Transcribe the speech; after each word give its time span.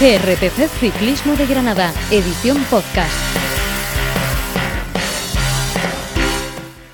GRPC 0.00 0.66
Ciclismo 0.80 1.36
de 1.36 1.46
Granada, 1.46 1.92
edición 2.10 2.56
podcast. 2.70 3.12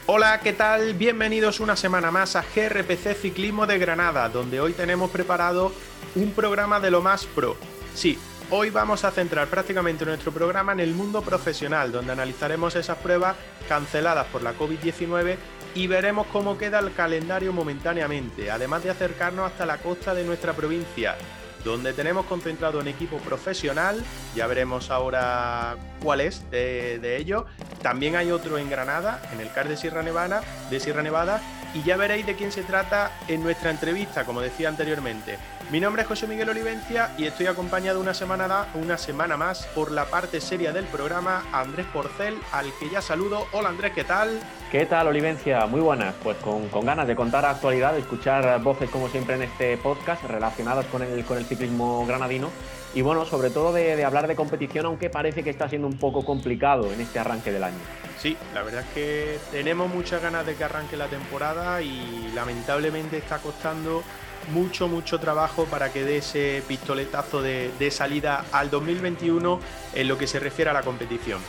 Hola, 0.07 0.41
¿qué 0.41 0.53
tal? 0.53 0.95
Bienvenidos 0.95 1.61
una 1.61 1.77
semana 1.77 2.11
más 2.11 2.35
a 2.35 2.43
GRPC 2.43 3.15
Ciclismo 3.15 3.65
de 3.65 3.79
Granada, 3.79 4.29
donde 4.29 4.59
hoy 4.59 4.73
tenemos 4.73 5.09
preparado 5.13 5.71
un 6.17 6.33
programa 6.33 6.81
de 6.81 6.91
lo 6.91 7.01
más 7.01 7.27
pro. 7.27 7.57
Sí, 7.95 8.19
hoy 8.51 8.71
vamos 8.71 9.05
a 9.05 9.13
centrar 9.13 9.47
prácticamente 9.47 10.05
nuestro 10.05 10.33
programa 10.33 10.73
en 10.73 10.81
el 10.81 10.93
mundo 10.93 11.23
profesional, 11.23 11.93
donde 11.93 12.11
analizaremos 12.11 12.75
esas 12.75 12.99
pruebas 12.99 13.37
canceladas 13.69 14.27
por 14.33 14.43
la 14.43 14.59
COVID-19 14.59 15.37
y 15.77 15.87
veremos 15.87 16.27
cómo 16.33 16.59
queda 16.59 16.81
el 16.81 16.93
calendario 16.93 17.53
momentáneamente, 17.53 18.51
además 18.51 18.83
de 18.83 18.91
acercarnos 18.91 19.47
hasta 19.47 19.65
la 19.65 19.79
costa 19.79 20.13
de 20.13 20.25
nuestra 20.25 20.55
provincia, 20.55 21.17
donde 21.67 21.93
tenemos 21.93 22.27
concentrado 22.27 22.79
un 22.79 22.89
equipo 22.89 23.19
profesional, 23.19 24.03
ya 24.35 24.47
veremos 24.47 24.91
ahora 24.91 25.77
cuál 26.03 26.21
es 26.21 26.49
de, 26.51 26.99
de 27.01 27.17
ello. 27.17 27.47
También 27.83 28.15
hay 28.17 28.31
otro 28.31 28.57
en 28.57 28.71
Granada, 28.71 29.21
en 29.33 29.41
el 29.41 29.53
CAR 29.53 29.69
de 29.69 29.77
Sierra 29.77 30.03
Nevada, 30.03 30.43
de 30.71 30.81
Sierra 30.81 31.03
Nevada, 31.03 31.43
y 31.75 31.83
ya 31.83 31.97
veréis 31.97 32.25
de 32.25 32.37
quién 32.37 32.53
se 32.53 32.63
trata 32.63 33.11
en 33.29 33.43
nuestra 33.43 33.71
entrevista, 33.71 34.25
como 34.25 34.41
decía 34.41 34.69
anteriormente. 34.69 35.39
Mi 35.69 35.81
nombre 35.81 36.03
es 36.03 36.09
José 36.09 36.29
Miguel 36.29 36.49
Olivencia 36.49 37.13
y 37.19 37.25
estoy 37.25 37.49
acompañado 37.49 37.99
una 38.01 38.15
semana, 38.15 38.69
una 38.75 38.97
semana 38.97 39.37
más 39.37 39.67
por 39.75 39.91
la 39.91 40.05
parte 40.05 40.41
seria 40.41 40.73
del 40.73 40.85
programa 40.85 41.45
Andrés 41.53 41.87
Porcel, 41.93 42.37
al 42.53 42.73
que 42.79 42.89
ya 42.89 43.03
saludo. 43.03 43.49
Hola 43.51 43.71
Andrés, 43.71 43.91
¿qué 43.93 44.05
tal? 44.05 44.39
¿Qué 44.71 44.87
tal 44.87 45.09
Olivencia? 45.09 45.67
Muy 45.67 45.81
buenas, 45.81 46.15
pues 46.23 46.37
con, 46.37 46.69
con 46.69 46.87
ganas 46.87 47.09
de 47.09 47.17
contar 47.17 47.45
actualidad, 47.45 47.95
de 47.95 47.99
escuchar 47.99 48.63
voces 48.63 48.89
como 48.91 49.09
siempre 49.09 49.35
en 49.35 49.43
este 49.43 49.77
podcast 49.79 50.23
relacionadas 50.23 50.87
con 50.87 51.03
el, 51.03 51.25
con 51.25 51.37
el 51.37 51.45
ciclismo 51.45 52.07
granadino 52.07 52.49
y 52.95 53.03
bueno, 53.03 53.25
sobre 53.25 53.51
todo 53.51 53.73
de, 53.73 53.97
de 53.97 54.05
hablar 54.05 54.29
de 54.29 54.37
competición, 54.37 54.87
aunque 54.87 55.11
parece 55.11 55.43
que 55.43 55.51
está 55.51 55.69
siendo 55.69 55.89
un 55.89 55.99
poco 55.99 56.25
complicado 56.25 56.93
en 56.93 57.01
este 57.01 57.19
arranque 57.19 57.51
del 57.51 57.65
año. 57.65 57.77
Sí, 58.19 58.37
la 58.55 58.63
verdad 58.63 58.83
es 58.83 58.95
que 58.95 59.39
tenemos 59.51 59.93
muchas 59.93 60.23
ganas 60.23 60.47
de 60.47 60.55
que 60.55 60.63
arranque 60.63 60.97
la 60.97 61.09
temporada 61.09 61.83
y 61.83 62.31
lamentablemente 62.35 63.19
está 63.19 63.39
costando 63.39 64.05
mucho, 64.49 64.89
mucho 64.89 65.19
trabajo 65.21 65.65
para 65.67 65.93
que 65.93 66.05
dé 66.05 66.19
ese 66.19 66.63
pistoletazo 66.67 67.43
de, 67.43 67.71
de 67.79 67.91
salida 67.91 68.45
al 68.53 68.71
2021 68.71 69.61
en 69.95 70.09
lo 70.09 70.19
que 70.19 70.27
se 70.27 70.39
refiere 70.39 70.71
a 70.71 70.75
la 70.75 70.83
competición. 70.83 71.41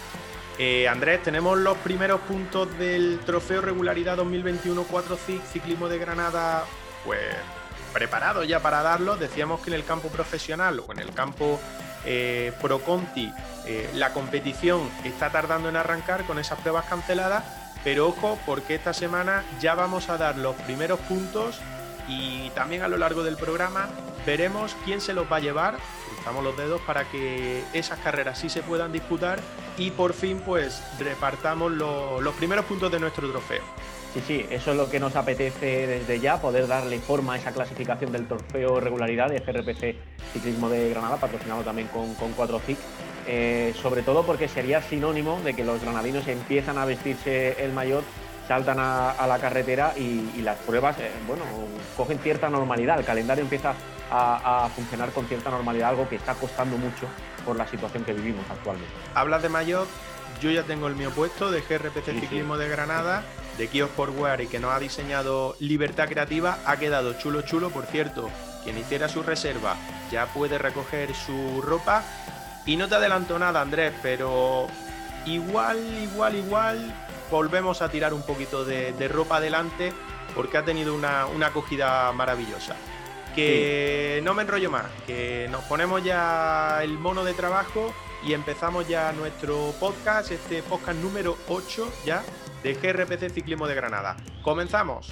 Eh, 0.59 0.87
Andrés, 0.87 1.21
tenemos 1.21 1.57
los 1.57 1.77
primeros 1.77 2.19
puntos 2.21 2.75
del 2.79 3.19
Trofeo 3.25 3.61
Regularidad 3.61 4.17
2021 4.17 4.85
4 4.89 5.17
CIC 5.17 5.43
Ciclismo 5.45 5.87
de 5.87 5.99
Granada, 5.99 6.63
pues 7.05 7.21
preparados 7.93 8.47
ya 8.47 8.59
para 8.59 8.81
darlos. 8.81 9.19
Decíamos 9.19 9.61
que 9.61 9.69
en 9.69 9.75
el 9.75 9.85
campo 9.85 10.09
profesional 10.09 10.79
o 10.79 10.91
en 10.91 10.99
el 10.99 11.13
campo 11.13 11.59
eh, 12.05 12.53
eh, 13.65 13.89
la 13.93 14.13
competición 14.13 14.89
está 15.03 15.29
tardando 15.29 15.69
en 15.69 15.75
arrancar 15.75 16.23
con 16.23 16.39
esas 16.39 16.59
pruebas 16.59 16.85
canceladas, 16.85 17.43
pero 17.83 18.07
ojo 18.07 18.39
porque 18.45 18.75
esta 18.75 18.93
semana 18.93 19.43
ya 19.59 19.75
vamos 19.75 20.09
a 20.09 20.17
dar 20.17 20.37
los 20.37 20.55
primeros 20.55 20.99
puntos 21.01 21.59
y 22.07 22.49
también 22.51 22.81
a 22.81 22.87
lo 22.87 22.97
largo 22.97 23.23
del 23.23 23.35
programa 23.35 23.89
veremos 24.25 24.75
quién 24.85 25.01
se 25.01 25.13
los 25.13 25.31
va 25.31 25.37
a 25.37 25.39
llevar, 25.39 25.77
cruzamos 26.13 26.43
los 26.43 26.57
dedos 26.57 26.81
para 26.81 27.05
que 27.05 27.63
esas 27.73 27.99
carreras 27.99 28.39
sí 28.39 28.49
se 28.49 28.61
puedan 28.61 28.91
disputar 28.91 29.39
y 29.77 29.91
por 29.91 30.13
fin 30.13 30.41
pues 30.45 30.81
repartamos 30.99 31.71
lo, 31.71 32.21
los 32.21 32.33
primeros 32.35 32.65
puntos 32.65 32.91
de 32.91 32.99
nuestro 32.99 33.29
trofeo. 33.29 33.63
Sí, 34.13 34.23
sí, 34.25 34.45
eso 34.49 34.71
es 34.71 34.77
lo 34.77 34.89
que 34.89 34.99
nos 34.99 35.15
apetece 35.15 35.85
desde 35.85 36.19
ya, 36.19 36.41
poder 36.41 36.67
darle 36.67 36.99
forma 36.99 37.33
a 37.33 37.37
esa 37.37 37.51
clasificación 37.51 38.11
del 38.11 38.27
trofeo 38.27 38.79
regularidad 38.79 39.29
de 39.29 39.39
GRPC 39.39 39.95
Ciclismo 40.33 40.69
de 40.69 40.89
Granada, 40.89 41.17
patrocinado 41.17 41.61
también 41.63 41.87
con, 41.89 42.15
con 42.15 42.35
4FIC. 42.35 42.77
Eh, 43.29 43.73
sobre 43.81 44.03
todo 44.03 44.25
porque 44.25 44.47
sería 44.47 44.81
sinónimo 44.81 45.41
de 45.43 45.53
que 45.53 45.65
los 45.65 45.81
granadinos 45.81 46.27
empiezan 46.29 46.77
a 46.77 46.85
vestirse 46.85 47.61
el 47.61 47.73
mayor 47.73 48.03
saltan 48.47 48.79
a, 48.79 49.11
a 49.11 49.27
la 49.27 49.39
carretera 49.39 49.93
y, 49.95 50.31
y 50.35 50.41
las 50.41 50.57
pruebas, 50.59 50.97
eh, 50.99 51.11
bueno, 51.27 51.43
cogen 51.95 52.19
cierta 52.19 52.49
normalidad. 52.49 52.97
El 52.99 53.05
calendario 53.05 53.43
empieza 53.43 53.73
a, 54.09 54.65
a, 54.65 54.69
funcionar 54.69 55.11
con 55.11 55.25
cierta 55.27 55.49
normalidad, 55.49 55.89
algo 55.89 56.07
que 56.07 56.15
está 56.15 56.33
costando 56.33 56.77
mucho 56.77 57.07
por 57.45 57.57
la 57.57 57.67
situación 57.67 58.03
que 58.03 58.13
vivimos 58.13 58.45
actualmente. 58.49 58.93
Hablas 59.13 59.41
de 59.43 59.49
mayor, 59.49 59.87
yo 60.41 60.51
ya 60.51 60.63
tengo 60.63 60.87
el 60.87 60.95
mío 60.95 61.11
puesto 61.11 61.51
de 61.51 61.61
GRPC 61.61 62.05
sí, 62.05 62.19
Ciclismo 62.21 62.55
sí. 62.55 62.61
de 62.61 62.69
Granada, 62.69 63.23
de 63.57 63.67
Kios 63.67 63.89
Sportwear 63.89 64.41
y 64.41 64.47
que 64.47 64.59
nos 64.59 64.71
ha 64.71 64.79
diseñado 64.79 65.55
Libertad 65.59 66.07
Creativa. 66.07 66.59
Ha 66.65 66.77
quedado 66.77 67.13
chulo, 67.13 67.41
chulo. 67.41 67.69
Por 67.69 67.85
cierto, 67.85 68.29
quien 68.63 68.77
hiciera 68.77 69.09
su 69.09 69.23
reserva 69.23 69.75
ya 70.11 70.27
puede 70.27 70.57
recoger 70.57 71.13
su 71.13 71.61
ropa. 71.61 72.03
Y 72.65 72.75
no 72.75 72.87
te 72.87 72.95
adelanto 72.95 73.39
nada, 73.39 73.61
Andrés, 73.61 73.93
pero 74.01 74.67
igual, 75.25 75.79
igual, 76.03 76.35
igual 76.35 77.06
volvemos 77.29 77.81
a 77.81 77.89
tirar 77.89 78.13
un 78.13 78.21
poquito 78.21 78.65
de, 78.65 78.93
de 78.93 79.07
ropa 79.07 79.37
adelante 79.37 79.93
porque 80.35 80.57
ha 80.57 80.63
tenido 80.63 80.93
una, 80.93 81.25
una 81.25 81.47
acogida 81.47 82.11
maravillosa. 82.13 82.75
Que 83.35 84.17
sí. 84.17 84.25
no 84.25 84.33
me 84.33 84.43
enrollo 84.43 84.71
más, 84.71 84.85
que 85.05 85.47
nos 85.51 85.63
ponemos 85.65 86.03
ya 86.03 86.79
el 86.81 86.97
mono 86.97 87.23
de 87.23 87.33
trabajo 87.33 87.93
y 88.23 88.33
empezamos 88.33 88.87
ya 88.87 89.11
nuestro 89.13 89.73
podcast, 89.79 90.31
este 90.31 90.63
podcast 90.63 90.99
número 90.99 91.37
8 91.47 91.91
ya 92.05 92.23
de 92.63 92.73
GRPC 92.73 93.31
Ciclismo 93.31 93.67
de 93.67 93.75
Granada. 93.75 94.17
¡Comenzamos! 94.41 95.11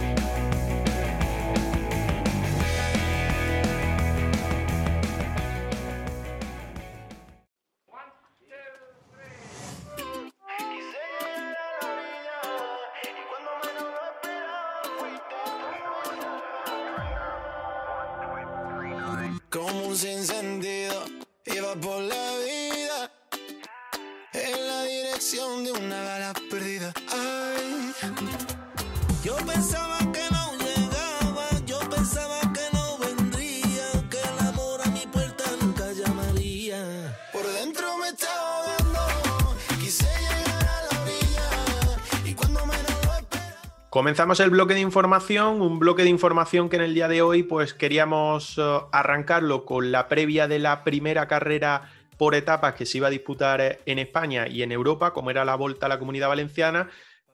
Comenzamos 44.11 44.41
el 44.41 44.49
bloque 44.49 44.73
de 44.73 44.81
información, 44.81 45.61
un 45.61 45.79
bloque 45.79 46.03
de 46.03 46.09
información 46.09 46.67
que 46.67 46.75
en 46.75 46.81
el 46.81 46.93
día 46.93 47.07
de 47.07 47.21
hoy 47.21 47.43
pues 47.43 47.73
queríamos 47.73 48.57
uh, 48.57 48.89
arrancarlo 48.91 49.63
con 49.63 49.93
la 49.93 50.09
previa 50.09 50.49
de 50.49 50.59
la 50.59 50.83
primera 50.83 51.29
carrera 51.29 51.89
por 52.17 52.35
etapas 52.35 52.73
que 52.73 52.85
se 52.85 52.97
iba 52.97 53.07
a 53.07 53.09
disputar 53.09 53.79
en 53.85 53.99
España 53.99 54.49
y 54.49 54.63
en 54.63 54.73
Europa, 54.73 55.13
como 55.13 55.31
era 55.31 55.45
la 55.45 55.55
Volta 55.55 55.85
a 55.85 55.89
la 55.89 55.97
Comunidad 55.97 56.27
Valenciana, 56.27 56.89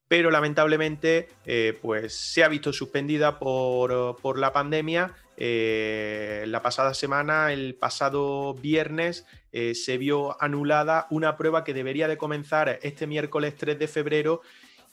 pero 0.08 0.30
lamentablemente 0.30 1.30
eh, 1.48 1.76
pues 1.82 2.14
se 2.14 2.44
ha 2.44 2.48
visto 2.48 2.72
suspendida 2.72 3.40
por, 3.40 4.18
por 4.18 4.38
la 4.38 4.54
pandemia. 4.54 5.16
Eh, 5.36 6.46
la 6.48 6.62
pasada 6.62 6.94
semana, 6.94 7.54
el 7.54 7.74
pasado 7.74 8.54
viernes, 8.54 9.26
eh, 9.52 9.74
se 9.74 9.98
vio 9.98 10.40
anulada 10.40 11.08
una 11.10 11.38
prueba 11.38 11.64
que 11.64 11.74
debería 11.74 12.08
de 12.08 12.18
comenzar 12.18 12.78
este 12.84 13.08
miércoles 13.08 13.56
3 13.58 13.80
de 13.80 13.88
febrero 13.88 14.42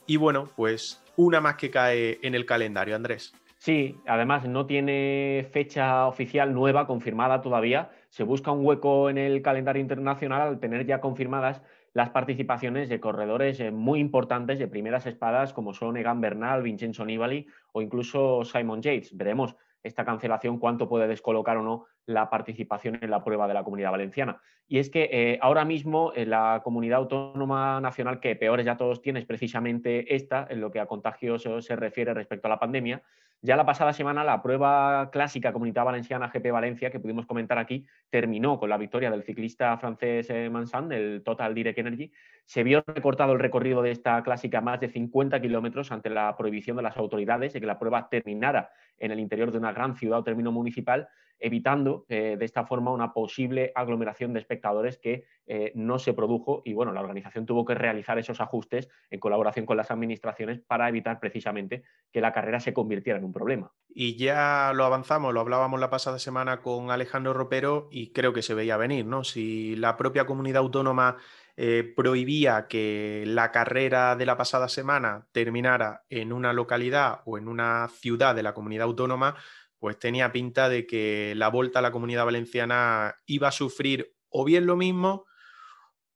y 0.06 0.16
bueno, 0.16 0.48
pues 0.56 1.02
una 1.16 1.40
más 1.40 1.56
que 1.56 1.70
cae 1.70 2.18
en 2.22 2.34
el 2.34 2.46
calendario, 2.46 2.96
Andrés. 2.96 3.34
Sí, 3.58 3.96
además 4.06 4.46
no 4.46 4.66
tiene 4.66 5.48
fecha 5.50 6.06
oficial 6.06 6.52
nueva 6.52 6.86
confirmada 6.86 7.40
todavía. 7.40 7.90
Se 8.10 8.22
busca 8.22 8.50
un 8.50 8.64
hueco 8.64 9.08
en 9.08 9.16
el 9.16 9.40
calendario 9.40 9.80
internacional 9.80 10.42
al 10.42 10.60
tener 10.60 10.84
ya 10.84 11.00
confirmadas 11.00 11.62
las 11.94 12.10
participaciones 12.10 12.88
de 12.88 13.00
corredores 13.00 13.60
eh, 13.60 13.70
muy 13.70 14.00
importantes 14.00 14.58
de 14.58 14.68
primeras 14.68 15.06
espadas 15.06 15.54
como 15.54 15.72
son 15.72 15.96
Egan 15.96 16.20
Bernal, 16.20 16.62
Vincenzo 16.62 17.06
Nibali 17.06 17.46
o 17.72 17.80
incluso 17.80 18.44
Simon 18.44 18.82
Yates. 18.82 19.16
Veremos 19.16 19.56
esta 19.84 20.04
cancelación 20.04 20.58
cuánto 20.58 20.88
puede 20.88 21.06
descolocar 21.06 21.56
o 21.58 21.62
no 21.62 21.86
la 22.06 22.28
participación 22.28 22.98
en 23.00 23.10
la 23.10 23.22
prueba 23.22 23.46
de 23.46 23.54
la 23.54 23.62
comunidad 23.62 23.92
valenciana. 23.92 24.40
Y 24.66 24.78
es 24.78 24.90
que 24.90 25.08
eh, 25.12 25.38
ahora 25.40 25.64
mismo 25.64 26.12
la 26.16 26.62
comunidad 26.64 26.98
autónoma 26.98 27.81
nacional 27.81 28.19
que 28.19 28.34
peores 28.34 28.66
ya 28.66 28.76
todos 28.76 29.02
tiene 29.02 29.20
es 29.20 29.26
precisamente 29.26 30.14
esta, 30.14 30.46
en 30.48 30.60
lo 30.60 30.72
que 30.72 30.81
a 30.81 30.86
contagios 30.86 31.46
se 31.60 31.76
refiere 31.76 32.14
respecto 32.14 32.48
a 32.48 32.50
la 32.50 32.58
pandemia, 32.58 33.02
Ya 33.46 33.56
la 33.56 33.67
pasada 33.67 33.93
semana 33.93 34.25
la 34.25 34.41
prueba 34.41 35.11
clásica 35.11 35.52
Comunidad 35.52 35.85
Valenciana 35.85 36.31
GP 36.32 36.50
Valencia, 36.50 36.91
que 36.91 36.99
pudimos 36.99 37.26
comentar 37.26 37.58
aquí, 37.58 37.85
terminó 38.08 38.58
con 38.58 38.70
la 38.70 38.79
victoria 38.79 39.11
del 39.11 39.23
ciclista 39.23 39.76
francés 39.76 40.31
eh, 40.31 40.49
Mansan, 40.49 40.88
del 40.88 41.23
Total 41.23 41.55
Direct 41.55 41.79
Energy. 41.79 42.11
Se 42.46 42.62
vio 42.62 42.82
recortado 42.87 43.35
el 43.35 43.38
recorrido 43.38 43.82
de 43.82 43.91
esta 43.91 44.23
clásica 44.23 44.62
más 44.62 44.81
de 44.81 44.88
50 44.88 45.43
kilómetros 45.43 45.93
ante 45.93 46.08
la 46.08 46.35
prohibición 46.38 46.79
de 46.79 46.85
las 46.85 46.96
autoridades 46.96 47.52
de 47.52 47.61
que 47.61 47.67
la 47.67 47.79
prueba 47.79 48.08
terminara 48.08 48.70
en 48.96 49.11
el 49.11 49.20
interior 49.20 49.52
de 49.52 49.58
una 49.58 49.75
gran 49.75 49.94
ciudad 49.94 50.20
o 50.20 50.25
término 50.25 50.50
municipal 50.50 51.11
evitando 51.38 52.04
eh, 52.08 52.36
de 52.38 52.44
esta 52.44 52.64
forma 52.64 52.92
una 52.92 53.12
posible 53.12 53.72
aglomeración 53.75 54.32
de 54.32 54.40
espectadores 54.40 54.98
que 54.98 55.25
eh, 55.46 55.72
no 55.75 55.98
se 55.98 56.14
produjo 56.14 56.62
y 56.64 56.72
bueno, 56.72 56.92
la 56.92 57.00
organización 57.00 57.46
tuvo 57.46 57.64
que 57.64 57.75
realizar 57.75 58.19
esos 58.19 58.40
ajustes 58.40 58.88
en 59.10 59.20
colaboración 59.20 59.66
con 59.66 59.76
las 59.76 59.90
administraciones 59.90 60.60
para 60.60 60.88
evitar 60.88 61.20
precisamente 61.20 61.82
que 62.12 62.20
la 62.20 62.32
carrera 62.32 62.60
se 62.60 62.72
convirtiera 62.72 63.19
en 63.19 63.25
un 63.25 63.32
problema. 63.32 63.72
Y 63.88 64.16
ya 64.16 64.72
lo 64.75 64.84
avanzamos, 64.84 65.34
lo 65.34 65.40
hablábamos 65.40 65.78
la 65.81 65.90
pasada 65.90 66.19
semana 66.19 66.62
con 66.62 66.90
Alejandro 66.90 67.32
Ropero 67.32 67.88
y 67.90 68.12
creo 68.12 68.32
que 68.32 68.42
se 68.42 68.54
veía 68.54 68.76
venir, 68.76 69.06
¿no? 69.06 69.22
Si 69.22 69.76
la 69.76 69.96
propia 69.96 70.26
comunidad 70.26 70.62
autónoma 70.62 71.16
eh, 71.56 71.92
prohibía 71.94 72.66
que 72.66 73.22
la 73.26 73.52
carrera 73.52 74.16
de 74.16 74.26
la 74.26 74.37
pasada 74.37 74.69
semana 74.69 75.28
terminara 75.30 76.02
en 76.08 76.32
una 76.32 76.52
localidad 76.52 77.20
o 77.26 77.38
en 77.38 77.46
una 77.46 77.88
ciudad 77.88 78.34
de 78.34 78.42
la 78.42 78.54
comunidad 78.54 78.87
autónoma, 78.87 79.37
pues 79.84 79.98
tenía 79.98 80.32
pinta 80.32 80.70
de 80.70 80.86
que 80.86 81.34
la 81.36 81.48
vuelta 81.48 81.81
a 81.81 81.82
la 81.82 81.92
comunidad 81.92 82.25
valenciana 82.25 83.16
iba 83.26 83.48
a 83.48 83.52
sufrir 83.52 84.14
o 84.31 84.42
bien 84.42 84.64
lo 84.64 84.76
mismo 84.76 85.26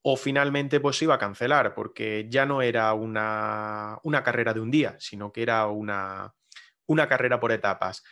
o 0.00 0.17
finalmente 0.17 0.81
pues 0.81 1.03
iba 1.03 1.17
a 1.17 1.19
cancelar, 1.19 1.75
porque 1.75 2.29
ya 2.31 2.47
no 2.47 2.62
era 2.62 2.94
una, 2.94 3.99
una 4.05 4.23
carrera 4.23 4.55
de 4.55 4.61
un 4.61 4.70
día, 4.70 4.97
sino 5.00 5.32
que 5.35 5.43
era 5.43 5.67
una, 5.67 6.35
una 6.87 7.09
carrera 7.09 7.41
por 7.41 7.53
etapas. 7.53 8.05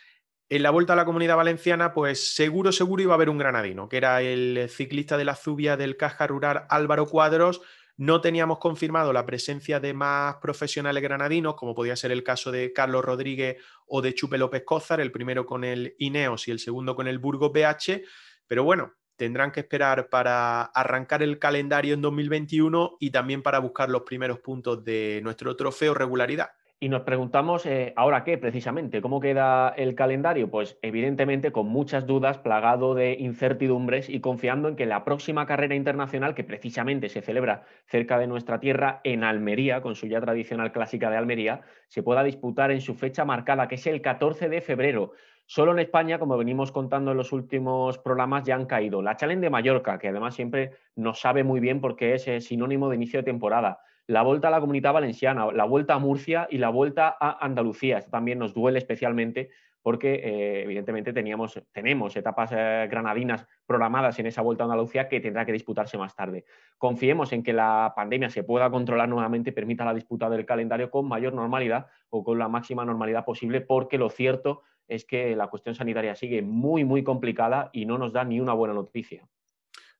En 0.47 0.61
la 0.61 0.69
vuelta 0.69 0.93
a 0.93 0.95
la 0.95 1.05
comunidad 1.05 1.37
valenciana, 1.37 1.91
pues 1.91 2.35
seguro, 2.35 2.71
seguro 2.71 3.01
iba 3.01 3.13
a 3.13 3.15
haber 3.15 3.31
un 3.31 3.39
granadino, 3.39 3.89
que 3.89 3.97
era 3.97 4.21
el 4.21 4.69
ciclista 4.69 5.17
de 5.17 5.25
la 5.25 5.33
Zubia 5.33 5.75
del 5.75 5.97
Caja 5.97 6.27
Rural 6.27 6.67
Álvaro 6.69 7.07
Cuadros, 7.07 7.61
no 7.97 8.21
teníamos 8.21 8.59
confirmado 8.59 9.11
la 9.11 9.25
presencia 9.25 9.79
de 9.79 9.93
más 9.93 10.35
profesionales 10.37 11.01
granadinos, 11.01 11.55
como 11.55 11.73
podía 11.73 11.95
ser 11.95 12.11
el 12.11 12.23
caso 12.23 12.51
de 12.51 12.71
Carlos 12.71 13.03
Rodríguez 13.03 13.57
o 13.87 14.01
de 14.01 14.13
Chupe 14.13 14.37
López 14.37 14.63
Cózar, 14.63 15.01
el 15.01 15.11
primero 15.11 15.45
con 15.45 15.63
el 15.63 15.95
Ineos 15.97 16.47
y 16.47 16.51
el 16.51 16.59
segundo 16.59 16.95
con 16.95 17.07
el 17.07 17.17
Burgos 17.17 17.51
BH, 17.51 18.03
pero 18.45 18.63
bueno, 18.63 18.93
tendrán 19.15 19.51
que 19.51 19.61
esperar 19.61 20.09
para 20.09 20.61
arrancar 20.61 21.23
el 21.23 21.39
calendario 21.39 21.95
en 21.95 22.01
2021 22.01 22.97
y 22.99 23.09
también 23.09 23.41
para 23.41 23.59
buscar 23.59 23.89
los 23.89 24.03
primeros 24.03 24.39
puntos 24.39 24.83
de 24.85 25.19
nuestro 25.23 25.55
trofeo 25.55 25.95
regularidad. 25.95 26.51
Y 26.79 26.89
nos 26.89 27.01
preguntamos, 27.01 27.65
eh, 27.65 27.93
¿ahora 27.95 28.23
qué 28.23 28.37
precisamente? 28.37 29.01
¿Cómo 29.01 29.19
queda 29.19 29.69
el 29.69 29.95
calendario? 29.95 30.51
Pues 30.51 30.77
evidentemente 30.83 31.51
con 31.51 31.65
muchas 31.65 32.05
dudas, 32.05 32.37
plagado 32.37 32.93
de 32.93 33.13
incertidumbres 33.13 34.09
y 34.09 34.19
confiando 34.19 34.67
en 34.67 34.75
que 34.75 34.85
la 34.85 35.03
próxima 35.03 35.47
carrera 35.47 35.73
internacional, 35.73 36.35
que 36.35 36.43
precisamente 36.43 37.09
se 37.09 37.23
celebra 37.23 37.63
cerca 37.87 38.19
de 38.19 38.27
nuestra 38.27 38.59
tierra, 38.59 39.01
en 39.03 39.23
Almería, 39.23 39.81
con 39.81 39.95
su 39.95 40.05
ya 40.05 40.21
tradicional 40.21 40.71
clásica 40.71 41.09
de 41.09 41.17
Almería, 41.17 41.61
se 41.87 42.03
pueda 42.03 42.23
disputar 42.23 42.69
en 42.69 42.81
su 42.81 42.93
fecha 42.93 43.25
marcada, 43.25 43.67
que 43.67 43.73
es 43.73 43.87
el 43.87 44.03
14 44.03 44.47
de 44.47 44.61
febrero. 44.61 45.13
Solo 45.47 45.71
en 45.71 45.79
España, 45.79 46.19
como 46.19 46.37
venimos 46.37 46.71
contando 46.71 47.09
en 47.09 47.17
los 47.17 47.31
últimos 47.31 47.97
programas, 47.97 48.43
ya 48.43 48.53
han 48.53 48.67
caído. 48.67 49.01
La 49.01 49.15
Challenge 49.15 49.41
de 49.41 49.49
Mallorca, 49.49 49.97
que 49.97 50.09
además 50.09 50.35
siempre 50.35 50.73
nos 50.95 51.19
sabe 51.19 51.43
muy 51.43 51.59
bien 51.59 51.81
porque 51.81 52.13
es 52.13 52.27
eh, 52.27 52.39
sinónimo 52.39 52.87
de 52.87 52.97
inicio 52.97 53.21
de 53.21 53.23
temporada 53.23 53.79
la 54.07 54.23
vuelta 54.23 54.47
a 54.47 54.51
la 54.51 54.61
comunidad 54.61 54.93
valenciana, 54.93 55.51
la 55.51 55.65
vuelta 55.65 55.93
a 55.93 55.99
Murcia 55.99 56.47
y 56.49 56.57
la 56.57 56.69
vuelta 56.69 57.15
a 57.19 57.45
Andalucía. 57.45 57.97
Esto 57.97 58.11
también 58.11 58.39
nos 58.39 58.53
duele 58.53 58.79
especialmente 58.79 59.49
porque 59.81 60.15
eh, 60.15 60.63
evidentemente 60.63 61.13
teníamos, 61.13 61.61
tenemos 61.71 62.15
etapas 62.17 62.51
eh, 62.53 62.87
granadinas 62.89 63.47
programadas 63.65 64.19
en 64.19 64.25
esa 64.25 64.41
vuelta 64.41 64.63
a 64.63 64.65
Andalucía 64.65 65.07
que 65.07 65.21
tendrá 65.21 65.45
que 65.45 65.53
disputarse 65.53 65.97
más 65.97 66.15
tarde. 66.15 66.45
Confiemos 66.77 67.31
en 67.31 67.43
que 67.43 67.53
la 67.53 67.93
pandemia 67.95 68.29
se 68.29 68.43
pueda 68.43 68.69
controlar 68.69 69.07
nuevamente 69.07 69.51
permita 69.51 69.85
la 69.85 69.93
disputa 69.93 70.29
del 70.29 70.45
calendario 70.45 70.89
con 70.89 71.07
mayor 71.07 71.33
normalidad 71.33 71.87
o 72.09 72.23
con 72.23 72.37
la 72.37 72.49
máxima 72.49 72.83
normalidad 72.83 73.23
posible, 73.23 73.61
porque 73.61 73.97
lo 73.97 74.09
cierto 74.09 74.63
es 74.87 75.05
que 75.05 75.35
la 75.35 75.47
cuestión 75.47 75.75
sanitaria 75.75 76.15
sigue 76.15 76.41
muy, 76.41 76.83
muy 76.83 77.03
complicada 77.03 77.69
y 77.71 77.85
no 77.85 77.97
nos 77.97 78.13
da 78.13 78.23
ni 78.23 78.39
una 78.39 78.53
buena 78.53 78.73
noticia. 78.73 79.25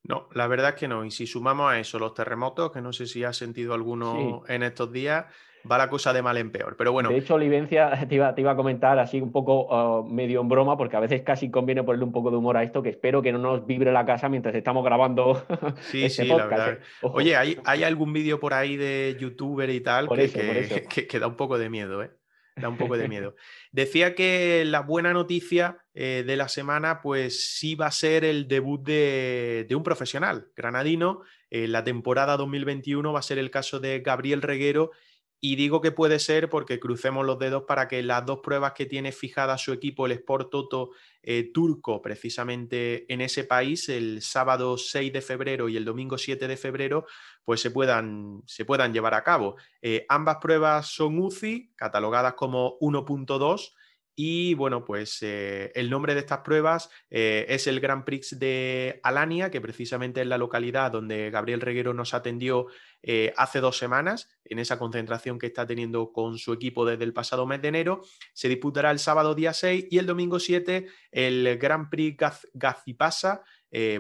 No, 0.08 0.30
la 0.34 0.48
verdad 0.48 0.70
es 0.70 0.76
que 0.76 0.88
no. 0.88 1.04
Y 1.04 1.12
si 1.12 1.28
sumamos 1.28 1.72
a 1.72 1.80
eso 1.80 2.00
los 2.00 2.14
terremotos, 2.14 2.72
que 2.72 2.82
no 2.82 2.94
sé 2.94 3.08
si 3.08 3.24
has 3.24 3.36
sentido 3.36 3.74
alguno 3.74 4.44
en 4.48 4.64
estos 4.64 4.92
días, 4.92 5.26
va 5.70 5.78
la 5.78 5.90
cosa 5.90 6.14
de 6.14 6.22
mal 6.22 6.38
en 6.38 6.52
peor. 6.52 6.76
Pero 6.78 6.92
bueno. 6.92 7.10
De 7.10 7.18
hecho, 7.18 7.36
Olivencia 7.36 7.92
te 8.08 8.16
iba, 8.16 8.34
te 8.34 8.42
iba 8.42 8.52
a 8.52 8.56
comentar 8.56 8.98
así 9.00 9.20
un 9.20 9.32
poco 9.32 9.68
ah, 9.74 10.04
medio 10.08 10.42
en 10.42 10.50
broma, 10.50 10.78
porque 10.78 10.96
a 10.96 11.00
veces 11.00 11.22
casi 11.24 11.52
conviene 11.52 11.84
ponerle 11.84 12.06
un 12.06 12.12
poco 12.12 12.32
de 12.32 12.38
humor 12.38 12.58
a 12.58 12.64
esto, 12.64 12.82
que 12.82 12.90
espero 12.90 13.22
que 13.22 13.32
no 13.32 13.40
nos 13.40 13.66
vibre 13.66 13.92
la 13.92 14.06
casa 14.06 14.30
mientras 14.30 14.56
estamos 14.56 14.84
grabando. 14.84 15.46
Sí, 15.82 16.06
este 16.06 16.24
sí, 16.24 16.30
la 16.30 16.48
verdad. 16.48 16.74
¿eh? 16.74 16.80
Oye, 17.02 17.36
¿hay, 17.36 17.58
¿hay 17.66 17.84
algún 17.84 18.14
vídeo 18.14 18.40
por 18.40 18.54
ahí 18.54 18.78
de 18.78 19.16
youtuber 19.20 19.70
y 19.70 19.82
tal 19.82 20.08
que, 20.90 21.08
que 21.08 21.20
da 21.20 21.28
un 21.28 21.36
poco 21.36 21.58
de 21.58 21.70
miedo, 21.70 22.04
¿eh? 22.04 22.12
da 22.62 22.70
un 22.70 22.78
poco 22.78 22.98
de 22.98 23.08
miedo. 23.08 23.36
Decía 23.72 24.16
que 24.16 24.64
la 24.66 24.82
buena 24.82 25.14
noticia 25.14 25.80
eh, 25.94 26.24
de 26.26 26.36
la 26.36 26.48
semana, 26.48 27.02
pues 27.02 27.58
sí 27.58 27.76
va 27.76 27.88
a 27.88 27.92
ser 27.92 28.26
el 28.26 28.48
debut 28.48 28.82
de, 28.84 29.68
un 29.76 29.84
profesional 29.84 30.50
granadino. 30.56 31.22
En 31.50 31.72
la 31.72 31.84
temporada 31.84 32.36
2021 32.38 33.14
va 33.14 33.20
a 33.20 33.24
ser 33.24 33.38
el 33.38 33.52
caso 33.52 33.80
de 33.80 34.00
Gabriel 34.00 34.42
Reguero 34.42 34.92
y 35.40 35.56
digo 35.56 35.82
que 35.82 35.92
puede 35.92 36.20
ser 36.20 36.50
porque 36.50 36.80
crucemos 36.80 37.26
los 37.26 37.38
dedos 37.38 37.64
para 37.68 37.88
que 37.88 38.02
las 38.02 38.26
dos 38.26 38.40
pruebas 38.42 38.74
que 38.74 38.86
tiene 38.86 39.12
fijada 39.12 39.58
su 39.58 39.72
equipo, 39.72 40.06
el 40.06 40.14
Sport 40.14 40.50
Toto 40.50 40.92
eh, 41.22 41.52
turco, 41.54 42.02
precisamente 42.02 43.12
en 43.14 43.22
ese 43.22 43.44
país, 43.44 43.88
el 43.90 44.22
sábado 44.22 44.78
6 44.78 45.14
de 45.14 45.22
febrero 45.22 45.70
y 45.70 45.78
el 45.78 45.86
domingo 45.86 46.18
7 46.18 46.48
de 46.48 46.58
febrero, 46.58 47.06
pues 47.44 47.62
se 47.62 47.70
puedan, 47.70 48.42
se 48.48 48.66
puedan 48.66 48.94
llevar 48.94 49.14
a 49.14 49.24
cabo. 49.24 49.58
Eh, 49.82 50.06
ambas 50.10 50.38
pruebas 50.42 50.88
son 50.88 51.20
UCI, 51.20 51.72
catalogadas 51.76 52.34
como 52.34 52.80
1.2 52.80 53.74
y 54.20 54.56
bueno, 54.56 54.84
pues 54.84 55.20
eh, 55.22 55.72
el 55.76 55.92
nombre 55.92 56.16
de 56.16 56.22
estas 56.22 56.40
pruebas 56.40 56.90
eh, 57.12 57.46
es 57.50 57.68
el 57.68 57.80
Grand 57.80 58.04
Prix 58.04 58.40
de 58.40 59.00
Alania, 59.04 59.52
que 59.52 59.62
precisamente 59.62 60.22
es 60.22 60.28
la 60.28 60.40
localidad 60.40 60.92
donde 60.92 61.30
Gabriel 61.30 61.62
Reguero 61.62 61.94
nos 61.94 62.16
atendió 62.16 62.66
eh, 63.04 63.32
hace 63.38 63.60
dos 63.60 63.78
semanas, 63.78 64.28
en 64.44 64.58
esa 64.58 64.80
concentración 64.80 65.38
que 65.38 65.46
está 65.46 65.68
teniendo 65.68 66.12
con 66.12 66.40
su 66.40 66.52
equipo 66.52 66.84
desde 66.84 67.04
el 67.04 67.14
pasado 67.14 67.46
mes 67.46 67.62
de 67.62 67.68
enero. 67.68 68.02
Se 68.34 68.50
disputará 68.50 68.90
el 68.90 68.98
sábado 68.98 69.36
día 69.36 69.54
6 69.54 69.86
y 69.92 70.00
el 70.00 70.08
domingo 70.08 70.40
7 70.40 70.88
el 71.12 71.60
Grand 71.60 71.88
Prix 71.92 72.18
Gazipasa. 72.56 73.44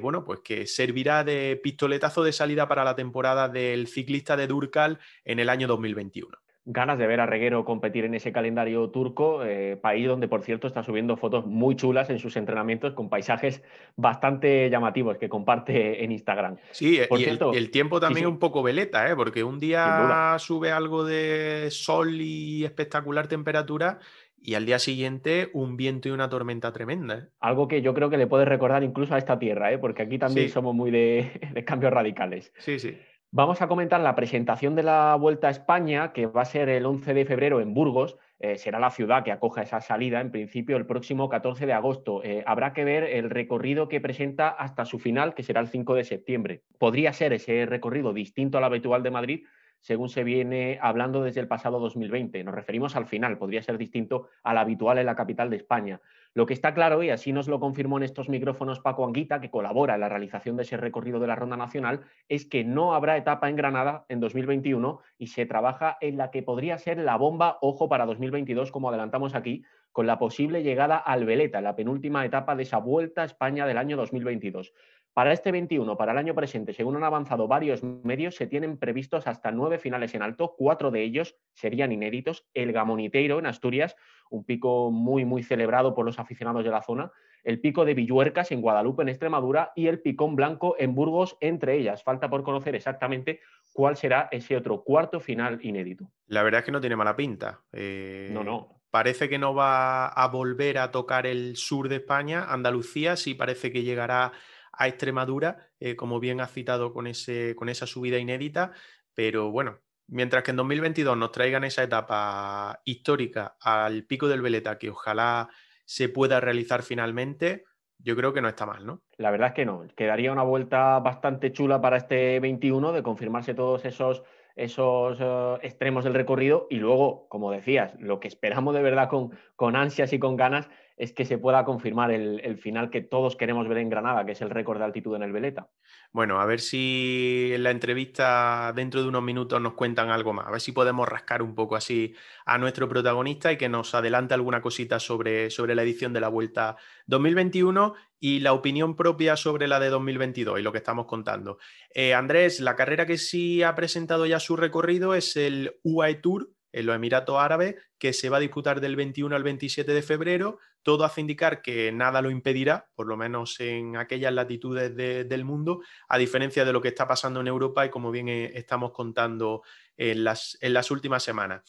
bueno, 0.02 0.24
pues 0.24 0.40
que 0.44 0.66
servirá 0.66 1.24
de 1.24 1.60
pistoletazo 1.62 2.24
de 2.24 2.34
salida 2.34 2.68
para 2.68 2.84
la 2.84 2.96
temporada 2.96 3.50
del 3.50 3.86
ciclista 3.86 4.36
de 4.36 4.48
Durcal 4.48 4.98
en 5.26 5.38
el 5.40 5.50
año 5.50 5.68
2021 5.68 6.47
ganas 6.70 7.00
de 7.00 7.08
ver 7.08 7.22
a 7.22 7.26
Reguero 7.26 7.64
competir 7.64 8.04
en 8.04 8.14
ese 8.14 8.34
calendario 8.34 8.90
turco, 8.90 9.44
eh, 9.46 9.78
país 9.78 10.06
donde, 10.06 10.28
por 10.28 10.44
cierto, 10.44 10.68
está 10.68 10.84
subiendo 10.84 11.16
fotos 11.16 11.46
muy 11.46 11.78
chulas 11.78 12.10
en 12.10 12.20
sus 12.20 12.36
entrenamientos 12.36 12.94
con 12.94 13.10
paisajes 13.10 13.64
bastante 13.96 14.70
llamativos 14.70 15.18
que 15.18 15.30
comparte 15.30 16.04
en 16.04 16.12
Instagram. 16.12 16.58
Sí, 16.72 17.00
y, 17.10 17.24
el, 17.24 17.72
tiempo 17.72 18.02
también 18.02 18.28
un 18.28 18.38
poco 18.38 18.62
veleta, 18.62 19.10
¿eh? 19.10 19.16
porque 19.16 19.46
un 19.46 19.60
día 19.60 20.36
sube 20.40 20.72
algo 20.72 21.06
de 21.06 21.70
sol 21.72 22.20
y 22.20 22.66
espectacular 22.66 23.28
temperatura 23.28 24.00
y 24.42 24.56
al 24.56 24.66
día 24.66 24.80
siguiente 24.80 25.50
un 25.54 25.78
viento 25.78 26.10
y 26.10 26.12
una 26.12 26.30
tormenta 26.30 26.72
tremenda. 26.74 27.18
¿eh? 27.18 27.28
Algo 27.40 27.68
que 27.68 27.82
yo 27.82 27.94
creo 27.94 28.10
que 28.10 28.18
le 28.18 28.28
puede 28.28 28.46
recordar 28.46 28.84
incluso 28.84 29.16
a 29.16 29.18
esta 29.18 29.40
tierra, 29.40 29.72
¿eh? 29.72 29.78
porque 29.78 30.04
aquí 30.04 30.20
también 30.20 30.50
somos 30.50 30.76
muy 30.76 30.92
de, 30.92 31.32
de 31.54 31.66
cambios 31.66 31.94
radicales. 31.94 32.54
Sí, 32.58 32.78
sí. 32.80 32.98
Vamos 33.38 33.62
a 33.62 33.68
comentar 33.68 34.02
la 34.02 34.16
presentación 34.16 34.74
de 34.74 34.82
la 34.82 35.14
Vuelta 35.14 35.48
a 35.48 35.52
España, 35.52 36.12
que 36.12 36.26
va 36.26 36.42
a 36.42 36.46
ser 36.46 36.70
el 36.70 36.88
11 36.88 37.14
de 37.14 37.24
febrero 37.24 37.62
en 37.62 37.76
Burgos. 37.76 38.18
Eh, 38.40 38.58
será 38.58 38.80
la 38.80 38.90
ciudad 38.90 39.24
que 39.24 39.32
acoja 39.32 39.62
esa 39.62 39.80
salida, 39.80 40.22
en 40.22 40.32
principio, 40.32 40.76
el 40.76 40.88
próximo 40.88 41.30
14 41.30 41.68
de 41.68 41.74
agosto. 41.74 42.24
Eh, 42.24 42.44
habrá 42.48 42.74
que 42.74 42.84
ver 42.84 43.04
el 43.04 43.30
recorrido 43.30 43.90
que 43.90 44.02
presenta 44.02 44.48
hasta 44.50 44.86
su 44.86 44.98
final, 44.98 45.36
que 45.36 45.44
será 45.44 45.62
el 45.62 45.68
5 45.68 45.94
de 45.94 46.04
septiembre. 46.04 46.64
Podría 46.80 47.14
ser 47.14 47.32
ese 47.32 47.68
recorrido 47.68 48.12
distinto 48.12 48.58
al 48.58 48.64
habitual 48.64 49.04
de 49.04 49.12
Madrid, 49.12 49.46
según 49.82 50.10
se 50.10 50.24
viene 50.24 50.80
hablando 50.82 51.22
desde 51.22 51.40
el 51.40 51.48
pasado 51.48 51.80
2020. 51.80 52.44
Nos 52.44 52.56
referimos 52.56 52.96
al 52.96 53.06
final, 53.06 53.38
podría 53.38 53.62
ser 53.62 53.78
distinto 53.78 54.30
al 54.42 54.58
habitual 54.58 54.98
en 54.98 55.06
la 55.06 55.16
capital 55.16 55.52
de 55.52 55.58
España. 55.58 56.02
Lo 56.38 56.46
que 56.46 56.54
está 56.54 56.76
claro, 56.76 57.02
y 57.02 57.10
así 57.10 57.34
nos 57.34 57.48
lo 57.48 57.60
confirmó 57.60 57.98
en 57.98 58.04
estos 58.04 58.30
micrófonos 58.30 58.80
Paco 58.80 59.04
Anguita, 59.04 59.42
que 59.42 59.50
colabora 59.50 59.96
en 59.96 60.02
la 60.02 60.08
realización 60.08 60.56
de 60.56 60.62
ese 60.62 60.78
recorrido 60.78 61.20
de 61.20 61.26
la 61.26 61.34
Ronda 61.34 61.58
Nacional, 61.58 62.02
es 62.30 62.46
que 62.46 62.64
no 62.64 62.94
habrá 62.94 63.18
etapa 63.18 63.50
en 63.50 63.56
Granada 63.56 64.06
en 64.08 64.20
2021 64.20 65.00
y 65.18 65.28
se 65.28 65.48
trabaja 65.48 65.98
en 66.00 66.16
la 66.16 66.30
que 66.30 66.44
podría 66.44 66.78
ser 66.78 67.00
la 67.00 67.18
bomba, 67.18 67.58
ojo, 67.62 67.90
para 67.90 68.06
2022, 68.06 68.72
como 68.72 68.90
adelantamos 68.90 69.34
aquí, 69.34 69.64
con 69.92 70.06
la 70.06 70.20
posible 70.20 70.62
llegada 70.62 70.98
al 70.98 71.26
Veleta, 71.26 71.60
la 71.60 71.76
penúltima 71.76 72.24
etapa 72.24 72.56
de 72.56 72.62
esa 72.62 72.78
Vuelta 72.78 73.24
a 73.24 73.26
España 73.26 73.66
del 73.66 73.80
año 73.80 73.98
2022. 73.98 74.74
Para 75.18 75.34
este 75.34 75.52
21, 75.52 75.98
para 75.98 76.12
el 76.12 76.20
año 76.20 76.36
presente, 76.36 76.74
según 76.74 76.96
han 76.96 77.04
avanzado 77.04 77.48
varios 77.48 77.82
medios, 77.82 78.36
se 78.36 78.46
tienen 78.46 78.78
previstos 78.78 79.26
hasta 79.26 79.50
nueve 79.50 79.80
finales 79.80 80.14
en 80.14 80.22
alto, 80.22 80.54
cuatro 80.56 80.92
de 80.92 81.02
ellos 81.02 81.36
serían 81.56 81.92
inéditos. 81.92 82.46
El 82.54 82.72
Gamoniteiro 82.72 83.40
en 83.40 83.48
Asturias, 83.48 83.96
un 84.30 84.46
pico 84.46 84.92
muy, 84.92 85.26
muy 85.26 85.42
celebrado 85.42 85.96
por 85.96 86.06
los 86.06 86.20
aficionados 86.20 86.64
de 86.64 86.70
la 86.70 86.84
zona, 86.84 87.12
el 87.44 87.60
pico 87.60 87.84
de 87.84 87.96
Villuercas 87.96 88.52
en 88.52 88.62
Guadalupe, 88.62 89.02
en 89.02 89.10
Extremadura, 89.10 89.72
y 89.76 89.88
el 89.88 90.02
Picón 90.02 90.36
Blanco 90.36 90.76
en 90.78 90.94
Burgos, 90.94 91.36
entre 91.40 91.80
ellas. 91.80 92.04
Falta 92.04 92.30
por 92.30 92.44
conocer 92.44 92.76
exactamente 92.76 93.40
cuál 93.74 93.98
será 93.98 94.30
ese 94.30 94.56
otro 94.56 94.84
cuarto 94.84 95.20
final 95.20 95.58
inédito. 95.64 96.12
La 96.28 96.44
verdad 96.44 96.60
es 96.60 96.66
que 96.66 96.72
no 96.72 96.80
tiene 96.80 96.96
mala 96.96 97.16
pinta. 97.16 97.62
Eh, 97.74 98.30
no, 98.32 98.44
no. 98.44 98.84
Parece 98.92 99.28
que 99.28 99.40
no 99.40 99.56
va 99.56 100.10
a 100.10 100.28
volver 100.28 100.78
a 100.78 100.92
tocar 100.92 101.26
el 101.26 101.56
sur 101.56 101.90
de 101.90 101.96
España. 101.96 102.46
Andalucía 102.48 103.16
sí 103.16 103.34
parece 103.34 103.72
que 103.72 103.82
llegará 103.82 104.32
a 104.78 104.88
Extremadura, 104.88 105.70
eh, 105.80 105.96
como 105.96 106.20
bien 106.20 106.40
ha 106.40 106.48
citado 106.48 106.94
con, 106.94 107.08
ese, 107.08 107.56
con 107.56 107.70
esa 107.70 107.88
subida 107.88 108.18
inédita, 108.18 108.72
pero 109.14 109.52
bueno, 109.52 109.80
mientras 110.08 110.44
que 110.44 110.52
en 110.52 110.58
2022 110.58 111.18
nos 111.18 111.32
traigan 111.32 111.64
esa 111.64 111.84
etapa 111.84 112.82
histórica 112.86 113.58
al 113.60 114.06
pico 114.06 114.28
del 114.28 114.42
Veleta, 114.42 114.78
que 114.78 114.90
ojalá 114.90 115.50
se 115.86 116.10
pueda 116.10 116.40
realizar 116.40 116.84
finalmente, 116.84 117.64
yo 118.00 118.16
creo 118.16 118.34
que 118.34 118.42
no 118.42 118.48
está 118.48 118.66
mal, 118.66 118.86
¿no? 118.86 119.02
La 119.18 119.32
verdad 119.32 119.50
es 119.50 119.54
que 119.54 119.66
no. 119.66 119.86
Quedaría 119.96 120.32
una 120.32 120.44
vuelta 120.44 121.00
bastante 121.00 121.52
chula 121.52 121.82
para 121.82 121.98
este 121.98 122.40
21 122.40 122.92
de 122.94 123.04
confirmarse 123.04 123.56
todos 123.56 123.86
esos, 123.86 124.24
esos 124.56 125.18
eh, 125.20 125.58
extremos 125.64 126.04
del 126.04 126.14
recorrido 126.14 126.68
y 126.70 126.76
luego, 126.76 127.28
como 127.30 127.52
decías, 127.52 127.96
lo 128.00 128.20
que 128.20 128.28
esperamos 128.28 128.76
de 128.76 128.84
verdad 128.84 129.10
con, 129.10 129.32
con 129.56 129.76
ansias 129.76 130.14
y 130.14 130.20
con 130.20 130.36
ganas 130.36 130.70
es 130.98 131.14
que 131.14 131.26
se 131.26 131.38
pueda 131.38 131.64
confirmar 131.64 132.10
el, 132.12 132.58
final 132.58 132.90
que 132.90 133.02
todos 133.02 133.36
queremos 133.36 133.68
ver 133.68 133.78
en 133.78 133.90
Granada, 133.90 134.26
que 134.26 134.32
es 134.32 134.42
el 134.42 134.50
récord 134.50 134.80
de 134.80 134.86
altitud 134.86 135.16
en 135.16 135.22
el 135.22 135.32
Veleta. 135.32 135.70
Bueno, 136.12 136.42
a 136.42 136.46
ver 136.48 136.60
si 136.60 137.52
en 137.54 137.62
la 137.62 137.70
entrevista 137.70 138.74
dentro 138.76 139.04
de 139.04 139.08
unos 139.08 139.22
minutos 139.22 139.62
nos 139.62 139.74
cuentan 139.74 140.10
algo 140.10 140.34
más, 140.34 140.48
a 140.48 140.52
ver 140.52 140.60
si 140.60 140.72
podemos 140.72 141.08
rascar 141.08 141.44
un 141.44 141.54
poco 141.54 141.76
así 141.76 142.16
a 142.46 142.58
nuestro 142.58 142.90
protagonista 142.90 143.52
y 143.52 143.58
que 143.58 143.70
nos 143.70 143.94
adelante 143.94 144.34
alguna 144.34 144.60
cosita 144.60 145.00
sobre, 145.00 145.52
sobre 145.52 145.76
la 145.76 145.84
edición 145.84 146.14
de 146.14 146.22
la 146.22 146.30
Vuelta 146.30 146.78
2021 147.06 147.94
y 148.20 148.40
la 148.40 148.54
opinión 148.54 148.96
propia 148.96 149.36
sobre 149.36 149.68
la 149.68 149.80
de 149.80 149.90
2022 149.90 150.60
y 150.60 150.64
lo 150.64 150.72
que 150.72 150.80
estamos 150.80 151.06
contando. 151.06 151.60
Eh, 151.94 152.16
Andrés, 152.16 152.60
la 152.60 152.76
carrera 152.76 153.06
que 153.06 153.20
sí 153.20 153.62
ha 153.62 153.76
presentado 153.76 154.26
ya 154.26 154.40
su 154.40 154.56
recorrido 154.56 155.14
es 155.14 155.36
el 155.38 155.80
UAE 155.84 156.16
Tour 156.16 156.57
en 156.72 156.86
los 156.86 156.96
Emiratos 156.96 157.38
Árabes, 157.38 157.76
que 157.98 158.14
se 158.14 158.30
va 158.30 158.38
a 158.38 158.42
disputar 158.42 158.82
del 158.82 158.96
21 158.96 159.36
al 159.36 159.44
27 159.44 159.94
de 159.94 160.02
febrero. 160.02 160.60
Todo 160.84 161.04
hace 161.04 161.22
indicar 161.22 161.62
que 161.62 161.92
nada 161.92 162.22
lo 162.22 162.30
impedirá, 162.30 162.90
por 162.96 163.08
lo 163.08 163.18
menos 163.18 163.60
en 163.60 163.98
aquellas 163.98 164.34
latitudes 164.34 164.96
del 164.96 165.46
mundo, 165.46 165.82
a 166.08 166.18
diferencia 166.18 166.64
de 166.64 166.74
lo 166.74 166.82
que 166.82 166.90
está 166.90 167.08
pasando 167.08 167.42
en 167.42 167.48
Europa 167.48 167.86
y 167.86 167.90
como 167.90 168.12
bien 168.12 168.30
eh, 168.30 168.52
estamos 168.54 168.92
contando 168.92 169.64
en 169.98 170.24
las, 170.24 170.58
en 170.62 170.74
las 170.74 170.92
últimas 170.92 171.24
semanas. 171.24 171.62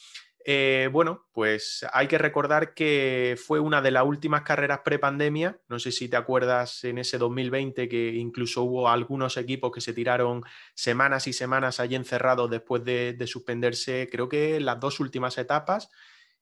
Eh, 0.45 0.89
bueno, 0.91 1.27
pues 1.33 1.85
hay 1.91 2.07
que 2.07 2.17
recordar 2.17 2.73
que 2.73 3.37
fue 3.43 3.59
una 3.59 3.81
de 3.81 3.91
las 3.91 4.05
últimas 4.05 4.43
carreras 4.43 4.79
pre-pandemia. 4.85 5.59
No 5.67 5.79
sé 5.79 5.91
si 5.91 6.07
te 6.07 6.15
acuerdas 6.15 6.83
en 6.85 6.97
ese 6.97 7.17
2020 7.17 7.89
que 7.89 8.13
incluso 8.15 8.63
hubo 8.63 8.89
algunos 8.89 9.35
equipos 9.37 9.71
que 9.71 9.81
se 9.81 9.93
tiraron 9.93 10.43
semanas 10.73 11.27
y 11.27 11.33
semanas 11.33 11.79
allí 11.79 11.95
encerrados 11.95 12.49
después 12.49 12.83
de, 12.85 13.17
suspenderse, 13.27 14.07
creo 14.11 14.29
que 14.29 14.59
las 14.59 14.79
dos 14.79 14.99
últimas 14.99 15.37
etapas. 15.37 15.89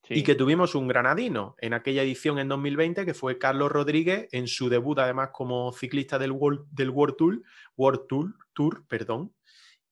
Y 0.10 0.24
que 0.24 0.36
tuvimos 0.36 0.74
un 0.74 0.88
granadino 0.88 1.56
en 1.60 1.74
aquella 1.74 2.02
edición 2.02 2.40
en 2.40 2.48
2020, 2.48 3.04
que 3.04 3.14
fue 3.14 3.38
Carlos 3.38 3.70
Rodríguez, 3.70 4.30
en 4.32 4.48
su 4.48 4.70
debut 4.70 4.98
además 5.00 5.32
como 5.34 5.74
ciclista 5.74 6.18
del 6.18 6.32
World, 6.32 6.66
del 6.72 6.92
World 6.92 7.18
Tour, 7.18 7.42
World 7.76 8.08
Tour, 8.08 8.36
Tour 8.54 8.88
perdón, 8.88 9.34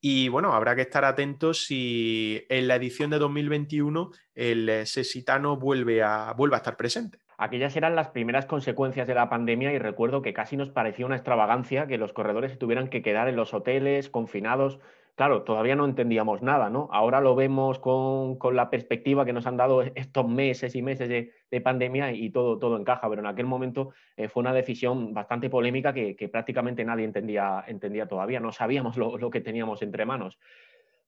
y 0.07 0.29
bueno, 0.29 0.53
habrá 0.53 0.75
que 0.75 0.83
estar 0.83 1.03
atentos 1.03 1.65
si 1.65 2.45
en 2.49 2.67
la 2.67 2.75
edición 2.75 3.09
de 3.09 3.17
2021 3.17 4.11
el 4.35 4.85
sesitano 4.85 5.57
vuelve 5.57 6.03
a, 6.03 6.31
vuelve 6.33 6.55
a 6.55 6.57
estar 6.57 6.77
presente. 6.77 7.17
Aquellas 7.39 7.75
eran 7.75 7.95
las 7.95 8.09
primeras 8.09 8.45
consecuencias 8.45 9.07
de 9.07 9.15
la 9.15 9.29
pandemia 9.29 9.73
y 9.73 9.79
recuerdo 9.79 10.21
que 10.21 10.31
casi 10.31 10.57
nos 10.57 10.69
parecía 10.69 11.07
una 11.07 11.15
extravagancia 11.15 11.87
que 11.87 11.97
los 11.97 12.13
corredores 12.13 12.51
se 12.51 12.57
tuvieran 12.57 12.89
que 12.89 13.01
quedar 13.01 13.27
en 13.29 13.35
los 13.35 13.55
hoteles, 13.55 14.11
confinados, 14.11 14.77
claro, 15.15 15.43
todavía 15.43 15.75
no 15.75 15.85
entendíamos 15.85 16.41
nada, 16.41 16.69
¿no? 16.69 16.89
Ahora 16.91 17.21
lo 17.21 17.35
vemos 17.35 17.79
con, 17.79 18.37
la 18.53 18.69
perspectiva 18.69 19.25
que 19.25 19.33
nos 19.33 19.47
han 19.47 19.57
dado 19.57 19.81
estos 19.81 20.27
meses 20.27 20.75
y 20.75 20.81
meses 20.81 21.09
de, 21.09 21.61
pandemia 21.61 22.11
y 22.11 22.31
todo, 22.31 22.59
todo 22.59 22.77
encaja, 22.77 23.09
pero 23.09 23.21
en 23.21 23.27
aquel 23.27 23.45
momento 23.45 23.91
eh, 24.17 24.27
fue 24.27 24.41
una 24.41 24.51
decisión 24.51 25.13
bastante 25.13 25.49
polémica 25.49 25.93
que, 25.93 26.29
prácticamente 26.29 26.83
nadie 26.83 27.05
entendía, 27.05 27.63
entendía 27.65 28.07
todavía, 28.07 28.41
no 28.41 28.51
sabíamos 28.51 28.97
lo 28.97 29.29
que 29.29 29.39
teníamos 29.39 29.81
entre 29.81 30.05
manos. 30.05 30.37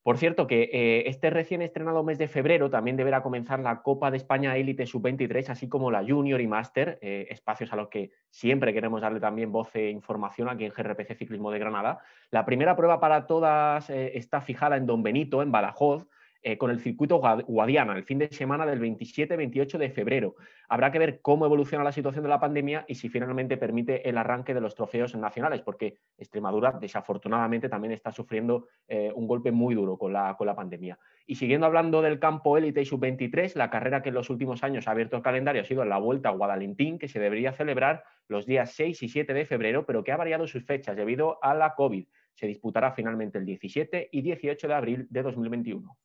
Por 0.07 0.17
cierto, 0.17 0.47
que 0.47 0.69
eh, 0.71 1.09
este 1.09 1.29
recién 1.29 1.61
estrenado 1.61 2.01
mes 2.01 2.17
de 2.17 2.29
febrero 2.29 2.69
también 2.69 2.95
deberá 2.95 3.21
comenzar 3.21 3.59
la 3.59 3.81
Copa 3.81 4.09
de 4.09 4.15
España 4.15 4.55
Élite 4.55 4.85
Sub-23, 4.85 5.49
así 5.49 5.67
como 5.67 5.91
la 5.91 6.01
Junior 6.01 6.39
y 6.39 6.47
Master, 6.47 6.97
eh, 7.01 7.27
espacios 7.29 7.73
a 7.73 7.75
los 7.75 7.89
que 7.89 8.11
siempre 8.29 8.73
queremos 8.73 9.01
darle 9.01 9.19
también 9.19 9.51
voz 9.51 9.75
e 9.75 9.89
información 9.89 10.47
aquí 10.47 10.63
en 10.63 10.71
GRPC 10.71 11.17
Ciclismo 11.17 11.51
de 11.51 11.59
Granada. 11.59 11.99
La 12.31 12.45
primera 12.45 12.77
prueba 12.77 13.01
para 13.01 13.27
todas 13.27 13.89
eh, 13.89 14.17
está 14.17 14.39
fijada 14.39 14.77
en 14.77 14.85
Don 14.85 15.03
Benito, 15.03 15.41
en 15.41 15.51
Badajoz, 15.51 16.07
eh, 16.41 16.57
con 16.57 16.71
el 16.71 16.79
circuito 16.79 17.19
Guadiana, 17.19 17.95
el 17.95 18.03
fin 18.03 18.19
de 18.19 18.29
semana 18.31 18.65
del 18.65 18.79
27-28 18.79 19.77
de 19.77 19.89
febrero. 19.89 20.35
Habrá 20.69 20.91
que 20.91 20.99
ver 20.99 21.21
cómo 21.21 21.45
evoluciona 21.45 21.83
la 21.83 21.91
situación 21.91 22.23
de 22.23 22.29
la 22.29 22.39
pandemia 22.39 22.85
y 22.87 22.95
si 22.95 23.09
finalmente 23.09 23.57
permite 23.57 24.07
el 24.07 24.17
arranque 24.17 24.53
de 24.53 24.61
los 24.61 24.75
trofeos 24.75 25.15
nacionales, 25.15 25.61
porque 25.61 25.97
Extremadura 26.17 26.73
desafortunadamente 26.79 27.69
también 27.69 27.93
está 27.93 28.11
sufriendo 28.11 28.67
eh, 28.87 29.11
un 29.15 29.27
golpe 29.27 29.51
muy 29.51 29.75
duro 29.75 29.97
con 29.97 30.13
la, 30.13 30.35
con 30.37 30.47
la 30.47 30.55
pandemia. 30.55 30.97
Y 31.25 31.35
siguiendo 31.35 31.65
hablando 31.65 32.01
del 32.01 32.19
campo 32.19 32.57
élite 32.57 32.81
y 32.81 32.85
sub-23, 32.85 33.55
la 33.55 33.69
carrera 33.69 34.01
que 34.01 34.09
en 34.09 34.15
los 34.15 34.29
últimos 34.29 34.63
años 34.63 34.87
ha 34.87 34.91
abierto 34.91 35.17
el 35.17 35.23
calendario 35.23 35.61
ha 35.61 35.65
sido 35.65 35.83
la 35.85 35.97
Vuelta 35.97 36.29
a 36.29 36.33
Guadalentín, 36.33 36.97
que 36.99 37.07
se 37.07 37.19
debería 37.19 37.53
celebrar 37.53 38.03
los 38.27 38.45
días 38.45 38.71
6 38.73 39.03
y 39.03 39.09
7 39.09 39.33
de 39.33 39.45
febrero, 39.45 39.85
pero 39.85 40.03
que 40.03 40.11
ha 40.11 40.17
variado 40.17 40.47
sus 40.47 40.65
fechas 40.65 40.95
debido 40.95 41.43
a 41.43 41.53
la 41.53 41.75
COVID. 41.75 42.07
Se 42.33 42.47
disputará 42.47 42.91
finalmente 42.91 43.37
el 43.37 43.45
17 43.45 44.09
y 44.11 44.21
18 44.21 44.67
de 44.67 44.73
abril 44.73 45.07
de 45.09 45.23
2021. 45.23 45.97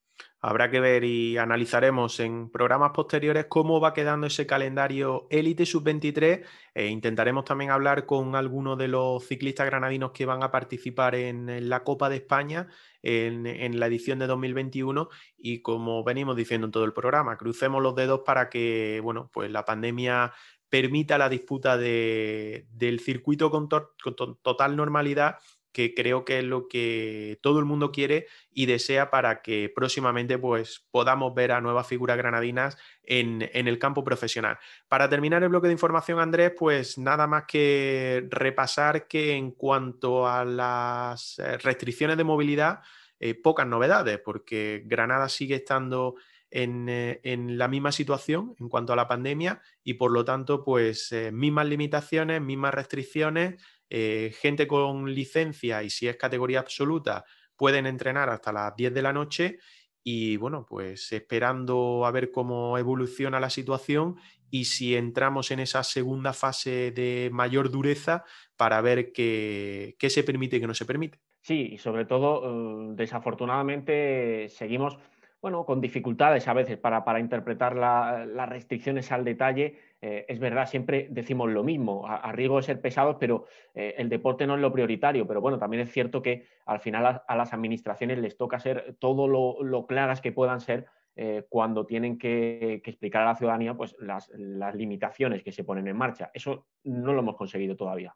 Habrá 0.44 0.72
que 0.72 0.80
ver 0.80 1.04
y 1.04 1.38
analizaremos 1.38 2.18
en 2.18 2.50
programas 2.50 2.90
posteriores 2.90 3.46
cómo 3.48 3.80
va 3.80 3.94
quedando 3.94 4.26
ese 4.26 4.44
calendario 4.44 5.28
élite 5.30 5.64
sub-23 5.64 6.42
e 6.74 6.86
intentaremos 6.88 7.44
también 7.44 7.70
hablar 7.70 8.06
con 8.06 8.34
algunos 8.34 8.76
de 8.76 8.88
los 8.88 9.24
ciclistas 9.24 9.66
granadinos 9.66 10.10
que 10.10 10.26
van 10.26 10.42
a 10.42 10.50
participar 10.50 11.14
en, 11.14 11.68
la 11.68 11.84
Copa 11.84 12.08
de 12.08 12.16
España 12.16 12.66
en, 13.04 13.78
la 13.78 13.86
edición 13.86 14.18
de 14.18 14.26
2021 14.26 15.10
y 15.38 15.62
como 15.62 16.02
venimos 16.02 16.34
diciendo 16.34 16.66
en 16.66 16.72
todo 16.72 16.86
el 16.86 16.92
programa, 16.92 17.36
crucemos 17.36 17.80
los 17.80 17.94
dedos 17.94 18.22
para 18.26 18.50
que 18.50 18.98
bueno, 19.00 19.30
pues 19.32 19.48
la 19.48 19.64
pandemia 19.64 20.32
permita 20.68 21.18
la 21.18 21.28
disputa 21.28 21.76
del 21.76 22.98
circuito 22.98 23.48
con 23.48 23.68
total 23.68 24.74
normalidad 24.74 25.36
que 25.72 25.94
creo 25.94 26.24
que 26.24 26.38
es 26.38 26.44
lo 26.44 26.68
que 26.68 27.38
todo 27.42 27.58
el 27.58 27.64
mundo 27.64 27.90
quiere 27.90 28.26
y 28.52 28.66
desea 28.66 29.10
para 29.10 29.42
que 29.42 29.72
próximamente 29.74 30.38
pues, 30.38 30.86
podamos 30.90 31.34
ver 31.34 31.52
a 31.52 31.60
nuevas 31.60 31.86
figuras 31.86 32.16
granadinas 32.16 32.76
en, 33.02 33.48
el 33.52 33.78
campo 33.78 34.04
profesional. 34.04 34.58
Para 34.88 35.08
terminar 35.08 35.42
el 35.42 35.48
bloque 35.48 35.68
de 35.68 35.72
información, 35.72 36.20
Andrés, 36.20 36.52
pues 36.56 36.98
nada 36.98 37.26
más 37.26 37.44
que 37.48 38.26
repasar 38.30 39.08
que 39.08 39.32
en 39.32 39.52
cuanto 39.52 40.28
a 40.28 40.44
las 40.44 41.38
eh, 41.38 41.56
restricciones 41.58 42.16
de 42.16 42.24
movilidad, 42.24 42.80
eh, 43.18 43.34
pocas 43.34 43.66
novedades, 43.66 44.18
porque 44.18 44.82
Granada 44.84 45.28
sigue 45.28 45.56
estando 45.56 46.16
en, 46.50 46.88
eh, 46.88 47.20
en, 47.22 47.56
la 47.56 47.68
misma 47.68 47.92
situación 47.92 48.54
en 48.60 48.68
cuanto 48.68 48.92
a 48.92 48.96
la 48.96 49.08
pandemia 49.08 49.62
y 49.82 49.94
por 49.94 50.10
lo 50.10 50.24
tanto, 50.24 50.64
pues 50.64 51.14
mismas 51.32 51.66
limitaciones, 51.66 52.42
mismas 52.42 52.74
restricciones 52.74 53.62
eh, 53.94 54.32
gente 54.40 54.66
con 54.66 55.12
licencia 55.12 55.82
y 55.82 55.90
si 55.90 56.08
es 56.08 56.16
categoría 56.16 56.60
absoluta 56.60 57.26
pueden 57.56 57.84
entrenar 57.84 58.30
hasta 58.30 58.50
las 58.50 58.74
10 58.74 58.94
de 58.94 59.02
la 59.02 59.12
noche 59.12 59.58
y 60.02 60.38
bueno, 60.38 60.64
pues 60.66 61.12
esperando 61.12 62.06
a 62.06 62.10
ver 62.10 62.30
cómo 62.30 62.78
evoluciona 62.78 63.38
la 63.38 63.50
situación 63.50 64.16
y 64.50 64.64
si 64.64 64.96
entramos 64.96 65.50
en 65.50 65.60
esa 65.60 65.84
segunda 65.84 66.32
fase 66.32 66.90
de 66.92 67.28
mayor 67.34 67.70
dureza 67.70 68.24
para 68.56 68.80
ver 68.80 69.12
qué, 69.12 69.94
se 70.00 70.22
permite 70.24 70.56
y 70.56 70.60
qué 70.60 70.66
no 70.66 70.72
se 70.72 70.86
permite. 70.86 71.20
Sí, 71.42 71.72
y 71.72 71.76
sobre 71.76 72.06
todo, 72.06 72.44
eh, 72.46 72.94
desafortunadamente, 72.94 74.48
seguimos 74.48 74.96
bueno, 75.42 75.66
con 75.66 75.82
dificultades 75.82 76.48
a 76.48 76.54
veces 76.54 76.78
para, 76.78 77.04
para 77.04 77.20
interpretar 77.20 77.76
las 77.76 78.48
restricciones 78.48 79.12
al 79.12 79.22
detalle. 79.22 79.91
Eh, 80.04 80.26
es 80.26 80.40
verdad, 80.40 80.66
siempre 80.66 81.06
decimos 81.10 81.48
lo 81.48 81.62
mismo, 81.62 82.08
a, 82.08 82.32
riesgo 82.32 82.56
de 82.56 82.64
ser 82.64 82.80
pesados, 82.80 83.16
pero 83.20 83.46
eh, 83.72 83.94
el 83.98 84.08
deporte 84.08 84.48
no 84.48 84.56
es 84.56 84.60
lo 84.60 84.72
prioritario. 84.72 85.28
Pero 85.28 85.40
bueno, 85.40 85.60
también 85.60 85.84
es 85.84 85.92
cierto 85.92 86.20
que 86.20 86.44
al 86.66 86.80
final 86.80 87.22
a, 87.24 87.36
las 87.36 87.52
administraciones 87.52 88.18
les 88.18 88.36
toca 88.36 88.58
ser 88.58 88.96
todo 88.98 89.28
lo, 89.28 89.86
claras 89.86 90.20
que 90.20 90.32
puedan 90.32 90.60
ser 90.60 90.86
eh, 91.14 91.44
cuando 91.48 91.86
tienen 91.86 92.18
que, 92.18 92.82
explicar 92.84 93.22
a 93.22 93.26
la 93.26 93.36
ciudadanía 93.36 93.74
pues, 93.74 93.94
las, 94.00 94.28
las 94.34 94.74
limitaciones 94.74 95.44
que 95.44 95.52
se 95.52 95.62
ponen 95.62 95.86
en 95.86 95.96
marcha. 95.96 96.32
Eso 96.34 96.66
no 96.82 97.12
lo 97.12 97.20
hemos 97.20 97.36
conseguido 97.36 97.76
todavía. 97.76 98.12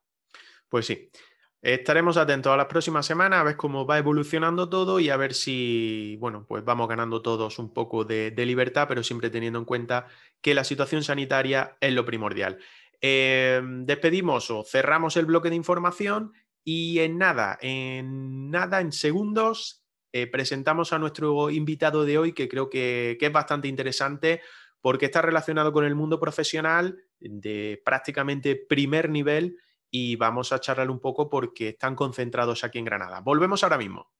Pues 0.68 0.86
sí. 0.86 1.08
Estaremos 1.62 2.16
atentos 2.16 2.52
a 2.52 2.56
las 2.56 2.66
próximas 2.66 3.06
semanas 3.06 3.40
a 3.40 3.44
ver 3.44 3.56
cómo 3.56 3.86
va 3.86 3.98
evolucionando 3.98 4.68
todo 4.68 5.00
y 5.00 5.10
a 5.10 5.16
ver 5.16 5.34
si, 5.34 6.16
bueno, 6.20 6.44
pues 6.46 6.64
vamos 6.64 6.88
ganando 6.88 7.22
todos 7.22 7.58
un 7.58 7.72
poco 7.72 8.04
de, 8.04 8.32
libertad, 8.36 8.86
pero 8.88 9.02
siempre 9.02 9.30
teniendo 9.30 9.58
en 9.58 9.64
cuenta 9.64 10.06
que 10.40 10.54
la 10.54 10.64
situación 10.64 11.02
sanitaria 11.02 11.76
es 11.80 11.92
lo 11.92 12.04
primordial. 12.04 12.58
Eh, 13.00 13.60
despedimos 13.80 14.50
o 14.50 14.64
cerramos 14.64 15.16
el 15.16 15.26
bloque 15.26 15.50
de 15.50 15.56
información 15.56 16.32
y 16.62 17.00
en 17.00 17.18
nada, 17.18 17.58
en 17.60 18.50
nada, 18.50 18.80
en 18.80 18.92
segundos, 18.92 19.82
eh, 20.12 20.26
presentamos 20.26 20.92
a 20.92 20.98
nuestro 20.98 21.50
invitado 21.50 22.04
de 22.04 22.18
hoy 22.18 22.32
que 22.32 22.48
creo 22.48 22.70
que, 22.70 23.16
que 23.18 23.26
es 23.26 23.32
bastante 23.32 23.68
interesante 23.68 24.40
porque 24.80 25.06
está 25.06 25.20
relacionado 25.20 25.72
con 25.72 25.84
el 25.84 25.94
mundo 25.94 26.20
profesional 26.20 26.96
de 27.18 27.82
prácticamente 27.84 28.56
primer 28.56 29.10
nivel 29.10 29.56
y 29.90 30.16
vamos 30.16 30.52
a 30.52 30.60
charlar 30.60 30.90
un 30.90 31.00
poco 31.00 31.28
porque 31.28 31.70
están 31.70 31.94
concentrados 31.94 32.64
aquí 32.64 32.78
en 32.78 32.84
Granada. 32.84 33.20
Volvemos 33.20 33.62
ahora 33.62 33.78
mismo. 33.78 34.10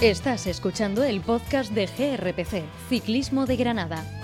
Estás 0.00 0.46
escuchando 0.46 1.02
el 1.02 1.22
podcast 1.22 1.72
de 1.72 1.86
GRPC, 1.86 2.64
Ciclismo 2.90 3.46
de 3.46 3.56
Granada. 3.56 4.23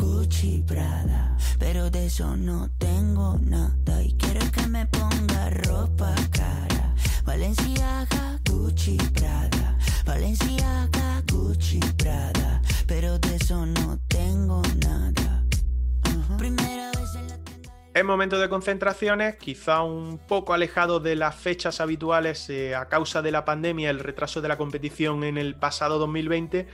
Gucci. 0.31 0.63
Pero 1.59 1.89
de 1.89 2.05
eso 2.05 2.37
no 2.37 2.69
tengo 2.77 3.37
nada. 3.41 4.01
Y 4.01 4.13
quiere 4.13 4.39
que 4.51 4.65
me 4.67 4.85
ponga 4.85 5.49
ropa 5.49 6.15
cara. 6.31 6.95
Valenciaga, 7.25 8.39
Gucci, 8.49 8.97
Prada. 9.13 9.77
Valenciaga, 10.05 11.21
Gucci, 11.29 11.79
Prada. 11.97 12.61
Pero 12.87 13.19
de 13.19 13.35
eso 13.35 13.65
no 13.65 13.99
tengo 14.07 14.61
nada. 14.79 15.43
Primera 16.37 16.91
en 17.93 18.05
momentos 18.05 18.39
de 18.39 18.47
concentraciones, 18.47 19.35
quizá 19.35 19.83
un 19.83 20.17
poco 20.17 20.53
alejado 20.53 21.01
de 21.01 21.17
las 21.17 21.35
fechas 21.35 21.81
habituales 21.81 22.49
eh, 22.49 22.73
a 22.73 22.85
causa 22.87 23.21
de 23.21 23.31
la 23.31 23.43
pandemia, 23.43 23.89
el 23.89 23.99
retraso 23.99 24.39
de 24.39 24.47
la 24.47 24.57
competición 24.57 25.25
en 25.25 25.37
el 25.37 25.55
pasado 25.55 25.99
2020. 25.99 26.67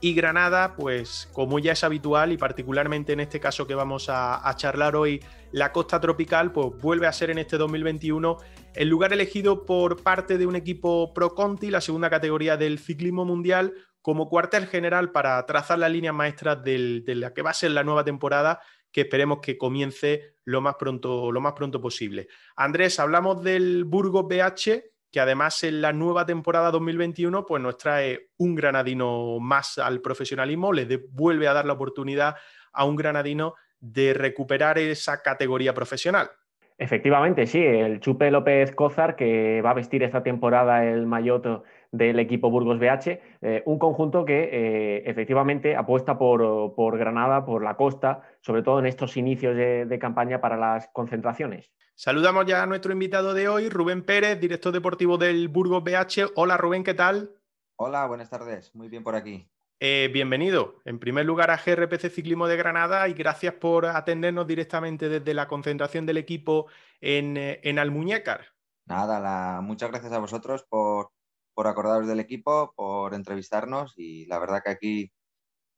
Y 0.00 0.14
Granada, 0.14 0.76
pues 0.76 1.28
como 1.32 1.58
ya 1.58 1.72
es 1.72 1.82
habitual 1.82 2.32
y 2.32 2.36
particularmente 2.36 3.12
en 3.12 3.20
este 3.20 3.40
caso 3.40 3.66
que 3.66 3.74
vamos 3.74 4.06
a, 4.08 4.54
charlar 4.56 4.94
hoy, 4.94 5.24
la 5.52 5.72
costa 5.72 6.00
tropical, 6.00 6.52
pues 6.52 6.68
vuelve 6.80 7.06
a 7.06 7.12
ser 7.12 7.30
en 7.30 7.38
este 7.38 7.56
2021 7.56 8.36
el 8.74 8.88
lugar 8.88 9.12
elegido 9.12 9.64
por 9.64 10.02
parte 10.02 10.36
de 10.36 10.46
un 10.46 10.54
equipo 10.54 11.14
Pro 11.14 11.34
Conti, 11.34 11.70
la 11.70 11.80
segunda 11.80 12.10
categoría 12.10 12.56
del 12.56 12.78
ciclismo 12.78 13.24
mundial, 13.24 13.72
como 14.02 14.28
cuartel 14.28 14.66
general 14.66 15.12
para 15.12 15.44
trazar 15.46 15.78
las 15.78 15.90
líneas 15.90 16.14
maestras 16.14 16.62
de 16.62 17.02
la 17.06 17.32
que 17.32 17.42
va 17.42 17.50
a 17.50 17.54
ser 17.54 17.70
la 17.70 17.82
nueva 17.82 18.04
temporada 18.04 18.60
que 18.96 19.02
esperemos 19.02 19.40
que 19.42 19.58
comience 19.58 20.36
lo 20.44 20.62
más 20.62 20.76
pronto, 20.76 21.30
lo 21.30 21.40
más 21.42 21.52
pronto 21.52 21.82
posible. 21.82 22.28
Andrés, 22.56 22.98
hablamos 22.98 23.42
del 23.42 23.84
Burgos 23.84 24.26
BH, 24.26 24.84
que 25.16 25.20
además 25.20 25.64
en 25.64 25.80
la 25.80 25.94
nueva 25.94 26.26
temporada 26.26 26.70
2021 26.70 27.46
pues 27.46 27.62
nos 27.62 27.78
trae 27.78 28.28
un 28.36 28.54
granadino 28.54 29.40
más 29.40 29.78
al 29.78 30.02
profesionalismo, 30.02 30.74
le 30.74 30.84
vuelve 31.10 31.48
a 31.48 31.54
dar 31.54 31.64
la 31.64 31.72
oportunidad 31.72 32.36
a 32.74 32.84
un 32.84 32.96
granadino 32.96 33.54
de 33.80 34.12
recuperar 34.12 34.76
esa 34.76 35.22
categoría 35.22 35.72
profesional. 35.72 36.28
Efectivamente, 36.76 37.46
sí, 37.46 37.64
el 37.64 38.00
Chupe 38.00 38.30
López 38.30 38.74
Cózar, 38.74 39.16
que 39.16 39.62
va 39.62 39.70
a 39.70 39.74
vestir 39.74 40.02
esta 40.02 40.22
temporada 40.22 40.84
el 40.84 41.06
maillot 41.06 41.64
del 41.92 42.18
equipo 42.18 42.50
Burgos 42.50 42.78
BH, 42.78 43.18
eh, 43.40 43.62
un 43.64 43.78
conjunto 43.78 44.26
que 44.26 44.50
eh, 44.52 45.02
efectivamente 45.06 45.76
apuesta 45.76 46.18
por, 46.18 46.98
Granada, 46.98 47.46
por 47.46 47.64
la 47.64 47.76
costa, 47.76 48.20
sobre 48.42 48.62
todo 48.62 48.80
en 48.80 48.86
estos 48.86 49.16
inicios 49.16 49.56
de, 49.56 49.98
campaña 49.98 50.42
para 50.42 50.58
las 50.58 50.88
concentraciones. 50.88 51.72
Saludamos 51.98 52.44
ya 52.44 52.62
a 52.62 52.66
nuestro 52.66 52.92
invitado 52.92 53.32
de 53.32 53.48
hoy, 53.48 53.70
Rubén 53.70 54.04
Pérez, 54.04 54.38
director 54.38 54.70
deportivo 54.70 55.16
del 55.16 55.48
Burgos 55.48 55.82
BH. 55.82 56.32
Hola 56.34 56.58
Rubén, 56.58 56.84
¿qué 56.84 56.92
tal? 56.92 57.34
Hola, 57.76 58.06
buenas 58.06 58.28
tardes, 58.28 58.74
muy 58.74 58.90
bien 58.90 59.02
por 59.02 59.14
aquí. 59.16 59.48
Eh, 59.80 60.10
bienvenido, 60.12 60.82
en 60.84 60.98
primer 60.98 61.24
lugar 61.24 61.50
a 61.50 61.56
GRPC 61.56 62.10
Ciclismo 62.10 62.48
de 62.48 62.58
Granada 62.58 63.08
y 63.08 63.14
gracias 63.14 63.54
por 63.54 63.86
atendernos 63.86 64.46
directamente 64.46 65.08
desde 65.08 65.32
la 65.32 65.48
concentración 65.48 66.04
del 66.04 66.18
equipo 66.18 66.66
en, 67.00 67.38
en 67.38 67.78
Almuñécar. 67.78 68.44
Nada, 68.84 69.62
muchas 69.62 69.90
gracias 69.90 70.12
a 70.12 70.18
vosotros 70.18 70.66
por, 70.68 71.12
por 71.54 71.66
acordaros 71.66 72.06
del 72.06 72.20
equipo, 72.20 72.74
por 72.76 73.14
entrevistarnos 73.14 73.94
y 73.96 74.26
la 74.26 74.38
verdad 74.38 74.60
que 74.62 74.70
aquí 74.70 75.12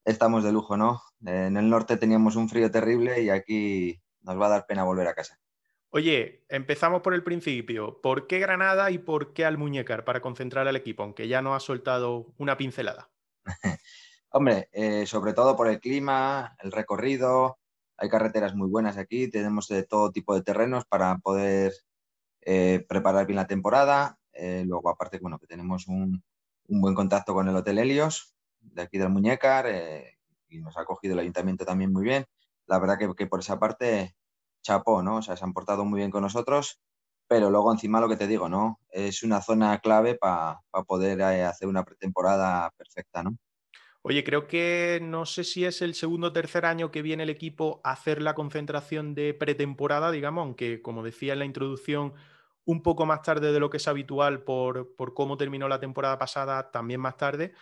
estamos 0.05 0.43
de 0.43 0.51
lujo, 0.51 0.77
¿no? 0.77 1.01
En 1.25 1.57
el 1.57 1.71
norte 1.71 1.97
teníamos 1.97 2.35
un 2.35 2.49
frío 2.49 2.73
terrible 2.73 3.23
y 3.23 3.31
aquí 3.31 4.03
nos 4.23 4.37
va 4.37 4.47
a 4.47 4.51
dar 4.51 4.67
pena 4.67 4.83
volver 4.83 5.07
a 5.07 5.15
casa. 5.15 5.39
Oye, 5.91 6.45
empezamos 6.49 7.03
por 7.03 7.15
el 7.15 7.25
principio. 7.25 8.01
¿Por 8.03 8.27
qué 8.27 8.39
Granada 8.39 8.91
y 8.91 8.99
por 8.99 9.33
qué 9.33 9.45
Almuñécar 9.45 10.05
para 10.05 10.21
concentrar 10.21 10.69
al 10.69 10.77
equipo, 10.77 11.03
aunque 11.03 11.29
ya 11.29 11.41
nos 11.41 11.57
ha 11.57 11.61
soltado 11.61 12.35
una 12.37 12.57
pincelada? 12.57 13.11
Hombre, 14.31 14.69
eh, 14.73 15.07
sobre 15.07 15.33
todo 15.33 15.57
por 15.57 15.69
el 15.69 15.81
clima, 15.81 16.57
el 16.63 16.73
recorrido, 16.73 17.59
hay 17.97 18.09
carreteras 18.09 18.55
muy 18.55 18.69
buenas 18.69 18.97
aquí, 18.97 19.29
tenemos 19.29 19.67
de 19.69 19.83
todo 19.83 20.13
tipo 20.13 20.35
de 20.35 20.43
terrenos 20.43 20.85
para 20.85 21.19
poder 21.19 21.73
eh, 22.43 22.87
preparar 22.89 23.27
bien 23.27 23.37
la 23.37 23.47
temporada. 23.47 24.19
Eh, 24.33 24.63
luego, 24.67 24.89
aparte, 24.89 25.19
bueno, 25.21 25.39
que 25.39 25.47
tenemos 25.47 25.89
un, 25.89 26.23
buen 26.69 26.95
contacto 26.95 27.35
con 27.35 27.49
el 27.49 27.57
Hotel 27.57 27.79
Helios, 27.79 28.35
de 28.61 28.83
aquí 28.83 28.99
del 28.99 29.11
Muñecar, 29.11 29.67
eh, 29.69 30.19
y 30.49 30.61
nos 30.61 30.77
ha 30.77 30.83
acogido 30.83 31.15
el 31.15 31.21
ayuntamiento 31.21 31.65
también 31.65 31.93
muy 31.93 32.05
bien. 32.05 32.27
La 32.67 32.79
verdad 32.79 32.99
que, 32.99 33.27
por 33.27 33.41
esa 33.41 33.59
parte, 33.59 34.15
chapó, 34.63 35.03
¿no? 35.03 35.17
O 35.17 35.23
sea, 35.23 35.37
se 35.37 35.45
han 35.45 35.53
portado 35.53 35.85
muy 35.85 35.99
bien 35.99 36.11
con 36.11 36.23
nosotros, 36.23 36.81
pero 37.29 37.51
luego 37.51 37.73
encima 37.73 38.01
lo 38.01 38.09
que 38.09 38.17
te 38.17 38.27
digo, 38.27 38.49
¿no? 38.49 38.81
Es 38.91 39.23
una 39.23 39.43
zona 39.43 39.79
clave 39.79 40.15
para 40.15 40.61
poder 40.87 41.21
eh, 41.21 41.45
hacer 41.45 41.69
una 41.69 41.85
pretemporada 41.85 42.71
perfecta, 42.77 43.23
¿no? 43.23 43.37
Oye, 44.03 44.25
creo 44.25 44.47
que 44.47 45.01
no 45.03 45.27
sé 45.27 45.45
si 45.45 45.65
es 45.65 45.83
el 45.83 45.95
segundo 45.95 46.29
o 46.29 46.33
tercer 46.33 46.65
año 46.65 46.91
que 46.91 47.03
viene 47.03 47.25
el 47.25 47.31
equipo 47.31 47.81
a 47.85 47.93
hacer 47.93 48.23
la 48.23 48.35
concentración 48.35 49.15
de 49.15 49.35
pretemporada, 49.35 50.11
digamos, 50.11 50.43
aunque 50.43 50.81
como 50.81 51.03
decía 51.03 51.33
en 51.33 51.41
la 51.41 51.45
introducción, 51.45 52.15
un 52.65 52.83
poco 52.83 53.07
más 53.07 53.23
tarde 53.23 53.53
de 53.53 53.61
lo 53.61 53.71
que 53.71 53.79
es 53.79 53.89
habitual 53.89 54.45
por, 54.45 54.95
cómo 55.15 55.37
terminó 55.37 55.69
la 55.69 55.81
temporada 55.81 56.19
pasada, 56.19 56.71
también 56.71 57.01
más 57.01 57.17
tarde. 57.17 57.53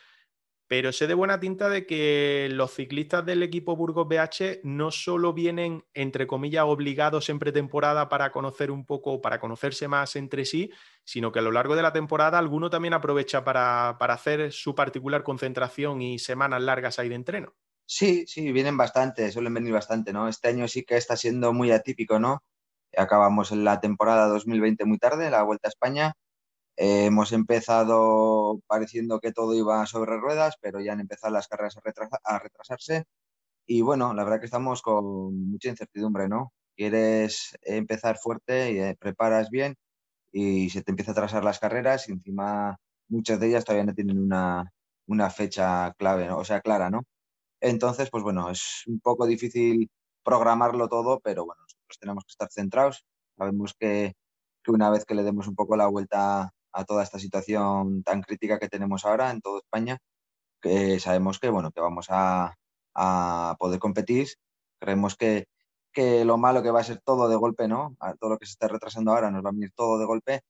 Pero 0.68 0.92
sé 0.92 1.06
de 1.06 1.14
buena 1.14 1.38
tinta 1.38 1.68
de 1.68 1.86
que 1.86 2.48
los 2.50 2.74
ciclistas 2.74 3.24
del 3.24 3.42
equipo 3.42 3.76
Burgos 3.76 4.08
BH 4.08 4.60
no 4.64 4.90
solo 4.90 5.32
vienen, 5.32 5.84
entre 5.94 6.26
comillas, 6.26 6.64
obligados 6.66 7.28
en 7.28 7.38
pretemporada 7.38 8.08
para 8.08 8.32
conocer 8.32 8.70
un 8.70 8.84
poco, 8.84 9.20
para 9.20 9.38
conocerse 9.38 9.86
más 9.86 10.16
entre 10.16 10.44
sí, 10.44 10.70
sino 11.04 11.30
que 11.30 11.38
a 11.38 11.42
lo 11.42 11.52
largo 11.52 11.76
de 11.76 11.82
la 11.82 11.92
temporada 11.92 12.38
alguno 12.38 12.68
también 12.68 12.94
aprovecha 12.94 13.44
para, 13.44 13.96
para 13.98 14.14
hacer 14.14 14.52
su 14.52 14.74
particular 14.74 15.22
concentración 15.22 16.02
y 16.02 16.18
semanas 16.18 16.62
largas 16.62 16.98
ahí 16.98 17.08
de 17.08 17.14
entreno. 17.14 17.54
Sí, 17.88 18.26
sí, 18.26 18.50
vienen 18.52 18.76
bastante, 18.76 19.30
suelen 19.30 19.54
venir 19.54 19.72
bastante, 19.72 20.12
¿no? 20.12 20.28
Este 20.28 20.48
año 20.48 20.66
sí 20.66 20.84
que 20.84 20.96
está 20.96 21.16
siendo 21.16 21.52
muy 21.52 21.70
atípico, 21.70 22.18
¿no? 22.18 22.42
Acabamos 22.96 23.52
la 23.52 23.80
temporada 23.80 24.26
2020 24.28 24.84
muy 24.86 24.98
tarde, 24.98 25.30
la 25.30 25.42
Vuelta 25.44 25.68
a 25.68 25.70
España. 25.70 26.14
Eh, 26.76 27.06
hemos 27.06 27.32
empezado 27.32 28.60
pareciendo 28.66 29.20
que 29.20 29.32
todo 29.32 29.54
iba 29.54 29.86
sobre 29.86 30.16
ruedas, 30.18 30.56
pero 30.60 30.80
ya 30.80 30.92
han 30.92 31.00
empezado 31.00 31.32
las 31.32 31.48
carreras 31.48 31.76
a, 32.24 32.38
retrasarse. 32.38 33.04
Y 33.66 33.82
bueno, 33.82 34.14
la 34.14 34.24
verdad 34.24 34.40
que 34.40 34.46
estamos 34.46 34.82
con 34.82 35.50
mucha 35.50 35.70
incertidumbre, 35.70 36.28
¿no? 36.28 36.52
Quieres 36.76 37.56
empezar 37.62 38.18
fuerte 38.18 38.72
y 38.72 38.78
eh, 38.80 38.96
preparas 38.98 39.50
bien 39.50 39.76
y 40.32 40.70
se 40.70 40.82
te 40.82 40.92
empieza 40.92 41.12
a 41.12 41.14
atrasar 41.14 41.44
las 41.44 41.58
carreras 41.58 42.08
y 42.08 42.12
encima 42.12 42.78
muchas 43.08 43.40
de 43.40 43.48
ellas 43.48 43.64
todavía 43.64 43.86
no 43.86 43.94
tienen 43.94 44.18
una, 44.18 44.72
una 45.06 45.30
fecha 45.30 45.94
clave, 45.98 46.30
o 46.30 46.44
sea, 46.44 46.60
clara, 46.60 46.90
¿no? 46.90 47.04
Entonces, 47.60 48.10
pues 48.10 48.22
bueno, 48.24 48.50
es 48.50 48.84
un 48.86 49.00
poco 49.00 49.26
difícil 49.26 49.90
programarlo 50.24 50.88
todo, 50.88 51.20
pero 51.20 51.46
bueno, 51.46 51.62
nosotros 51.62 51.98
tenemos 52.00 52.24
que 52.24 52.32
estar 52.32 52.48
centrados. 52.52 53.06
Sabemos 53.38 53.74
que, 53.78 54.14
que 54.62 54.72
una 54.72 54.90
vez 54.90 55.04
que 55.04 55.14
le 55.14 55.24
demos 55.24 55.48
un 55.48 55.56
poco 55.56 55.76
la 55.76 55.86
vuelta 55.88 56.52
a 56.72 56.84
toda 56.84 57.02
esta 57.02 57.18
situación 57.18 58.02
tan 58.02 58.22
crítica 58.22 58.58
que 58.58 58.68
tenemos 58.68 59.04
ahora 59.04 59.30
en 59.30 59.40
toda 59.40 59.60
España, 59.60 59.98
que 60.60 61.00
sabemos 61.00 61.38
que, 61.38 61.50
bueno, 61.50 61.70
que 61.72 61.80
vamos 61.80 62.06
a, 62.10 62.56
poder 63.58 63.78
competir. 63.78 64.28
Creemos 64.80 65.16
que, 65.16 65.46
que, 65.92 66.24
lo 66.24 66.38
malo 66.38 66.62
que 66.62 66.70
va 66.70 66.80
a 66.80 66.84
ser 66.84 67.00
todo 67.04 67.28
de 67.28 67.36
golpe, 67.36 67.68
¿no? 67.68 67.96
todo 68.20 68.30
lo 68.30 68.38
que 68.38 68.46
se 68.46 68.52
está 68.52 68.68
retrasando 68.68 69.12
ahora 69.12 69.30
nos 69.30 69.44
va 69.44 69.50
a 69.50 69.52
venir 69.52 69.72
todo 69.74 69.98
de 69.98 70.06
golpe. 70.06 70.40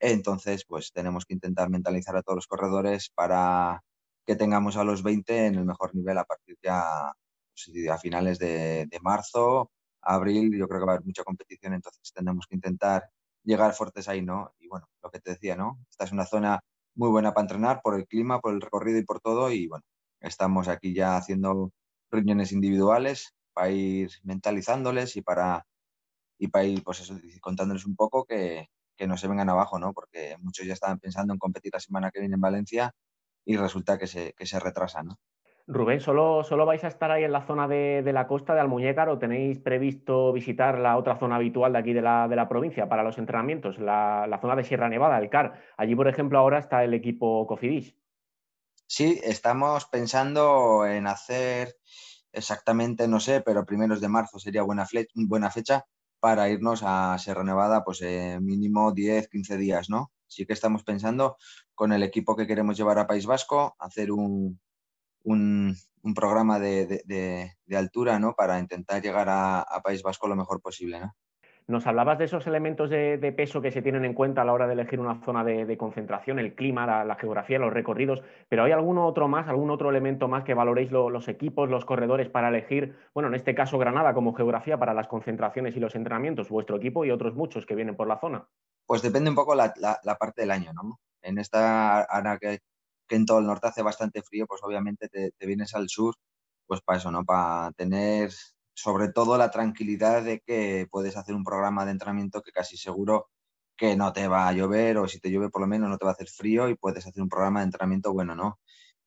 Entonces, 0.00 0.64
pues 0.66 0.92
tenemos 0.92 1.24
que 1.26 1.34
intentar 1.34 1.70
mentalizar 1.70 2.16
a 2.16 2.22
todos 2.22 2.36
los 2.36 2.46
corredores 2.46 3.10
para 3.14 3.82
que 4.26 4.36
tengamos 4.36 4.76
a 4.76 4.84
los 4.84 5.02
20 5.02 5.46
en 5.46 5.54
el 5.56 5.64
mejor 5.64 5.94
nivel 5.94 6.18
a 6.18 6.24
partir 6.24 6.56
ya 6.62 7.12
pues, 7.50 7.88
a 7.90 7.98
finales 7.98 8.38
de, 8.38 8.86
de 8.86 9.00
marzo, 9.00 9.70
abril. 10.02 10.56
Yo 10.56 10.68
creo 10.68 10.80
que 10.80 10.86
va 10.86 10.92
a 10.92 10.94
haber 10.96 11.06
mucha 11.06 11.24
competición, 11.24 11.74
entonces 11.74 12.12
tenemos 12.12 12.46
que 12.46 12.54
intentar 12.56 13.10
llegar 13.48 13.74
fuertes 13.74 14.08
ahí, 14.08 14.22
¿no? 14.22 14.52
Y 14.58 14.68
bueno, 14.68 14.86
lo 15.02 15.10
que 15.10 15.20
te 15.20 15.32
decía, 15.32 15.56
¿no? 15.56 15.78
Esta 15.90 16.04
es 16.04 16.12
una 16.12 16.26
zona 16.26 16.60
muy 16.94 17.08
buena 17.10 17.32
para 17.34 17.44
entrenar 17.44 17.80
por 17.82 17.94
el 17.96 18.06
clima, 18.06 18.40
por 18.40 18.52
el 18.54 18.60
recorrido 18.60 18.98
y 18.98 19.04
por 19.04 19.20
todo. 19.20 19.50
Y 19.52 19.68
bueno, 19.68 19.84
estamos 20.20 20.68
aquí 20.68 20.94
ya 20.94 21.16
haciendo 21.16 21.72
reuniones 22.10 22.52
individuales 22.52 23.34
para 23.54 23.70
ir 23.70 24.10
mentalizándoles 24.22 25.16
y 25.16 25.22
para, 25.22 25.66
y 26.38 26.48
para 26.48 26.64
ir, 26.66 26.82
pues 26.84 27.00
eso, 27.00 27.16
contándoles 27.40 27.86
un 27.86 27.96
poco 27.96 28.24
que, 28.24 28.68
que 28.96 29.06
no 29.06 29.16
se 29.16 29.28
vengan 29.28 29.50
abajo, 29.50 29.78
¿no? 29.78 29.92
Porque 29.94 30.36
muchos 30.40 30.66
ya 30.66 30.74
estaban 30.74 30.98
pensando 31.00 31.32
en 31.34 31.38
competir 31.38 31.72
la 31.74 31.80
semana 31.80 32.10
que 32.10 32.20
viene 32.20 32.34
en 32.36 32.40
Valencia 32.42 32.92
y 33.46 33.56
resulta 33.56 33.98
que 33.98 34.06
se, 34.06 34.34
que 34.34 34.46
se 34.46 34.60
retrasa, 34.60 35.02
¿no? 35.02 35.18
Rubén, 35.70 36.00
¿solo, 36.00 36.44
¿solo 36.44 36.64
vais 36.64 36.82
a 36.82 36.88
estar 36.88 37.10
ahí 37.10 37.24
en 37.24 37.32
la 37.32 37.46
zona 37.46 37.68
de, 37.68 38.02
de, 38.02 38.12
la 38.14 38.26
costa 38.26 38.54
de 38.54 38.60
Almuñécar 38.60 39.10
o 39.10 39.18
tenéis 39.18 39.58
previsto 39.58 40.32
visitar 40.32 40.78
la 40.78 40.96
otra 40.96 41.18
zona 41.18 41.36
habitual 41.36 41.74
de 41.74 41.78
aquí 41.78 41.92
de 41.92 42.00
la, 42.00 42.26
de 42.26 42.36
la 42.36 42.48
provincia 42.48 42.88
para 42.88 43.02
los 43.02 43.18
entrenamientos, 43.18 43.78
la, 43.78 44.26
la, 44.26 44.40
zona 44.40 44.56
de 44.56 44.64
Sierra 44.64 44.88
Nevada, 44.88 45.18
el 45.18 45.28
CAR? 45.28 45.60
Allí, 45.76 45.94
por 45.94 46.08
ejemplo, 46.08 46.38
ahora 46.38 46.58
está 46.58 46.84
el 46.84 46.94
equipo 46.94 47.46
Cofidis. 47.46 47.94
Sí, 48.86 49.20
estamos 49.22 49.84
pensando 49.84 50.86
en 50.86 51.06
hacer 51.06 51.76
exactamente, 52.32 53.06
no 53.06 53.20
sé, 53.20 53.42
pero 53.42 53.66
primeros 53.66 54.00
de 54.00 54.08
marzo 54.08 54.38
sería 54.38 54.62
buena, 54.62 54.86
buena 55.14 55.50
fecha 55.50 55.84
para 56.18 56.48
irnos 56.48 56.82
a 56.82 57.18
Sierra 57.18 57.44
Nevada, 57.44 57.84
pues 57.84 58.00
eh, 58.00 58.38
mínimo 58.40 58.92
10, 58.92 59.28
15 59.28 59.58
días, 59.58 59.90
¿no? 59.90 60.12
Sí 60.28 60.46
que 60.46 60.54
estamos 60.54 60.82
pensando 60.82 61.36
con 61.74 61.92
el 61.92 62.02
equipo 62.02 62.36
que 62.36 62.46
queremos 62.46 62.78
llevar 62.78 62.98
a 62.98 63.06
País 63.06 63.26
Vasco, 63.26 63.76
hacer 63.78 64.10
un, 64.10 64.58
un, 65.24 65.74
un 66.02 66.14
programa 66.14 66.58
de, 66.58 66.86
de, 66.86 67.52
de, 67.66 67.76
altura 67.76 68.18
¿no? 68.18 68.34
para 68.34 68.58
intentar 68.58 69.02
llegar 69.02 69.28
a, 69.28 69.60
a, 69.60 69.80
País 69.82 70.02
Vasco 70.02 70.28
lo 70.28 70.36
mejor 70.36 70.60
posible. 70.60 71.00
¿no? 71.00 71.14
Nos 71.68 71.86
hablabas 71.86 72.18
de 72.18 72.24
esos 72.24 72.46
elementos 72.46 72.88
de, 72.88 73.34
peso 73.36 73.60
que 73.60 73.70
se 73.70 73.82
tienen 73.82 74.06
en 74.06 74.14
cuenta 74.14 74.40
a 74.40 74.44
la 74.46 74.54
hora 74.54 74.66
de 74.66 74.72
elegir 74.72 75.00
una 75.00 75.20
zona 75.22 75.44
de, 75.44 75.76
concentración, 75.76 76.38
el 76.38 76.54
clima, 76.54 76.86
la, 76.86 77.04
la, 77.04 77.16
geografía, 77.16 77.58
los 77.58 77.74
recorridos, 77.74 78.22
pero 78.48 78.64
¿hay 78.64 78.72
algún 78.72 78.96
otro 78.96 79.28
más, 79.28 79.48
algún 79.48 79.70
otro 79.70 79.90
elemento 79.90 80.28
más 80.28 80.44
que 80.44 80.54
valoréis 80.54 80.90
lo, 80.90 81.10
los 81.10 81.28
equipos, 81.28 81.68
los 81.68 81.84
corredores 81.84 82.30
para 82.30 82.48
elegir, 82.48 82.96
bueno, 83.12 83.28
en 83.28 83.34
este 83.34 83.54
caso 83.54 83.76
Granada 83.76 84.14
como 84.14 84.32
geografía 84.32 84.78
para 84.78 84.94
las 84.94 85.08
concentraciones 85.08 85.76
y 85.76 85.80
los 85.80 85.94
entrenamientos, 85.94 86.48
vuestro 86.48 86.78
equipo 86.78 87.04
y 87.04 87.10
otros 87.10 87.34
muchos 87.34 87.66
que 87.66 87.74
vienen 87.74 87.96
por 87.96 88.08
la 88.08 88.18
zona? 88.18 88.48
Pues 88.86 89.02
depende 89.02 89.28
un 89.28 89.36
poco 89.36 89.54
la, 89.54 89.74
la, 89.76 90.00
la 90.04 90.16
parte 90.16 90.40
del 90.40 90.52
año, 90.52 90.72
¿no? 90.72 90.98
En 91.20 91.36
esta, 91.36 92.00
ahora 92.04 92.38
que 92.38 92.60
que 93.08 93.16
en 93.16 93.26
todo 93.26 93.38
el 93.40 93.46
norte 93.46 93.68
hace 93.68 93.82
bastante 93.82 94.22
frío, 94.22 94.46
pues 94.46 94.60
obviamente 94.62 95.08
te, 95.08 95.32
vienes 95.46 95.74
al 95.74 95.88
sur, 95.88 96.14
pues 96.66 96.80
para 96.82 96.98
eso, 96.98 97.10
¿no? 97.10 97.24
Para 97.24 97.72
tener 97.72 98.32
sobre 98.74 99.08
todo 99.08 99.36
la 99.38 99.50
tranquilidad 99.50 100.22
de 100.22 100.40
que 100.40 100.86
puedes 100.90 101.16
hacer 101.16 101.34
un 101.34 101.44
programa 101.44 101.84
de 101.84 101.92
entrenamiento 101.92 102.42
que 102.42 102.52
casi 102.52 102.76
seguro 102.76 103.28
que 103.76 103.96
no 103.96 104.12
te 104.12 104.28
va 104.28 104.48
a 104.48 104.52
llover 104.52 104.98
o 104.98 105.08
si 105.08 105.20
te 105.20 105.30
llueve 105.30 105.50
por 105.50 105.62
lo 105.62 105.68
menos 105.68 105.88
no 105.88 105.98
te 105.98 106.04
va 106.04 106.12
a 106.12 106.14
hacer 106.14 106.28
frío 106.28 106.68
y 106.68 106.76
puedes 106.76 107.06
hacer 107.06 107.22
un 107.22 107.28
programa 107.28 107.60
de 107.60 107.66
entrenamiento 107.66 108.12
bueno, 108.12 108.34
¿no? 108.34 108.60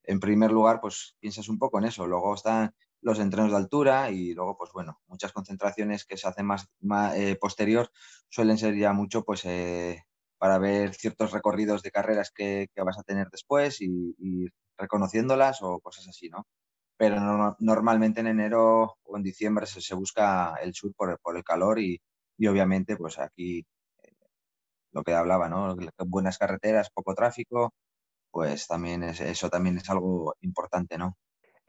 En 0.03 0.19
primer 0.19 0.51
lugar, 0.51 0.81
pues 0.81 1.15
piensas 1.19 1.47
un 1.49 1.59
poco 1.59 1.77
en 1.79 1.85
eso. 1.85 2.07
Luego 2.07 2.35
están 2.35 2.73
los 3.01 3.19
entrenos 3.19 3.51
de 3.51 3.57
altura 3.57 4.11
y 4.11 4.33
luego, 4.33 4.57
pues 4.57 4.71
bueno, 4.73 4.99
muchas 5.07 5.31
concentraciones 5.33 6.05
que 6.05 6.17
se 6.17 6.27
hacen 6.27 6.45
más, 6.45 6.69
más 6.79 7.15
eh, 7.15 7.37
posterior 7.39 7.91
suelen 8.29 8.57
ser 8.57 8.75
ya 8.75 8.93
mucho, 8.93 9.23
pues 9.23 9.45
eh, 9.45 10.03
para 10.41 10.57
ver 10.57 10.95
ciertos 10.95 11.31
recorridos 11.33 11.83
de 11.83 11.91
carreras 11.91 12.31
que, 12.31 12.67
que 12.73 12.81
vas 12.81 12.97
a 12.97 13.03
tener 13.03 13.27
después 13.29 13.79
y, 13.79 14.15
y, 14.17 14.47
reconociéndolas 14.75 15.61
o 15.61 15.79
cosas 15.79 16.07
así, 16.07 16.29
¿no? 16.29 16.47
Pero 16.97 17.19
no, 17.19 17.55
normalmente 17.59 18.21
en 18.21 18.27
enero 18.27 18.97
o 19.03 19.17
en 19.17 19.21
diciembre 19.21 19.67
se, 19.67 19.81
se 19.81 19.93
busca 19.93 20.55
el 20.63 20.73
sur 20.73 20.93
por, 20.95 21.19
por 21.19 21.37
el 21.37 21.43
calor 21.43 21.77
y, 21.79 22.01
y, 22.39 22.47
obviamente 22.47 22.97
pues 22.97 23.19
aquí 23.19 23.59
eh, 24.03 24.13
lo 24.93 25.03
que 25.03 25.13
hablaba, 25.13 25.47
¿no? 25.47 25.75
Buenas 26.07 26.39
carreteras, 26.39 26.89
poco 26.89 27.13
tráfico, 27.13 27.73
pues 28.31 28.67
también 28.67 29.03
es, 29.03 29.21
eso 29.21 29.49
también 29.49 29.77
es 29.77 29.89
algo 29.91 30.35
importante, 30.41 30.97
¿no? 30.97 31.17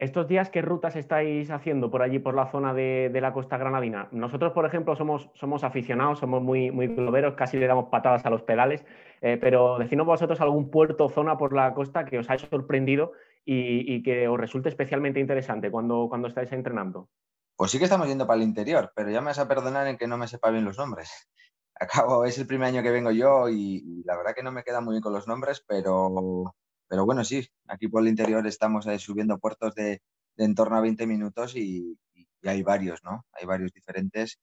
Estos 0.03 0.27
días, 0.27 0.49
¿qué 0.49 0.61
rutas 0.61 0.97
estáis 0.97 1.49
haciendo 1.49 1.89
por 1.89 2.01
allí, 2.01 2.19
por 2.19 2.35
la 2.35 2.51
zona 2.51 2.73
de, 2.73 3.09
la 3.21 3.31
costa 3.31 3.55
granadina? 3.57 4.09
Nosotros, 4.11 4.51
por 4.51 4.65
ejemplo, 4.65 4.97
somos, 4.97 5.63
aficionados, 5.63 6.19
somos 6.19 6.43
muy, 6.43 6.71
muy 6.71 6.87
globeros, 6.87 7.35
casi 7.35 7.55
le 7.55 7.67
damos 7.67 7.85
patadas 7.85 8.25
a 8.25 8.29
los 8.29 8.41
pedales, 8.41 8.83
eh, 9.21 9.37
pero 9.39 9.79
decidnos 9.79 10.05
vosotros 10.05 10.41
algún 10.41 10.69
puerto 10.69 11.05
o 11.05 11.09
zona 11.09 11.37
por 11.37 11.53
la 11.53 11.73
costa 11.73 12.03
que 12.03 12.19
os 12.19 12.29
haya 12.29 12.49
sorprendido 12.49 13.13
y, 13.45 13.95
y, 13.95 14.03
que 14.03 14.27
os 14.27 14.37
resulte 14.37 14.67
especialmente 14.67 15.21
interesante 15.21 15.71
cuando, 15.71 16.07
cuando 16.09 16.27
estáis 16.27 16.51
entrenando. 16.51 17.07
Pues 17.55 17.71
sí 17.71 17.77
que 17.77 17.85
estamos 17.85 18.09
yendo 18.09 18.27
para 18.27 18.41
el 18.41 18.45
interior, 18.45 18.91
pero 18.93 19.09
ya 19.09 19.21
me 19.21 19.27
vas 19.27 19.39
a 19.39 19.47
perdonar 19.47 19.87
en 19.87 19.97
que 19.97 20.07
no 20.07 20.17
me 20.17 20.27
sepa 20.27 20.49
bien 20.49 20.65
los 20.65 20.77
nombres. 20.77 21.29
Acabo, 21.79 22.25
es 22.25 22.37
el 22.37 22.45
primer 22.45 22.67
año 22.67 22.83
que 22.83 22.91
vengo 22.91 23.11
yo 23.11 23.47
y, 23.47 23.81
y 23.85 24.03
la 24.03 24.17
verdad 24.17 24.35
que 24.35 24.43
no 24.43 24.51
me 24.51 24.65
queda 24.65 24.81
muy 24.81 24.95
bien 24.95 25.01
con 25.01 25.13
los 25.13 25.29
nombres, 25.29 25.63
pero 25.65 26.53
pero 26.93 27.07
bueno, 27.07 27.23
sí, 27.23 27.43
aquí 27.69 27.87
por 27.87 28.03
el 28.03 28.09
interior 28.09 28.45
estamos 28.45 28.85
eh, 28.85 28.99
subiendo 28.99 29.39
puertos 29.39 29.73
de, 29.73 30.03
de, 30.35 30.45
en 30.45 30.53
torno 30.53 30.77
a 30.77 30.81
20 30.81 31.07
minutos 31.07 31.55
y, 31.55 31.97
y, 32.13 32.27
hay 32.47 32.61
varios, 32.61 33.03
¿no? 33.03 33.25
Hay 33.31 33.47
varios 33.47 33.73
diferentes 33.73 34.37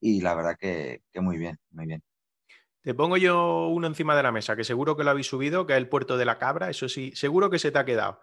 y 0.00 0.22
la 0.22 0.34
verdad 0.34 0.56
que, 0.58 1.02
que, 1.12 1.20
muy 1.20 1.36
bien, 1.36 1.58
muy 1.72 1.84
bien. 1.84 2.02
Te 2.80 2.94
pongo 2.94 3.18
yo 3.18 3.68
uno 3.68 3.86
encima 3.86 4.16
de 4.16 4.22
la 4.22 4.32
mesa, 4.32 4.56
que 4.56 4.64
seguro 4.64 4.96
que 4.96 5.04
lo 5.04 5.10
habéis 5.10 5.26
subido, 5.26 5.66
que 5.66 5.74
es 5.74 5.76
el 5.76 5.90
puerto 5.90 6.16
de 6.16 6.24
la 6.24 6.38
Cabra, 6.38 6.70
eso 6.70 6.88
sí, 6.88 7.12
seguro 7.14 7.50
que 7.50 7.58
se 7.58 7.70
te 7.70 7.78
ha 7.78 7.84
quedado. 7.84 8.22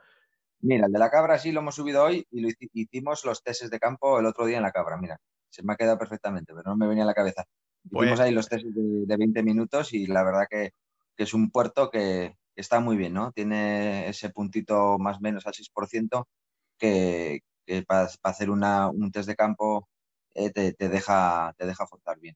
Mira, 0.61 0.87
el 0.87 0.91
de 0.91 0.97
la 0.97 1.11
Cabra 1.11 1.37
sí 1.37 1.51
lo 1.51 1.59
hemos 1.59 1.75
subido 1.75 2.03
hoy 2.03 2.25
y 2.31 2.41
lo 2.41 2.49
hicimos 2.73 3.25
los 3.25 3.43
tests 3.43 3.69
de 3.69 3.79
campo 3.79 4.19
el 4.19 4.25
otro 4.25 4.47
día 4.47 4.57
en 4.57 4.63
la 4.63 4.71
Cabra, 4.71 4.97
mira, 4.97 5.19
se 5.51 5.61
me 5.61 5.73
ha 5.73 5.75
quedado 5.75 5.99
perfectamente, 5.99 6.51
pero 6.55 6.71
no 6.71 6.77
me 6.77 6.87
venía 6.87 7.03
a 7.03 7.07
la 7.07 7.13
cabeza. 7.13 7.43
Pues... 7.91 8.07
Hicimos 8.07 8.21
ahí 8.21 8.31
los 8.31 8.49
tests 8.49 8.73
de, 8.73 9.05
de 9.05 9.17
20 9.17 9.43
minutos 9.43 9.93
y 9.93 10.07
la 10.07 10.23
verdad 10.23 10.47
que, 10.49 10.71
que 11.15 11.25
es 11.25 11.35
un 11.35 11.51
puerto 11.51 11.91
que, 11.91 12.35
está 12.61 12.79
muy 12.79 12.97
bien, 12.97 13.13
¿no? 13.13 13.31
Tiene 13.31 14.07
ese 14.09 14.29
puntito 14.29 14.97
más 14.99 15.17
o 15.17 15.21
menos 15.21 15.45
al 15.45 15.53
6% 15.53 16.27
que, 16.77 17.41
que 17.65 17.83
para, 17.83 18.09
para, 18.21 18.31
hacer 18.31 18.49
una, 18.49 18.89
un 18.89 19.11
test 19.11 19.27
de 19.27 19.35
campo 19.35 19.87
eh, 20.33 20.51
te, 20.51 20.73
te, 20.73 20.89
deja, 20.89 21.53
te 21.57 21.65
deja 21.65 21.87
forzar 21.87 22.19
bien. 22.19 22.35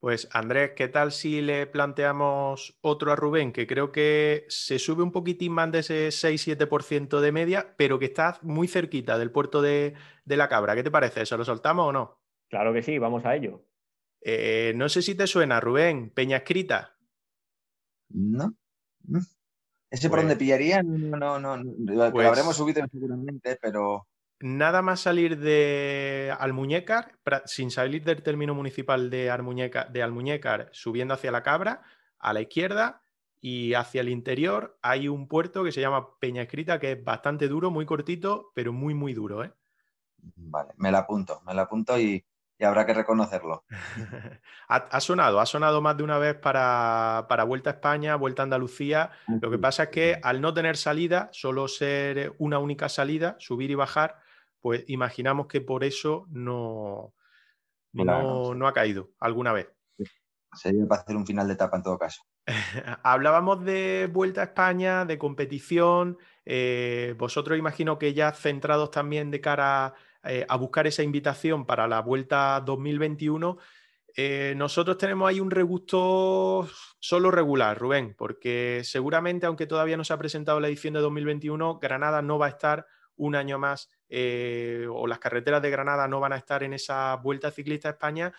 Pues 0.00 0.28
Andrés, 0.32 0.72
¿qué 0.76 0.86
tal 0.86 1.10
si 1.10 1.40
le 1.40 1.66
planteamos 1.66 2.78
otro 2.82 3.10
a 3.10 3.16
Rubén? 3.16 3.52
Que 3.52 3.66
creo 3.66 3.90
que 3.90 4.46
se 4.48 4.78
sube 4.78 5.02
un 5.02 5.10
poquitín 5.10 5.52
más 5.52 5.72
de 5.72 5.80
ese 5.80 6.08
6-7% 6.08 7.20
de 7.20 7.32
media, 7.32 7.74
pero 7.76 7.98
que 7.98 8.04
está 8.04 8.38
muy 8.42 8.68
cerquita 8.68 9.18
del 9.18 9.32
puerto 9.32 9.60
de, 9.60 9.94
de, 10.24 10.36
la 10.36 10.48
cabra. 10.48 10.76
¿Qué 10.76 10.84
te 10.84 10.92
parece? 10.92 11.26
¿Se 11.26 11.36
lo 11.36 11.44
soltamos 11.44 11.88
o 11.88 11.92
no? 11.92 12.20
Claro 12.48 12.72
que 12.72 12.82
sí, 12.82 12.98
vamos 12.98 13.24
a 13.24 13.34
ello. 13.34 13.64
Eh, 14.20 14.72
no 14.76 14.88
sé 14.88 15.02
si 15.02 15.16
te 15.16 15.26
suena, 15.26 15.60
Rubén, 15.60 16.10
Peña 16.10 16.38
Escrita. 16.38 16.96
No. 18.08 18.54
¿Ese 19.90 20.08
pues, 20.08 20.10
por 20.10 20.18
dónde 20.20 20.36
pillaría? 20.36 20.82
No, 20.82 21.16
no, 21.16 21.38
no. 21.38 21.56
no. 21.56 22.12
Pues, 22.12 22.24
lo 22.24 22.28
habremos 22.28 22.56
subido 22.56 22.84
seguramente, 22.90 23.58
pero. 23.60 24.06
Nada 24.40 24.82
más 24.82 25.00
salir 25.00 25.38
de 25.38 26.32
Almuñécar, 26.38 27.18
sin 27.46 27.72
salir 27.72 28.04
del 28.04 28.22
término 28.22 28.54
municipal 28.54 29.10
de 29.10 29.30
Almuñécar, 29.30 29.90
de 29.90 30.02
Almuñécar, 30.02 30.68
subiendo 30.72 31.14
hacia 31.14 31.32
la 31.32 31.42
Cabra, 31.42 31.82
a 32.20 32.32
la 32.32 32.40
izquierda 32.40 33.02
y 33.40 33.74
hacia 33.74 34.00
el 34.00 34.08
interior 34.08 34.78
hay 34.82 35.08
un 35.08 35.28
puerto 35.28 35.64
que 35.64 35.72
se 35.72 35.80
llama 35.80 36.18
Peña 36.20 36.42
Escrita, 36.42 36.78
que 36.78 36.92
es 36.92 37.04
bastante 37.04 37.48
duro, 37.48 37.70
muy 37.70 37.86
cortito, 37.86 38.52
pero 38.54 38.72
muy, 38.72 38.94
muy 38.94 39.12
duro. 39.12 39.44
¿eh? 39.44 39.52
Vale, 40.36 40.72
me 40.76 40.90
la 40.90 40.98
apunto, 40.98 41.40
me 41.46 41.54
la 41.54 41.62
apunto 41.62 41.98
y, 41.98 42.24
y 42.58 42.64
habrá 42.64 42.84
que 42.84 42.94
reconocerlo. 42.94 43.64
ha, 44.68 44.76
ha, 44.76 45.00
sonado, 45.00 45.40
ha 45.40 45.46
sonado 45.46 45.80
más 45.80 45.96
de 45.96 46.02
una 46.02 46.18
vez 46.18 46.34
para, 46.34 47.26
para, 47.28 47.44
Vuelta 47.44 47.70
a 47.70 47.72
España, 47.74 48.16
Vuelta 48.16 48.42
a 48.42 48.44
Andalucía. 48.44 49.10
Lo 49.40 49.50
que 49.50 49.58
pasa 49.58 49.84
es 49.84 49.88
que 49.90 50.20
al 50.22 50.40
no 50.40 50.52
tener 50.52 50.76
salida, 50.76 51.28
solo 51.32 51.68
ser 51.68 52.34
una 52.38 52.58
única 52.58 52.88
salida, 52.88 53.36
subir 53.38 53.70
y 53.70 53.76
bajar, 53.76 54.16
pues 54.60 54.84
imaginamos 54.88 55.46
que 55.46 55.60
por 55.60 55.84
eso 55.84 56.26
no, 56.30 57.14
no, 57.92 58.54
no 58.54 58.66
ha 58.66 58.72
caído 58.72 59.10
alguna 59.20 59.52
vez. 59.52 59.68
Sería 60.54 60.86
para 60.86 61.02
hacer 61.02 61.14
un 61.14 61.26
final 61.26 61.46
de 61.46 61.54
etapa 61.54 61.76
en 61.76 61.82
todo 61.82 61.98
caso. 61.98 62.22
Hablábamos 63.02 63.64
de 63.64 64.08
Vuelta 64.12 64.40
a 64.40 64.44
España, 64.44 65.04
de 65.04 65.18
competición. 65.18 66.18
Eh, 66.44 67.14
vosotros 67.18 67.58
imagino 67.58 67.98
que 67.98 68.14
ya 68.14 68.32
centrados 68.32 68.90
también 68.90 69.30
de 69.30 69.40
cara 69.40 69.94
eh, 70.24 70.44
a 70.48 70.56
buscar 70.56 70.86
esa 70.86 71.02
invitación 71.02 71.66
para 71.66 71.86
la 71.86 72.00
Vuelta 72.00 72.60
2021. 72.64 73.58
Eh, 74.16 74.54
nosotros 74.56 74.98
tenemos 74.98 75.28
ahí 75.28 75.40
un 75.40 75.50
regusto 75.50 76.68
solo 76.98 77.30
regular, 77.30 77.78
Rubén, 77.78 78.14
porque 78.16 78.82
seguramente, 78.84 79.46
aunque 79.46 79.66
todavía 79.66 79.96
no 79.96 80.04
se 80.04 80.12
ha 80.12 80.18
presentado 80.18 80.60
la 80.60 80.68
edición 80.68 80.94
de 80.94 81.00
2021, 81.00 81.78
Granada 81.78 82.22
no 82.22 82.38
va 82.38 82.46
a 82.46 82.50
estar 82.50 82.86
un 83.16 83.36
año 83.36 83.58
más, 83.58 83.90
o 84.10 85.06
las 85.06 85.18
carreteras 85.18 85.60
de 85.60 85.70
Granada 85.70 86.06
no 86.08 86.20
van 86.20 86.32
a 86.32 86.36
estar 86.36 86.62
en 86.62 86.72
esa 86.72 87.16
Vuelta 87.16 87.50
Ciclista 87.50 87.88
a 87.88 87.92
España, 87.92 88.32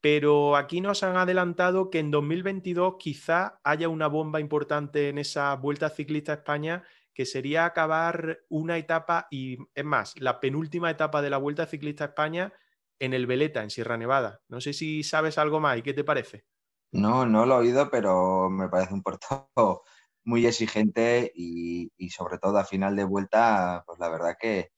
pero 0.00 0.56
aquí 0.56 0.80
nos 0.80 1.02
han 1.02 1.16
adelantado 1.16 1.90
que 1.90 1.98
en 1.98 2.10
2022 2.10 2.96
quizá 2.98 3.60
haya 3.62 3.88
una 3.88 4.06
bomba 4.06 4.40
importante 4.40 5.10
en 5.10 5.18
esa 5.18 5.54
Vuelta 5.56 5.90
Ciclista 5.90 6.32
a 6.32 6.36
España, 6.36 6.84
que 7.14 7.26
sería 7.26 7.64
acabar 7.64 8.40
una 8.48 8.78
etapa 8.78 9.26
y, 9.30 9.58
es 9.74 9.84
más, 9.84 10.14
la 10.20 10.40
penúltima 10.40 10.90
etapa 10.90 11.22
de 11.22 11.30
la 11.30 11.38
Vuelta 11.38 11.66
Ciclista 11.66 12.04
a 12.04 12.08
España 12.08 12.52
en 12.98 13.14
el 13.14 13.26
Veleta, 13.26 13.62
en 13.62 13.70
Sierra 13.70 13.96
Nevada. 13.96 14.40
No 14.48 14.60
sé 14.60 14.72
si 14.72 15.02
sabes 15.02 15.38
algo 15.38 15.60
más 15.60 15.78
y 15.78 15.82
qué 15.82 15.94
te 15.94 16.04
parece. 16.04 16.44
No, 16.92 17.26
no 17.26 17.46
lo 17.46 17.56
he 17.56 17.58
oído, 17.66 17.90
pero 17.90 18.50
me 18.50 18.68
parece 18.68 18.94
un 18.94 19.02
puerto 19.02 19.50
muy 20.24 20.46
exigente 20.46 21.32
y, 21.34 21.90
sobre 22.10 22.38
todo 22.38 22.58
a 22.58 22.64
final 22.64 22.96
de 22.96 23.04
vuelta, 23.04 23.82
pues 23.86 23.98
la 23.98 24.08
verdad 24.08 24.36
que, 24.38 24.70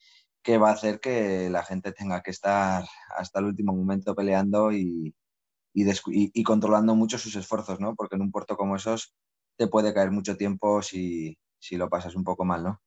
que 0.43 0.59
va 0.59 0.71
a 0.71 0.75
hacer 0.75 1.01
que 1.01 1.49
la 1.51 1.65
gente 1.65 1.93
tenga 1.93 2.23
que 2.23 2.31
estar 2.31 2.85
hasta 3.17 3.41
el 3.41 3.47
último 3.47 3.75
momento 3.75 4.15
peleando 4.15 4.73
y, 4.73 5.15
y, 5.75 6.43
controlando 6.43 6.95
mucho 6.95 7.19
sus 7.19 7.35
esfuerzos, 7.37 7.81
¿no? 7.81 7.95
Porque 7.95 8.17
en 8.17 8.23
un 8.23 8.31
puerto 8.31 8.57
como 8.57 8.77
esos 8.77 9.15
te 9.57 9.69
puede 9.69 9.95
caer 9.95 10.11
mucho 10.11 10.37
tiempo 10.37 10.83
si, 10.83 11.39
si 11.63 11.77
lo 11.77 11.89
pasas 11.89 12.15
un 12.17 12.25
poco 12.25 12.45
mal, 12.45 12.63
¿no? 12.65 12.83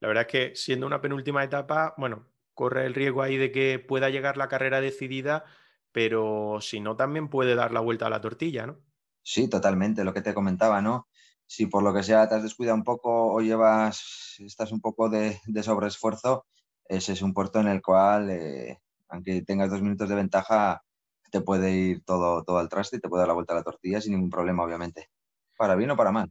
La 0.00 0.08
verdad 0.08 0.26
es 0.26 0.32
que 0.32 0.56
siendo 0.56 0.86
una 0.86 1.00
penúltima 1.00 1.44
etapa, 1.44 1.94
bueno, 1.98 2.28
corre 2.54 2.86
el 2.86 2.94
riesgo 2.94 3.22
ahí 3.22 3.36
de 3.36 3.52
que 3.52 3.78
pueda 3.78 4.10
llegar 4.10 4.36
la 4.36 4.48
carrera 4.48 4.80
decidida, 4.80 5.44
pero 5.92 6.58
si 6.60 6.80
no, 6.80 6.96
también 6.96 7.28
puede 7.28 7.54
dar 7.54 7.72
la 7.72 7.80
vuelta 7.80 8.06
a 8.06 8.10
la 8.10 8.20
tortilla, 8.20 8.66
¿no? 8.66 8.84
Sí, 9.22 9.48
totalmente, 9.48 10.04
lo 10.04 10.14
que 10.14 10.22
te 10.22 10.34
comentaba, 10.34 10.80
¿no? 10.80 11.08
Si 11.46 11.66
por 11.66 11.82
lo 11.82 11.92
que 11.94 12.02
sea 12.02 12.28
te 12.28 12.34
has 12.36 12.42
descuidado 12.42 12.76
un 12.76 12.84
poco 12.84 13.32
o 13.34 13.40
llevas, 13.40 14.36
estás 14.38 14.72
un 14.72 14.80
poco 14.80 15.08
de, 15.08 15.40
de 15.46 15.62
sobreesfuerzo, 15.62 16.46
ese 16.84 17.12
es 17.12 17.22
un 17.22 17.34
puerto 17.34 17.60
en 17.60 17.68
el 17.68 17.82
cual, 17.82 18.30
eh, 18.30 18.78
aunque 19.08 19.42
tengas 19.42 19.70
dos 19.70 19.82
minutos 19.82 20.08
de 20.08 20.14
ventaja, 20.14 20.82
te 21.30 21.40
puede 21.42 21.72
ir 21.72 22.04
todo, 22.04 22.42
todo 22.44 22.58
al 22.58 22.68
traste 22.68 22.96
y 22.96 23.00
te 23.00 23.08
puede 23.08 23.20
dar 23.22 23.28
la 23.28 23.34
vuelta 23.34 23.52
a 23.52 23.56
la 23.56 23.62
tortilla 23.62 24.00
sin 24.00 24.12
ningún 24.14 24.30
problema, 24.30 24.64
obviamente. 24.64 25.10
Para 25.56 25.74
bien 25.76 25.90
o 25.90 25.96
para 25.96 26.12
mal. 26.12 26.30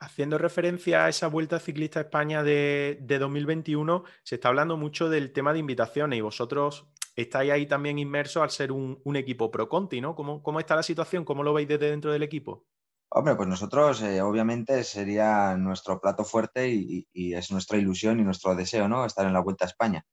Haciendo 0.00 0.38
referencia 0.38 1.04
a 1.04 1.08
esa 1.08 1.26
Vuelta 1.26 1.58
Ciclista 1.58 2.00
España 2.00 2.44
de, 2.44 2.98
2021, 3.00 4.04
se 4.22 4.36
está 4.36 4.48
hablando 4.48 4.76
mucho 4.76 5.08
del 5.08 5.32
tema 5.32 5.52
de 5.52 5.58
invitaciones 5.58 6.18
y 6.18 6.22
vosotros 6.22 6.86
estáis 7.16 7.50
ahí 7.50 7.66
también 7.66 7.98
inmersos 7.98 8.42
al 8.42 8.50
ser 8.50 8.70
un, 8.70 9.16
equipo 9.16 9.50
pro 9.50 9.68
Conti, 9.68 10.00
¿no? 10.00 10.14
¿Cómo, 10.14 10.40
¿Cómo, 10.40 10.60
está 10.60 10.76
la 10.76 10.84
situación? 10.84 11.24
¿Cómo 11.24 11.42
lo 11.42 11.52
veis 11.52 11.66
desde 11.66 11.90
dentro 11.90 12.12
del 12.12 12.22
equipo? 12.22 12.64
Hombre, 13.10 13.34
pues 13.34 13.48
nosotros 13.48 14.00
eh, 14.02 14.22
obviamente 14.22 14.84
sería 14.84 15.56
nuestro 15.56 16.00
plato 16.00 16.24
fuerte 16.24 16.68
y, 16.68 17.08
es 17.12 17.50
nuestra 17.50 17.78
ilusión 17.78 18.20
y 18.20 18.22
nuestro 18.22 18.54
deseo, 18.54 18.86
¿no? 18.86 19.04
Estar 19.04 19.26
en 19.26 19.32
la 19.32 19.40
Vuelta 19.40 19.64
a 19.64 19.68
España 19.68 20.04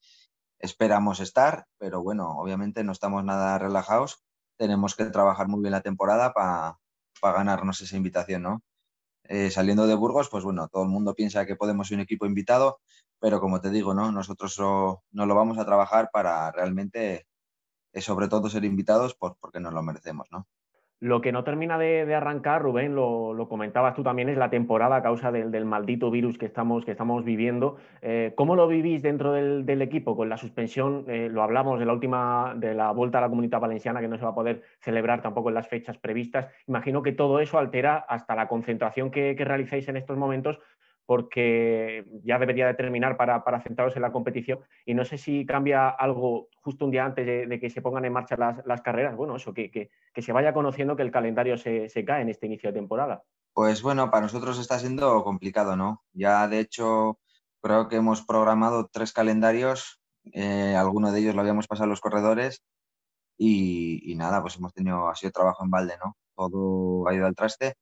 esperamos 0.60 1.20
estar, 1.20 1.68
pero 1.78 2.02
bueno, 2.02 2.30
obviamente 2.40 2.84
no 2.84 2.92
estamos 2.92 3.24
nada 3.24 3.60
relajados. 3.60 4.24
Tenemos 4.58 4.96
que 4.96 5.06
trabajar 5.06 5.48
muy 5.48 5.62
bien 5.62 5.74
la 5.74 5.82
temporada 5.82 6.34
para 6.34 6.80
ganarnos 7.22 7.82
esa 7.82 7.98
invitación, 7.98 8.42
¿no? 8.44 8.64
Eh, 9.28 9.50
saliendo 9.52 9.88
de 9.88 9.96
Burgos, 9.96 10.30
pues 10.30 10.44
bueno, 10.44 10.68
todo 10.68 10.84
el 10.84 10.90
mundo 10.90 11.16
piensa 11.16 11.46
que 11.46 11.56
podemos 11.56 11.88
ser 11.88 11.98
un 11.98 12.02
equipo 12.04 12.26
invitado, 12.26 12.80
pero 13.20 13.40
como 13.40 13.62
te 13.62 13.70
digo, 13.72 13.94
¿no? 13.94 14.12
Nosotros 14.12 14.58
no, 14.60 15.02
lo 15.12 15.36
vamos 15.36 15.58
a 15.58 15.66
trabajar 15.66 16.10
para 16.12 16.52
realmente, 16.52 17.28
eh, 17.94 18.02
sobre 18.02 18.28
todo, 18.30 18.50
ser 18.50 18.66
invitados 18.66 19.16
porque 19.16 19.60
nos 19.60 19.74
lo 19.74 19.84
merecemos, 19.84 20.28
¿no? 20.32 20.48
Lo 21.02 21.20
que 21.20 21.32
no 21.34 21.44
termina 21.44 21.78
de, 21.78 22.16
arrancar, 22.16 22.62
Rubén, 22.62 22.96
lo, 22.96 23.48
comentabas 23.50 23.96
tú 23.96 24.04
también, 24.04 24.30
es 24.30 24.38
la 24.38 24.50
temporada 24.50 24.96
a 24.96 25.04
causa 25.04 25.32
del, 25.32 25.66
maldito 25.66 26.10
virus 26.10 26.38
que 26.38 26.46
estamos, 26.46 26.86
viviendo. 27.26 27.76
Eh, 28.02 28.34
¿Cómo 28.36 28.56
lo 28.56 28.68
vivís 28.68 29.02
dentro 29.02 29.34
del, 29.34 29.82
equipo? 29.82 30.16
Con 30.16 30.30
la 30.30 30.38
suspensión, 30.38 31.04
eh, 31.08 31.28
lo 31.30 31.44
hablamos 31.44 31.80
de 31.80 31.86
la 31.86 31.94
última, 31.94 32.54
de 32.56 32.74
la 32.74 32.92
vuelta 32.92 33.18
a 33.18 33.22
la 33.22 33.30
comunidad 33.30 33.60
valenciana, 33.60 34.00
que 34.00 34.08
no 34.08 34.18
se 34.18 34.24
va 34.24 34.32
a 34.32 34.36
poder 34.36 34.64
celebrar 34.80 35.22
tampoco 35.22 35.50
en 35.50 35.56
las 35.56 35.68
fechas 35.68 35.98
previstas. 35.98 36.48
Imagino 36.66 37.04
que 37.04 37.12
todo 37.12 37.40
eso 37.40 37.60
altera 37.60 37.98
hasta 37.98 38.36
la 38.36 38.48
concentración 38.48 39.12
que 39.12 39.36
realizáis 39.38 39.88
en 39.90 39.98
estos 39.98 40.18
momentos, 40.18 40.60
porque 41.06 42.06
ya 42.24 42.40
debería 42.40 42.68
de 42.68 42.74
terminar 42.74 43.16
para, 43.18 43.44
para, 43.44 43.62
centraros 43.62 43.96
en 43.96 44.02
la 44.02 44.12
competición. 44.12 44.60
Y 44.86 44.94
no 44.94 45.06
sé 45.06 45.18
si 45.18 45.46
cambia 45.46 45.90
algo 45.90 46.50
justo 46.62 46.86
un 46.86 46.92
día 46.92 47.06
antes 47.06 47.26
de, 47.26 47.60
que 47.60 47.70
se 47.70 47.82
pongan 47.82 48.06
en 48.06 48.14
marcha 48.14 48.36
las, 48.38 48.82
carreras. 48.82 49.16
Bueno, 49.16 49.36
eso, 49.36 49.54
que, 49.54 49.70
que, 49.72 50.22
se 50.22 50.32
vaya 50.32 50.54
conociendo 50.54 50.96
que 50.96 51.04
el 51.04 51.12
calendario 51.12 51.58
se, 51.58 51.90
cae 52.06 52.22
en 52.22 52.30
este 52.30 52.48
inicio 52.48 52.70
de 52.72 52.80
temporada. 52.80 53.24
Pues 53.54 53.82
bueno, 53.82 54.10
para 54.10 54.24
nosotros 54.24 54.60
está 54.60 54.80
siendo 54.80 55.24
complicado, 55.24 55.76
¿no? 55.76 56.04
Ya 56.12 56.48
de 56.48 56.60
hecho 56.60 57.20
creo 57.62 57.88
que 57.88 57.98
hemos 57.98 58.24
programado 58.24 58.90
tres 58.92 59.14
calendarios, 59.14 60.02
eh, 60.34 60.76
alguno 60.76 61.12
de 61.12 61.20
ellos 61.20 61.36
lo 61.36 61.42
habíamos 61.42 61.68
pasado 61.68 61.86
a 61.86 61.90
los 61.90 62.02
corredores 62.02 62.64
y, 63.38 64.12
y 64.12 64.16
nada, 64.16 64.42
pues 64.42 64.58
hemos 64.58 64.74
tenido, 64.74 65.08
ha 65.08 65.16
sido 65.16 65.32
trabajo 65.32 65.64
en 65.64 65.72
balde, 65.72 65.94
¿no? 66.04 66.18
Todo 66.36 67.08
ha 67.08 67.14
ido 67.14 67.26
al 67.26 67.36
traste 67.36 67.76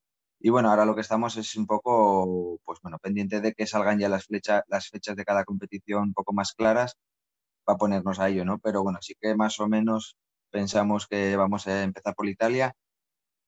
y 0.45 0.49
bueno, 0.49 0.69
ahora 0.69 0.85
lo 0.85 0.93
que 0.93 1.01
estamos 1.01 1.37
es 1.37 1.55
un 1.55 1.65
poco, 1.65 2.59
pues 2.65 2.79
bueno, 2.83 2.99
pendiente 2.99 3.39
de 3.41 3.53
que 3.53 3.65
salgan 3.65 3.97
ya 3.99 4.09
las, 4.09 4.27
las 4.67 4.89
fechas 4.89 5.15
de 5.15 5.23
cada 5.23 5.45
competición 5.45 6.03
un 6.09 6.13
poco 6.13 6.33
más 6.33 6.53
claras 6.53 6.97
para 7.65 7.77
ponernos 7.77 8.19
a 8.19 8.29
ello, 8.29 8.45
¿no? 8.45 8.59
Pero 8.59 8.83
bueno, 8.83 8.99
sí 9.01 9.15
que 9.21 9.35
más 9.35 9.59
o 9.61 9.69
menos 9.69 10.17
pensamos 10.51 11.07
que 11.07 11.37
vamos 11.37 11.67
a 11.67 11.83
empezar 11.83 12.15
por 12.15 12.27
Italia 12.27 12.73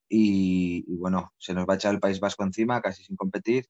y, 0.10 0.86
bueno, 0.97 1.34
se 1.38 1.53
nos 1.53 1.67
va 1.67 1.73
a 1.75 1.77
echar 1.77 1.93
el 1.93 1.99
País 2.01 2.19
Vasco 2.21 2.43
encima, 2.43 2.81
casi 2.81 3.03
sin 3.03 3.17
competir, 3.17 3.65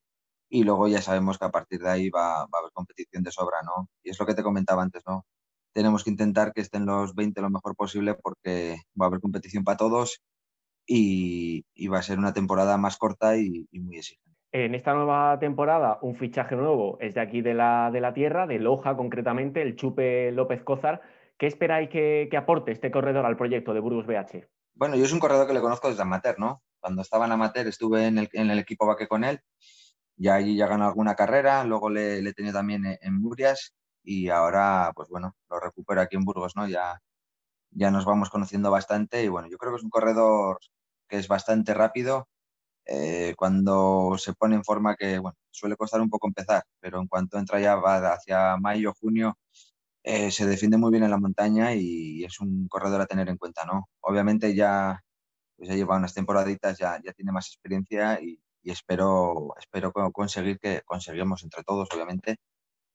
y 0.48 0.64
luego 0.64 0.88
ya 0.88 1.02
sabemos 1.02 1.38
que 1.38 1.46
a 1.46 1.50
partir 1.50 1.80
de 1.82 1.90
ahí 1.90 2.10
va, 2.10 2.46
va 2.46 2.58
a 2.58 2.60
haber 2.60 2.72
competición 2.72 3.24
de 3.24 3.32
sobra, 3.32 3.58
¿no? 3.64 3.88
Y 4.04 4.10
es 4.10 4.20
lo 4.20 4.26
que 4.26 4.34
te 4.34 4.44
comentaba 4.44 4.82
antes, 4.82 5.02
¿no? 5.06 5.26
Tenemos 5.74 6.04
que 6.04 6.10
intentar 6.10 6.52
que 6.52 6.62
estén 6.62 6.86
los 6.86 7.14
20 7.14 7.40
lo 7.42 7.50
mejor 7.50 7.76
posible 7.76 8.14
porque 8.14 8.82
va 9.00 9.06
a 9.06 9.08
haber 9.08 9.20
competición 9.20 9.64
para 9.64 9.78
todos 9.78 10.20
y, 10.86 11.64
va 11.88 11.98
a 11.98 12.02
ser 12.02 12.18
una 12.18 12.32
temporada 12.32 12.76
más 12.76 12.96
corta 12.96 13.36
y, 13.36 13.66
muy 13.72 13.98
exigente. 13.98 14.26
En 14.52 14.74
esta 14.74 14.94
nueva 14.94 15.38
temporada, 15.38 15.98
un 16.02 16.16
fichaje 16.16 16.56
nuevo 16.56 16.98
es 17.00 17.14
de 17.14 17.20
aquí 17.20 17.42
de 17.42 17.54
la, 17.54 17.90
de 17.92 18.00
la 18.00 18.14
tierra, 18.14 18.46
de 18.46 18.58
Loja 18.58 18.96
concretamente, 18.96 19.60
el 19.60 19.76
Chupe 19.76 20.32
López 20.32 20.62
Cózar. 20.62 21.02
¿Qué 21.36 21.46
esperáis 21.46 21.90
que, 21.90 22.30
aporte 22.36 22.72
este 22.72 22.90
corredor 22.90 23.26
al 23.26 23.36
proyecto 23.36 23.74
de 23.74 23.80
Burgos 23.80 24.06
BH? 24.06 24.46
Bueno, 24.74 24.96
yo 24.96 25.04
es 25.04 25.12
un 25.12 25.20
corredor 25.20 25.46
que 25.46 25.54
le 25.54 25.60
conozco 25.60 25.88
desde 25.88 26.02
amateur, 26.02 26.38
¿no? 26.38 26.62
Cuando 26.80 27.02
estaba 27.02 27.26
en 27.26 27.32
amateur 27.32 27.66
estuve 27.66 28.06
en 28.06 28.18
el, 28.18 28.28
en 28.32 28.50
el 28.50 28.58
equipo 28.58 28.86
Baque 28.86 29.08
con 29.08 29.24
él, 29.24 29.40
ya 30.16 30.34
allí 30.34 30.56
ya 30.56 30.66
ganó 30.66 30.86
alguna 30.86 31.14
carrera, 31.14 31.64
luego 31.64 31.90
le, 31.90 32.32
tenido 32.32 32.54
también 32.54 32.98
en, 33.00 33.20
Murias 33.20 33.74
y 34.02 34.28
ahora, 34.28 34.92
pues 34.94 35.08
bueno, 35.08 35.34
lo 35.50 35.60
recupero 35.60 36.00
aquí 36.00 36.16
en 36.16 36.24
Burgos, 36.24 36.56
¿no? 36.56 36.66
Ya, 36.68 37.00
ya 37.70 37.90
nos 37.90 38.04
vamos 38.04 38.30
conociendo 38.30 38.70
bastante 38.70 39.22
y 39.22 39.28
bueno, 39.28 39.48
yo 39.48 39.58
creo 39.58 39.72
que 39.72 39.78
es 39.78 39.84
un 39.84 39.90
corredor 39.90 40.58
que 41.08 41.18
es 41.18 41.28
bastante 41.28 41.74
rápido. 41.74 42.28
Eh, 42.86 43.34
cuando 43.36 44.16
se 44.18 44.34
pone 44.34 44.56
en 44.56 44.64
forma 44.64 44.96
que, 44.96 45.20
suele 45.50 45.76
costar 45.76 46.00
un 46.00 46.10
poco 46.10 46.28
empezar, 46.28 46.64
pero 46.80 47.00
en 47.00 47.08
cuanto 47.08 47.38
entra 47.38 47.60
ya 47.60 47.76
va 47.76 48.12
hacia 48.12 48.56
mayo, 48.58 48.94
junio, 49.00 49.36
eh, 50.04 50.30
se 50.30 50.46
defiende 50.46 50.78
muy 50.78 50.90
bien 50.92 51.04
en 51.04 51.10
la 51.10 51.18
montaña 51.18 51.74
y, 51.74 52.24
es 52.24 52.40
un 52.40 52.68
corredor 52.68 53.00
a 53.02 53.06
tener 53.06 53.28
en 53.28 53.38
cuenta, 53.38 53.64
¿no? 53.66 53.88
Obviamente 54.00 54.54
ya, 54.54 55.02
pues 55.56 55.68
ya 55.68 55.76
lleva 55.76 55.96
unas 55.96 56.14
temporaditas, 56.14 56.78
ya, 56.78 57.00
ya 57.04 57.12
tiene 57.12 57.32
más 57.32 57.48
experiencia 57.48 58.20
y, 58.22 58.40
espero, 58.64 59.54
espero 59.58 59.92
conseguir 59.92 60.58
que 60.58 60.82
conseguimos 60.84 61.42
entre 61.44 61.62
todos, 61.64 61.88
obviamente, 61.94 62.36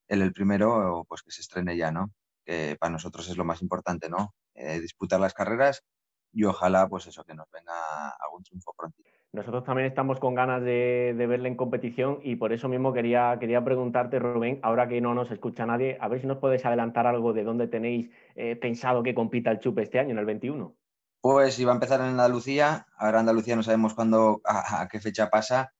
él 0.08 0.21
el 0.21 0.34
primero, 0.34 1.06
pues 1.10 1.24
que 1.24 1.32
se 1.32 1.41
estrene 1.41 1.78
ya, 1.78 1.91
¿no? 1.91 2.12
Que 2.45 2.78
para 2.80 2.91
nosotros 2.91 3.30
es 3.30 3.38
lo 3.38 3.45
más 3.45 3.62
importante, 3.62 4.10
¿no? 4.10 4.34
Eh, 4.56 4.80
disputar 4.80 5.19
las 5.19 5.34
carreras 5.34 5.84
y 6.33 6.43
ojalá, 6.45 6.87
pues 6.87 7.07
eso, 7.07 7.23
que 7.23 7.33
nos 7.33 7.49
venga 7.51 8.09
algún 8.09 8.43
triunfo 8.43 8.73
pronto. 8.77 8.97
Nosotros 9.33 9.63
también 9.63 9.87
estamos 9.87 10.19
con 10.19 10.35
ganas 10.35 10.61
de, 10.61 11.15
verle 11.17 11.47
en 11.47 11.55
competición 11.55 12.19
y 12.21 12.35
por 12.35 12.51
eso 12.51 12.67
mismo 12.67 12.91
quería, 12.91 13.37
quería 13.39 13.63
preguntarte, 13.63 14.19
Rubén, 14.19 14.59
ahora 14.61 14.89
que 14.89 14.99
no 14.99 15.13
nos 15.13 15.31
escucha 15.31 15.65
nadie, 15.65 15.97
a 16.01 16.09
ver 16.09 16.19
si 16.19 16.27
nos 16.27 16.39
puedes 16.39 16.65
adelantar 16.65 17.07
algo 17.07 17.31
de 17.31 17.45
dónde 17.45 17.67
tenéis 17.67 18.09
eh, 18.35 18.57
pensado 18.57 19.03
que 19.03 19.15
compita 19.15 19.49
el 19.49 19.59
Chupe 19.59 19.83
este 19.83 19.99
año, 19.99 20.11
en 20.11 20.17
el 20.17 20.25
21. 20.25 20.75
Pues 21.21 21.57
iba 21.59 21.71
a 21.71 21.75
empezar 21.75 22.01
en 22.01 22.07
Andalucía, 22.07 22.87
ahora 22.97 23.21
Andalucía 23.21 23.55
no 23.55 23.63
sabemos 23.63 23.93
cuándo, 23.93 24.41
a, 24.43 24.87
qué 24.91 24.99
fecha 24.99 25.29
pasa, 25.29 25.73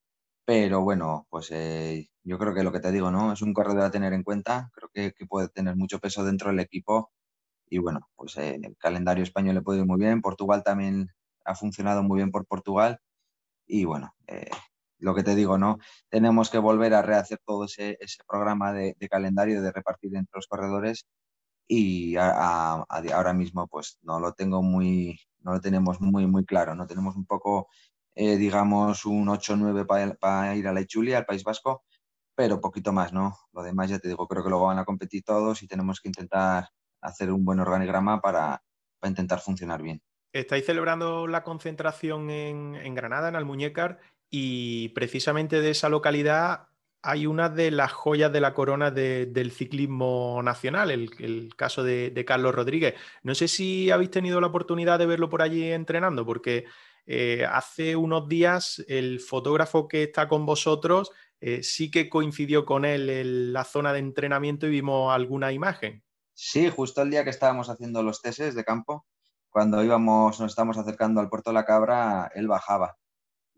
pero 0.46 0.82
bueno, 0.82 1.28
pues 1.30 1.52
eh, 1.52 2.10
yo 2.24 2.38
creo 2.38 2.54
que 2.54 2.64
lo 2.64 2.72
que 2.72 2.80
te 2.80 2.92
digo, 2.92 3.12
¿no? 3.12 3.34
Es 3.34 3.42
un 3.42 3.54
corredor 3.54 3.82
a 3.82 3.92
tener 3.92 4.14
en 4.14 4.24
cuenta, 4.24 4.70
creo 4.74 4.90
que, 4.94 5.12
que 5.12 5.26
puede 5.26 5.50
tener 5.50 5.76
mucho 5.76 6.00
peso 6.00 6.24
dentro 6.24 6.52
del 6.52 6.60
equipo 6.62 7.12
y 7.72 7.80
bueno, 7.80 8.02
pues 8.18 8.38
eh, 8.38 8.60
el 8.62 8.76
calendario 8.78 9.24
español 9.24 9.56
le 9.56 9.62
puede 9.62 9.80
ir 9.80 9.86
muy 9.86 9.98
bien. 9.98 10.22
Portugal 10.22 10.62
también 10.62 11.10
ha 11.46 11.56
funcionado 11.56 12.04
muy 12.04 12.18
bien 12.18 12.30
por 12.30 12.46
Portugal. 12.46 13.00
Y 13.66 13.86
bueno, 13.86 14.14
eh, 14.28 14.50
lo 15.00 15.16
que 15.16 15.24
te 15.24 15.36
digo, 15.36 15.58
¿no? 15.58 15.78
Tenemos 16.10 16.50
que 16.50 16.58
volver 16.58 16.94
a 16.94 17.02
rehacer 17.02 17.40
todo 17.46 17.66
ese, 17.66 17.98
programa 18.28 18.74
de, 18.74 18.96
calendario 19.10 19.62
de 19.62 19.72
repartir 19.72 20.14
entre 20.16 20.32
los 20.36 20.48
corredores 20.48 21.08
y 21.68 22.18
ahora 22.18 23.34
mismo 23.34 23.68
pues 23.68 23.98
no 24.02 24.20
lo 24.20 24.34
tengo 24.34 24.62
muy, 24.62 25.18
no 25.40 25.54
lo 25.54 25.62
tenemos 25.62 26.02
muy, 26.02 26.28
muy 26.28 26.46
claro, 26.46 26.76
no 26.76 26.88
tenemos 26.88 27.16
un 27.16 27.26
poco, 27.26 27.70
eh, 28.16 28.36
digamos, 28.36 29.06
un 29.06 29.30
8-9 29.30 30.18
para 30.20 30.56
ir 30.58 30.68
a 30.68 30.74
la 30.74 30.82
Ichulia, 30.82 31.20
al 31.20 31.26
País 31.26 31.44
Vasco, 31.46 31.84
pero 32.36 32.60
poquito 32.60 32.92
más, 32.92 33.14
¿no? 33.14 33.38
Lo 33.54 33.64
demás 33.64 33.90
ya 33.90 34.00
te 34.00 34.10
digo, 34.10 34.28
creo 34.28 34.44
que 34.44 34.50
lo 34.50 34.62
van 34.62 34.80
a 34.80 34.86
competir 34.86 35.24
todos 35.24 35.64
y 35.64 35.68
tenemos 35.68 36.02
que 36.02 36.10
intentar 36.10 36.68
hacer 37.02 37.32
un 37.32 37.44
buen 37.44 37.60
organigrama 37.60 38.22
para, 38.22 38.64
intentar 39.04 39.40
funcionar 39.40 39.82
bien. 39.82 40.02
Estáis 40.32 40.66
celebrando 40.66 41.28
la 41.28 41.44
concentración 41.44 42.30
en, 42.30 42.96
Granada, 42.96 43.30
en 43.30 43.36
Almuñécar, 43.36 44.00
y 44.30 44.90
precisamente 44.90 45.60
de 45.60 45.72
esa 45.72 45.90
localidad 45.90 46.68
hay 47.04 47.26
una 47.26 47.50
de 47.50 47.72
las 47.72 47.92
joyas 47.92 48.32
de 48.32 48.40
la 48.40 48.54
corona 48.54 48.92
del 48.92 49.52
ciclismo 49.52 50.42
nacional, 50.44 50.92
el, 50.92 51.50
caso 51.56 51.84
de, 51.84 52.24
Carlos 52.26 52.54
Rodríguez. 52.54 52.94
No 53.24 53.34
sé 53.34 53.48
si 53.48 53.90
habéis 53.90 54.12
tenido 54.12 54.40
la 54.40 54.48
oportunidad 54.48 55.00
de 55.00 55.08
verlo 55.08 55.28
por 55.30 55.42
allí 55.42 55.72
entrenando, 55.72 56.26
porque 56.26 56.66
eh, 57.08 57.46
hace 57.52 57.96
unos 57.96 58.28
días 58.28 58.86
el 58.88 59.20
fotógrafo 59.20 59.88
que 59.88 60.04
está 60.04 60.28
con 60.28 60.46
vosotros 60.46 61.12
eh, 61.42 61.64
sí 61.64 61.90
que 61.90 62.08
coincidió 62.08 62.66
con 62.66 62.86
él 62.86 63.10
en 63.10 63.52
la 63.52 63.64
zona 63.64 63.94
de 63.94 64.00
entrenamiento 64.00 64.68
y 64.68 64.70
vimos 64.70 65.12
alguna 65.12 65.52
imagen. 65.52 66.04
Sí, 66.34 66.70
justo 66.70 67.02
el 67.02 67.12
día 67.12 67.24
que 67.24 67.30
estábamos 67.30 67.70
haciendo 67.70 68.04
los 68.04 68.22
teses 68.22 68.56
de 68.56 68.64
campo, 68.64 69.06
cuando 69.50 69.84
íbamos, 69.84 70.40
nos 70.40 70.52
estábamos 70.52 70.78
acercando 70.78 71.22
al 71.22 71.30
puerto 71.30 71.50
de 71.50 71.56
la 71.56 71.66
Cabra, 71.66 72.32
él 72.36 72.48
bajaba 72.48 72.98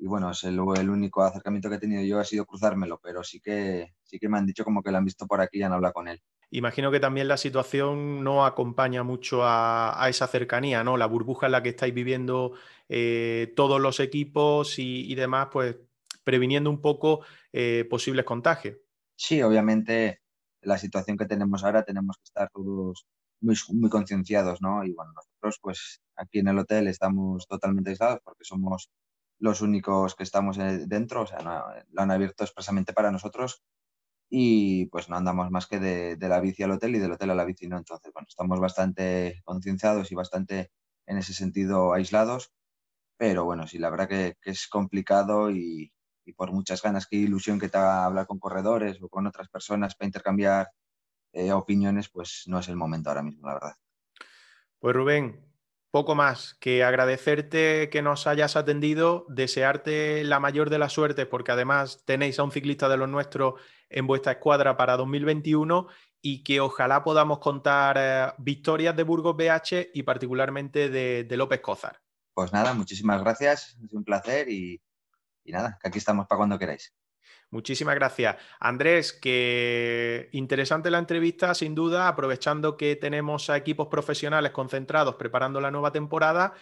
y 0.04 0.08
bueno, 0.08 0.32
es 0.32 0.44
el, 0.44 0.60
único 0.60 1.24
acercamiento 1.24 1.70
que 1.70 1.76
he 1.76 1.80
tenido 1.80 2.04
yo 2.04 2.20
ha 2.20 2.26
sido 2.26 2.46
cruzármelo, 2.46 3.00
pero 3.02 3.24
sí 3.24 3.40
que, 3.40 3.94
sí 4.04 4.20
que 4.20 4.28
me 4.28 4.38
han 4.38 4.46
dicho 4.46 4.66
como 4.66 4.84
que 4.84 4.92
lo 4.92 4.98
han 4.98 5.06
visto 5.06 5.26
por 5.28 5.40
aquí 5.40 5.60
y 5.60 5.64
han 5.64 5.72
hablado 5.72 5.94
con 5.94 6.10
él. 6.10 6.22
Imagino 6.50 6.92
que 6.92 7.00
también 7.00 7.30
la 7.30 7.38
situación 7.38 8.22
no 8.24 8.46
acompaña 8.46 9.04
mucho 9.04 9.42
a, 9.44 10.06
esa 10.10 10.28
cercanía, 10.28 10.84
¿no? 10.84 10.98
La 10.98 11.06
burbuja 11.06 11.46
en 11.46 11.54
la 11.54 11.64
que 11.64 11.70
estáis 11.70 11.94
viviendo 11.94 12.52
eh, 12.90 13.54
todos 13.56 13.80
los 13.80 14.02
equipos 14.02 14.78
y, 14.78 15.16
demás, 15.16 15.48
pues 15.52 15.78
previniendo 16.26 16.70
un 16.70 16.82
poco 16.82 17.22
eh, 17.54 17.88
posibles 17.90 18.26
contagios. 18.26 18.76
Sí, 19.16 19.42
obviamente 19.42 20.23
la 20.64 20.78
situación 20.78 21.18
que 21.18 21.26
tenemos 21.26 21.64
ahora 21.64 21.84
tenemos 21.84 22.18
que 22.18 22.24
estar 22.26 22.50
todos 22.52 23.06
muy, 23.42 23.56
muy 23.70 23.90
concienciados, 23.90 24.62
¿no? 24.62 24.84
Y 24.86 24.94
bueno, 24.94 25.12
nosotros 25.14 25.60
pues 25.62 26.02
aquí 26.16 26.40
en 26.40 26.48
el 26.48 26.60
hotel 26.60 26.88
estamos 26.88 27.48
totalmente 27.48 27.92
aislados 27.92 28.20
porque 28.24 28.44
somos 28.46 28.90
los 29.40 29.62
únicos 29.62 30.16
que 30.16 30.24
estamos 30.24 30.58
eh, 30.58 30.86
dentro, 30.88 31.24
o 31.24 31.28
sea, 31.28 31.40
lo 31.42 32.02
han 32.02 32.12
abierto 32.12 32.44
expresamente 32.44 32.94
para 32.94 33.12
nosotros 33.12 33.62
y 34.30 34.88
pues 34.88 35.10
no 35.10 35.18
andamos 35.18 35.52
más 35.52 35.68
que 35.68 35.80
de, 35.80 36.18
la 36.20 36.40
bici 36.40 36.64
al 36.64 36.72
hotel 36.72 36.96
y 36.96 37.00
del 37.00 37.12
hotel 37.12 37.32
a 37.32 37.36
la 37.36 37.46
bici, 37.46 37.68
¿no? 37.68 37.78
Entonces, 37.78 38.12
bueno, 38.14 38.26
estamos 38.28 38.60
bastante 38.60 39.42
concienciados 39.46 40.12
y 40.12 40.16
bastante 40.16 40.72
en 41.06 41.18
ese 41.18 41.34
sentido 41.34 41.94
aislados, 41.94 42.52
pero 43.18 43.46
bueno, 43.46 43.68
sí, 43.68 43.78
la 43.80 43.90
verdad 43.90 44.10
que, 44.10 44.36
es 44.44 44.68
complicado 44.68 45.52
y, 45.52 45.94
por 46.32 46.54
muchas 46.54 46.82
ganas, 46.82 47.08
que 47.08 47.18
ilusión 47.18 47.60
que 47.60 47.68
te 47.68 47.78
haga 47.78 48.06
hablar 48.06 48.26
con 48.26 48.40
corredores 48.40 48.98
o 49.02 49.10
con 49.10 49.28
otras 49.28 49.50
personas 49.50 49.96
para 49.96 50.08
intercambiar 50.08 50.70
eh, 51.34 51.52
opiniones, 51.52 52.08
pues 52.08 52.44
no 52.46 52.60
es 52.60 52.70
el 52.70 52.78
momento 52.78 53.10
ahora 53.10 53.24
mismo, 53.24 53.48
la 53.48 53.56
verdad. 53.56 53.76
Pues 54.80 54.96
Rubén, 54.96 55.54
poco 55.94 56.16
más 56.16 56.56
que 56.56 56.84
agradecerte 56.84 57.90
que 57.92 58.02
nos 58.02 58.26
hayas 58.26 58.56
atendido, 58.56 59.26
desearte 59.30 60.24
la 60.24 60.40
mayor 60.40 60.70
de 60.70 60.80
las 60.80 60.94
suertes, 60.94 61.28
porque 61.28 61.52
además 61.52 62.04
tenéis 62.06 62.40
a 62.40 62.44
un 62.44 62.52
ciclista 62.52 62.90
de 62.90 62.98
los 62.98 63.10
nuestros 63.10 63.62
en 63.90 64.08
vuestra 64.08 64.32
escuadra 64.32 64.76
para 64.76 64.98
2021 64.98 65.88
y 66.20 66.44
que 66.44 66.62
ojalá 66.62 67.04
podamos 67.04 67.40
contar 67.40 67.98
eh, 68.00 68.34
victorias 68.40 68.96
de 68.96 69.04
Burgos 69.04 69.36
BH 69.36 69.92
y 69.94 70.04
particularmente 70.04 70.90
de, 70.90 71.38
López 71.38 71.62
Cózar. 71.62 72.02
Pues 72.34 72.52
nada, 72.52 72.74
muchísimas 72.74 73.22
gracias, 73.22 73.78
es 73.84 73.94
un 73.94 74.04
placer 74.04 74.50
y, 74.50 74.82
y 75.44 75.52
nada, 75.52 75.78
que 75.82 75.88
aquí 75.88 75.98
estamos 75.98 76.28
para 76.28 76.38
cuando 76.38 76.60
queráis. 76.60 76.94
Muchísimas 77.54 77.94
gracias. 77.94 78.38
Andrés, 78.60 79.14
que 79.14 80.30
interesante 80.32 80.90
la 80.90 80.98
entrevista, 80.98 81.54
sin 81.54 81.76
duda, 81.76 82.08
aprovechando 82.08 82.78
que 82.78 82.96
tenemos 82.96 83.50
a 83.52 83.58
equipos 83.58 83.90
profesionales 83.90 84.52
concentrados 84.52 85.16
preparando 85.16 85.62
la 85.62 85.70
nueva 85.70 85.92
temporada 85.92 86.54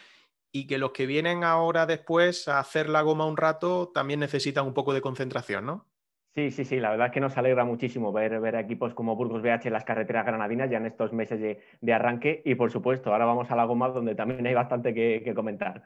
y 0.51 0.67
que 0.67 0.77
los 0.77 0.91
que 0.91 1.05
vienen 1.05 1.45
ahora 1.45 1.85
después 1.85 2.49
a 2.49 2.59
hacer 2.59 2.89
la 2.89 3.03
goma 3.03 3.25
un 3.25 3.37
rato 3.37 3.89
también 3.93 4.19
necesitan 4.19 4.65
un 4.65 4.73
poco 4.73 4.93
de 4.93 4.99
concentración, 4.99 5.65
¿no? 5.65 5.87
Sí, 6.35 6.51
sí, 6.51 6.65
sí, 6.65 6.79
la 6.79 6.91
verdad 6.91 7.07
es 7.07 7.13
que 7.13 7.19
nos 7.19 7.37
alegra 7.37 7.63
muchísimo 7.63 8.11
ver, 8.11 8.39
ver 8.39 8.55
equipos 8.55 8.93
como 8.93 9.15
Burgos 9.15 9.41
BH 9.41 9.67
en 9.67 9.73
las 9.73 9.83
carreteras 9.83 10.25
granadinas 10.25 10.69
ya 10.69 10.77
en 10.77 10.85
estos 10.85 11.11
meses 11.13 11.39
de, 11.81 11.93
arranque 11.93 12.41
y 12.43 12.55
por 12.55 12.71
supuesto, 12.71 13.11
ahora 13.13 13.25
vamos 13.25 13.49
a 13.51 13.55
la 13.55 13.65
goma 13.65 13.89
donde 13.89 14.15
también 14.15 14.45
hay 14.45 14.53
bastante 14.53 14.93
que 14.93 15.33
comentar. 15.33 15.83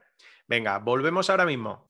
Venga, 0.47 0.79
volvemos 0.79 1.29
ahora 1.29 1.45
mismo. 1.45 1.89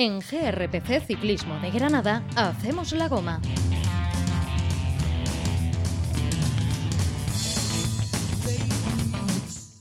En 0.00 0.20
GRPC 0.20 1.04
Ciclismo 1.04 1.58
de 1.58 1.72
Granada 1.72 2.22
hacemos 2.36 2.92
la 2.92 3.08
goma. 3.08 3.42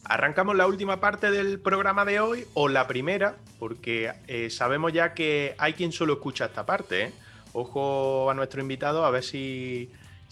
Arrancamos 0.05 0.55
la 0.55 0.65
última 0.65 0.99
parte 0.99 1.29
del 1.29 1.59
programa 1.59 2.03
de 2.03 2.19
hoy, 2.19 2.45
o 2.55 2.67
la 2.67 2.87
primera, 2.87 3.35
porque 3.59 4.11
eh, 4.25 4.49
sabemos 4.49 4.91
ya 4.91 5.13
que 5.13 5.53
hay 5.59 5.73
quien 5.73 5.91
solo 5.91 6.13
escucha 6.13 6.45
esta 6.45 6.65
parte. 6.65 7.03
¿eh? 7.03 7.11
Ojo 7.53 8.31
a 8.31 8.33
nuestro 8.33 8.59
invitado, 8.59 9.05
a 9.05 9.11
ver 9.11 9.23
si, 9.23 9.91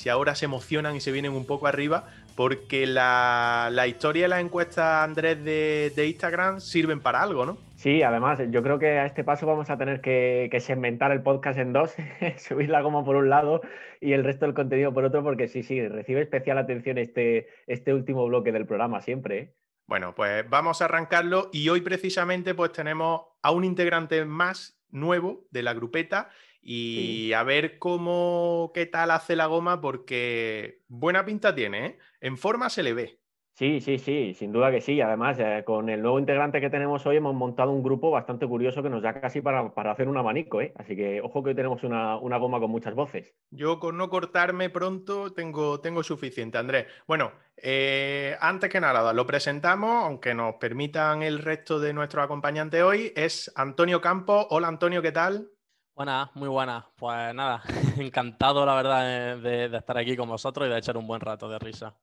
ahora 0.10 0.34
se 0.34 0.46
emocionan 0.46 0.96
y 0.96 1.00
se 1.00 1.12
vienen 1.12 1.34
un 1.34 1.46
poco 1.46 1.68
arriba, 1.68 2.10
porque 2.36 2.88
la, 2.88 3.86
historia 3.88 4.26
y 4.26 4.30
las 4.30 4.40
encuestas, 4.42 5.04
Andrés, 5.04 5.46
de, 5.46 5.94
de 5.96 6.08
Instagram 6.08 6.60
sirven 6.60 7.02
para 7.02 7.22
algo, 7.22 7.46
¿no? 7.46 7.65
Sí, 7.86 8.02
además, 8.02 8.40
yo 8.50 8.64
creo 8.64 8.80
que 8.80 8.98
a 8.98 9.06
este 9.06 9.24
paso 9.24 9.46
vamos 9.46 9.70
a 9.70 9.78
tener 9.78 10.02
que, 10.02 10.50
segmentar 10.60 11.12
el 11.12 11.22
podcast 11.22 11.60
en 11.60 11.72
dos, 11.72 11.94
subirla 12.40 12.82
como 12.82 13.06
por 13.06 13.16
un 13.16 13.30
lado 13.30 13.62
y 14.02 14.14
el 14.14 14.24
resto 14.24 14.46
del 14.46 14.56
contenido 14.56 14.92
por 14.92 15.06
otro, 15.06 15.22
porque 15.22 15.48
sí, 15.48 15.62
sí, 15.62 15.88
recibe 15.88 16.24
especial 16.24 16.58
atención 16.58 16.98
este, 16.98 17.48
este 17.68 17.94
último 17.94 18.26
bloque 18.26 18.52
del 18.52 18.66
programa 18.66 19.04
siempre. 19.04 19.38
¿eh? 19.38 19.56
Bueno, 19.86 20.16
pues 20.16 20.50
vamos 20.50 20.82
a 20.82 20.86
arrancarlo 20.86 21.52
y 21.54 21.70
hoy 21.70 21.82
precisamente 21.82 22.56
pues 22.56 22.72
tenemos 22.72 23.22
a 23.44 23.52
un 23.52 23.64
integrante 23.64 24.26
más 24.26 24.82
nuevo 24.90 25.46
de 25.52 25.62
la 25.62 25.76
grupeta 25.76 26.32
y 26.64 27.34
a 27.34 27.44
ver 27.44 27.78
cómo, 27.78 28.72
qué 28.74 28.88
tal 28.88 29.12
hace 29.12 29.36
la 29.36 29.46
goma, 29.46 29.80
porque 29.80 30.82
buena 30.88 31.24
pinta 31.24 31.54
tiene, 31.54 31.86
¿eh? 31.86 31.98
En 32.20 32.40
forma 32.40 32.72
se 32.72 32.82
le 32.82 32.96
ve. 32.96 33.20
Sí, 33.56 33.80
sí, 33.80 34.00
sí, 34.00 34.34
sin 34.34 34.52
duda 34.52 34.70
que 34.70 34.82
sí. 34.82 35.00
Además, 35.00 35.40
eh, 35.40 35.64
con 35.66 35.88
el 35.88 36.02
nuevo 36.02 36.20
integrante 36.20 36.60
que 36.60 36.70
tenemos 36.70 37.06
hoy 37.06 37.16
hemos 37.16 37.34
montado 37.34 37.72
un 37.72 37.84
grupo 37.84 38.12
bastante 38.12 38.46
curioso 38.46 38.84
que 38.84 38.90
nos 38.90 39.02
da 39.02 39.22
casi 39.22 39.40
para, 39.40 39.72
hacer 39.90 40.10
un 40.10 40.18
abanico, 40.18 40.60
¿eh? 40.60 40.74
Así 40.76 40.94
que 40.94 41.22
ojo 41.22 41.42
que 41.42 41.52
hoy 41.52 41.56
tenemos 41.56 41.82
una, 41.86 42.18
goma 42.18 42.60
con 42.60 42.70
muchas 42.70 42.94
voces. 42.94 43.34
Yo 43.52 43.80
con 43.80 43.96
no 43.96 44.10
cortarme 44.10 44.70
pronto 44.70 45.32
tengo, 45.32 45.80
tengo 45.80 46.04
suficiente, 46.04 46.58
Andrés. 46.58 46.88
Bueno, 47.08 47.32
eh, 47.56 48.36
antes 48.42 48.70
que 48.70 48.82
nada, 48.82 49.14
lo 49.14 49.26
presentamos, 49.26 50.04
aunque 50.04 50.34
nos 50.34 50.56
permitan 50.56 51.24
el 51.24 51.40
resto 51.40 51.80
de 51.80 51.94
nuestros 51.94 52.26
acompañantes 52.26 52.84
hoy, 52.84 53.14
es 53.16 53.54
Antonio 53.56 54.02
Campos. 54.02 54.48
Hola 54.50 54.68
Antonio, 54.68 55.02
¿qué 55.02 55.14
tal? 55.14 55.48
Buenas, 55.96 56.30
muy 56.36 56.50
buenas. 56.50 56.84
Pues 56.98 57.34
nada, 57.34 57.64
encantado 57.98 58.66
la 58.66 58.76
verdad 58.76 59.38
de 59.38 59.78
estar 59.78 59.98
aquí 59.98 60.18
con 60.18 60.28
vosotros 60.28 60.68
y 60.68 60.72
de 60.72 60.78
echar 60.78 60.98
un 60.98 61.08
buen 61.08 61.22
rato 61.22 61.48
de 61.48 61.58
risa. 61.58 61.96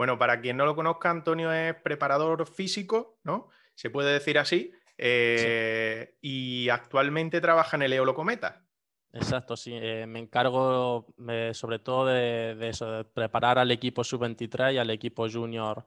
Bueno, 0.00 0.16
para 0.16 0.40
quien 0.40 0.56
no 0.56 0.64
lo 0.64 0.74
conozca, 0.74 1.10
Antonio 1.10 1.52
es 1.52 1.74
preparador 1.74 2.46
físico, 2.46 3.18
¿no? 3.22 3.50
Se 3.74 3.90
puede 3.90 4.14
decir 4.14 4.38
así. 4.38 4.72
Eh, 4.96 6.16
y 6.22 6.70
actualmente 6.70 7.38
trabaja 7.42 7.76
en 7.76 7.82
el 7.82 7.92
Eolocometa. 7.92 8.64
Exacto, 9.12 9.58
sí. 9.58 9.72
Eh, 9.74 10.06
me 10.06 10.18
encargo 10.20 11.06
eh, 11.28 11.50
sobre 11.52 11.80
todo 11.80 12.06
de, 12.06 12.56
eso, 12.66 12.90
de 12.90 13.04
preparar 13.04 13.58
al 13.58 13.70
equipo 13.72 14.02
sub-23 14.02 14.72
y 14.72 14.78
al 14.78 14.88
equipo 14.88 15.28
junior, 15.28 15.84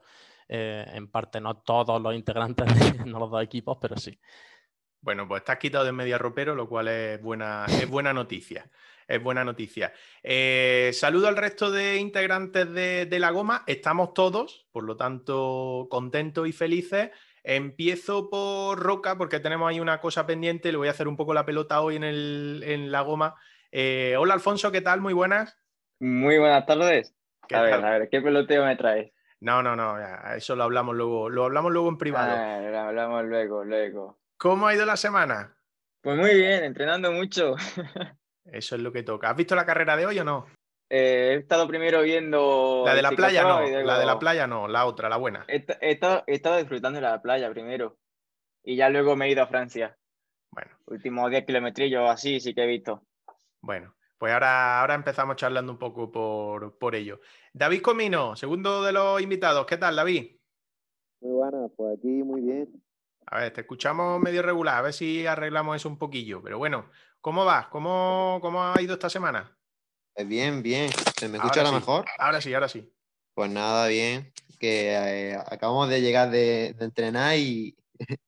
en 0.48 1.08
parte 1.08 1.42
no 1.42 1.58
todos 1.58 2.00
los 2.00 2.14
integrantes 2.14 2.68
de 2.68 3.06
los 3.10 3.32
dos 3.32 3.42
equipos, 3.42 3.80
pero 3.82 3.98
sí. 3.98 4.16
Bueno, 5.02 5.28
pues 5.28 5.42
estás 5.42 5.58
quitado 5.58 5.86
de 5.86 5.92
media 5.92 6.20
ropero, 6.20 6.54
lo 6.54 6.70
cual 6.70 6.88
es 6.88 7.20
buena, 7.20 7.66
es 7.66 7.90
buena 7.90 8.14
noticia. 8.14 8.70
Es 9.14 9.22
buena 9.22 9.44
noticia. 9.44 9.94
Eh, 10.24 10.90
saludo 10.92 11.28
al 11.28 11.38
resto 11.38 11.70
de 11.70 11.98
integrantes 11.98 12.74
de, 12.74 13.06
de, 13.06 13.20
La 13.20 13.30
Goma. 13.30 13.64
Estamos 13.68 14.16
todos, 14.16 14.66
por 14.72 14.86
lo 14.86 14.98
tanto, 14.98 15.88
contentos 15.92 16.48
y 16.48 16.52
felices. 16.52 17.12
Empiezo 17.44 18.32
por 18.32 18.80
Roca, 18.80 19.16
porque 19.16 19.40
tenemos 19.40 19.70
ahí 19.70 19.80
una 19.80 20.02
cosa 20.02 20.26
pendiente. 20.26 20.72
Le 20.72 20.80
voy 20.80 20.88
a 20.88 20.92
hacer 20.92 21.08
un 21.08 21.16
poco 21.16 21.36
la 21.36 21.46
pelota 21.46 21.82
hoy 21.82 21.98
en, 21.98 22.04
el, 22.04 22.64
en 22.66 22.92
La 22.92 23.02
Goma. 23.02 23.36
Eh, 23.72 24.16
hola 24.18 24.34
Alfonso, 24.34 24.72
¿qué 24.72 24.82
tal? 24.82 25.00
Muy 25.00 25.14
buenas. 25.14 25.60
Muy 26.00 26.40
buenas 26.40 26.66
tardes. 26.66 27.14
A 27.52 27.62
ver, 27.62 27.74
a 27.74 28.00
ver, 28.00 28.10
¿qué 28.10 28.20
peloteo 28.20 28.66
me 28.66 28.76
traes? 28.76 29.12
No, 29.42 29.62
no, 29.62 29.76
no, 29.76 29.96
eso 30.36 30.56
lo 30.56 30.64
hablamos 30.64 30.96
luego, 30.96 31.30
lo 31.30 31.44
hablamos 31.44 31.72
luego 31.72 31.90
en 31.90 31.98
privado. 32.00 32.34
Ah, 32.36 32.60
lo 32.62 32.80
hablamos 32.80 33.26
luego, 33.26 33.64
luego. 33.64 34.20
¿Cómo 34.38 34.66
ha 34.66 34.74
ido 34.74 34.86
la 34.86 34.98
semana? 34.98 35.56
Pues 36.02 36.18
muy 36.18 36.34
bien, 36.34 36.64
entrenando 36.64 37.12
mucho. 37.12 37.56
Eso 38.46 38.76
es 38.76 38.82
lo 38.82 38.92
que 38.92 39.04
toca. 39.04 39.30
¿Has 39.30 39.38
visto 39.38 39.56
la 39.56 39.66
carrera 39.66 39.96
de 39.96 40.06
hoy 40.06 40.20
o 40.20 40.24
no? 40.24 40.48
Eh, 40.90 41.34
he 41.34 41.36
estado 41.36 41.68
primero 41.68 42.02
viendo. 42.02 42.84
La 42.86 42.94
de 42.94 43.02
la 43.02 43.12
playa 43.12 43.44
no, 43.44 43.62
la 43.62 44.00
de 44.00 44.06
la 44.06 44.20
playa 44.20 44.48
no, 44.48 44.68
la 44.68 44.86
otra, 44.86 45.10
la 45.10 45.18
buena. 45.18 45.46
He, 45.48 45.66
estado, 45.82 46.24
disfrutando 46.58 46.98
de 46.98 47.02
la 47.02 47.22
playa 47.22 47.50
primero. 47.50 47.98
Y 48.64 48.76
ya 48.76 48.90
luego 48.90 49.16
me 49.16 49.26
he 49.26 49.32
ido 49.32 49.44
a 49.44 49.48
Francia. 49.48 49.98
Bueno. 50.52 50.72
Últimos 50.86 51.30
10 51.32 51.46
kilometrillos 51.46 52.10
así, 52.10 52.40
sí 52.40 52.54
que 52.54 52.64
he 52.64 52.68
visto. 52.68 53.02
Bueno, 53.62 53.96
pues 54.18 54.34
ahora, 54.34 54.82
ahora 54.82 54.94
empezamos 54.94 55.36
charlando 55.36 55.72
un 55.72 55.80
poco 55.80 56.12
por, 56.12 56.78
por 56.78 56.96
ello. 56.96 57.20
David 57.54 57.82
Comino, 57.82 58.36
segundo 58.36 58.84
de 58.84 58.92
los 58.92 59.22
invitados. 59.22 59.66
¿Qué 59.66 59.78
tal, 59.78 59.96
David? 59.96 60.38
Muy 61.22 61.32
buena, 61.32 61.68
pues 61.76 61.98
aquí 61.98 62.08
muy 62.08 62.42
bien. 62.42 62.84
A 63.26 63.40
ver, 63.40 63.54
te 63.54 63.62
escuchamos 63.62 64.22
medio 64.22 64.42
regular, 64.42 64.78
a 64.78 64.82
ver 64.82 64.94
si 64.94 65.26
arreglamos 65.26 65.76
eso 65.76 65.90
un 65.90 65.98
poquillo. 65.98 66.42
Pero 66.44 66.58
bueno, 66.58 66.92
¿cómo 67.24 67.46
vas? 67.46 67.68
¿Cómo, 67.68 68.38
cómo 68.42 68.62
ha 68.62 68.80
ido 68.82 68.94
esta 68.94 69.10
semana? 69.10 69.58
Pues 70.14 70.28
bien, 70.28 70.62
bien. 70.62 70.92
¿Se 71.18 71.30
me 71.30 71.38
escucha 71.38 71.62
ahora 71.62 71.72
mejor? 71.72 72.06
Ahora 72.20 72.42
sí, 72.42 72.54
ahora 72.54 72.68
sí. 72.68 72.94
Pues 73.34 73.50
nada, 73.50 73.88
bien. 73.88 74.32
Que 74.60 74.92
eh, 74.92 75.36
acabamos 75.36 75.90
de 75.90 76.02
llegar 76.02 76.30
de, 76.30 76.76
entrenar 76.80 77.38
y, 77.38 77.76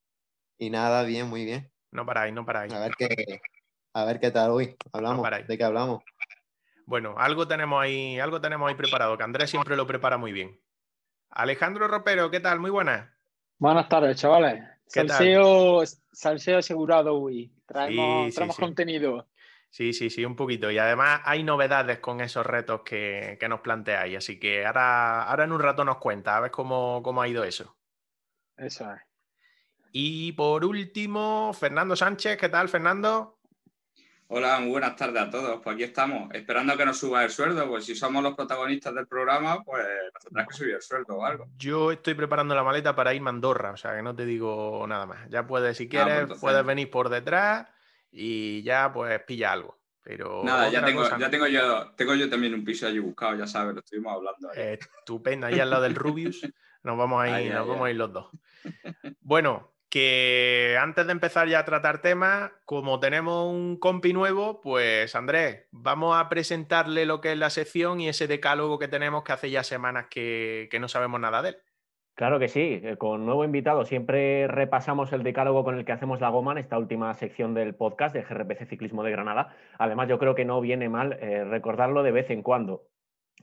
y 0.57 0.69
nada, 0.69 1.03
bien, 1.03 1.27
muy 1.27 1.43
bien. 1.43 1.69
No 1.91 2.05
paráis, 2.05 2.33
no 2.33 2.45
paráis. 2.45 2.73
A 2.73 2.79
ver 2.79 2.91
qué, 2.97 3.41
a 3.93 4.05
ver 4.05 4.19
qué 4.19 4.31
tal 4.31 4.51
hoy. 4.51 4.75
Hablamos. 4.93 5.29
¿De 5.45 5.57
qué 5.57 5.63
hablamos? 5.63 6.01
Bueno, 6.85 7.15
algo 7.17 7.47
tenemos 7.47 7.83
ahí, 7.83 8.19
algo 8.19 8.39
tenemos 8.39 8.69
ahí 8.69 8.75
preparado, 8.75 9.17
que 9.17 9.23
Andrés 9.23 9.49
siempre 9.49 9.75
lo 9.75 9.85
prepara 9.85 10.17
muy 10.17 10.31
bien. 10.31 10.59
Alejandro 11.31 11.87
Ropero, 11.87 12.31
¿qué 12.31 12.39
tal? 12.39 12.59
Muy 12.59 12.71
buenas. 12.71 13.09
Buenas 13.57 13.89
tardes, 13.89 14.17
chavales. 14.17 14.63
Salseo, 14.87 15.83
salseo 16.13 16.59
asegurado 16.59 17.15
hoy. 17.15 17.54
Traemos, 17.65 18.57
contenido. 18.57 19.27
Sí, 19.69 19.91
sí, 19.93 20.09
sí, 20.09 20.23
un 20.23 20.35
poquito. 20.35 20.71
Y 20.71 20.77
además 20.77 21.21
hay 21.25 21.43
novedades 21.43 21.99
con 21.99 22.21
esos 22.21 22.45
retos 22.45 22.81
que, 22.85 23.37
nos 23.49 23.61
planteáis. 23.61 24.17
Así 24.17 24.39
que 24.39 24.65
ahora, 24.65 25.23
ahora 25.23 25.43
en 25.43 25.51
un 25.51 25.59
rato 25.59 25.83
nos 25.83 25.97
cuenta, 25.97 26.37
a 26.37 26.39
ver 26.39 26.51
cómo, 26.51 27.01
cómo 27.03 27.21
ha 27.21 27.27
ido 27.27 27.43
eso. 27.43 27.75
Eso 28.55 28.91
es. 28.93 29.01
Y 29.91 30.33
por 30.33 30.65
último, 30.65 31.53
Fernando 31.53 31.95
Sánchez, 31.95 32.37
¿qué 32.37 32.49
tal, 32.49 32.69
Fernando? 32.69 33.34
Hola, 34.27 34.59
muy 34.59 34.71
buenas 34.71 34.95
tardes 34.95 35.21
a 35.21 35.29
todos. 35.29 35.61
Pues 35.61 35.75
aquí 35.75 35.83
estamos, 35.83 36.33
esperando 36.33 36.73
a 36.73 36.77
que 36.77 36.85
nos 36.85 36.97
suba 36.97 37.23
el 37.23 37.29
sueldo, 37.29 37.67
pues 37.67 37.85
si 37.85 37.93
somos 37.93 38.23
los 38.23 38.33
protagonistas 38.33 38.95
del 38.95 39.05
programa, 39.05 39.63
pues 39.63 39.85
nos 40.13 40.23
tendrás 40.23 40.47
que 40.47 40.53
subir 40.55 40.73
el 40.73 40.81
sueldo 40.81 41.17
o 41.17 41.25
algo. 41.25 41.47
Yo 41.57 41.91
estoy 41.91 42.15
preparando 42.15 42.55
la 42.55 42.63
maleta 42.63 42.95
para 42.95 43.13
irme 43.13 43.29
a 43.29 43.33
Andorra, 43.33 43.71
o 43.71 43.77
sea 43.77 43.95
que 43.95 44.01
no 44.01 44.15
te 44.15 44.25
digo 44.25 44.83
nada 44.87 45.05
más. 45.05 45.29
Ya 45.29 45.45
puedes, 45.45 45.77
si 45.77 45.83
ah, 45.83 45.89
quieres, 45.89 46.25
pues 46.25 46.39
puedes 46.39 46.65
venir 46.65 46.89
por 46.89 47.09
detrás 47.09 47.67
y 48.11 48.63
ya 48.63 48.91
pues 48.91 49.21
pilla 49.23 49.51
algo. 49.51 49.77
Pero 50.01 50.43
nada, 50.43 50.69
ya 50.69 50.83
tengo, 50.83 51.03
ya 51.17 51.29
tengo 51.29 51.47
yo, 51.47 51.91
tengo 51.95 52.15
yo 52.15 52.27
también 52.27 52.55
un 52.55 52.63
piso 52.63 52.87
allí 52.87 52.99
buscado, 52.99 53.35
ya 53.35 53.45
sabes, 53.45 53.75
lo 53.75 53.81
estuvimos 53.81 54.13
hablando. 54.13 54.49
Ahí. 54.49 54.79
Estupendo, 54.79 55.45
ahí 55.45 55.59
al 55.59 55.69
lado 55.69 55.83
del 55.83 55.95
Rubius. 55.95 56.41
Nos 56.83 56.97
vamos 56.97 57.23
a 57.23 57.41
ir, 57.41 57.51
nos 57.51 57.67
vamos 57.67 57.87
a 57.87 57.89
ir 57.89 57.95
los 57.95 58.13
dos. 58.13 58.27
Bueno, 59.21 59.74
que 59.95 60.77
antes 60.77 61.05
de 61.05 61.13
empezar 61.13 61.47
ya 61.47 61.59
a 61.59 61.63
tratar 61.63 62.01
temas, 62.01 62.51
como 62.65 62.99
tenemos 62.99 63.49
un 63.49 63.77
compi 63.77 64.11
nuevo, 64.11 64.59
pues 64.59 65.15
Andrés, 65.15 65.69
vamos 65.71 66.17
a 66.17 66.27
presentarle 66.27 67.05
lo 67.05 67.21
que 67.21 67.31
es 67.31 67.37
la 67.37 67.49
sección 67.49 68.01
y 68.01 68.09
ese 68.09 68.27
decálogo 68.27 68.77
que 68.77 68.89
tenemos 68.89 69.23
que 69.23 69.31
hace 69.31 69.49
ya 69.49 69.63
semanas 69.63 70.07
que, 70.09 70.67
no 70.81 70.89
sabemos 70.89 71.21
nada 71.21 71.41
de 71.41 71.49
él. 71.51 71.57
Claro 72.13 72.39
que 72.39 72.49
sí, 72.49 72.81
eh, 72.83 72.97
con 72.97 73.25
nuevo 73.25 73.45
invitado 73.45 73.85
siempre 73.85 74.49
repasamos 74.49 75.13
el 75.13 75.23
decálogo 75.23 75.63
con 75.63 75.77
el 75.77 75.85
que 75.85 75.93
hacemos 75.93 76.19
la 76.19 76.27
goma 76.27 76.51
en 76.51 76.57
esta 76.57 76.77
última 76.77 77.13
sección 77.13 77.53
del 77.53 77.73
podcast 77.73 78.13
de 78.13 78.23
GRPC 78.23 78.67
Ciclismo 78.67 79.01
de 79.01 79.11
Granada. 79.11 79.55
Además, 79.79 80.09
yo 80.09 80.19
creo 80.19 80.35
que 80.35 80.43
no 80.43 80.59
viene 80.59 80.89
mal 80.89 81.13
eh, 81.21 81.45
recordarlo 81.45 82.03
de 82.03 82.11
vez 82.11 82.29
en 82.31 82.41
cuando. 82.41 82.89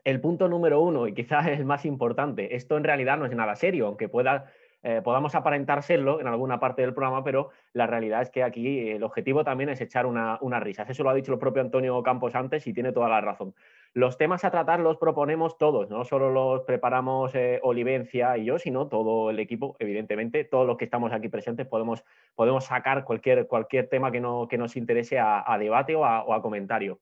El 0.05 0.21
punto 0.21 0.49
número 0.49 0.83
uno, 0.83 1.07
y 1.07 1.15
quizás 1.15 1.47
el 1.47 1.65
más 1.65 1.87
importante, 1.87 2.57
esto 2.57 2.77
en 2.77 2.85
realidad 2.85 3.17
no 3.17 3.25
es 3.25 3.35
nada 3.35 3.57
serio, 3.57 3.87
aunque 3.87 4.11
pueda 4.11 4.53
eh, 4.83 5.01
podamos 5.03 5.35
aparentar 5.35 5.83
serlo 5.83 6.21
en 6.21 6.27
alguna 6.27 6.59
parte 6.59 6.83
del 6.83 6.93
programa, 6.93 7.23
pero 7.23 7.51
la 7.73 7.87
realidad 7.87 8.23
es 8.23 8.31
que 8.31 8.43
aquí 8.43 8.91
el 8.91 9.03
objetivo 9.05 9.45
también 9.45 9.71
es 9.71 9.81
echar 9.81 10.07
una, 10.07 10.39
una 10.41 10.59
risa. 10.59 10.85
Eso 10.89 11.05
lo 11.05 11.11
ha 11.11 11.15
dicho 11.15 11.33
el 11.33 11.39
propio 11.39 11.63
Antonio 11.63 12.03
Campos 12.03 12.35
antes 12.35 12.67
y 12.67 12.73
tiene 12.73 12.93
toda 12.93 13.09
la 13.09 13.21
razón. 13.21 13.55
Los 13.95 14.19
temas 14.19 14.45
a 14.45 14.51
tratar 14.51 14.81
los 14.81 14.97
proponemos 14.97 15.57
todos, 15.57 15.89
no 15.91 16.05
solo 16.05 16.31
los 16.31 16.63
preparamos 16.63 17.35
eh, 17.35 17.61
Olivencia 17.63 18.37
y 18.39 18.47
yo, 18.47 18.59
sino 18.59 18.89
todo 18.89 19.31
el 19.31 19.39
equipo, 19.39 19.77
evidentemente, 19.79 20.45
todos 20.45 20.67
los 20.67 20.77
que 20.77 20.87
estamos 20.87 21.13
aquí 21.13 21.29
presentes 21.29 21.67
podemos, 21.67 22.05
podemos 22.35 22.65
sacar 22.65 23.05
cualquier, 23.05 23.47
cualquier 23.47 23.89
tema 23.89 24.11
que, 24.11 24.21
no, 24.21 24.49
que 24.49 24.59
nos 24.59 24.77
interese 24.77 25.19
a, 25.19 25.57
debate 25.59 25.95
o 25.95 26.05
a, 26.05 26.25
o 26.25 26.33
a 26.33 26.43
comentario. 26.43 27.01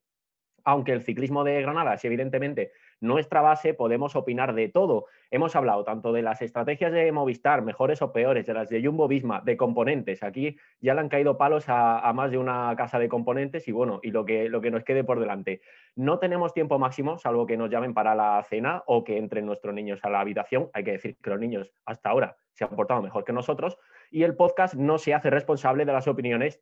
Aunque 0.65 0.93
el 0.93 1.03
ciclismo 1.03 1.45
de 1.45 1.63
Granada 1.63 1.95
es 1.95 2.05
evidentemente 2.05 2.73
nuestra 3.01 3.41
base, 3.41 3.75
podemos 3.75 4.15
opinar 4.15 4.55
de 4.55 4.69
todo. 4.69 5.07
Hemos 5.31 5.57
hablado 5.57 5.85
tanto 5.85 6.13
de 6.13 6.23
las 6.23 6.43
estrategias 6.43 6.93
de 6.93 7.11
Movistar, 7.13 7.63
mejores 7.63 8.03
o 8.03 8.13
peores, 8.13 8.47
de 8.47 8.55
las 8.55 8.69
de 8.69 8.85
Jumbo 8.85 9.09
Visma, 9.09 9.41
de 9.41 9.57
componentes. 9.57 10.23
Aquí 10.23 10.57
ya 10.81 10.95
le 10.95 11.01
han 11.01 11.09
caído 11.09 11.39
palos 11.39 11.65
a, 11.69 12.13
más 12.15 12.31
de 12.31 12.39
una 12.39 12.75
casa 12.77 12.99
de 12.99 13.09
componentes 13.09 13.67
y 13.69 13.73
bueno, 13.73 14.01
y 14.03 14.11
lo 14.11 14.25
que, 14.25 14.49
lo 14.49 14.61
que 14.61 14.71
nos 14.71 14.85
quede 14.85 15.03
por 15.03 15.19
delante. 15.19 15.63
No 15.97 16.19
tenemos 16.19 16.53
tiempo 16.53 16.79
máximo, 16.79 17.19
salvo 17.19 17.47
que 17.47 17.57
nos 17.57 17.71
llamen 17.71 17.95
para 17.95 18.15
la 18.15 18.45
cena 18.49 18.83
o 18.87 19.03
que 19.03 19.17
entren 19.17 19.47
nuestros 19.47 19.75
niños 19.75 20.01
a 20.03 20.11
la 20.11 20.21
habitación. 20.21 20.71
Hay 20.75 20.85
que 20.85 20.93
decir 20.93 21.17
que 21.23 21.31
los 21.31 21.41
niños 21.41 21.73
hasta 21.87 22.11
ahora 22.11 22.37
se 22.53 22.65
han 22.65 22.71
portado 22.71 23.03
mejor 23.03 23.25
que 23.25 23.33
nosotros 23.33 23.79
y 24.11 24.25
el 24.25 24.37
podcast 24.37 24.75
no 24.75 24.99
se 24.99 25.15
hace 25.15 25.31
responsable 25.31 25.85
de 25.85 25.93
las 25.93 26.09
opiniones 26.09 26.61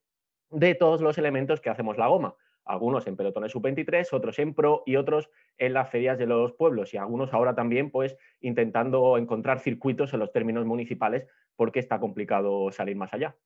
de 0.50 0.74
todos 0.74 1.00
los 1.00 1.18
elementos 1.18 1.60
que 1.60 1.70
hacemos 1.70 1.98
la 1.98 2.06
goma 2.06 2.36
algunos 2.68 3.06
en 3.06 3.16
pelotones 3.16 3.52
sub-23, 3.52 4.06
otros 4.12 4.38
en 4.38 4.54
pro 4.54 4.82
y 4.86 4.96
otros 4.96 5.30
en 5.56 5.72
las 5.72 5.90
ferias 5.90 6.18
de 6.18 6.26
los 6.26 6.52
pueblos 6.52 6.94
y 6.94 6.98
algunos 6.98 7.32
ahora 7.32 7.54
también 7.54 7.90
pues 7.90 8.16
intentando 8.40 9.16
encontrar 9.18 9.60
circuitos 9.60 10.12
en 10.12 10.20
los 10.20 10.32
términos 10.32 10.66
municipales 10.66 11.26
porque 11.56 11.80
está 11.80 11.98
complicado 11.98 12.70
salir 12.70 12.96
más 12.96 13.12
allá. 13.12 13.36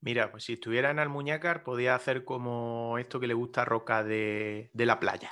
Mira, 0.00 0.32
pues 0.32 0.44
si 0.44 0.54
estuviera 0.54 0.90
en 0.90 0.98
Almuñácar 0.98 1.62
podía 1.62 1.94
hacer 1.94 2.24
como 2.24 2.96
esto 2.98 3.20
que 3.20 3.28
le 3.28 3.34
gusta 3.34 3.62
a 3.62 3.64
Roca 3.66 4.02
de, 4.02 4.70
la 4.74 4.98
playa. 4.98 5.30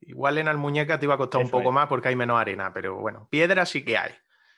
Igual 0.00 0.38
en 0.38 0.48
Almuñácar 0.48 0.98
te 0.98 1.04
iba 1.04 1.14
a 1.14 1.18
costar 1.18 1.42
un 1.42 1.50
poco 1.50 1.72
más 1.72 1.88
porque 1.88 2.08
hay 2.08 2.16
menos 2.16 2.40
arena, 2.40 2.72
pero 2.72 2.96
bueno, 2.96 3.28
piedra 3.30 3.66
sí 3.66 3.84
que 3.84 3.98
hay 3.98 4.12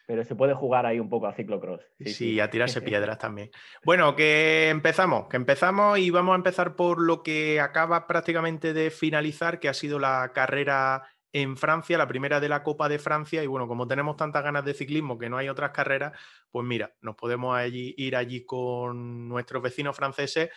pero 0.06 0.24
se 0.24 0.34
puede 0.34 0.54
jugar 0.54 0.86
ahí 0.86 0.98
un 0.98 1.08
poco 1.08 1.26
a 1.26 1.34
ciclocross. 1.34 1.80
Sí, 2.00 2.40
a 2.40 2.50
tirarse 2.50 2.82
piedras 2.82 3.18
también. 3.18 3.50
Bueno, 3.84 4.16
que 4.16 4.68
empezamos, 4.68 5.28
que 5.28 5.36
empezamos 5.36 5.98
y 5.98 6.10
vamos 6.10 6.32
a 6.32 6.36
empezar 6.36 6.76
por 6.76 7.00
lo 7.00 7.22
que 7.22 7.60
acaba 7.60 8.06
prácticamente 8.06 8.72
de 8.72 8.90
finalizar, 8.90 9.60
que 9.60 9.68
ha 9.68 9.74
sido 9.74 9.98
la 9.98 10.32
carrera 10.34 11.04
en 11.32 11.56
Francia, 11.56 11.96
la 11.96 12.06
primera 12.06 12.40
de 12.40 12.48
la 12.48 12.62
Copa 12.62 12.88
de 12.88 12.98
Francia. 12.98 13.42
Y 13.42 13.46
bueno, 13.46 13.66
como 13.66 13.86
tenemos 13.86 14.16
tantas 14.16 14.44
ganas 14.44 14.64
de 14.64 14.74
ciclismo 14.74 15.18
que 15.18 15.30
no 15.30 15.38
hay 15.38 15.48
otras 15.48 15.70
carreras, 15.70 16.12
pues 16.50 16.66
mira, 16.66 16.94
nos 17.00 17.16
podemos 17.16 17.58
ir 17.72 18.16
allí 18.16 18.44
con 18.44 19.28
nuestros 19.28 19.62
vecinos 19.62 19.96
franceses 19.96 20.50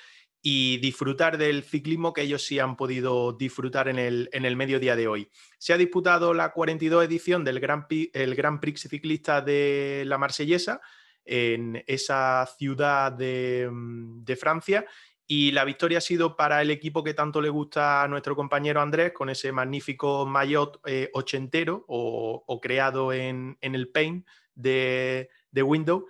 y 0.47 0.77
disfrutar 0.77 1.39
del 1.39 1.63
ciclismo 1.63 2.13
que 2.13 2.21
ellos 2.21 2.43
sí 2.45 2.59
han 2.59 2.77
podido 2.77 3.33
disfrutar 3.33 3.87
en 3.87 3.97
el, 3.97 4.29
en 4.31 4.45
el 4.45 4.55
mediodía 4.55 4.95
de 4.95 5.07
hoy. 5.07 5.27
Se 5.57 5.73
ha 5.73 5.77
disputado 5.77 6.35
la 6.35 6.51
42 6.51 7.03
edición 7.03 7.43
del 7.43 7.59
Gran, 7.59 7.87
el 7.89 8.35
Grand 8.35 8.59
Prix 8.59 8.81
ciclista 8.81 9.41
de 9.41 10.03
la 10.05 10.19
Marsellesa 10.19 10.81
en 11.25 11.83
esa 11.87 12.47
ciudad 12.59 13.11
de, 13.11 13.67
mm, 13.71 14.23
Francia 14.39 14.85
y 15.25 15.51
la 15.51 15.65
victoria 15.65 15.97
ha 15.97 16.01
sido 16.01 16.35
para 16.35 16.61
el 16.61 16.69
equipo 16.69 17.03
que 17.03 17.15
tanto 17.15 17.41
le 17.41 17.49
gusta 17.49 18.03
a 18.03 18.07
nuestro 18.07 18.35
compañero 18.35 18.81
Andrés, 18.81 19.13
con 19.13 19.31
ese 19.31 19.51
magnífico 19.51 20.27
maillot 20.27 20.79
eh, 20.85 21.09
ochentero 21.13 21.85
o, 21.87 22.59
creado 22.61 23.11
en, 23.11 23.57
el 23.61 23.87
Paint 23.87 24.27
de, 24.53 25.27
de 25.49 25.63
Windows. 25.63 26.03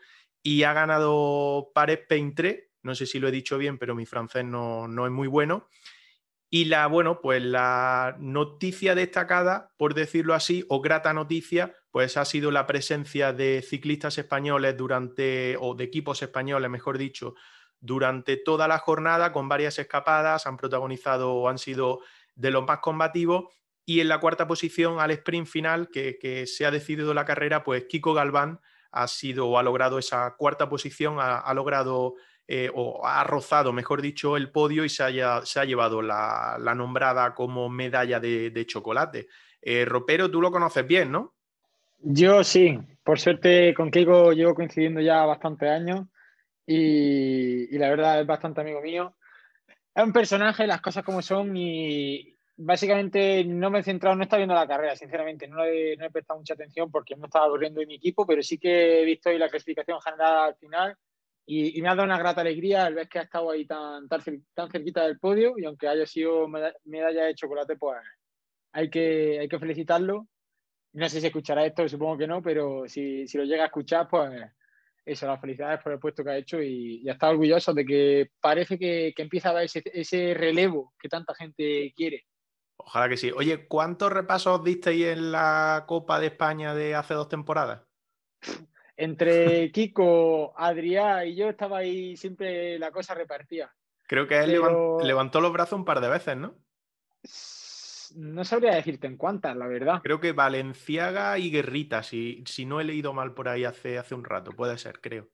Y 0.43 0.63
ha 0.63 0.73
ganado 0.73 1.71
Pares 1.73 2.01
Paint 2.09 2.35
3, 2.35 2.64
no 2.85 2.93
sé 2.93 3.07
si 3.07 3.19
lo 3.19 3.27
he 3.27 3.31
dicho 3.31 3.57
bien, 3.57 3.79
pero 3.79 3.95
mi 3.95 4.05
francés 4.05 4.45
no, 4.45 4.85
es 4.85 5.11
muy 5.11 5.27
bueno. 5.27 5.67
Y 6.51 6.65
la, 6.65 6.85
bueno, 6.85 7.19
pues 7.19 7.41
la 7.41 8.15
noticia 8.19 8.93
destacada, 8.93 9.71
por 9.77 9.95
decirlo 9.95 10.35
así, 10.35 10.63
o 10.69 10.81
grata 10.81 11.11
noticia, 11.11 11.75
pues 11.89 12.15
ha 12.15 12.25
sido 12.25 12.51
la 12.51 12.67
presencia 12.67 13.33
de 13.33 13.63
ciclistas 13.67 14.19
españoles 14.19 14.77
durante, 14.77 15.57
o 15.59 15.73
de 15.73 15.83
equipos 15.83 16.21
españoles, 16.21 16.69
mejor 16.69 16.99
dicho, 16.99 17.33
durante 17.79 18.37
toda 18.37 18.67
la 18.67 18.77
jornada 18.77 19.31
con 19.31 19.49
varias 19.49 19.79
escapadas, 19.79 20.45
han 20.45 20.55
protagonizado 20.55 21.33
o 21.33 21.49
han 21.49 21.57
sido 21.57 22.01
de 22.35 22.51
los 22.51 22.67
más 22.67 22.79
combativos. 22.79 23.45
Y 23.83 23.99
en 23.99 24.09
la 24.09 24.19
cuarta 24.19 24.47
posición, 24.47 24.99
al 24.99 25.09
sprint 25.09 25.47
final, 25.47 25.89
que, 25.89 26.45
se 26.45 26.67
ha 26.67 26.71
decidido 26.71 27.15
la 27.15 27.25
carrera, 27.25 27.63
pues 27.63 27.85
Kiko 27.85 28.13
Galván 28.13 28.59
ha 28.91 29.07
sido 29.07 29.47
o 29.47 29.57
ha 29.57 29.63
logrado 29.63 29.97
esa 29.97 30.35
cuarta 30.37 30.69
posición, 30.69 31.17
ha, 31.19 31.53
logrado 31.55 32.13
eh, 32.47 32.69
o 32.75 33.05
ha 33.05 33.23
rozado, 33.23 33.73
mejor 33.73 34.03
dicho, 34.03 34.37
el 34.37 34.51
podio 34.51 34.85
y 34.85 34.89
se, 34.89 35.03
se 35.43 35.59
ha 35.59 35.65
llevado 35.65 36.03
la, 36.03 36.57
nombrada 36.75 37.33
como 37.33 37.69
medalla 37.69 38.19
de, 38.19 38.65
chocolate. 38.67 39.27
Eh, 39.61 39.83
Ropero, 39.83 40.29
tú 40.29 40.41
lo 40.41 40.51
conoces 40.51 40.85
bien, 40.85 41.11
¿no? 41.11 41.33
Yo 41.97 42.43
sí, 42.43 42.77
por 43.03 43.19
suerte 43.19 43.73
con 43.73 43.89
Kiko 43.89 44.31
llevo 44.31 44.53
coincidiendo 44.53 45.01
ya 45.01 45.25
bastantes 45.25 45.69
años 45.69 46.05
y, 46.67 47.75
la 47.79 47.89
verdad 47.89 48.21
es 48.21 48.27
bastante 48.27 48.61
amigo 48.61 48.79
mío. 48.81 49.15
Es 49.95 50.03
un 50.03 50.13
personaje, 50.13 50.67
las 50.67 50.81
cosas 50.81 51.03
como 51.03 51.23
son 51.23 51.57
y 51.57 52.37
básicamente 52.57 53.43
no 53.43 53.71
me 53.71 53.79
he 53.79 53.83
centrado, 53.83 54.15
no 54.15 54.23
está 54.23 54.37
viendo 54.37 54.53
la 54.53 54.67
carrera, 54.67 54.95
sinceramente, 54.95 55.47
no 55.47 55.63
he, 55.63 55.97
no 55.97 56.05
he 56.05 56.11
prestado 56.11 56.39
mucha 56.39 56.53
atención 56.53 56.91
porque 56.91 57.15
no 57.15 57.25
estaba 57.25 57.47
corriendo 57.47 57.81
en 57.81 57.87
mi 57.87 57.95
equipo, 57.95 58.27
pero 58.27 58.43
sí 58.43 58.59
que 58.59 59.01
he 59.01 59.05
visto 59.05 59.29
ahí 59.29 59.39
la 59.39 59.49
clasificación 59.49 59.99
general 59.99 60.49
al 60.49 60.55
final 60.57 60.95
y, 61.45 61.81
me 61.81 61.89
ha 61.89 61.95
dado 61.95 62.05
una 62.05 62.17
grata 62.17 62.41
alegría 62.41 62.87
el 62.87 62.95
ver 62.95 63.07
que 63.07 63.19
ha 63.19 63.23
estado 63.23 63.51
ahí 63.51 63.65
tan, 63.65 64.07
tan, 64.07 64.21
tan 64.53 64.71
cerquita 64.71 65.03
del 65.03 65.19
podio 65.19 65.53
y 65.57 65.65
aunque 65.65 65.87
haya 65.87 66.05
sido 66.05 66.47
medalla 66.47 67.25
de 67.25 67.35
chocolate, 67.35 67.77
pues 67.77 67.99
hay 68.73 68.89
que, 68.89 69.39
hay 69.39 69.47
que 69.47 69.59
felicitarlo. 69.59 70.27
No 70.93 71.09
sé 71.09 71.21
si 71.21 71.27
escuchará 71.27 71.65
esto, 71.65 71.87
supongo 71.87 72.17
que 72.17 72.27
no, 72.27 72.41
pero 72.41 72.87
si, 72.87 73.27
si 73.27 73.37
lo 73.37 73.43
llega 73.43 73.63
a 73.63 73.67
escuchar, 73.67 74.07
pues 74.09 74.31
eso, 75.05 75.27
las 75.27 75.39
felicidades 75.39 75.81
por 75.83 75.91
el 75.91 75.99
puesto 75.99 76.23
que 76.23 76.31
ha 76.31 76.37
hecho 76.37 76.61
y, 76.61 77.03
ya 77.03 77.13
está 77.13 77.29
orgulloso 77.29 77.73
de 77.73 77.85
que 77.85 78.31
parece 78.41 78.79
que, 78.79 79.13
empieza 79.17 79.51
a 79.51 79.53
dar 79.53 79.63
ese, 79.65 80.33
relevo 80.33 80.93
que 80.99 81.09
tanta 81.09 81.35
gente 81.35 81.93
quiere. 81.95 82.25
Ojalá 82.77 83.07
que 83.07 83.17
sí. 83.17 83.31
Oye, 83.31 83.67
¿cuántos 83.67 84.11
repasos 84.11 84.63
disteis 84.63 85.05
en 85.05 85.31
la 85.31 85.85
Copa 85.87 86.19
de 86.19 86.27
España 86.27 86.73
de 86.73 86.95
hace 86.95 87.13
dos 87.13 87.29
temporadas? 87.29 87.83
Entre 88.97 89.71
Kiko, 89.71 90.53
Adrián 90.57 91.27
y 91.27 91.35
yo 91.35 91.49
estaba 91.49 91.79
ahí 91.79 92.15
siempre 92.15 92.79
la 92.79 92.91
cosa 92.91 93.13
repartía. 93.13 93.71
Creo 94.07 94.27
que 94.27 94.39
él 94.39 94.61
levantó 95.03 95.41
los 95.41 95.51
brazos 95.51 95.79
un 95.79 95.85
par 95.85 95.99
de 95.99 96.09
veces, 96.09 96.37
¿no? 96.37 96.55
no 98.15 98.45
sabría 98.45 98.75
decirte 98.75 99.07
en 99.07 99.17
cuántas, 99.17 99.55
la 99.55 99.67
verdad. 99.67 100.01
Creo 100.03 100.19
que 100.19 100.31
Valenciaga 100.31 101.37
y 101.37 101.51
Guerrita, 101.51 102.03
si, 102.03 102.43
si 102.45 102.65
no 102.65 102.79
he 102.79 102.83
leído 102.83 103.13
mal 103.13 103.33
por 103.33 103.49
ahí 103.49 103.63
hace, 103.63 103.97
hace 103.97 104.15
un 104.15 104.23
rato, 104.23 104.51
puede 104.51 104.77
ser, 104.77 104.99
creo. 105.01 105.29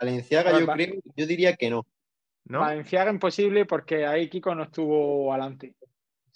Valenciaga 0.00 0.58
yo 0.58 0.66
creo, 0.66 0.94
yo 1.16 1.26
diría 1.26 1.56
que 1.56 1.70
no. 1.70 1.86
¿No? 2.44 2.60
Valenciaga 2.60 3.10
imposible 3.10 3.66
porque 3.66 4.06
ahí 4.06 4.28
Kiko 4.28 4.54
no 4.54 4.64
estuvo 4.64 5.32
adelante. 5.32 5.74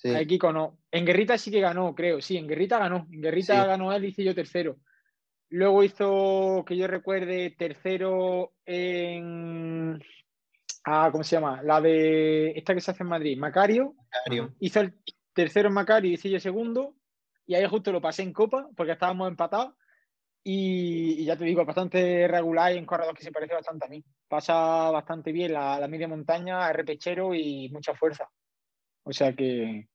Ahí 0.04 0.26
Kiko 0.26 0.52
no. 0.52 0.78
En 0.90 1.04
Guerrita 1.04 1.36
sí 1.36 1.50
que 1.50 1.60
ganó, 1.60 1.94
creo. 1.94 2.20
Sí, 2.20 2.36
en 2.36 2.46
Guerrita 2.46 2.78
ganó. 2.78 3.06
En 3.10 3.20
Guerrita 3.20 3.66
ganó 3.66 3.92
él, 3.92 4.04
hice 4.04 4.22
yo 4.22 4.34
tercero. 4.34 4.76
Luego 5.50 5.84
hizo, 5.84 6.64
que 6.66 6.76
yo 6.76 6.86
recuerde, 6.86 7.54
tercero 7.56 8.52
en. 8.64 10.02
Ah, 10.84 11.08
¿cómo 11.12 11.24
se 11.24 11.36
llama? 11.36 11.62
La 11.62 11.80
de. 11.80 12.50
Esta 12.50 12.74
que 12.74 12.80
se 12.80 12.90
hace 12.90 13.02
en 13.02 13.08
Madrid, 13.08 13.38
Macario. 13.38 13.94
Macario. 14.12 14.54
Hizo 14.60 14.80
el, 14.80 14.94
tercero 15.36 15.68
en 15.68 15.74
Macari 15.74 16.18
y 16.20 16.30
yo 16.30 16.40
segundo. 16.40 16.96
Y 17.46 17.54
ahí 17.54 17.64
justo 17.68 17.92
lo 17.92 18.00
pasé 18.00 18.22
en 18.22 18.32
Copa 18.32 18.68
porque 18.76 18.92
estábamos 18.92 19.28
empatados. 19.28 19.74
Y, 20.42 21.24
ya 21.24 21.36
te 21.36 21.44
digo, 21.44 21.64
bastante 21.64 22.26
regular 22.28 22.72
y 22.72 22.78
en 22.78 22.86
corredor 22.86 23.16
que 23.16 23.24
se 23.24 23.32
parece 23.32 23.54
bastante 23.54 23.86
a 23.86 23.88
mí. 23.88 24.04
Pasa 24.28 24.90
bastante 24.90 25.32
bien 25.32 25.52
la, 25.52 25.86
media 25.88 26.08
montaña, 26.08 26.68
es 26.68 26.76
repechero 26.76 27.34
y 27.34 27.68
mucha 27.70 27.94
fuerza. 27.94 28.28
O 29.02 29.12
sea 29.12 29.32
que 29.32 29.88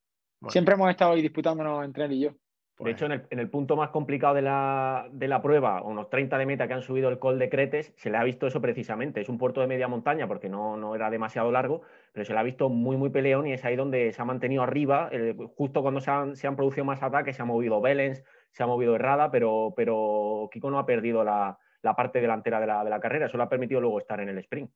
siempre 0.50 0.76
hemos 0.76 0.90
estado 0.90 1.14
ahí 1.14 1.22
disputándonos 1.22 1.84
entre 1.84 2.06
él 2.06 2.12
y 2.14 2.20
yo. 2.22 2.36
De 2.84 2.92
hecho, 2.92 3.06
en 3.06 3.40
el, 3.40 3.50
punto 3.50 3.76
más 3.76 3.90
complicado 3.90 4.34
de 4.34 4.42
la, 4.42 5.08
de 5.12 5.28
la, 5.28 5.42
prueba, 5.42 5.82
unos 5.84 6.10
30 6.10 6.38
de 6.38 6.46
meta 6.46 6.68
que 6.68 6.74
han 6.74 6.82
subido 6.82 7.10
el 7.10 7.20
col 7.20 7.38
de 7.38 7.50
Cretes, 7.50 7.94
se 7.96 8.10
le 8.10 8.18
ha 8.18 8.24
visto 8.24 8.48
eso 8.48 8.60
precisamente. 8.60 9.22
Es 9.22 9.30
un 9.30 9.38
puerto 9.38 9.62
de 9.62 9.68
media 9.68 9.88
montaña 9.88 10.28
porque 10.28 10.50
no, 10.50 10.78
no 10.78 10.96
era 10.96 11.10
demasiado 11.10 11.52
largo, 11.52 11.82
pero 12.12 12.26
se 12.26 12.34
le 12.34 12.40
ha 12.40 12.44
visto 12.44 12.70
muy, 12.70 12.98
muy 12.98 13.10
peleón 13.10 13.48
y 13.48 13.54
es 13.54 13.64
ahí 13.66 13.76
donde 13.76 14.12
se 14.12 14.22
ha 14.22 14.26
mantenido 14.26 14.64
arriba. 14.64 15.10
Eh, 15.12 15.36
justo 15.56 15.82
cuando 15.82 16.02
se 16.02 16.10
han, 16.10 16.36
se 16.36 16.48
han, 16.48 16.56
producido 16.56 16.86
más 16.86 17.04
ataques, 17.04 17.36
se 17.36 17.42
ha 17.42 17.46
movido 17.46 17.82
Belens, 17.82 18.24
se 18.52 18.64
ha 18.64 18.68
movido 18.68 18.96
Errada, 18.96 19.30
pero, 19.30 19.74
pero 19.76 20.50
Kiko 20.52 20.72
no 20.72 20.80
ha 20.80 20.86
perdido 20.86 21.24
la, 21.24 21.58
la 21.82 21.96
parte 21.96 22.20
delantera 22.20 22.60
de 22.60 22.68
la, 22.68 22.84
de 22.84 22.90
la, 22.90 23.00
carrera. 23.00 23.28
Eso 23.28 23.38
le 23.38 23.44
ha 23.44 23.50
permitido 23.50 23.80
luego 23.80 24.00
estar 24.00 24.20
en 24.20 24.30
el 24.30 24.38
sprint. 24.40 24.72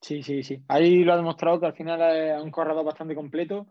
Sí, 0.00 0.22
sí, 0.22 0.42
sí. 0.42 0.62
Ahí 0.68 1.04
lo 1.04 1.12
ha 1.12 1.16
demostrado 1.16 1.60
que 1.60 1.66
al 1.66 1.74
final 1.74 2.00
es 2.00 2.42
un 2.42 2.50
corredor 2.50 2.84
bastante 2.84 3.14
completo 3.14 3.66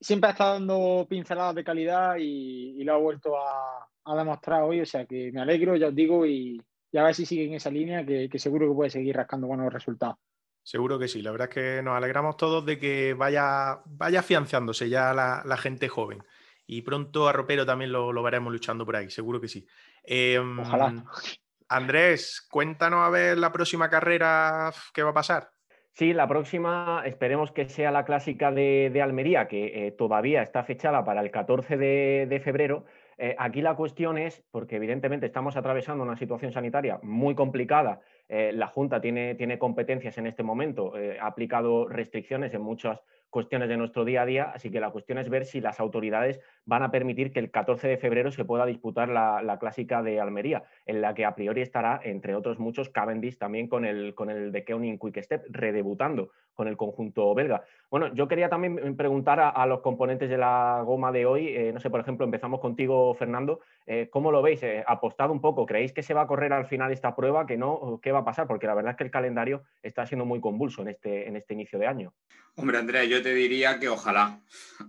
siempre 0.00 0.28
ha 0.28 0.32
estado 0.32 0.54
dando 0.54 1.06
pinceladas 1.08 1.54
de 1.54 1.64
calidad 1.64 2.16
y, 2.18 2.82
lo 2.82 2.94
ha 2.94 2.98
vuelto 2.98 3.34
a, 3.36 4.16
demostrar 4.16 4.62
hoy. 4.62 4.80
O 4.80 4.86
sea 4.86 5.04
que 5.06 5.30
me 5.32 5.40
alegro, 5.40 5.76
ya 5.76 5.88
os 5.88 5.94
digo, 5.94 6.26
y, 6.26 6.60
a 6.94 7.02
ver 7.02 7.14
si 7.14 7.26
sigue 7.26 7.44
en 7.44 7.54
esa 7.54 7.70
línea, 7.70 8.04
que, 8.04 8.30
seguro 8.38 8.68
que 8.68 8.74
puede 8.74 8.90
seguir 8.90 9.16
rascando 9.16 9.46
buenos 9.46 9.72
resultados. 9.72 10.16
Seguro 10.62 10.98
que 10.98 11.08
sí, 11.08 11.22
la 11.22 11.30
verdad 11.30 11.48
es 11.48 11.54
que 11.54 11.82
nos 11.82 11.96
alegramos 11.96 12.36
todos 12.36 12.64
de 12.66 12.78
que 12.78 13.14
vaya, 13.14 13.80
vaya 13.86 14.20
afianzándose 14.20 14.88
ya 14.88 15.14
la, 15.14 15.56
gente 15.56 15.88
joven. 15.88 16.22
Y 16.66 16.82
pronto 16.82 17.28
a 17.28 17.32
Ropero 17.32 17.66
también 17.66 17.92
lo, 17.92 18.22
veremos 18.22 18.52
luchando 18.52 18.84
por 18.84 18.96
ahí, 18.96 19.10
seguro 19.10 19.40
que 19.40 19.48
sí. 19.48 19.66
Em, 20.04 20.58
Ojalá. 20.60 21.04
Andrés, 21.68 22.46
cuéntanos 22.50 23.00
a 23.06 23.10
ver 23.10 23.38
la 23.38 23.52
próxima 23.52 23.88
carrera 23.88 24.72
qué 24.92 25.02
va 25.02 25.10
a 25.10 25.14
pasar. 25.14 25.50
Sí, 25.92 26.12
la 26.12 26.28
próxima 26.28 27.02
esperemos 27.04 27.52
que 27.52 27.68
sea 27.68 27.90
la 27.90 28.04
clásica 28.04 28.52
de, 28.52 29.00
Almería, 29.02 29.48
que 29.48 29.86
eh, 29.86 29.92
todavía 29.92 30.42
está 30.42 30.62
fechada 30.62 31.04
para 31.04 31.20
el 31.20 31.30
14 31.30 31.76
de, 31.76 32.40
febrero. 32.42 32.84
Eh, 33.18 33.34
aquí 33.38 33.60
la 33.60 33.74
cuestión 33.74 34.16
es, 34.16 34.42
porque 34.50 34.76
evidentemente 34.76 35.26
estamos 35.26 35.56
atravesando 35.56 36.04
una 36.04 36.16
situación 36.16 36.52
sanitaria 36.52 37.00
muy 37.02 37.34
complicada, 37.34 38.00
eh, 38.28 38.52
la 38.54 38.68
Junta 38.68 39.00
tiene, 39.00 39.34
tiene, 39.34 39.58
competencias 39.58 40.16
en 40.16 40.26
este 40.26 40.42
momento, 40.42 40.94
ha 41.20 41.26
aplicado 41.26 41.86
restricciones 41.88 42.54
en 42.54 42.62
muchas 42.62 43.00
cuestiones 43.28 43.68
de 43.68 43.76
nuestro 43.76 44.04
día 44.04 44.22
a 44.22 44.26
día, 44.26 44.44
así 44.54 44.70
que 44.70 44.80
la 44.80 44.90
cuestión 44.90 45.18
es 45.18 45.28
ver 45.28 45.44
si 45.44 45.60
las 45.60 45.80
autoridades 45.80 46.40
van 46.70 46.84
a 46.84 46.92
permitir 46.92 47.32
que 47.32 47.40
el 47.40 47.50
14 47.50 47.88
de 47.88 47.96
febrero 47.96 48.30
se 48.30 48.44
pueda 48.44 48.64
disputar 48.64 49.08
la, 49.08 49.58
clásica 49.58 50.04
de 50.04 50.20
Almería, 50.20 50.62
en 50.86 51.00
la 51.00 51.14
que 51.14 51.24
a 51.24 51.34
priori 51.34 51.62
estará, 51.62 52.00
entre 52.04 52.36
otros 52.36 52.60
muchos, 52.60 52.88
Cavendish 52.90 53.38
también 53.38 53.66
con 53.66 53.84
el, 53.84 54.14
con 54.14 54.30
el 54.30 54.52
de 54.52 54.64
Keuning 54.64 54.96
Quick 54.96 55.20
Step, 55.20 55.46
redebutando 55.48 56.30
con 56.54 56.68
el 56.68 56.76
conjunto 56.76 57.34
belga. 57.34 57.64
Bueno, 57.90 58.14
yo 58.14 58.28
quería 58.28 58.48
también 58.48 58.96
preguntar 58.96 59.40
a, 59.40 59.66
los 59.66 59.80
componentes 59.80 60.30
de 60.30 60.38
la 60.38 60.82
goma 60.84 61.10
de 61.10 61.26
hoy, 61.26 61.48
eh, 61.48 61.72
no 61.72 61.80
sé, 61.80 61.90
por 61.90 61.98
ejemplo, 61.98 62.24
empezamos 62.24 62.60
contigo, 62.60 63.14
Fernando, 63.14 63.60
eh, 63.86 64.08
¿cómo 64.08 64.30
lo 64.30 64.40
veis? 64.40 64.62
Eh, 64.62 64.84
apostado 64.86 65.32
un 65.32 65.40
poco, 65.40 65.66
¿creéis 65.66 65.92
que 65.92 66.04
se 66.04 66.14
va 66.14 66.22
a 66.22 66.26
correr 66.28 66.52
al 66.52 66.66
final 66.66 66.92
esta 66.92 67.16
prueba? 67.16 67.46
¿Que 67.46 67.56
no? 67.56 67.98
¿Qué 68.00 68.12
va 68.12 68.20
a 68.20 68.24
pasar? 68.24 68.46
Porque 68.46 68.68
la 68.68 68.74
verdad 68.74 68.92
es 68.92 68.96
que 68.96 69.04
el 69.04 69.10
calendario 69.10 69.64
está 69.82 70.06
siendo 70.06 70.24
muy 70.24 70.40
convulso 70.40 70.82
en 70.82 70.88
este, 70.88 71.26
en 71.26 71.34
este 71.34 71.54
inicio 71.54 71.80
de 71.80 71.88
año. 71.88 72.12
Hombre, 72.56 72.78
Andrea, 72.78 73.04
yo 73.04 73.22
te 73.22 73.32
diría 73.32 73.78
que 73.78 73.88
ojalá, 73.88 74.40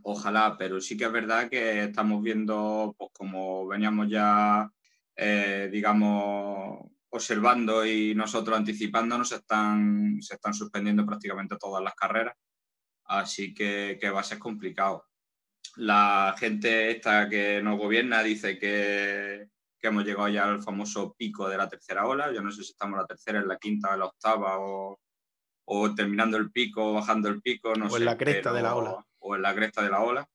ojalá, 0.04 0.56
pero 0.58 0.82
sí 0.82 0.98
que 0.98 1.06
es 1.06 1.12
verdad 1.12 1.48
que 1.50 1.71
estamos 1.80 2.22
viendo, 2.22 2.96
pues 2.98 3.12
como 3.14 3.68
veníamos 3.68 4.10
ya, 4.10 4.70
digamos, 5.72 6.92
observando 7.12 7.86
y 7.86 8.16
nosotros 8.16 8.58
anticipándonos, 8.58 9.30
se 9.30 9.36
están, 9.36 10.22
se 10.22 10.36
están 10.36 10.54
suspendiendo 10.54 11.06
prácticamente 11.06 11.58
todas 11.58 11.84
las 11.84 11.94
carreras, 11.94 12.36
así 13.06 13.54
que, 13.54 14.00
va 14.14 14.22
a 14.22 14.24
ser 14.24 14.40
complicado. 14.40 15.06
La 15.76 16.36
gente 16.38 16.92
esta 16.92 17.30
que 17.30 17.62
nos 17.62 17.78
gobierna 17.78 18.24
dice 18.24 18.58
que, 18.58 19.48
hemos 19.84 20.06
llegado 20.06 20.30
ya 20.30 20.44
al 20.44 20.62
famoso 20.62 21.16
pico 21.18 21.50
de 21.50 21.58
la 21.58 21.68
tercera 21.68 22.06
ola, 22.06 22.32
yo 22.32 22.42
no 22.42 22.52
sé 22.52 22.64
si 22.64 22.72
estamos 22.72 22.94
en 22.94 23.02
la 23.02 23.08
tercera, 23.08 23.40
en 23.40 23.48
la 23.48 23.58
quinta, 23.58 23.94
en 23.94 24.00
la 24.00 24.06
octava 24.06 24.58
o, 24.60 25.00
terminando 25.96 26.38
el 26.38 26.52
pico, 26.52 26.94
bajando 26.94 27.30
el 27.30 27.42
pico, 27.42 27.74
no 27.76 27.88
o 27.88 27.98
en 27.98 28.06
la 28.06 28.16
cresta 28.16 28.54
de 28.54 28.62
la 28.62 28.76
ola. 28.76 29.06
O 29.20 29.36
en 29.36 29.42
la 29.42 29.56
cresta 29.56 29.82
de 29.82 29.90
la 29.90 30.02
ola 30.02 30.30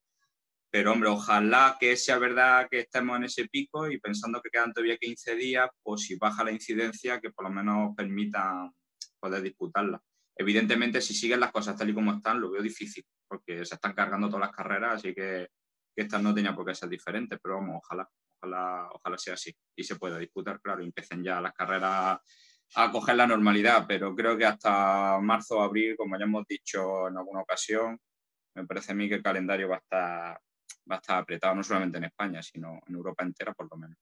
pero 0.70 0.92
hombre, 0.92 1.08
ojalá 1.08 1.76
que 1.78 1.96
sea 1.96 2.18
verdad 2.18 2.68
que 2.70 2.80
estemos 2.80 3.16
en 3.16 3.24
ese 3.24 3.48
pico 3.48 3.90
y 3.90 3.98
pensando 3.98 4.40
que 4.42 4.50
quedan 4.50 4.72
todavía 4.72 4.96
15 4.98 5.34
días, 5.36 5.68
pues 5.82 6.02
si 6.02 6.16
baja 6.16 6.44
la 6.44 6.52
incidencia, 6.52 7.20
que 7.20 7.30
por 7.30 7.44
lo 7.44 7.50
menos 7.50 7.94
permita 7.96 8.70
poder 9.18 9.42
disputarla. 9.42 10.00
Evidentemente, 10.36 11.00
si 11.00 11.14
siguen 11.14 11.40
las 11.40 11.52
cosas 11.52 11.76
tal 11.76 11.90
y 11.90 11.94
como 11.94 12.12
están, 12.12 12.40
lo 12.40 12.50
veo 12.50 12.62
difícil, 12.62 13.04
porque 13.26 13.64
se 13.64 13.74
están 13.76 13.94
cargando 13.94 14.28
todas 14.28 14.48
las 14.48 14.56
carreras, 14.56 14.96
así 14.96 15.14
que, 15.14 15.48
que 15.94 16.02
esta 16.02 16.18
no 16.18 16.34
tenía 16.34 16.54
por 16.54 16.66
qué 16.66 16.74
ser 16.74 16.90
diferente, 16.90 17.38
pero 17.42 17.56
vamos, 17.56 17.80
ojalá, 17.82 18.08
ojalá, 18.38 18.88
ojalá 18.92 19.18
sea 19.18 19.34
así 19.34 19.54
y 19.74 19.84
se 19.84 19.96
pueda 19.96 20.18
disputar, 20.18 20.60
claro, 20.60 20.82
y 20.82 20.86
empiecen 20.86 21.24
ya 21.24 21.40
las 21.40 21.54
carreras 21.54 22.18
a 22.74 22.92
coger 22.92 23.16
la 23.16 23.26
normalidad, 23.26 23.86
pero 23.86 24.14
creo 24.14 24.36
que 24.36 24.44
hasta 24.44 25.18
marzo 25.20 25.58
o 25.58 25.62
abril, 25.62 25.96
como 25.96 26.18
ya 26.18 26.24
hemos 26.24 26.46
dicho 26.46 27.08
en 27.08 27.16
alguna 27.16 27.40
ocasión, 27.40 27.98
me 28.54 28.66
parece 28.66 28.92
a 28.92 28.94
mí 28.94 29.08
que 29.08 29.16
el 29.16 29.22
calendario 29.22 29.68
va 29.68 29.76
a 29.76 29.78
estar, 29.78 30.40
va 30.90 30.96
a 30.96 30.98
estar 30.98 31.18
apretado 31.18 31.54
no 31.54 31.62
solamente 31.62 31.98
en 31.98 32.04
España, 32.04 32.42
sino 32.42 32.80
en 32.86 32.94
Europa 32.94 33.24
entera 33.24 33.52
por 33.52 33.70
lo 33.70 33.76
menos. 33.76 33.98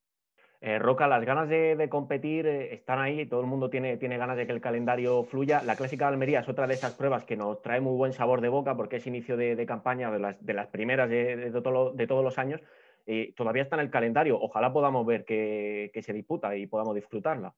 Eh, 0.66 0.78
Roca, 0.78 1.06
las 1.06 1.22
ganas 1.26 1.46
de, 1.46 1.88
competir 1.90 2.46
eh, 2.46 2.72
están 2.72 2.98
ahí, 2.98 3.20
y 3.20 3.26
todo 3.26 3.40
el 3.40 3.46
mundo 3.46 3.68
tiene, 3.68 3.98
tiene 3.98 4.16
ganas 4.16 4.38
de 4.38 4.46
que 4.46 4.52
el 4.52 4.62
calendario 4.62 5.22
fluya. 5.24 5.62
La 5.62 5.76
Clásica 5.76 6.06
de 6.06 6.12
Almería 6.12 6.40
es 6.40 6.48
otra 6.48 6.66
de 6.66 6.72
esas 6.72 6.94
pruebas 6.94 7.24
que 7.24 7.36
nos 7.36 7.60
trae 7.60 7.82
muy 7.82 7.94
buen 7.96 8.14
sabor 8.14 8.40
de 8.40 8.48
boca 8.48 8.74
porque 8.74 8.96
es 8.96 9.06
inicio 9.06 9.36
de, 9.36 9.62
campaña 9.66 10.10
de 10.10 10.18
las, 10.18 10.42
de 10.42 10.54
las 10.54 10.68
primeras 10.68 11.10
de, 11.10 11.50
de, 11.50 12.06
todos 12.06 12.24
los 12.24 12.38
años 12.38 12.62
y 13.04 13.32
todavía 13.32 13.64
está 13.64 13.76
en 13.76 13.82
el 13.82 13.90
calendario. 13.90 14.38
Ojalá 14.40 14.72
podamos 14.72 15.04
ver 15.04 15.26
que, 15.26 15.90
que, 15.92 16.02
se 16.02 16.14
disputa 16.14 16.56
y 16.56 16.66
podamos 16.66 16.94
disfrutarla. 16.94 17.52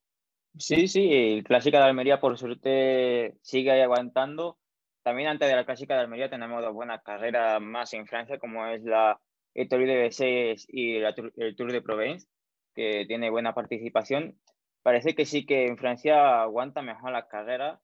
Sí, 0.58 0.88
sí, 0.88 1.08
el 1.12 1.44
Clásica 1.44 1.78
de 1.78 1.84
Almería 1.84 2.18
por 2.18 2.36
suerte 2.36 3.36
sigue 3.40 3.70
ahí 3.70 3.82
aguantando. 3.82 4.58
También 5.06 5.28
antes 5.28 5.48
de 5.48 5.54
la 5.54 5.64
Clásica 5.64 5.94
de 5.94 6.00
Almería 6.00 6.28
tenemos 6.28 6.60
dos 6.60 6.74
buenas 6.74 7.00
carreras 7.04 7.62
más 7.62 7.94
en 7.94 8.08
Francia, 8.08 8.40
como 8.40 8.66
es 8.66 8.82
la 8.82 9.20
el 9.54 9.68
Tour 9.68 9.86
de 9.86 10.08
B6 10.08 10.66
y 10.66 10.96
el 10.96 11.54
Tour 11.54 11.70
de 11.70 11.80
Provence 11.80 12.26
que 12.74 13.04
tiene 13.06 13.30
buena 13.30 13.54
participación. 13.54 14.36
Parece 14.82 15.14
que 15.14 15.24
sí 15.24 15.46
que 15.46 15.66
en 15.66 15.78
Francia 15.78 16.42
aguanta 16.42 16.82
mejor 16.82 17.12
las 17.12 17.26
carreras. 17.26 17.78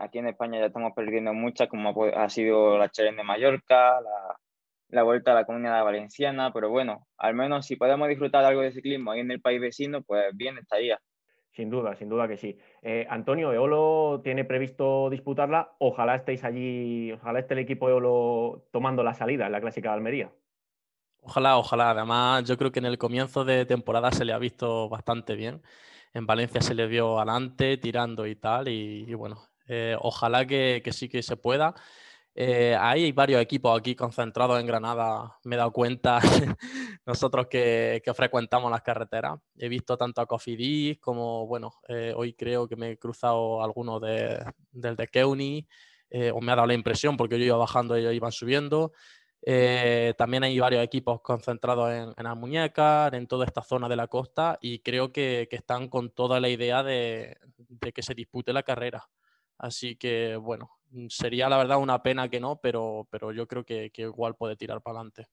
aquí 0.00 0.18
en 0.18 0.26
España 0.28 0.60
ya 0.60 0.66
estamos 0.66 0.92
perdiendo 0.94 1.32
muchas, 1.32 1.68
como 1.68 1.94
ha 2.14 2.28
sido 2.28 2.76
la 2.76 2.90
Challenge 2.90 3.16
de 3.16 3.24
Mallorca, 3.24 3.98
la, 4.02 4.36
la 4.88 5.02
Vuelta 5.04 5.32
a 5.32 5.34
la 5.34 5.46
Comunidad 5.46 5.82
Valenciana, 5.82 6.52
pero 6.52 6.68
bueno, 6.68 7.06
al 7.16 7.32
menos 7.34 7.64
si 7.64 7.76
podemos 7.76 8.06
disfrutar 8.10 8.44
algo 8.44 8.60
de 8.60 8.72
ciclismo 8.72 9.12
ahí 9.12 9.20
en 9.20 9.30
el 9.30 9.40
país 9.40 9.62
vecino, 9.62 10.02
pues 10.02 10.26
bien 10.34 10.58
estaría. 10.58 11.00
Sin 11.52 11.68
duda, 11.68 11.94
sin 11.96 12.08
duda 12.08 12.26
que 12.26 12.38
sí. 12.38 12.58
Eh, 12.80 13.06
Antonio, 13.10 13.52
Eolo 13.52 14.22
tiene 14.24 14.44
previsto 14.44 15.10
disputarla. 15.10 15.74
Ojalá 15.78 16.16
estéis 16.16 16.44
allí, 16.44 17.12
ojalá 17.12 17.40
esté 17.40 17.54
el 17.54 17.60
equipo 17.60 17.90
Eolo 17.90 18.64
tomando 18.70 19.02
la 19.02 19.12
salida 19.12 19.46
en 19.46 19.52
la 19.52 19.60
Clásica 19.60 19.90
de 19.90 19.94
Almería. 19.96 20.32
Ojalá, 21.20 21.58
ojalá. 21.58 21.90
Además, 21.90 22.44
yo 22.44 22.56
creo 22.56 22.72
que 22.72 22.80
en 22.80 22.86
el 22.86 22.98
comienzo 22.98 23.44
de 23.44 23.66
temporada 23.66 24.10
se 24.12 24.24
le 24.24 24.32
ha 24.32 24.38
visto 24.38 24.88
bastante 24.88 25.34
bien. 25.34 25.62
En 26.14 26.26
Valencia 26.26 26.60
se 26.60 26.74
le 26.74 26.86
vio 26.86 27.18
adelante, 27.18 27.76
tirando 27.76 28.26
y 28.26 28.34
tal. 28.34 28.68
Y, 28.68 29.12
bueno, 29.14 29.42
eh, 29.68 29.96
ojalá 30.00 30.46
que, 30.46 30.82
sí 30.90 31.08
que 31.08 31.22
se 31.22 31.36
pueda. 31.36 31.74
Eh, 32.34 32.74
hay 32.78 33.12
varios 33.12 33.42
equipos 33.42 33.78
aquí 33.78 33.94
concentrados 33.94 34.58
en 34.58 34.66
Granada, 34.66 35.38
me 35.44 35.56
he 35.56 35.58
dado 35.58 35.72
cuenta, 35.72 36.18
nosotros 37.06 37.46
que, 37.48 38.02
frecuentamos 38.14 38.70
las 38.70 38.82
carreteras. 38.82 39.38
He 39.56 39.68
visto 39.68 39.96
tanto 39.96 40.20
a 40.20 40.26
Cofidis 40.26 40.98
como, 40.98 41.46
bueno, 41.46 41.72
eh, 41.88 42.12
hoy 42.16 42.34
creo 42.34 42.66
que 42.68 42.76
me 42.76 42.92
he 42.92 42.98
cruzado 42.98 43.62
algunos 43.62 44.00
de, 44.00 44.42
del 44.70 44.96
de 44.96 45.08
Keuni, 45.08 45.66
o 46.34 46.40
me 46.42 46.52
ha 46.52 46.56
dado 46.56 46.68
la 46.68 46.74
impresión 46.74 47.16
porque 47.16 47.38
yo 47.38 47.44
iba 47.46 47.56
bajando 47.56 47.96
y 47.96 48.00
ellos 48.02 48.14
iban 48.14 48.32
subiendo. 48.32 48.92
Eh, 49.44 50.14
también 50.16 50.44
hay 50.44 50.58
varios 50.58 50.84
equipos 50.84 51.20
concentrados 51.20 51.90
en, 51.90 52.14
en 52.16 52.26
Almuñécar, 52.26 53.14
en 53.14 53.26
toda 53.26 53.44
esta 53.44 53.62
zona 53.62 53.88
de 53.88 53.96
la 53.96 54.06
costa, 54.06 54.58
y 54.60 54.78
creo 54.80 55.12
que, 55.12 55.48
están 55.50 55.88
con 55.88 56.10
toda 56.10 56.40
la 56.40 56.48
idea 56.48 56.82
de, 56.82 57.36
que 57.92 58.02
se 58.02 58.14
dispute 58.14 58.52
la 58.52 58.62
carrera. 58.62 59.08
Así 59.62 59.96
que, 59.96 60.36
bueno, 60.36 60.70
mm, 60.90 61.06
sería 61.08 61.48
la 61.48 61.56
verdad 61.56 61.78
una 61.78 62.02
pena 62.02 62.28
que 62.28 62.40
no, 62.40 62.60
pero, 62.62 63.08
pero 63.10 63.32
yo 63.32 63.48
creo 63.48 63.64
que, 63.64 63.90
igual 63.96 64.34
puede 64.34 64.56
tirar 64.56 64.82
para 64.82 64.98
adelante. 64.98 65.28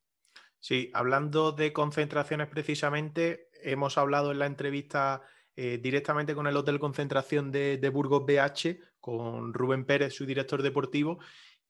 Sí, 0.59 0.89
hablando 0.93 1.51
de 1.51 1.73
concentraciones 1.73 2.47
precisamente, 2.47 3.49
hemos 3.61 3.97
hablado 3.97 4.31
en 4.31 4.39
la 4.39 4.45
entrevista 4.45 5.21
eh, 5.55 5.79
directamente 5.81 6.33
con 6.33 6.47
el 6.47 6.55
Hotel 6.55 6.79
Concentración 6.79 7.51
de, 7.51 7.77
de 7.77 7.89
Burgos 7.89 8.25
BH, 8.25 8.79
con 9.01 9.53
Rubén 9.53 9.85
Pérez, 9.85 10.13
su 10.13 10.25
director 10.25 10.61
deportivo, 10.61 11.19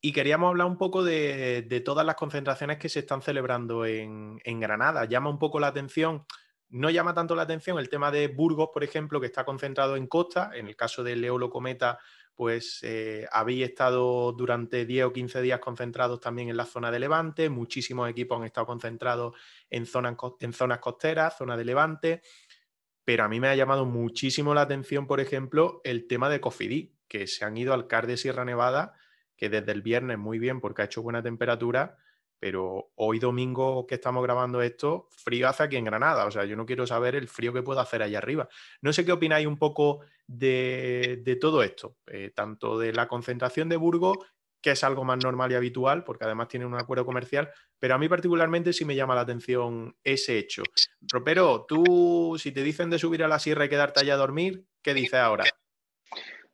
y 0.02 0.14
queríamos 0.14 0.50
hablar 0.50 0.68
un 0.68 0.78
poco 0.78 1.04
de, 1.04 1.82
todas 1.84 2.06
las 2.06 2.16
concentraciones 2.16 2.78
que 2.78 2.88
se 2.88 3.00
están 3.00 3.22
celebrando 3.22 3.86
en, 3.86 4.40
Granada. 4.60 5.06
Llama 5.06 5.30
un 5.30 5.40
poco 5.40 5.60
la 5.60 5.68
atención, 5.68 6.26
no 6.70 6.90
llama 6.90 7.14
tanto 7.14 7.36
la 7.36 7.42
atención 7.42 7.78
el 7.80 7.90
tema 7.90 8.10
de 8.10 8.30
Burgos, 8.30 8.70
por 8.74 8.84
ejemplo, 8.84 9.20
que 9.20 9.26
está 9.26 9.44
concentrado 9.44 9.98
en 9.98 10.08
costa. 10.08 10.52
En 10.54 10.68
el 10.68 10.78
caso 10.78 11.04
de 11.04 11.18
Leolo 11.18 11.50
Cometa, 11.50 12.00
pues 12.40 12.80
eh, 12.84 13.28
habéis 13.34 13.68
estado 13.68 14.32
durante 14.32 14.86
10 14.86 15.08
o 15.08 15.12
15 15.12 15.42
días 15.42 15.60
concentrados 15.60 16.22
también 16.22 16.48
en 16.48 16.56
la 16.56 16.66
zona 16.66 16.90
de 16.90 16.98
Levante. 16.98 17.50
Muchísimos 17.50 18.10
equipos 18.10 18.40
han 18.40 18.46
estado 18.46 18.66
concentrados 18.66 19.36
en 19.70 19.86
zonas, 19.86 20.16
en 20.40 20.54
zonas 20.54 20.80
costeras, 20.80 21.38
zona 21.38 21.58
de 21.58 21.66
Levante. 21.66 22.22
Pero 23.04 23.26
a 23.26 23.28
mí 23.28 23.42
me 23.42 23.50
ha 23.50 23.56
llamado 23.58 23.86
muchísimo 23.86 24.54
la 24.54 24.62
atención, 24.62 25.06
por 25.06 25.20
ejemplo, 25.20 25.82
el 25.84 26.08
tema 26.08 26.30
de 26.30 26.40
Cofidí, 26.40 26.96
que 27.10 27.28
se 27.28 27.44
han 27.44 27.58
ido 27.58 27.74
al 27.74 27.88
CAR 27.88 28.08
de 28.08 28.16
Sierra 28.16 28.46
Nevada 28.46 28.94
que 29.36 29.50
desde 29.50 29.74
el 29.74 29.82
viernes 29.82 30.18
muy 30.18 30.40
bien 30.40 30.62
porque 30.62 30.82
ha 30.82 30.86
hecho 30.86 31.02
buena 31.02 31.22
temperatura, 31.22 31.98
pero 32.40 32.92
hoy 32.96 33.20
domingo 33.20 33.86
que 33.86 33.96
estamos 33.96 34.24
grabando 34.24 34.62
esto, 34.62 35.08
frío 35.12 35.48
hace 35.48 35.64
aquí 35.64 35.76
en 35.76 35.86
Granada. 35.86 36.26
O 36.26 36.32
sea, 36.32 36.46
yo 36.46 36.56
no 36.56 36.66
quiero 36.66 36.88
saber 36.88 37.16
el 37.16 37.28
frío 37.28 37.54
que 37.54 37.62
puedo 37.62 37.80
hacer 37.80 38.02
allá 38.02 38.18
arriba. 38.18 38.48
No 38.82 38.94
sé 38.94 39.06
qué 39.06 39.12
opináis 39.12 39.46
un 39.46 39.58
poco 39.58 40.02
de, 40.26 41.38
todo 41.40 41.64
esto, 41.64 41.98
eh, 42.08 42.32
tanto 42.34 42.80
de 42.80 42.94
la 42.94 43.08
concentración 43.08 43.68
de 43.68 43.78
Burgos, 43.78 44.18
que 44.62 44.72
es 44.72 44.84
algo 44.84 45.04
más 45.04 45.24
normal 45.24 45.52
y 45.52 45.56
habitual, 45.56 46.04
porque 46.04 46.26
además 46.26 46.48
tiene 46.48 46.66
un 46.66 46.76
acuerdo 46.76 47.06
comercial, 47.06 47.50
pero 47.78 47.96
a 47.96 47.98
mí 47.98 48.10
particularmente 48.10 48.74
sí 48.74 48.86
me 48.86 48.96
llama 48.96 49.16
la 49.16 49.22
atención 49.22 49.96
ese 50.04 50.38
hecho. 50.38 50.64
Ropero, 51.02 51.66
tú, 51.66 52.36
si 52.38 52.52
te 52.52 52.64
dicen 52.64 52.90
de 52.90 53.00
subir 53.00 53.24
a 53.24 53.28
la 53.28 53.40
sierra 53.40 53.66
y 53.66 53.70
quedarte 53.70 54.02
allá 54.02 54.16
a 54.16 54.18
dormir, 54.18 54.66
¿qué 54.82 54.94
dices 54.94 55.20
ahora? 55.20 55.46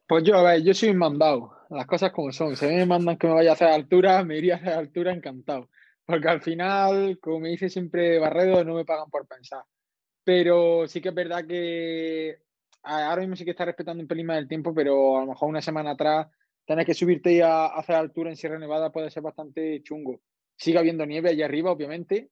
Pues 0.07 0.23
yo, 0.23 0.37
a 0.37 0.43
ver, 0.43 0.63
yo 0.63 0.73
soy 0.75 0.89
un 0.89 0.97
mandado 0.97 1.55
las 1.69 1.85
cosas 1.85 2.11
como 2.11 2.31
son. 2.31 2.55
Si 2.55 2.65
a 2.65 2.69
mí 2.69 2.75
me 2.75 2.85
mandan 2.85 3.17
que 3.17 3.27
me 3.27 3.33
vaya 3.33 3.51
a 3.51 3.53
hacer 3.53 3.67
altura, 3.69 4.23
me 4.23 4.37
iría 4.37 4.55
a 4.55 4.57
hacer 4.57 4.73
altura 4.73 5.11
encantado. 5.11 5.69
Porque 6.05 6.27
al 6.27 6.41
final, 6.41 7.19
como 7.19 7.39
me 7.41 7.49
dice 7.49 7.69
siempre 7.69 8.19
Barredo, 8.19 8.63
no 8.63 8.75
me 8.75 8.85
pagan 8.85 9.09
por 9.09 9.27
pensar. 9.27 9.63
Pero 10.23 10.87
sí 10.87 11.01
que 11.01 11.09
es 11.09 11.15
verdad 11.15 11.45
que 11.45 12.39
ahora 12.83 13.21
mismo 13.21 13.35
sí 13.35 13.45
que 13.45 13.51
está 13.51 13.65
respetando 13.65 14.01
un 14.01 14.07
pelín 14.07 14.27
más 14.27 14.37
el 14.37 14.47
tiempo, 14.47 14.73
pero 14.73 15.17
a 15.17 15.21
lo 15.21 15.27
mejor 15.27 15.49
una 15.49 15.61
semana 15.61 15.91
atrás 15.91 16.27
tener 16.65 16.85
que 16.85 16.93
subirte 16.93 17.33
y 17.33 17.41
a, 17.41 17.67
hacer 17.67 17.95
altura 17.95 18.29
en 18.29 18.37
Sierra 18.37 18.59
Nevada 18.59 18.91
puede 18.91 19.09
ser 19.11 19.23
bastante 19.23 19.81
chungo. 19.83 20.21
Sigue 20.55 20.79
habiendo 20.79 21.05
nieve 21.05 21.29
allá 21.29 21.45
arriba, 21.45 21.71
obviamente, 21.71 22.29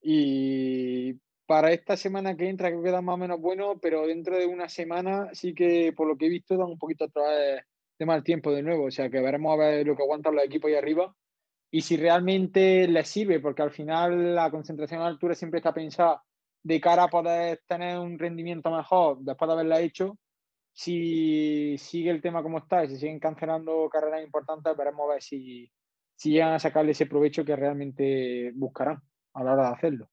y 0.00 1.14
para 1.46 1.72
esta 1.72 1.96
semana 1.96 2.36
que 2.36 2.48
entra 2.48 2.70
creo 2.70 2.82
que 2.82 2.90
da 2.90 3.02
más 3.02 3.14
o 3.14 3.18
menos 3.18 3.40
bueno, 3.40 3.78
pero 3.80 4.06
dentro 4.06 4.38
de 4.38 4.46
una 4.46 4.68
semana 4.68 5.30
sí 5.32 5.54
que 5.54 5.92
por 5.94 6.08
lo 6.08 6.16
que 6.16 6.26
he 6.26 6.30
visto 6.30 6.56
dan 6.56 6.68
un 6.68 6.78
poquito 6.78 7.06
vez 7.06 7.64
de 7.98 8.06
mal 8.06 8.22
tiempo 8.24 8.52
de 8.52 8.62
nuevo. 8.62 8.86
O 8.86 8.90
sea 8.90 9.10
que 9.10 9.20
veremos 9.20 9.52
a 9.52 9.56
ver 9.56 9.86
lo 9.86 9.96
que 9.96 10.02
aguantan 10.02 10.34
los 10.34 10.44
equipos 10.44 10.68
ahí 10.68 10.76
arriba 10.76 11.14
y 11.74 11.80
si 11.80 11.96
realmente 11.96 12.86
les 12.86 13.08
sirve, 13.08 13.40
porque 13.40 13.62
al 13.62 13.72
final 13.72 14.36
la 14.36 14.48
concentración 14.48 15.00
a 15.00 15.08
altura 15.08 15.34
siempre 15.34 15.58
está 15.58 15.74
pensada 15.74 16.22
de 16.62 16.80
cara 16.80 17.02
a 17.02 17.08
poder 17.08 17.62
tener 17.66 17.98
un 17.98 18.16
rendimiento 18.16 18.70
mejor 18.70 19.18
después 19.18 19.48
de 19.48 19.52
haberla 19.54 19.80
hecho. 19.80 20.16
Si 20.72 21.76
sigue 21.76 22.10
el 22.10 22.22
tema 22.22 22.44
como 22.44 22.58
está 22.58 22.84
y 22.84 22.90
si 22.90 22.96
siguen 22.96 23.18
cancelando 23.18 23.88
carreras 23.90 24.22
importantes, 24.22 24.76
veremos 24.76 25.10
a 25.10 25.14
ver 25.14 25.22
si, 25.24 25.68
si 26.14 26.30
llegan 26.30 26.52
a 26.52 26.60
sacarle 26.60 26.92
ese 26.92 27.06
provecho 27.06 27.44
que 27.44 27.56
realmente 27.56 28.52
buscarán 28.54 29.02
a 29.32 29.42
la 29.42 29.54
hora 29.54 29.66
de 29.66 29.74
hacerlo. 29.74 30.08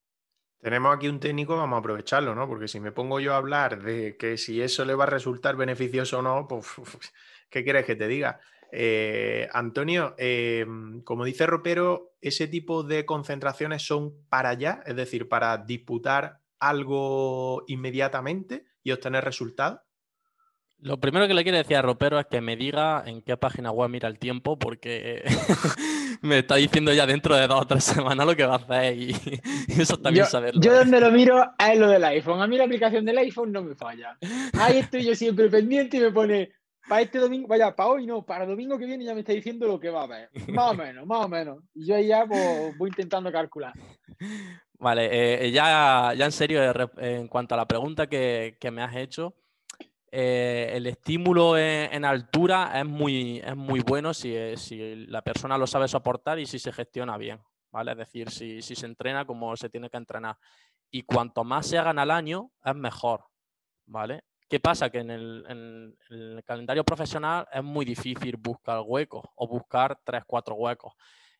Tenemos 0.58 0.96
aquí 0.96 1.10
un 1.10 1.20
técnico, 1.20 1.56
vamos 1.58 1.78
a 1.78 1.80
aprovecharlo, 1.80 2.34
¿no? 2.34 2.48
Porque 2.48 2.68
si 2.68 2.80
me 2.80 2.92
pongo 2.92 3.20
yo 3.20 3.36
a 3.36 3.38
hablar 3.38 3.84
de 3.84 4.18
que 4.18 4.40
si 4.40 4.64
eso 4.64 4.84
le 4.84 4.96
va 4.96 5.04
a 5.04 5.08
resultar 5.08 5.56
beneficioso 5.58 6.20
o 6.20 6.22
no, 6.24 6.48
pues 6.48 6.66
¿qué 7.52 7.64
quieres 7.64 7.86
que 7.86 7.96
te 7.96 8.08
diga? 8.08 8.40
Eh, 8.72 9.50
Antonio, 9.52 10.16
eh, 10.18 10.66
como 11.04 11.26
dice 11.26 11.46
Ropero, 11.46 12.14
ese 12.22 12.48
tipo 12.48 12.84
de 12.84 13.06
concentraciones 13.06 13.82
son 13.84 14.14
para 14.30 14.50
allá, 14.50 14.82
es 14.86 14.96
decir, 14.96 15.28
para 15.28 15.58
disputar 15.58 16.40
algo 16.60 17.64
inmediatamente 17.68 18.66
y 18.84 18.92
obtener 18.92 19.26
resultados. 19.26 19.82
Lo 20.80 21.00
primero 21.00 21.28
que 21.28 21.36
le 21.36 21.44
quiero 21.44 21.60
decir 21.60 21.78
a 21.78 21.84
Ropero 21.84 22.20
es 22.20 22.26
que 22.26 22.42
me 22.42 22.56
diga 22.56 23.04
en 23.06 23.22
qué 23.22 23.38
página 23.38 23.70
web 23.72 23.90
mira 23.90 24.08
el 24.08 24.18
tiempo, 24.18 24.58
porque 24.58 25.24
me 26.22 26.40
está 26.40 26.56
diciendo 26.56 26.92
ya 26.92 27.06
dentro 27.06 27.36
de 27.36 27.46
dos 27.46 27.62
o 27.62 27.68
tres 27.68 27.84
semanas 27.84 28.26
lo 28.26 28.36
que 28.36 28.46
va 28.46 28.56
a 28.56 28.58
hacer 28.58 28.98
y, 28.98 29.12
eso 29.68 29.98
también 29.98 30.26
yo, 30.26 30.32
saberlo. 30.32 30.60
Yo 30.60 30.74
donde 30.74 31.00
lo 31.00 31.12
miro 31.12 31.52
es 31.60 31.78
lo 31.78 31.88
del 31.88 32.04
iPhone. 32.06 32.42
A 32.42 32.48
mí 32.48 32.58
la 32.58 32.64
aplicación 32.64 33.06
del 33.06 33.20
iPhone 33.20 33.52
no 33.52 33.62
me 33.62 33.76
falla. 33.76 34.18
Ahí 34.60 34.80
estoy 34.80 35.04
yo 35.04 35.14
siempre 35.14 35.50
pendiente 35.50 35.98
y 35.98 36.00
me 36.00 36.12
pone 36.12 36.52
para 36.88 37.02
este 37.02 37.20
domingo, 37.20 37.48
vaya, 37.48 37.76
para 37.76 37.90
hoy 37.90 38.06
no, 38.06 38.26
para 38.26 38.46
domingo 38.46 38.78
que 38.78 38.86
viene 38.86 39.06
ya 39.06 39.14
me 39.14 39.22
está 39.22 39.34
diciendo 39.34 39.68
lo 39.68 39.80
que 39.80 39.90
va 39.90 40.02
a 40.02 40.04
haber. 40.04 40.30
Más 40.50 40.72
o 40.72 40.74
menos, 40.74 41.06
más 41.06 41.26
o 41.26 41.30
menos. 41.30 41.64
Yo 41.74 42.00
ya 42.00 42.26
pues, 42.26 42.78
voy 42.78 42.90
intentando 42.90 43.32
calcular. 43.32 43.74
Vale, 44.74 45.46
eh, 45.46 45.52
ya, 45.52 46.14
ya 46.18 46.26
en 46.26 46.32
serio, 46.32 46.62
en 46.98 47.28
cuanto 47.28 47.54
a 47.54 47.58
la 47.58 47.68
pregunta 47.68 48.08
que, 48.08 48.58
que 48.60 48.72
me 48.72 48.82
has 48.82 48.96
hecho, 48.96 49.36
eh, 50.14 50.72
el 50.74 50.88
estímulo 50.88 51.58
en, 51.58 52.04
altura 52.04 52.72
es 52.78 52.86
muy, 52.86 53.40
es 53.40 53.56
muy 53.56 53.80
bueno 53.80 54.14
si, 54.14 54.36
eh, 54.36 54.58
si, 54.58 55.06
la 55.06 55.22
persona 55.22 55.58
lo 55.58 55.66
sabe 55.66 55.88
soportar 55.88 56.38
y 56.38 56.46
si 56.46 56.60
se 56.60 56.74
gestiona 56.74 57.18
bien, 57.18 57.40
¿vale? 57.72 57.92
Es 57.92 57.98
decir, 57.98 58.30
si, 58.30 58.62
si, 58.62 58.76
se 58.76 58.88
entrena 58.88 59.24
como 59.26 59.56
se 59.56 59.70
tiene 59.70 59.90
que 59.90 59.96
entrenar. 59.96 60.38
Y 60.90 61.04
cuanto 61.04 61.46
más 61.46 61.68
se 61.68 61.78
hagan 61.78 61.98
al 61.98 62.12
año, 62.12 62.52
es 62.66 62.76
mejor, 62.76 63.24
¿vale? 63.86 64.24
¿Qué 64.52 64.60
pasa? 64.60 64.90
Que 64.90 64.98
en 64.98 65.10
el, 65.12 65.46
en 65.48 65.96
el 66.10 66.44
calendario 66.44 66.84
profesional 66.84 67.48
es 67.54 67.64
muy 67.64 67.86
difícil 67.86 68.36
buscar 68.36 68.82
huecos 68.86 69.24
o 69.36 69.48
buscar 69.48 69.98
tres, 70.04 70.24
cuatro 70.28 70.56
huecos. 70.56 70.92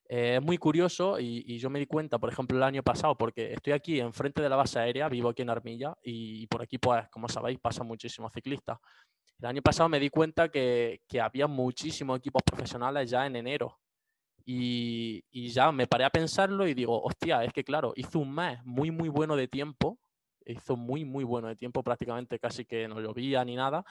Eh, 0.08 0.38
es 0.38 0.42
muy 0.42 0.58
curioso 0.58 1.20
y, 1.20 1.60
yo 1.60 1.70
me 1.70 1.80
di 1.80 1.88
cuenta, 1.88 2.20
por 2.20 2.32
ejemplo, 2.32 2.56
el 2.56 2.64
año 2.64 2.82
pasado, 2.84 3.18
porque 3.18 3.52
estoy 3.52 3.74
aquí 3.74 4.00
enfrente 4.00 4.42
de 4.42 4.48
la 4.48 4.56
base 4.56 4.80
aérea, 4.80 5.10
vivo 5.10 5.28
aquí 5.28 5.42
en 5.42 5.50
Armilla 5.50 5.94
y, 6.02 6.48
por 6.48 6.62
aquí, 6.62 6.78
pues, 6.78 7.10
como 7.10 7.28
sabéis, 7.28 7.60
pasan 7.60 7.86
muchísimos 7.86 8.32
ciclistas. 8.32 8.78
El 9.42 9.48
año 9.48 9.62
pasado 9.62 9.90
me 9.90 10.00
di 10.00 10.10
cuenta 10.10 10.48
que, 10.48 11.02
que 11.06 11.20
había 11.20 11.48
muchísimos 11.48 12.18
equipos 12.18 12.44
profesionales 12.44 13.10
ya 13.10 13.26
en 13.26 13.36
enero. 13.36 13.78
Y, 14.46 15.22
y, 15.32 15.50
ya 15.50 15.74
me 15.74 15.86
paré 15.86 16.06
a 16.06 16.10
pensarlo 16.10 16.66
y 16.66 16.74
digo, 16.74 17.04
hostia, 17.04 17.44
es 17.44 17.52
que 17.52 17.66
claro, 17.66 17.92
hizo 17.98 18.20
un 18.20 18.34
mes 18.34 18.64
muy, 18.64 18.90
muy 18.90 19.10
bueno 19.10 19.36
de 19.36 19.50
tiempo, 19.50 20.00
hizo 20.46 20.76
muy, 20.76 21.06
muy 21.06 21.24
bueno 21.24 21.48
de 21.48 21.56
tiempo, 21.56 21.84
prácticamente 21.84 22.40
casi 22.40 22.66
que 22.66 22.88
no 22.88 23.00
llovía 23.00 23.44
ni 23.46 23.56
nada, 23.56 23.84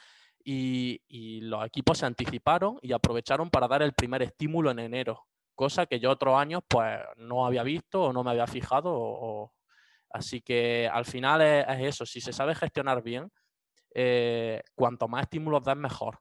y, 0.42 1.02
y, 1.08 1.42
los 1.42 1.64
equipos 1.66 1.98
se 1.98 2.06
anticiparon 2.06 2.78
y 2.80 2.92
aprovecharon 2.92 3.50
para 3.50 3.68
dar 3.68 3.82
el 3.82 3.92
primer 3.92 4.22
estímulo 4.22 4.70
en 4.70 4.78
enero, 4.78 5.26
cosa 5.54 5.84
que 5.84 6.00
yo 6.00 6.10
otros 6.10 6.38
años 6.38 6.62
pues 6.66 6.98
no 7.16 7.44
había 7.44 7.62
visto 7.62 8.04
o 8.04 8.12
no 8.12 8.24
me 8.24 8.30
había 8.30 8.46
fijado. 8.46 9.52
Así 10.10 10.40
que 10.40 10.88
al 10.92 11.04
final 11.04 11.42
es, 11.42 11.66
eso, 11.80 12.06
si 12.06 12.20
se 12.20 12.32
sabe 12.32 12.54
gestionar 12.54 13.02
bien, 13.02 13.30
eh, 13.94 14.62
cuanto 14.74 15.06
más 15.06 15.22
estímulos 15.22 15.62
das 15.62 15.76
mejor. 15.76 16.18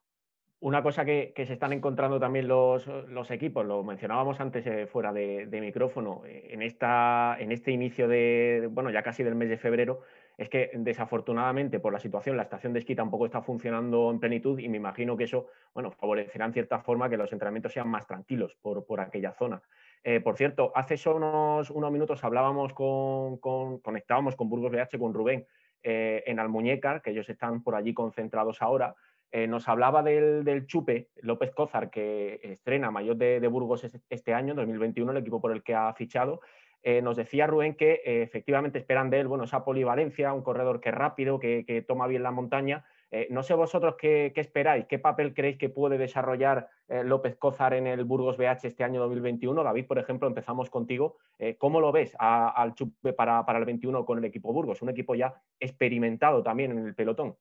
Una 0.61 0.83
cosa 0.83 1.05
que, 1.05 1.31
se 1.37 1.53
están 1.53 1.71
encontrando 1.71 2.19
también 2.19 2.49
los, 2.49 2.85
equipos, 3.29 3.65
lo 3.65 3.81
mencionábamos 3.81 4.41
antes 4.41 4.67
eh, 4.67 4.87
fuera 4.87 5.13
de, 5.13 5.47
micrófono, 5.61 6.23
eh, 6.25 6.49
en, 6.51 6.61
esta, 6.61 7.37
en 7.39 7.53
este 7.53 7.71
inicio 7.71 8.09
de, 8.09 8.67
bueno, 8.69 8.89
ya 8.89 9.01
casi 9.01 9.23
del 9.23 9.35
mes 9.35 9.47
de 9.47 9.57
febrero, 9.57 10.01
es 10.37 10.49
que 10.49 10.69
desafortunadamente 10.73 11.79
por 11.79 11.93
la 11.93 11.99
situación 11.99 12.35
la 12.35 12.43
estación 12.43 12.73
de 12.73 12.79
esquí 12.79 12.93
tampoco 12.93 13.25
está 13.25 13.41
funcionando 13.41 14.11
en 14.11 14.19
plenitud 14.19 14.59
y 14.59 14.67
me 14.67 14.75
imagino 14.75 15.15
que 15.15 15.23
eso, 15.23 15.47
bueno, 15.73 15.91
favorecerá 15.91 16.45
en 16.45 16.51
cierta 16.51 16.79
forma 16.79 17.09
que 17.09 17.15
los 17.15 17.31
entrenamientos 17.31 17.71
sean 17.71 17.87
más 17.87 18.05
tranquilos 18.05 18.57
por, 18.61 18.85
por 18.85 18.99
aquella 18.99 19.31
zona. 19.31 19.61
Eh, 20.03 20.19
por 20.19 20.35
cierto, 20.35 20.73
hace 20.75 20.97
solo 20.97 21.61
unos, 21.69 21.91
minutos 21.91 22.21
hablábamos 22.25 22.73
con, 22.73 23.37
conectábamos 23.37 24.35
con 24.35 24.49
Burgos 24.49 24.73
BH, 24.73 24.99
con 24.99 25.13
Rubén, 25.13 25.47
en 25.81 26.39
Almuñécar, 26.39 27.01
que 27.01 27.11
ellos 27.11 27.29
están 27.29 27.63
por 27.63 27.73
allí 27.73 27.93
concentrados 27.93 28.61
ahora, 28.61 28.95
eh, 29.31 29.47
nos 29.47 29.67
hablaba 29.67 30.01
del, 30.01 30.65
Chupe 30.65 31.09
López 31.21 31.51
Cózar, 31.51 31.89
que 31.89 32.39
estrena 32.41 32.91
mayor 32.91 33.15
de, 33.17 33.47
Burgos 33.47 33.85
este 34.09 34.33
año, 34.33 34.55
2021, 34.55 35.11
el 35.11 35.17
equipo 35.17 35.39
por 35.39 35.51
el 35.51 35.63
que 35.63 35.75
ha 35.75 35.93
fichado. 35.93 36.41
Eh, 36.81 37.01
nos 37.01 37.17
decía 37.17 37.45
Rubén 37.45 37.75
que 37.75 38.01
eh, 38.05 38.21
efectivamente 38.23 38.79
esperan 38.79 39.09
de 39.09 39.19
él 39.19 39.27
bueno, 39.27 39.43
esa 39.43 39.65
polivalencia, 39.65 40.31
un 40.31 40.41
corredor 40.41 40.79
que 40.79 40.89
es 40.89 40.95
rápido, 40.95 41.37
que, 41.37 41.85
toma 41.87 42.07
bien 42.07 42.23
la 42.23 42.31
montaña. 42.31 42.85
no 43.29 43.43
sé 43.43 43.53
vosotros 43.53 43.95
qué, 43.97 44.31
esperáis, 44.35 44.85
qué 44.85 44.97
papel 44.97 45.33
creéis 45.33 45.57
que 45.57 45.69
puede 45.69 45.97
desarrollar 45.97 46.69
López 46.87 47.35
Cózar 47.35 47.73
en 47.73 47.85
el 47.85 48.05
Burgos 48.05 48.37
BH 48.37 48.65
este 48.65 48.83
año 48.83 49.01
2021. 49.01 49.63
David, 49.63 49.87
por 49.87 49.99
ejemplo, 49.99 50.27
empezamos 50.27 50.69
contigo. 50.69 51.17
¿Cómo 51.57 51.81
lo 51.81 51.91
ves 51.91 52.15
al 52.17 52.75
Chupe 52.75 53.13
para, 53.13 53.45
para 53.45 53.59
el 53.59 53.65
21 53.65 54.05
con 54.05 54.19
el 54.19 54.25
equipo 54.25 54.53
Burgos? 54.53 54.81
Un 54.81 54.89
equipo 54.89 55.15
ya 55.15 55.33
experimentado 55.59 56.43
también 56.43 56.71
en 56.71 56.85
el 56.85 56.95
pelotón. 56.95 57.35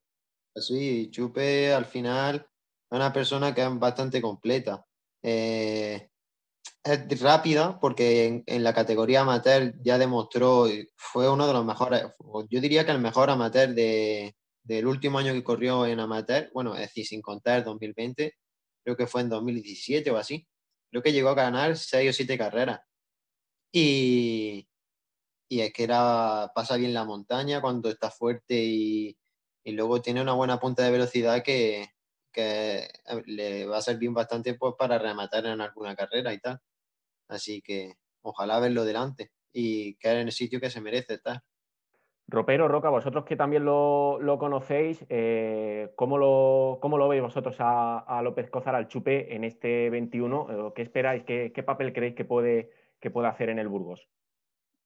Sí, 0.55 1.09
Chupe 1.11 1.73
al 1.73 1.85
final 1.85 2.35
es 2.37 2.95
una 2.95 3.13
persona 3.13 3.53
que 3.53 3.63
es 3.63 3.79
bastante 3.79 4.21
completa. 4.21 4.85
Eh, 5.21 6.09
es 6.83 7.21
rápida 7.21 7.79
porque 7.79 8.43
en, 8.45 8.63
la 8.63 8.73
categoría 8.73 9.21
amateur 9.21 9.73
ya 9.81 9.97
demostró, 9.97 10.67
fue 10.95 11.29
uno 11.29 11.45
de 11.47 11.53
los 11.53 11.65
mejores, 11.65 12.03
yo 12.49 12.61
diría 12.61 12.85
que 12.85 12.91
el 12.91 12.99
mejor 12.99 13.29
amateur 13.29 13.73
de, 13.73 14.35
del 14.63 14.87
último 14.87 15.19
año 15.19 15.33
que 15.33 15.43
corrió 15.43 15.85
en 15.85 15.99
amateur, 15.99 16.49
bueno, 16.53 16.73
es 16.75 16.81
decir, 16.81 17.05
sin 17.05 17.21
contar 17.21 17.63
2020, 17.63 18.33
creo 18.83 18.97
que 18.97 19.07
fue 19.07 19.21
en 19.21 19.29
2017 19.29 20.09
o 20.11 20.17
así, 20.17 20.47
creo 20.89 21.03
que 21.03 21.11
llegó 21.11 21.29
a 21.29 21.35
ganar 21.35 21.77
seis 21.77 22.09
o 22.09 22.13
siete 22.13 22.37
carreras. 22.37 22.79
Y, 23.71 24.67
y 25.49 25.61
es 25.61 25.73
que 25.73 25.83
era, 25.83 26.51
pasa 26.55 26.77
bien 26.77 26.93
la 26.93 27.05
montaña 27.05 27.61
cuando 27.61 27.89
está 27.89 28.09
fuerte 28.09 28.55
y, 28.55 29.17
y 29.69 29.73
luego 29.73 30.01
tiene 30.01 30.21
una 30.21 30.33
buena 30.33 30.59
punta 30.59 30.83
de 30.83 30.91
velocidad 30.91 31.43
que, 31.43 31.85
que 32.31 32.87
le 33.27 33.67
va 33.67 33.77
a 33.77 33.81
servir 33.81 34.09
bastante 34.11 34.55
pues, 34.55 34.73
para 34.77 34.97
rematar 34.97 35.45
en 35.45 35.61
alguna 35.61 35.95
carrera 35.95 36.33
y 36.33 36.39
tal. 36.39 36.59
Así 37.27 37.61
que 37.61 37.93
ojalá 38.21 38.59
verlo 38.59 38.83
delante 38.83 39.31
y 39.53 39.95
caer 39.97 40.17
en 40.17 40.27
el 40.27 40.31
sitio 40.31 40.59
que 40.59 40.71
se 40.71 40.81
merece 40.81 41.13
estar. 41.15 41.41
Ropero, 42.27 42.67
Roca, 42.67 42.89
vosotros 42.89 43.25
que 43.25 43.35
también 43.35 43.65
lo, 43.65 44.19
lo 44.19 44.37
conocéis, 44.37 45.03
eh, 45.09 45.91
¿cómo, 45.95 46.17
lo, 46.17 46.79
¿cómo, 46.81 46.97
lo, 46.97 47.07
veis 47.07 47.23
vosotros 47.23 47.55
a, 47.59 47.99
a, 47.99 48.21
López 48.21 48.49
Cozar, 48.51 48.75
al 48.75 48.87
Chupe, 48.87 49.35
en 49.35 49.43
este 49.43 49.89
21? 49.89 50.47
Eh, 50.69 50.71
¿Qué 50.75 50.81
esperáis? 50.83 51.23
¿Qué, 51.23 51.51
qué 51.53 51.63
papel 51.63 51.91
creéis 51.91 52.15
que 52.15 52.25
puede, 52.25 52.69
que 52.99 53.09
puede 53.09 53.27
hacer 53.27 53.49
en 53.49 53.57
el 53.57 53.67
Burgos? 53.67 54.07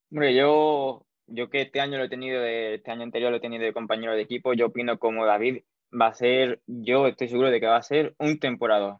Hombre, 0.09 0.33
yo 0.35 1.05
yo 1.27 1.49
que 1.49 1.61
este 1.61 1.81
año 1.81 1.97
lo 1.97 2.05
he 2.05 2.09
tenido, 2.09 2.41
de, 2.41 2.75
este 2.75 2.91
año 2.91 3.03
anterior 3.03 3.31
lo 3.31 3.37
he 3.37 3.41
tenido 3.41 3.63
de 3.63 3.73
compañero 3.73 4.13
de 4.13 4.21
equipo, 4.21 4.53
yo 4.53 4.67
opino 4.67 4.99
como 4.99 5.25
David 5.25 5.63
va 5.99 6.07
a 6.07 6.13
ser, 6.13 6.61
yo 6.67 7.07
estoy 7.07 7.27
seguro 7.27 7.51
de 7.51 7.59
que 7.59 7.67
va 7.67 7.77
a 7.77 7.83
ser 7.83 8.15
un 8.19 8.39
temporada, 8.39 8.99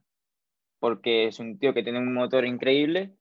porque 0.80 1.28
es 1.28 1.40
un 1.40 1.58
tío 1.58 1.74
que 1.74 1.84
tiene 1.84 2.00
un 2.00 2.14
motor 2.14 2.46
increíble, 2.46 3.14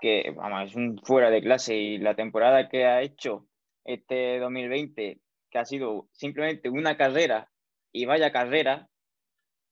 que 0.00 0.32
vamos, 0.36 0.70
es 0.70 0.76
un 0.76 0.98
fuera 0.98 1.30
de 1.30 1.42
clase 1.42 1.76
y 1.76 1.98
la 1.98 2.14
temporada 2.14 2.68
que 2.68 2.86
ha 2.86 3.02
hecho 3.02 3.46
este 3.84 4.38
2020, 4.38 5.20
que 5.50 5.58
ha 5.58 5.64
sido 5.64 6.08
simplemente 6.12 6.68
una 6.68 6.96
carrera 6.96 7.50
y 7.92 8.06
vaya 8.06 8.32
carrera, 8.32 8.88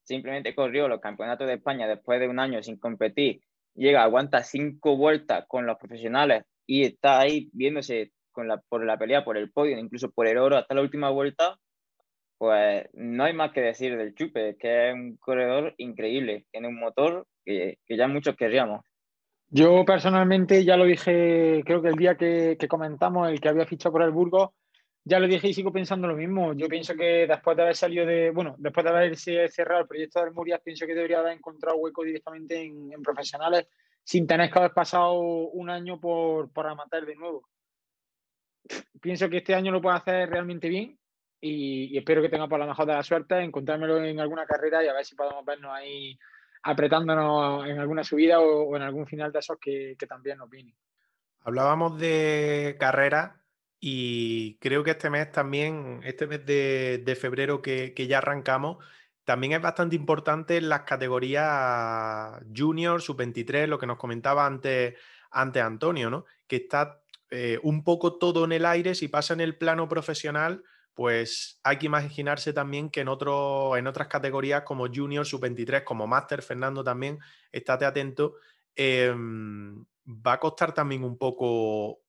simplemente 0.04 0.54
corrió 0.54 0.88
los 0.88 1.00
campeonatos 1.00 1.46
de 1.46 1.54
España 1.54 1.86
después 1.86 2.20
de 2.20 2.28
un 2.28 2.38
año 2.38 2.62
sin 2.62 2.78
competir, 2.78 3.40
llega, 3.74 4.02
aguanta 4.02 4.42
cinco 4.42 4.96
vueltas 4.96 5.44
con 5.48 5.66
los 5.66 5.78
profesionales 5.78 6.44
y 6.66 6.84
está 6.84 7.20
ahí 7.20 7.48
viéndose 7.52 8.12
la, 8.44 8.58
por 8.68 8.84
la 8.84 8.98
pelea 8.98 9.24
por 9.24 9.36
el 9.36 9.50
podio, 9.50 9.78
incluso 9.78 10.10
por 10.10 10.26
el 10.26 10.38
oro 10.38 10.56
hasta 10.56 10.74
la 10.74 10.82
última 10.82 11.10
vuelta, 11.10 11.58
pues 12.38 12.86
no 12.92 13.24
hay 13.24 13.32
más 13.32 13.52
que 13.52 13.62
decir 13.62 13.96
del 13.96 14.14
Chupe, 14.14 14.56
que 14.56 14.88
es 14.88 14.94
un 14.94 15.16
corredor 15.16 15.74
increíble, 15.78 16.46
tiene 16.50 16.68
un 16.68 16.78
motor 16.78 17.26
que, 17.44 17.78
ya 17.88 18.08
muchos 18.08 18.36
querríamos. 18.36 18.84
Yo 19.48 19.84
personalmente 19.84 20.64
ya 20.64 20.76
lo 20.76 20.84
dije, 20.84 21.62
creo 21.64 21.80
que 21.80 21.88
el 21.88 21.94
día 21.94 22.16
que, 22.16 22.58
comentamos, 22.68 23.28
el 23.28 23.40
que 23.40 23.48
había 23.48 23.64
fichado 23.64 23.92
por 23.92 24.02
el 24.02 24.10
Burgos, 24.10 24.50
ya 25.04 25.20
lo 25.20 25.28
dije 25.28 25.48
y 25.48 25.54
sigo 25.54 25.72
pensando 25.72 26.08
lo 26.08 26.16
mismo. 26.16 26.52
Yo 26.52 26.66
pienso 26.68 26.94
que 26.94 27.28
después 27.28 27.56
de 27.56 27.62
haber 27.62 27.76
salido 27.76 28.04
de, 28.04 28.32
bueno, 28.32 28.56
después 28.58 28.84
de 28.84 28.90
haberse 28.90 29.48
cerrado 29.48 29.82
el 29.82 29.86
proyecto 29.86 30.22
de 30.24 30.32
Murias, 30.32 30.60
pienso 30.62 30.84
que 30.84 30.96
debería 30.96 31.20
haber 31.20 31.34
encontrado 31.34 31.78
hueco 31.78 32.02
directamente 32.02 32.60
en, 32.60 32.90
profesionales 33.02 33.68
sin 34.02 34.26
tener 34.26 34.50
que 34.50 34.58
haber 34.58 34.72
pasado 34.72 35.14
un 35.14 35.70
año 35.70 36.00
por, 36.00 36.52
por 36.52 36.66
amateur 36.66 37.06
de 37.06 37.14
nuevo 37.14 37.48
pienso 39.00 39.28
que 39.28 39.38
este 39.38 39.54
año 39.54 39.72
lo 39.72 39.80
puede 39.80 39.96
hacer 39.96 40.30
realmente 40.30 40.68
bien 40.68 40.98
y, 41.40 41.96
espero 41.96 42.22
que 42.22 42.28
tenga 42.28 42.48
por 42.48 42.58
la 42.58 42.66
mejor 42.66 42.86
de 42.86 42.94
la 42.94 43.02
suerte, 43.02 43.38
encontrármelo 43.40 44.02
en 44.02 44.20
alguna 44.20 44.46
carrera 44.46 44.82
y 44.82 44.88
a 44.88 44.92
ver 44.92 45.04
si 45.04 45.14
podemos 45.14 45.44
vernos 45.44 45.72
ahí 45.72 46.18
apretándonos 46.62 47.66
en 47.66 47.78
alguna 47.78 48.02
subida 48.02 48.40
o, 48.40 48.74
en 48.76 48.82
algún 48.82 49.06
final 49.06 49.30
de 49.30 49.38
esos 49.38 49.58
que, 49.60 49.96
también 50.08 50.38
nos 50.38 50.50
viene. 50.50 50.74
Hablábamos 51.40 52.00
de 52.00 52.76
carrera 52.80 53.40
y 53.78 54.58
creo 54.58 54.82
que 54.82 54.92
este 54.92 55.10
mes 55.10 55.30
también, 55.30 56.00
este 56.02 56.26
mes 56.26 56.44
de, 56.44 57.18
febrero 57.20 57.62
que, 57.62 57.94
ya 58.08 58.18
arrancamos, 58.18 58.84
también 59.24 59.52
es 59.52 59.62
bastante 59.62 59.94
importante 59.94 60.60
las 60.60 60.82
categorías 60.82 62.40
junior, 62.56 63.00
sub-23, 63.00 63.66
lo 63.66 63.78
que 63.78 63.86
nos 63.86 63.98
comentaba 63.98 64.46
antes, 64.46 64.94
antes 65.30 65.62
Antonio, 65.62 66.10
¿no? 66.10 66.24
Que 66.48 66.56
está 66.56 67.00
eh, 67.30 67.58
un 67.62 67.82
poco 67.82 68.18
todo 68.18 68.44
en 68.44 68.52
el 68.52 68.64
aire, 68.64 68.94
si 68.94 69.08
pasa 69.08 69.34
en 69.34 69.40
el 69.40 69.56
plano 69.56 69.88
profesional, 69.88 70.62
pues 70.94 71.60
hay 71.62 71.76
que 71.76 71.86
imaginarse 71.86 72.52
también 72.52 72.88
que 72.88 73.00
en, 73.00 73.08
otro, 73.08 73.76
en 73.76 73.86
otras 73.86 74.08
categorías 74.08 74.62
como 74.62 74.86
Junior, 74.86 75.26
Sub-23, 75.26 75.84
como 75.84 76.06
Master, 76.06 76.40
Fernando 76.40 76.82
también, 76.82 77.18
estate 77.52 77.84
atento, 77.84 78.36
em, 78.74 79.84
va 80.06 80.34
a 80.34 80.40
costar 80.40 80.72
también 80.72 81.04
un 81.04 81.18
poco 81.18 82.00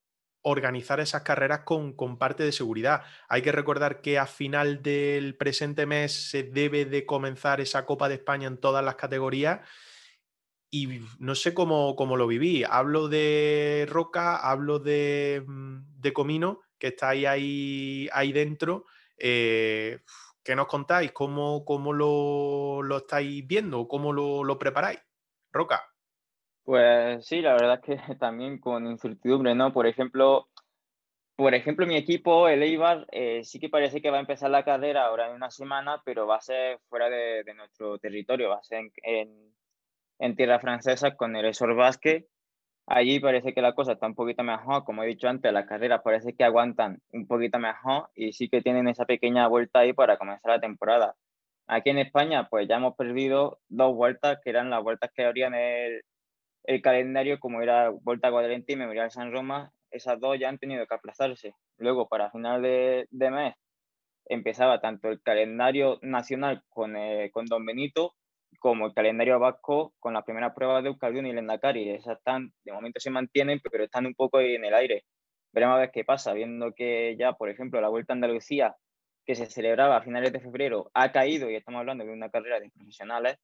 organizar 0.44 1.00
esas 1.02 1.24
carreras 1.24 1.62
con, 1.66 1.94
con, 1.94 2.18
parte 2.18 2.44
de 2.44 2.54
seguridad. 2.54 3.04
Hay 3.28 3.42
que 3.42 3.52
recordar 3.52 4.00
que 4.02 4.18
a 4.18 4.26
final 4.26 4.82
del 4.82 5.36
presente 5.36 5.86
mes 5.86 6.30
se 6.30 6.44
debe 6.44 6.86
de 6.86 7.06
comenzar 7.06 7.60
esa 7.60 7.86
Copa 7.86 8.08
de 8.08 8.16
España 8.16 8.48
en 8.48 8.58
todas 8.58 8.86
las 8.86 8.96
categorías 8.96 9.62
y 10.70 11.02
no 11.20 11.36
sé 11.36 11.54
cómo, 11.54 11.96
lo 12.18 12.28
viví. 12.28 12.64
Hablo 12.70 13.08
de 13.08 13.86
Roca, 13.90 14.38
hablo 14.38 14.80
de, 14.80 15.44
mm, 15.46 16.02
de 16.02 16.14
Comino, 16.14 16.62
que 16.78 16.88
estáis 16.88 17.26
ahí, 17.26 18.10
ahí 18.12 18.32
dentro. 18.32 18.86
Eh, 19.18 20.00
¿Qué 20.44 20.56
nos 20.56 20.68
contáis? 20.68 21.12
¿Cómo, 21.12 21.66
cómo 21.66 21.94
lo, 21.94 22.82
lo, 22.82 22.98
estáis 22.98 23.46
viendo? 23.46 23.88
¿Cómo 23.88 24.14
lo, 24.14 24.44
lo, 24.44 24.60
preparáis? 24.60 25.00
Roca. 25.52 25.84
Pues 26.64 27.26
sí, 27.26 27.42
la 27.42 27.54
verdad 27.54 27.82
es 27.84 28.00
que 28.00 28.16
también 28.16 28.60
con 28.60 28.88
incertidumbre, 28.88 29.56
¿no? 29.56 29.74
Por 29.74 29.88
ejemplo, 29.88 30.50
por 31.36 31.54
ejemplo, 31.54 31.86
mi 31.86 31.96
equipo, 31.96 32.48
el 32.48 32.64
Eibar, 32.64 33.08
eh, 33.12 33.44
sí 33.44 33.60
que 33.60 33.70
parece 33.70 34.02
que 34.02 34.10
va 34.10 34.18
a 34.18 34.22
empezar 34.22 34.50
la 34.50 34.66
carrera 34.66 35.06
ahora 35.06 35.30
en 35.30 35.36
una 35.36 35.52
semana, 35.52 36.02
pero 36.04 36.28
va 36.28 36.38
a 36.38 36.42
ser 36.42 36.80
fuera 36.90 37.10
de, 37.10 37.44
nuestro 37.56 38.00
territorio, 38.00 38.50
va 38.50 38.58
a 38.58 38.64
ser 38.64 38.80
en 38.80 38.92
en 39.04 39.57
tierra 40.36 40.60
francesa 40.60 41.16
con 41.16 41.36
el 41.36 41.46
Esor 41.46 41.76
Basque, 41.76 42.28
Allí 42.90 43.20
parece 43.20 43.54
que 43.54 43.62
la 43.62 43.74
cosa 43.74 43.94
está 43.94 44.08
un 44.08 44.16
poquito 44.16 44.44
mejor, 44.44 44.86
como 44.86 45.04
he 45.04 45.08
dicho 45.08 45.28
antes, 45.28 45.52
las 45.52 45.66
carreras 45.66 46.02
parece 46.04 46.34
que 46.34 46.46
aguantan 46.46 47.02
un 47.12 47.28
poquito 47.28 47.60
mejor 47.60 48.10
y 48.16 48.32
sí 48.32 48.48
que 48.48 48.62
tienen 48.62 48.88
esa 48.88 49.06
pequeña 49.06 49.46
vuelta 49.50 49.80
ahí 49.80 49.92
para 49.92 50.18
comenzar 50.18 50.52
la 50.52 50.62
temporada. 50.62 51.16
Aquí 51.68 51.90
en 51.90 51.98
España, 51.98 52.48
pues 52.50 52.66
ya 52.70 52.78
hemos 52.78 52.96
perdido 52.96 53.60
dos 53.68 53.94
vueltas 53.94 54.40
que 54.42 54.52
eran 54.52 54.70
las 54.70 54.82
vueltas 54.84 55.12
que 55.14 55.26
abrían 55.26 55.54
el, 55.54 56.02
el 56.64 56.82
calendario, 56.82 57.40
como 57.40 57.62
era 57.62 57.90
Vuelta 57.90 58.30
a 58.30 58.54
y 58.54 58.76
Memorial 58.78 59.12
San 59.12 59.34
Roma, 59.34 59.74
esas 59.92 60.18
dos 60.22 60.40
ya 60.40 60.48
han 60.48 60.58
tenido 60.58 60.88
que 60.88 60.96
aplazarse. 60.96 61.56
Luego, 61.78 62.08
para 62.08 62.32
final 62.32 62.62
de, 62.62 63.08
de 63.12 63.32
mes, 63.32 63.56
empezaba 64.28 64.80
tanto 64.80 65.10
el 65.10 65.22
calendario 65.22 66.00
nacional 66.04 66.64
con, 66.70 66.96
eh, 66.96 67.32
con 67.34 67.46
Don 67.48 67.66
Benito 67.66 68.16
como 68.60 68.88
el 68.88 68.94
calendario 68.94 69.40
vasco 69.40 69.94
con 70.00 70.14
las 70.14 70.24
primeras 70.24 70.54
pruebas 70.54 70.84
de 70.84 70.90
Euskaldun 70.90 71.28
y 71.28 71.34
Lendakari. 71.34 71.90
Esas 71.92 72.18
están, 72.18 72.54
de 72.64 72.74
momento 72.74 73.00
se 73.00 73.10
mantienen, 73.10 73.62
pero 73.72 73.84
están 73.84 74.06
un 74.06 74.16
poco 74.16 74.40
en 74.40 74.66
el 74.66 74.74
aire. 74.74 75.06
Veremos 75.54 75.76
a 75.76 75.80
ver 75.80 75.92
qué 75.92 76.04
pasa, 76.04 76.34
viendo 76.34 76.74
que 76.74 77.16
ya, 77.18 77.34
por 77.34 77.50
ejemplo, 77.50 77.82
la 77.82 77.90
Vuelta 77.90 78.14
a 78.14 78.16
Andalucía, 78.16 78.76
que 79.26 79.36
se 79.36 79.48
celebraba 79.48 79.98
a 79.98 80.02
finales 80.02 80.32
de 80.34 80.40
febrero, 80.40 80.90
ha 80.94 81.12
caído 81.12 81.50
y 81.50 81.56
estamos 81.56 81.80
hablando 81.80 82.06
de 82.06 82.12
una 82.12 82.30
carrera 82.30 82.60
de 82.60 82.72
profesionales, 82.72 83.38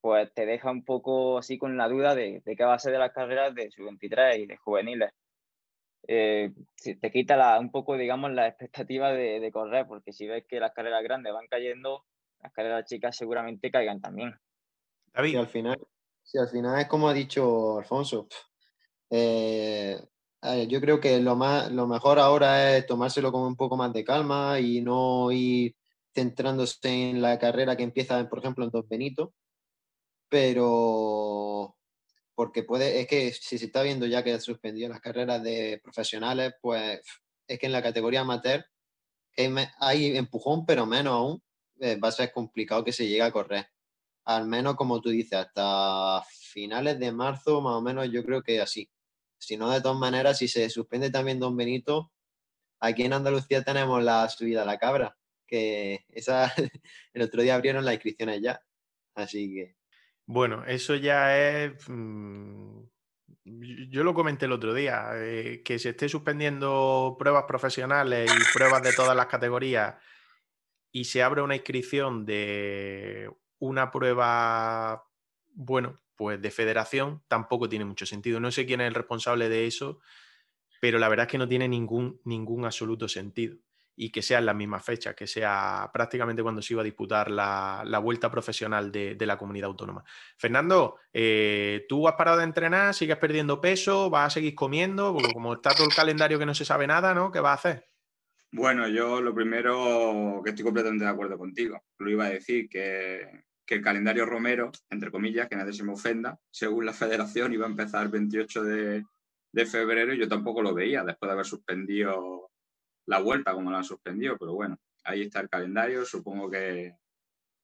pues 0.00 0.32
te 0.34 0.46
deja 0.46 0.70
un 0.70 0.84
poco 0.84 1.38
así 1.38 1.58
con 1.58 1.76
la 1.76 1.88
duda 1.88 2.14
de, 2.14 2.42
de 2.44 2.56
qué 2.56 2.64
va 2.64 2.74
a 2.74 2.78
ser 2.78 2.92
de 2.92 2.98
las 2.98 3.12
carreras 3.12 3.54
de 3.54 3.70
sub-23 3.70 4.38
y 4.40 4.46
de 4.46 4.56
juveniles. 4.56 5.12
Eh, 6.08 6.52
te 7.00 7.10
quita 7.10 7.58
un 7.60 7.70
poco, 7.70 7.96
digamos, 7.96 8.32
la 8.32 8.48
expectativa 8.48 9.12
de, 9.12 9.40
de 9.40 9.52
correr, 9.52 9.86
porque 9.86 10.12
si 10.12 10.26
ves 10.26 10.44
que 10.48 10.60
las 10.60 10.72
carreras 10.72 11.02
grandes 11.02 11.32
van 11.32 11.46
cayendo, 11.48 12.04
las 12.40 12.52
carreras 12.52 12.84
chicas 12.84 13.16
seguramente 13.16 13.70
caigan 13.70 14.00
también. 14.00 14.34
Y 15.24 15.36
al 15.36 15.48
final, 15.48 15.78
si 16.22 16.38
al 16.38 16.48
final 16.48 16.80
es 16.80 16.86
como 16.86 17.08
ha 17.08 17.14
dicho 17.14 17.78
Alfonso. 17.78 18.28
Eh, 19.10 20.00
yo 20.68 20.80
creo 20.80 21.00
que 21.00 21.20
lo, 21.20 21.36
más, 21.36 21.70
lo 21.70 21.86
mejor 21.86 22.18
ahora 22.18 22.76
es 22.76 22.86
tomárselo 22.86 23.32
con 23.32 23.42
un 23.42 23.56
poco 23.56 23.76
más 23.76 23.92
de 23.92 24.04
calma 24.04 24.58
y 24.60 24.80
no 24.80 25.30
ir 25.32 25.76
centrándose 26.14 26.78
en 26.82 27.20
la 27.20 27.38
carrera 27.38 27.76
que 27.76 27.82
empieza, 27.82 28.28
por 28.28 28.38
ejemplo, 28.38 28.64
en 28.64 28.70
Dos 28.70 28.88
Benito. 28.88 29.34
Pero 30.28 31.76
porque 32.34 32.62
puede, 32.62 33.00
es 33.00 33.06
que 33.06 33.32
si 33.32 33.58
se 33.58 33.66
está 33.66 33.82
viendo 33.82 34.06
ya 34.06 34.22
que 34.24 34.32
ha 34.32 34.40
suspendido 34.40 34.88
las 34.88 35.00
carreras 35.00 35.42
de 35.42 35.80
profesionales, 35.82 36.54
pues 36.62 37.00
es 37.46 37.58
que 37.58 37.66
en 37.66 37.72
la 37.72 37.82
categoría 37.82 38.20
amateur 38.20 38.64
hay 39.78 40.16
empujón, 40.16 40.64
pero 40.66 40.86
menos 40.86 41.12
aún, 41.12 41.42
eh, 41.80 41.96
va 41.96 42.08
a 42.08 42.12
ser 42.12 42.32
complicado 42.32 42.84
que 42.84 42.92
se 42.92 43.08
llegue 43.08 43.22
a 43.22 43.32
correr. 43.32 43.66
Al 44.26 44.46
menos, 44.46 44.76
como 44.76 45.00
tú 45.00 45.08
dices, 45.10 45.32
hasta 45.32 46.22
finales 46.28 46.98
de 46.98 47.10
marzo, 47.10 47.60
más 47.62 47.74
o 47.74 47.82
menos, 47.82 48.10
yo 48.10 48.22
creo 48.24 48.42
que 48.42 48.60
así. 48.60 48.90
Si 49.38 49.56
no, 49.56 49.70
de 49.70 49.80
todas 49.80 49.98
maneras, 49.98 50.38
si 50.38 50.46
se 50.46 50.68
suspende 50.68 51.10
también 51.10 51.40
Don 51.40 51.56
Benito, 51.56 52.12
aquí 52.80 53.04
en 53.04 53.14
Andalucía 53.14 53.62
tenemos 53.62 54.02
la 54.04 54.28
subida 54.28 54.62
a 54.62 54.66
la 54.66 54.78
cabra, 54.78 55.16
que 55.46 56.04
esa, 56.10 56.52
el 57.14 57.22
otro 57.22 57.42
día 57.42 57.54
abrieron 57.54 57.84
las 57.84 57.94
inscripciones 57.94 58.42
ya. 58.42 58.62
Así 59.14 59.54
que. 59.54 59.76
Bueno, 60.26 60.64
eso 60.66 60.94
ya 60.96 61.36
es. 61.36 61.88
Mm, 61.88 62.82
yo 63.88 64.04
lo 64.04 64.14
comenté 64.14 64.44
el 64.44 64.52
otro 64.52 64.74
día, 64.74 65.12
eh, 65.14 65.62
que 65.64 65.78
se 65.78 65.90
esté 65.90 66.08
suspendiendo 66.10 67.16
pruebas 67.18 67.44
profesionales 67.48 68.30
y 68.30 68.52
pruebas 68.56 68.82
de 68.82 68.92
todas 68.92 69.16
las 69.16 69.26
categorías 69.26 69.94
y 70.92 71.04
se 71.04 71.22
abre 71.22 71.42
una 71.42 71.56
inscripción 71.56 72.24
de 72.24 73.30
una 73.58 73.90
prueba, 73.90 75.06
bueno, 75.52 76.00
pues 76.16 76.40
de 76.40 76.50
federación, 76.50 77.22
tampoco 77.28 77.68
tiene 77.68 77.84
mucho 77.84 78.06
sentido. 78.06 78.40
No 78.40 78.50
sé 78.50 78.66
quién 78.66 78.80
es 78.80 78.88
el 78.88 78.94
responsable 78.94 79.48
de 79.48 79.66
eso, 79.66 80.00
pero 80.80 80.98
la 80.98 81.08
verdad 81.08 81.26
es 81.26 81.32
que 81.32 81.38
no 81.38 81.48
tiene 81.48 81.68
ningún, 81.68 82.20
ningún 82.24 82.64
absoluto 82.64 83.08
sentido. 83.08 83.56
Y 83.96 84.10
que 84.10 84.22
sea 84.22 84.38
en 84.38 84.46
la 84.46 84.54
misma 84.54 84.80
fecha, 84.80 85.14
que 85.14 85.26
sea 85.26 85.90
prácticamente 85.92 86.42
cuando 86.42 86.62
se 86.62 86.72
iba 86.72 86.80
a 86.80 86.84
disputar 86.84 87.30
la, 87.30 88.00
vuelta 88.02 88.30
profesional 88.30 88.90
de, 88.90 89.16
la 89.20 89.36
comunidad 89.36 89.68
autónoma. 89.68 90.04
Fernando, 90.38 90.96
eh, 91.12 91.84
¿tú 91.86 92.08
has 92.08 92.14
parado 92.14 92.38
de 92.38 92.44
entrenar? 92.44 92.94
¿Sigues 92.94 93.18
perdiendo 93.18 93.60
peso? 93.60 94.08
¿Vas 94.08 94.28
a 94.28 94.30
seguir 94.30 94.54
comiendo? 94.54 95.12
Porque 95.12 95.32
como 95.34 95.52
está 95.52 95.74
todo 95.74 95.86
el 95.86 95.94
calendario 95.94 96.38
que 96.38 96.46
no 96.46 96.54
se 96.54 96.64
sabe 96.64 96.86
nada, 96.86 97.12
¿no? 97.12 97.30
¿Qué 97.30 97.40
vas 97.40 97.50
a 97.50 97.54
hacer? 97.54 97.89
Bueno, 98.52 98.88
yo 98.88 99.20
lo 99.20 99.32
primero 99.32 100.40
que 100.42 100.50
estoy 100.50 100.64
completamente 100.64 101.04
de 101.04 101.10
acuerdo 101.10 101.38
contigo, 101.38 101.80
lo 101.98 102.10
iba 102.10 102.26
a 102.26 102.30
decir, 102.30 102.68
que, 102.68 103.44
el 103.68 103.82
calendario 103.82 104.26
Romero, 104.26 104.72
entre 104.90 105.12
comillas, 105.12 105.48
que 105.48 105.54
nadie 105.54 105.72
se 105.72 105.84
me 105.84 105.92
ofenda, 105.92 106.40
según 106.50 106.84
la 106.84 106.92
federación 106.92 107.52
iba 107.52 107.66
a 107.66 107.70
empezar 107.70 108.02
el 108.02 108.08
28 108.08 108.64
de, 108.64 109.04
febrero 109.66 110.12
y 110.12 110.18
yo 110.18 110.28
tampoco 110.28 110.62
lo 110.62 110.74
veía 110.74 111.04
después 111.04 111.28
de 111.28 111.32
haber 111.32 111.46
suspendido 111.46 112.50
la 113.06 113.20
vuelta 113.20 113.52
como 113.52 113.70
la 113.70 113.78
han 113.78 113.84
suspendido, 113.84 114.36
pero 114.38 114.54
bueno, 114.54 114.76
ahí 115.04 115.22
está 115.22 115.40
el 115.40 115.48
calendario, 115.48 116.04
supongo 116.04 116.50
que 116.50 116.96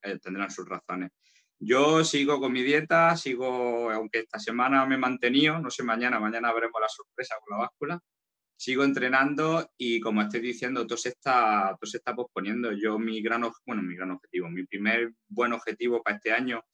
eh, 0.03 0.18
tendrán 0.20 0.51
sus 0.51 0.68
razones. 0.68 1.11
Yo 1.59 2.05
sigo 2.05 2.39
con 2.39 2.53
mi 2.53 2.62
dieta, 2.62 3.16
sigo, 3.16 3.91
aunque 3.91 4.20
esta 4.20 4.39
semana 4.39 4.87
me 4.87 4.97
he 4.97 4.99
mantenido, 4.99 5.59
no 5.59 5.70
sé 5.70 5.82
mañana, 5.82 6.20
mañana 6.20 6.53
veremos 6.53 6.80
la 6.80 6.89
sorpresa 6.89 7.34
con 7.41 7.59
la 7.59 7.64
báscula, 7.64 8.01
sigo 8.57 8.84
entrenando 8.84 9.70
y 9.76 10.00
como 10.00 10.22
estoy 10.22 10.40
diciendo, 10.40 10.86
todo 10.86 10.98
se 10.98 11.11
está, 11.11 11.76
todo 11.78 11.90
se 11.90 11.98
está 11.98 12.14
posponiendo. 12.14 12.72
Yo 12.72 12.98
mi 12.98 13.20
gran, 13.22 13.42
bueno, 13.64 13.82
mi 13.82 13.94
gran 13.94 14.11
objetivo, 14.11 14.48
mi 14.48 14.64
primer 14.64 15.12
buen 15.28 15.52
objetivo 15.52 16.02
para 16.02 16.16
este 16.16 16.32
año 16.32 16.64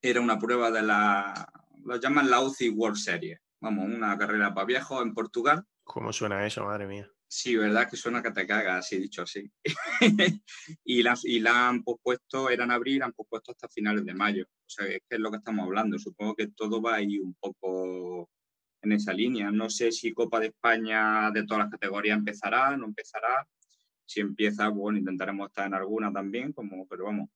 era 0.00 0.20
una 0.20 0.38
prueba 0.38 0.70
de 0.70 0.82
la, 0.82 1.46
lo 1.84 1.96
llaman 1.96 2.30
la 2.30 2.40
UCI 2.40 2.70
World 2.70 2.96
Series, 2.96 3.40
vamos, 3.60 3.86
una 3.86 4.16
carrera 4.16 4.54
para 4.54 4.66
viejos 4.66 5.02
en 5.02 5.12
Portugal. 5.12 5.64
¿Cómo 5.82 6.12
suena 6.12 6.46
eso, 6.46 6.64
madre 6.64 6.86
mía? 6.86 7.10
Sí, 7.30 7.56
verdad 7.56 7.90
que 7.90 7.96
suena 7.96 8.22
que 8.22 8.30
te 8.30 8.46
cagas, 8.46 8.86
así 8.86 8.98
dicho 8.98 9.22
así. 9.22 9.50
y, 10.84 11.02
la, 11.02 11.14
y 11.24 11.40
la 11.40 11.68
han 11.68 11.82
pospuesto, 11.82 12.48
eran 12.48 12.70
abril, 12.70 13.02
han 13.02 13.12
pospuesto 13.12 13.52
hasta 13.52 13.68
finales 13.68 14.04
de 14.06 14.14
mayo. 14.14 14.44
O 14.44 14.68
sea, 14.70 14.86
es 14.86 15.00
que 15.06 15.16
es 15.16 15.20
lo 15.20 15.30
que 15.30 15.36
estamos 15.36 15.66
hablando. 15.66 15.98
Supongo 15.98 16.34
que 16.34 16.48
todo 16.48 16.80
va 16.80 16.94
ahí 16.94 17.18
un 17.18 17.34
poco 17.34 18.30
en 18.82 18.92
esa 18.92 19.12
línea. 19.12 19.50
No 19.50 19.70
sé 19.70 19.92
si 19.92 20.12
Copa 20.12 20.40
de 20.40 20.48
España 20.48 21.30
de 21.30 21.44
todas 21.44 21.64
las 21.64 21.70
categorías 21.70 22.18
empezará, 22.18 22.76
no 22.76 22.86
empezará. 22.86 23.46
Si 24.04 24.20
empieza, 24.20 24.68
bueno, 24.68 24.98
intentaremos 24.98 25.48
estar 25.48 25.66
en 25.66 25.74
alguna 25.74 26.12
también, 26.12 26.52
como, 26.52 26.86
pero 26.88 27.04
vamos, 27.04 27.28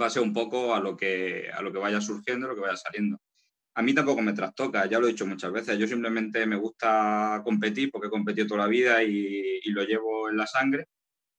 va 0.00 0.06
a 0.06 0.10
ser 0.10 0.22
un 0.22 0.32
poco 0.32 0.74
a 0.74 0.80
lo 0.80 0.96
que, 0.96 1.50
a 1.52 1.62
lo 1.62 1.72
que 1.72 1.78
vaya 1.78 2.00
surgiendo, 2.00 2.48
lo 2.48 2.54
que 2.54 2.62
vaya 2.62 2.76
saliendo. 2.76 3.20
A 3.76 3.82
mí 3.82 3.92
tampoco 3.94 4.22
me 4.22 4.32
trastoca, 4.32 4.86
ya 4.86 4.98
lo 4.98 5.06
he 5.06 5.10
dicho 5.10 5.26
muchas 5.26 5.52
veces. 5.52 5.78
Yo 5.78 5.86
simplemente 5.86 6.46
me 6.46 6.56
gusta 6.56 7.42
competir 7.44 7.90
porque 7.90 8.06
he 8.08 8.10
competido 8.10 8.46
toda 8.46 8.60
la 8.62 8.68
vida 8.68 9.02
y, 9.02 9.60
lo 9.70 9.82
llevo 9.82 10.28
en 10.30 10.36
la 10.36 10.46
sangre, 10.46 10.88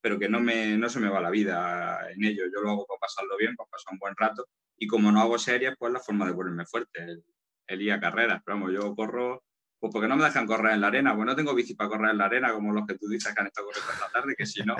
pero 0.01 0.19
que 0.19 0.27
no, 0.27 0.41
me, 0.41 0.77
no 0.77 0.89
se 0.89 0.99
me 0.99 1.09
va 1.09 1.21
la 1.21 1.29
vida 1.29 1.99
en 2.11 2.23
ello. 2.25 2.43
Yo 2.53 2.61
lo 2.61 2.71
hago 2.71 2.85
para 2.85 2.99
pasarlo 2.99 3.37
bien, 3.37 3.55
para 3.55 3.69
pasar 3.69 3.93
un 3.93 3.99
buen 3.99 4.15
rato. 4.17 4.47
Y 4.77 4.87
como 4.87 5.11
no 5.11 5.21
hago 5.21 5.39
series, 5.39 5.75
pues 5.77 5.93
la 5.93 6.01
forma 6.01 6.27
de 6.27 6.33
ponerme 6.33 6.65
fuerte 6.65 7.23
el 7.67 7.81
ir 7.81 7.93
a 7.93 7.99
carreras. 7.99 8.41
Pero 8.45 8.57
vamos, 8.57 8.73
yo 8.73 8.95
corro, 8.95 9.43
pues 9.79 9.91
porque 9.91 10.07
no 10.07 10.15
me 10.15 10.23
dejan 10.23 10.45
correr 10.45 10.73
en 10.73 10.81
la 10.81 10.87
arena, 10.87 11.15
pues 11.15 11.25
no 11.25 11.35
tengo 11.35 11.53
bici 11.53 11.75
para 11.75 11.89
correr 11.89 12.11
en 12.11 12.17
la 12.17 12.25
arena 12.25 12.53
como 12.53 12.73
los 12.73 12.85
que 12.85 12.97
tú 12.97 13.07
dices 13.07 13.33
que 13.33 13.41
han 13.41 13.47
estado 13.47 13.67
corriendo 13.67 13.91
esta 13.93 14.09
tarde, 14.09 14.35
que 14.37 14.45
si 14.45 14.63
no. 14.63 14.75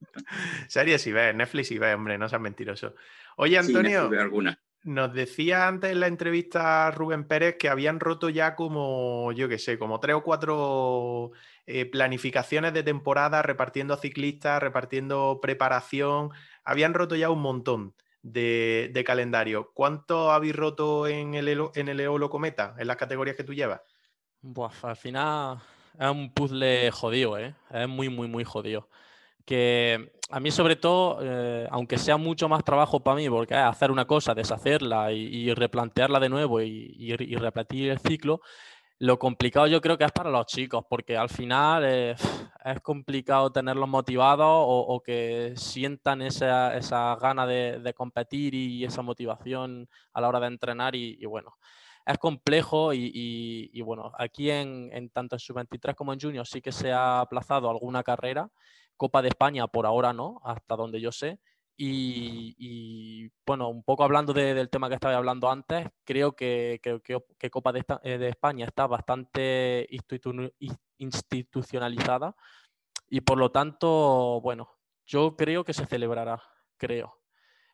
Series 0.68 1.06
y 1.06 1.12
ves, 1.12 1.34
Netflix 1.34 1.70
y 1.70 1.78
ves, 1.78 1.94
hombre, 1.94 2.18
no 2.18 2.28
seas 2.28 2.40
mentiroso. 2.40 2.94
Oye, 3.36 3.58
Antonio. 3.58 4.10
Nos 4.82 5.12
decía 5.12 5.68
antes 5.68 5.92
en 5.92 6.00
la 6.00 6.06
entrevista 6.06 6.90
Rubén 6.90 7.24
Pérez 7.24 7.56
que 7.58 7.68
habían 7.68 8.00
roto 8.00 8.30
ya 8.30 8.54
como, 8.54 9.30
yo 9.32 9.46
qué 9.46 9.58
sé, 9.58 9.78
como 9.78 10.00
tres 10.00 10.16
o 10.16 10.22
cuatro 10.22 11.32
eh, 11.66 11.84
planificaciones 11.84 12.72
de 12.72 12.82
temporada, 12.82 13.42
repartiendo 13.42 13.98
ciclistas, 13.98 14.62
repartiendo 14.62 15.38
preparación. 15.42 16.30
Habían 16.64 16.94
roto 16.94 17.14
ya 17.14 17.28
un 17.28 17.42
montón 17.42 17.94
de, 18.22 19.02
calendario. 19.06 19.70
¿Cuánto 19.74 20.30
habéis 20.30 20.54
roto 20.54 21.06
en 21.06 21.34
el, 21.34 21.48
en 21.74 21.88
el 21.88 22.00
Eolo 22.00 22.30
Cometa, 22.30 22.74
en 22.78 22.86
las 22.86 22.96
categorías 22.96 23.36
que 23.36 23.44
tú 23.44 23.54
llevas? 23.54 23.80
al 24.82 24.96
final 24.96 25.58
es 25.98 26.10
un 26.10 26.32
puzzle 26.32 26.90
jodido, 26.90 27.38
¿eh? 27.38 27.54
Es 27.70 27.88
muy, 27.88 28.08
muy, 28.08 28.28
muy 28.28 28.44
jodido. 28.44 28.88
Que 29.44 30.12
a 30.30 30.40
mí, 30.40 30.50
sobre 30.50 30.76
todo, 30.76 31.18
eh, 31.22 31.66
aunque 31.70 31.98
sea 31.98 32.16
mucho 32.16 32.48
más 32.48 32.64
trabajo 32.64 33.00
para 33.00 33.16
mí, 33.16 33.28
porque 33.28 33.54
hacer 33.54 33.90
una 33.90 34.06
cosa, 34.06 34.34
deshacerla 34.34 35.12
y, 35.12 35.52
replantearla 35.52 36.20
de 36.20 36.28
nuevo 36.28 36.60
y, 36.62 36.94
y, 36.96 37.36
repetir 37.36 37.90
el 37.90 37.98
ciclo, 37.98 38.40
lo 39.00 39.18
complicado 39.18 39.66
yo 39.66 39.80
creo 39.80 39.96
que 39.96 40.04
es 40.04 40.12
para 40.12 40.30
los 40.30 40.44
chicos, 40.44 40.84
porque 40.88 41.16
al 41.16 41.30
final 41.30 41.84
es 41.84 42.20
complicado 42.82 43.50
tenerlos 43.50 43.88
motivados 43.88 44.46
o, 44.46 45.02
que 45.02 45.54
sientan 45.56 46.20
esa, 46.20 46.76
esa 46.76 47.16
gana 47.16 47.46
de, 47.46 47.94
competir 47.96 48.54
y 48.54 48.84
esa 48.84 49.00
motivación 49.00 49.88
a 50.12 50.20
la 50.20 50.28
hora 50.28 50.40
de 50.40 50.48
entrenar 50.48 50.94
y, 50.94 51.24
bueno, 51.24 51.56
es 52.04 52.18
complejo 52.18 52.92
y, 52.92 53.80
bueno, 53.80 54.12
aquí 54.18 54.50
en, 54.50 54.90
en 54.92 55.08
tanto 55.08 55.36
en 55.36 55.40
sub-23 55.40 55.94
como 55.94 56.12
en 56.12 56.20
junior 56.20 56.46
sí 56.46 56.60
que 56.60 56.70
se 56.70 56.92
ha 56.92 57.20
aplazado 57.20 57.70
alguna 57.70 58.02
carrera, 58.02 58.50
Copa 58.98 59.22
de 59.22 59.28
España 59.28 59.66
por 59.66 59.86
ahora 59.86 60.12
no, 60.12 60.42
hasta 60.44 60.76
donde 60.76 61.00
yo 61.00 61.10
sé, 61.10 61.40
Y, 61.82 63.30
bueno, 63.46 63.70
un 63.70 63.82
poco 63.82 64.04
hablando 64.04 64.34
del 64.34 64.68
tema 64.68 64.90
que 64.90 64.96
estaba 64.96 65.16
hablando 65.16 65.50
antes, 65.50 65.88
creo 66.04 66.32
que, 66.32 66.78
que, 66.82 67.50
Copa 67.50 67.72
de, 67.72 67.82
eh, 68.02 68.18
de, 68.18 68.28
España 68.28 68.66
está 68.66 68.86
bastante 68.86 69.88
institucionalizada 70.98 72.36
y 73.08 73.22
por 73.22 73.38
lo 73.38 73.50
tanto, 73.50 74.42
bueno, 74.42 74.68
yo 75.06 75.36
creo 75.36 75.64
que 75.64 75.72
se 75.72 75.86
celebrará, 75.86 76.42
creo. 76.76 77.18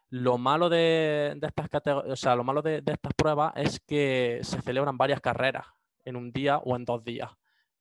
Lo 0.08 0.38
malo 0.38 0.68
de, 0.68 1.36
estas 1.42 1.68
o 1.86 2.14
sea, 2.14 2.36
lo 2.36 2.44
malo 2.44 2.62
de, 2.62 2.84
estas 2.86 3.12
pruebas 3.14 3.54
es 3.56 3.80
que 3.80 4.38
se 4.42 4.62
celebran 4.62 4.96
varias 4.96 5.20
carreras 5.20 5.66
en 6.04 6.14
un 6.14 6.30
día 6.30 6.58
o 6.58 6.76
en 6.76 6.84
dos 6.84 7.02
días. 7.02 7.32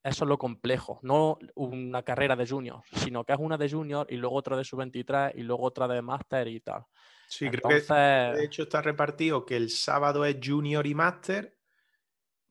Eso 0.06 0.24
es 0.24 0.30
lo 0.30 0.38
complejo, 0.38 1.00
no 1.02 1.40
una 1.56 2.04
carrera 2.04 2.36
de 2.36 2.46
junior, 2.46 2.84
sino 2.94 3.24
que 3.24 3.34
es 3.34 3.40
una 3.40 3.58
de 3.58 3.68
junior 3.68 4.06
y 4.08 4.18
luego 4.18 4.36
otra 4.36 4.56
de 4.56 4.64
sub-23 4.64 5.32
y 5.34 5.42
luego 5.42 5.64
otra 5.64 5.88
de 5.88 6.00
máster 6.04 6.48
y 6.48 6.60
tal. 6.60 6.86
Sí, 7.28 7.50
creo 7.50 7.68
que 7.68 7.94
de 7.94 8.46
hecho 8.46 8.62
está 8.62 8.84
repartido 8.84 9.48
que 9.48 9.56
el 9.58 9.72
sábado 9.72 10.24
es 10.24 10.38
junior 10.44 10.86
y 10.86 10.94
máster. 10.94 11.58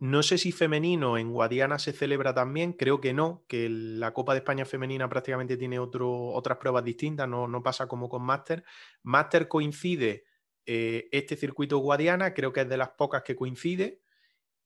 No 0.00 0.24
sé 0.24 0.36
si 0.36 0.50
femenino 0.50 1.16
en 1.16 1.30
Guadiana 1.30 1.78
se 1.78 1.92
celebra 1.92 2.34
también, 2.34 2.72
creo 2.72 3.00
que 3.00 3.12
no, 3.12 3.44
que 3.46 3.68
la 3.70 4.12
Copa 4.12 4.32
de 4.32 4.38
España 4.38 4.64
femenina 4.64 5.08
prácticamente 5.08 5.56
tiene 5.56 5.78
otro, 5.78 6.30
otras 6.32 6.58
pruebas 6.58 6.82
distintas, 6.82 7.28
no, 7.28 7.46
no 7.46 7.62
pasa 7.62 7.86
como 7.86 8.08
con 8.08 8.22
máster. 8.22 8.64
Máster 9.04 9.46
coincide 9.46 10.24
eh, 10.66 11.08
este 11.12 11.36
circuito 11.36 11.78
Guadiana, 11.78 12.34
creo 12.34 12.52
que 12.52 12.62
es 12.62 12.68
de 12.68 12.78
las 12.78 12.90
pocas 12.90 13.22
que 13.22 13.36
coincide 13.36 14.02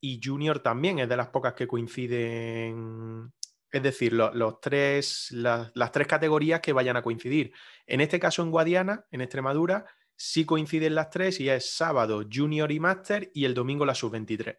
y 0.00 0.20
Junior 0.22 0.60
también 0.60 0.98
es 0.98 1.08
de 1.08 1.16
las 1.16 1.28
pocas 1.28 1.54
que 1.54 1.66
coinciden, 1.66 3.32
es 3.70 3.82
decir, 3.82 4.12
los, 4.12 4.60
tres, 4.60 5.30
las, 5.32 5.92
tres 5.92 6.06
categorías 6.06 6.60
que 6.60 6.72
vayan 6.72 6.96
a 6.96 7.02
coincidir. 7.02 7.52
En 7.86 8.00
este 8.00 8.20
caso 8.20 8.42
en 8.42 8.50
Guadiana, 8.50 9.06
en 9.10 9.20
Extremadura, 9.20 9.86
sí 10.16 10.44
coinciden 10.44 10.94
las 10.94 11.10
tres 11.10 11.40
y 11.40 11.48
es 11.48 11.74
sábado 11.74 12.22
Junior 12.32 12.70
y 12.70 12.80
Master 12.80 13.30
y 13.34 13.44
el 13.44 13.54
domingo 13.54 13.84
la 13.84 13.94
sub-23. 13.94 14.56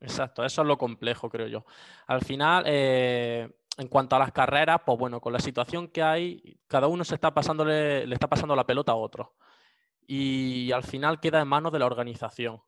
Exacto, 0.00 0.44
eso 0.44 0.62
es 0.62 0.68
lo 0.68 0.76
complejo, 0.76 1.30
creo 1.30 1.46
yo. 1.46 1.64
Al 2.06 2.20
final, 2.22 2.64
eh, 2.66 3.48
en 3.78 3.88
cuanto 3.88 4.14
a 4.14 4.18
las 4.18 4.32
carreras, 4.32 4.82
pues 4.84 4.98
bueno, 4.98 5.20
con 5.20 5.32
la 5.32 5.38
situación 5.38 5.88
que 5.88 6.02
hay, 6.02 6.60
cada 6.66 6.86
uno 6.86 7.02
se 7.02 7.14
está 7.14 7.32
pasándole, 7.32 8.06
le 8.06 8.14
está 8.14 8.28
pasando 8.28 8.54
la 8.54 8.66
pelota 8.66 8.92
a 8.92 8.96
otro. 8.96 9.34
Y 10.06 10.70
al 10.72 10.84
final 10.84 11.18
queda 11.18 11.40
en 11.40 11.48
manos 11.48 11.72
de 11.72 11.78
la 11.78 11.86
organización 11.86 12.60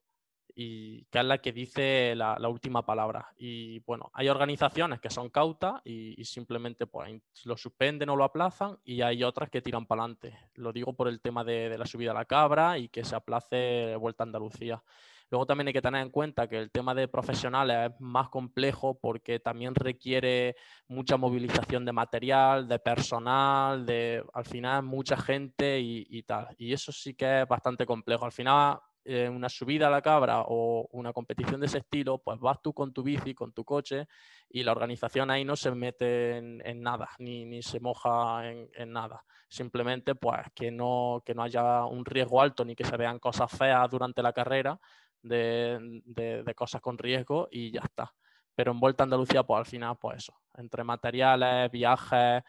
y 0.61 1.05
que 1.05 1.21
es 1.21 1.25
la 1.25 1.39
que 1.39 1.53
dice 1.53 2.17
la, 2.17 2.37
última 2.49 2.85
palabra. 2.85 3.33
Y 3.39 3.79
bueno, 3.87 4.11
hay 4.13 4.29
organizaciones 4.29 4.99
que 4.99 5.09
son 5.09 5.31
cautas 5.31 5.81
y, 5.85 6.25
simplemente 6.25 6.89
pues, 6.89 7.23
lo 7.45 7.57
suspenden 7.57 8.09
o 8.09 8.17
lo 8.17 8.25
aplazan 8.25 8.77
y 8.85 9.03
hay 9.03 9.23
otras 9.23 9.51
que 9.51 9.63
tiran 9.63 9.87
para 9.87 10.03
adelante. 10.03 10.37
Lo 10.55 10.73
digo 10.73 10.95
por 10.95 11.07
el 11.07 11.21
tema 11.21 11.45
de, 11.45 11.79
la 11.79 11.87
subida 11.87 12.11
a 12.11 12.15
la 12.15 12.25
cabra 12.25 12.77
y 12.77 12.89
que 12.89 13.05
se 13.05 13.15
aplace 13.15 13.95
Vuelta 13.95 14.25
a 14.25 14.27
Andalucía. 14.27 14.83
Luego 15.31 15.47
también 15.47 15.69
hay 15.69 15.75
que 15.75 15.83
tener 15.83 16.03
en 16.03 16.11
cuenta 16.11 16.49
que 16.49 16.59
el 16.59 16.73
tema 16.73 16.93
de 16.93 17.07
profesionales 17.07 17.93
es 17.93 18.01
más 18.01 18.29
complejo 18.29 18.99
porque 18.99 19.39
también 19.39 19.77
requiere 19.77 20.57
mucha 20.89 21.17
movilización 21.17 21.85
de 21.85 21.93
material, 21.93 22.67
de 22.67 22.81
personal, 22.81 23.87
de 23.87 24.25
al 24.35 24.45
final 24.45 24.83
mucha 24.83 25.17
gente 25.17 25.79
y, 25.79 26.05
y 26.11 26.25
tal. 26.25 26.49
Y 26.59 26.73
eso 26.73 26.91
sí 26.91 27.15
que 27.15 27.43
es 27.43 27.47
bastante 27.47 27.87
complejo. 27.87 28.25
Al 28.25 28.33
final 28.33 28.81
una 29.09 29.49
subida 29.49 29.87
a 29.87 29.91
la 29.91 30.03
cabra 30.03 30.43
o 30.47 30.87
una 30.93 31.15
competición 31.15 31.61
de 31.61 31.67
ese 31.67 31.79
estilo, 31.79 32.19
pues 32.19 32.39
vas 32.39 32.61
tú 32.61 32.75
con 32.75 32.93
tu 32.93 33.03
bici, 33.03 33.35
con 33.35 33.53
tu 33.53 33.65
coche 33.65 34.07
y 34.51 34.63
la 34.63 34.73
organización 34.73 35.31
ahí 35.31 35.45
no 35.45 35.57
se 35.57 35.71
mete 35.71 36.37
en, 36.37 36.83
nada, 36.83 37.09
ni, 37.19 37.63
se 37.63 37.81
moja 37.81 38.47
en, 38.47 38.93
nada. 38.93 39.25
Simplemente 39.49 40.15
pues 40.15 40.41
que 40.55 40.71
no, 40.71 41.23
que 41.25 41.35
no 41.35 41.43
haya 41.43 41.87
un 41.87 42.05
riesgo 42.05 42.43
alto 42.43 42.65
ni 42.65 42.77
que 42.77 42.85
se 42.85 42.99
vean 42.99 43.19
cosas 43.19 43.51
feas 43.51 43.91
durante 43.91 44.23
la 44.23 44.35
carrera 44.35 44.79
de, 45.23 46.03
de, 46.05 46.55
cosas 46.55 46.83
con 46.83 46.99
riesgo 46.99 47.49
y 47.51 47.71
ya 47.71 47.81
está. 47.81 48.13
Pero 48.55 48.73
en 48.73 48.81
Vuelta 48.81 49.05
a 49.05 49.07
Andalucía, 49.07 49.43
pues 49.43 49.59
al 49.59 49.67
final, 49.67 49.97
pues 49.99 50.19
eso, 50.19 50.35
entre 50.55 50.85
materiales, 50.85 51.71
viajes, 51.71 52.43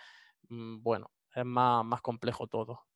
mm, 0.49 0.81
bueno, 0.81 1.11
es 1.33 1.45
más, 1.45 1.85
más 1.85 2.01
complejo 2.01 2.47
todo. 2.47 2.88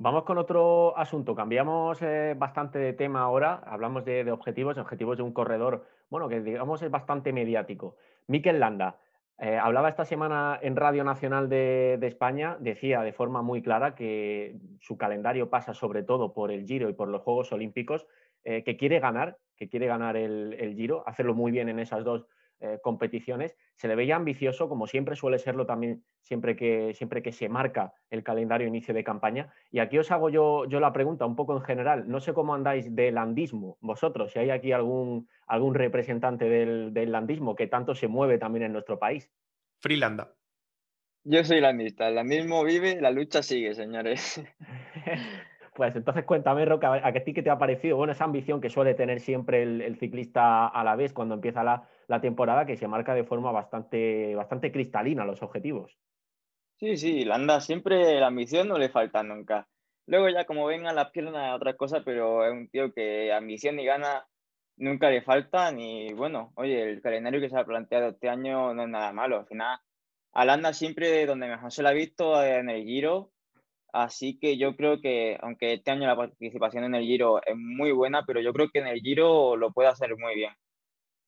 Vamos 0.00 0.22
con 0.22 0.38
otro 0.38 0.96
asunto. 0.96 1.34
Cambiamos 1.34 2.00
eh, 2.02 2.36
bastante 2.38 2.78
de 2.78 2.92
tema 2.92 3.22
ahora. 3.22 3.64
Hablamos 3.66 4.04
de, 4.04 4.30
objetivos, 4.30 4.78
objetivos 4.78 5.16
de 5.16 5.24
un 5.24 5.32
corredor, 5.32 5.86
bueno, 6.08 6.28
que 6.28 6.40
digamos 6.40 6.82
es 6.82 6.90
bastante 6.90 7.32
mediático. 7.32 7.96
Mikel 8.28 8.60
Landa 8.60 9.00
eh, 9.38 9.58
hablaba 9.60 9.88
esta 9.88 10.04
semana 10.04 10.56
en 10.62 10.76
Radio 10.76 11.02
Nacional 11.02 11.48
de, 11.48 11.98
España, 12.02 12.56
decía 12.60 13.02
de 13.02 13.12
forma 13.12 13.42
muy 13.42 13.60
clara 13.60 13.96
que 13.96 14.56
su 14.80 14.96
calendario 14.96 15.50
pasa 15.50 15.74
sobre 15.74 16.04
todo 16.04 16.32
por 16.32 16.52
el 16.52 16.64
Giro 16.64 16.88
y 16.88 16.92
por 16.92 17.08
los 17.08 17.22
Juegos 17.22 17.50
Olímpicos, 17.50 18.06
eh, 18.44 18.62
que 18.62 18.76
quiere 18.76 19.00
ganar, 19.00 19.38
que 19.56 19.68
quiere 19.68 19.88
ganar 19.88 20.16
el 20.16 20.74
Giro, 20.76 21.02
hacerlo 21.08 21.34
muy 21.34 21.50
bien 21.50 21.68
en 21.68 21.80
esas 21.80 22.04
dos 22.04 22.24
eh, 22.60 22.78
competiciones, 22.82 23.56
se 23.76 23.88
le 23.88 23.94
veía 23.94 24.16
ambicioso, 24.16 24.68
como 24.68 24.86
siempre 24.86 25.14
suele 25.14 25.38
serlo 25.38 25.66
también 25.66 26.02
siempre 26.22 26.56
que, 26.56 26.92
siempre 26.94 27.22
que 27.22 27.32
se 27.32 27.48
marca 27.48 27.92
el 28.10 28.22
calendario 28.22 28.66
inicio 28.66 28.92
de 28.92 29.04
campaña. 29.04 29.52
Y 29.70 29.78
aquí 29.78 29.98
os 29.98 30.10
hago 30.10 30.28
yo, 30.28 30.64
yo 30.66 30.80
la 30.80 30.92
pregunta 30.92 31.24
un 31.24 31.36
poco 31.36 31.56
en 31.56 31.62
general, 31.62 32.08
no 32.08 32.20
sé 32.20 32.32
cómo 32.32 32.54
andáis 32.54 32.94
de 32.94 33.12
landismo 33.12 33.78
vosotros, 33.80 34.32
si 34.32 34.40
hay 34.40 34.50
aquí 34.50 34.72
algún, 34.72 35.28
algún 35.46 35.74
representante 35.74 36.46
del, 36.48 36.92
del 36.92 37.12
landismo 37.12 37.54
que 37.54 37.66
tanto 37.66 37.94
se 37.94 38.08
mueve 38.08 38.38
también 38.38 38.64
en 38.64 38.72
nuestro 38.72 38.98
país. 38.98 39.30
Freelanda. 39.80 40.34
Yo 41.24 41.44
soy 41.44 41.60
landista, 41.60 42.08
el 42.08 42.14
landismo 42.14 42.64
vive, 42.64 43.00
la 43.00 43.10
lucha 43.10 43.42
sigue, 43.42 43.74
señores. 43.74 44.42
Pues 45.78 45.94
entonces 45.94 46.24
cuéntame, 46.24 46.64
Roca, 46.64 46.92
a 46.92 47.12
ti 47.12 47.32
qué 47.32 47.40
te 47.40 47.50
ha 47.50 47.56
parecido, 47.56 47.96
bueno, 47.96 48.12
esa 48.12 48.24
ambición 48.24 48.60
que 48.60 48.68
suele 48.68 48.94
tener 48.94 49.20
siempre 49.20 49.62
el, 49.62 49.96
ciclista 49.96 50.66
a 50.66 50.82
la 50.82 50.96
vez 50.96 51.12
cuando 51.12 51.36
empieza 51.36 51.62
la, 51.62 52.20
temporada, 52.20 52.66
que 52.66 52.76
se 52.76 52.88
marca 52.88 53.14
de 53.14 53.22
forma 53.22 53.52
bastante, 53.52 54.34
bastante 54.34 54.72
cristalina 54.72 55.24
los 55.24 55.40
objetivos. 55.40 55.96
Sí, 56.80 56.96
sí, 56.96 57.24
Landa 57.24 57.60
siempre 57.60 58.18
la 58.18 58.26
ambición 58.26 58.66
no 58.66 58.76
le 58.76 58.88
falta 58.88 59.22
nunca. 59.22 59.68
Luego 60.06 60.28
ya 60.28 60.46
como 60.46 60.66
vengan 60.66 60.96
las 60.96 61.12
piernas 61.12 61.54
otra 61.54 61.76
cosa, 61.76 62.02
pero 62.04 62.44
es 62.44 62.50
un 62.50 62.68
tío 62.68 62.92
que 62.92 63.32
ambición 63.32 63.78
y 63.78 63.84
gana 63.84 64.26
nunca 64.78 65.10
le 65.10 65.22
falta. 65.22 65.72
Y 65.78 66.12
bueno, 66.12 66.50
oye, 66.56 66.90
el 66.90 67.00
calendario 67.00 67.40
que 67.40 67.50
se 67.50 67.56
ha 67.56 67.64
planteado 67.64 68.08
este 68.08 68.28
año 68.28 68.74
no 68.74 68.82
es 68.82 68.88
nada 68.88 69.12
malo. 69.12 69.38
Al 69.38 69.46
final, 69.46 69.78
a 70.32 70.44
Landa 70.44 70.72
siempre 70.72 71.24
donde 71.24 71.46
mejor 71.46 71.70
se 71.70 71.84
la 71.84 71.90
ha 71.90 71.92
visto 71.92 72.42
en 72.42 72.68
el 72.68 72.82
Giro 72.82 73.30
Así 73.92 74.38
que 74.38 74.58
yo 74.58 74.76
creo 74.76 75.00
que, 75.00 75.38
aunque 75.40 75.74
este 75.74 75.90
año 75.90 76.06
la 76.06 76.16
participación 76.16 76.84
en 76.84 76.94
el 76.94 77.04
Giro 77.04 77.40
es 77.44 77.56
muy 77.56 77.92
buena, 77.92 78.24
pero 78.26 78.40
yo 78.40 78.52
creo 78.52 78.68
que 78.70 78.80
en 78.80 78.86
el 78.86 79.00
Giro 79.00 79.56
lo 79.56 79.72
puede 79.72 79.88
hacer 79.88 80.16
muy 80.16 80.34
bien. 80.34 80.52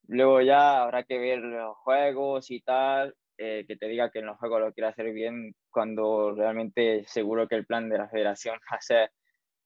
Luego 0.08 0.40
ya 0.42 0.82
habrá 0.82 1.04
que 1.04 1.18
ver 1.18 1.38
los 1.40 1.76
juegos 1.78 2.50
y 2.50 2.60
tal, 2.62 3.14
eh, 3.38 3.64
que 3.66 3.76
te 3.76 3.88
diga 3.88 4.10
que 4.10 4.18
en 4.20 4.26
los 4.26 4.38
juegos 4.38 4.60
lo 4.60 4.72
quiere 4.72 4.88
hacer 4.88 5.12
bien 5.12 5.54
cuando 5.70 6.34
realmente 6.34 7.04
seguro 7.06 7.48
que 7.48 7.54
el 7.56 7.66
plan 7.66 7.88
de 7.88 7.98
la 7.98 8.08
federación 8.08 8.58
va 8.72 8.76
a 8.76 8.80
ser 8.80 9.10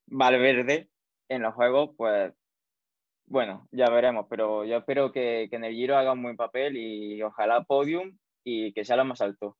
Valverde 0.06 0.90
en 1.28 1.42
los 1.42 1.54
juegos, 1.54 1.90
pues 1.96 2.32
bueno, 3.26 3.66
ya 3.72 3.88
veremos, 3.90 4.26
pero 4.30 4.64
yo 4.64 4.76
espero 4.78 5.12
que, 5.12 5.48
que 5.50 5.56
en 5.56 5.64
el 5.64 5.74
Giro 5.74 5.96
haga 5.96 6.12
un 6.12 6.22
buen 6.22 6.36
papel 6.36 6.76
y 6.76 7.22
ojalá 7.22 7.64
podium 7.64 8.16
y 8.44 8.72
que 8.74 8.84
sea 8.84 8.96
lo 8.96 9.04
más 9.06 9.20
alto. 9.22 9.56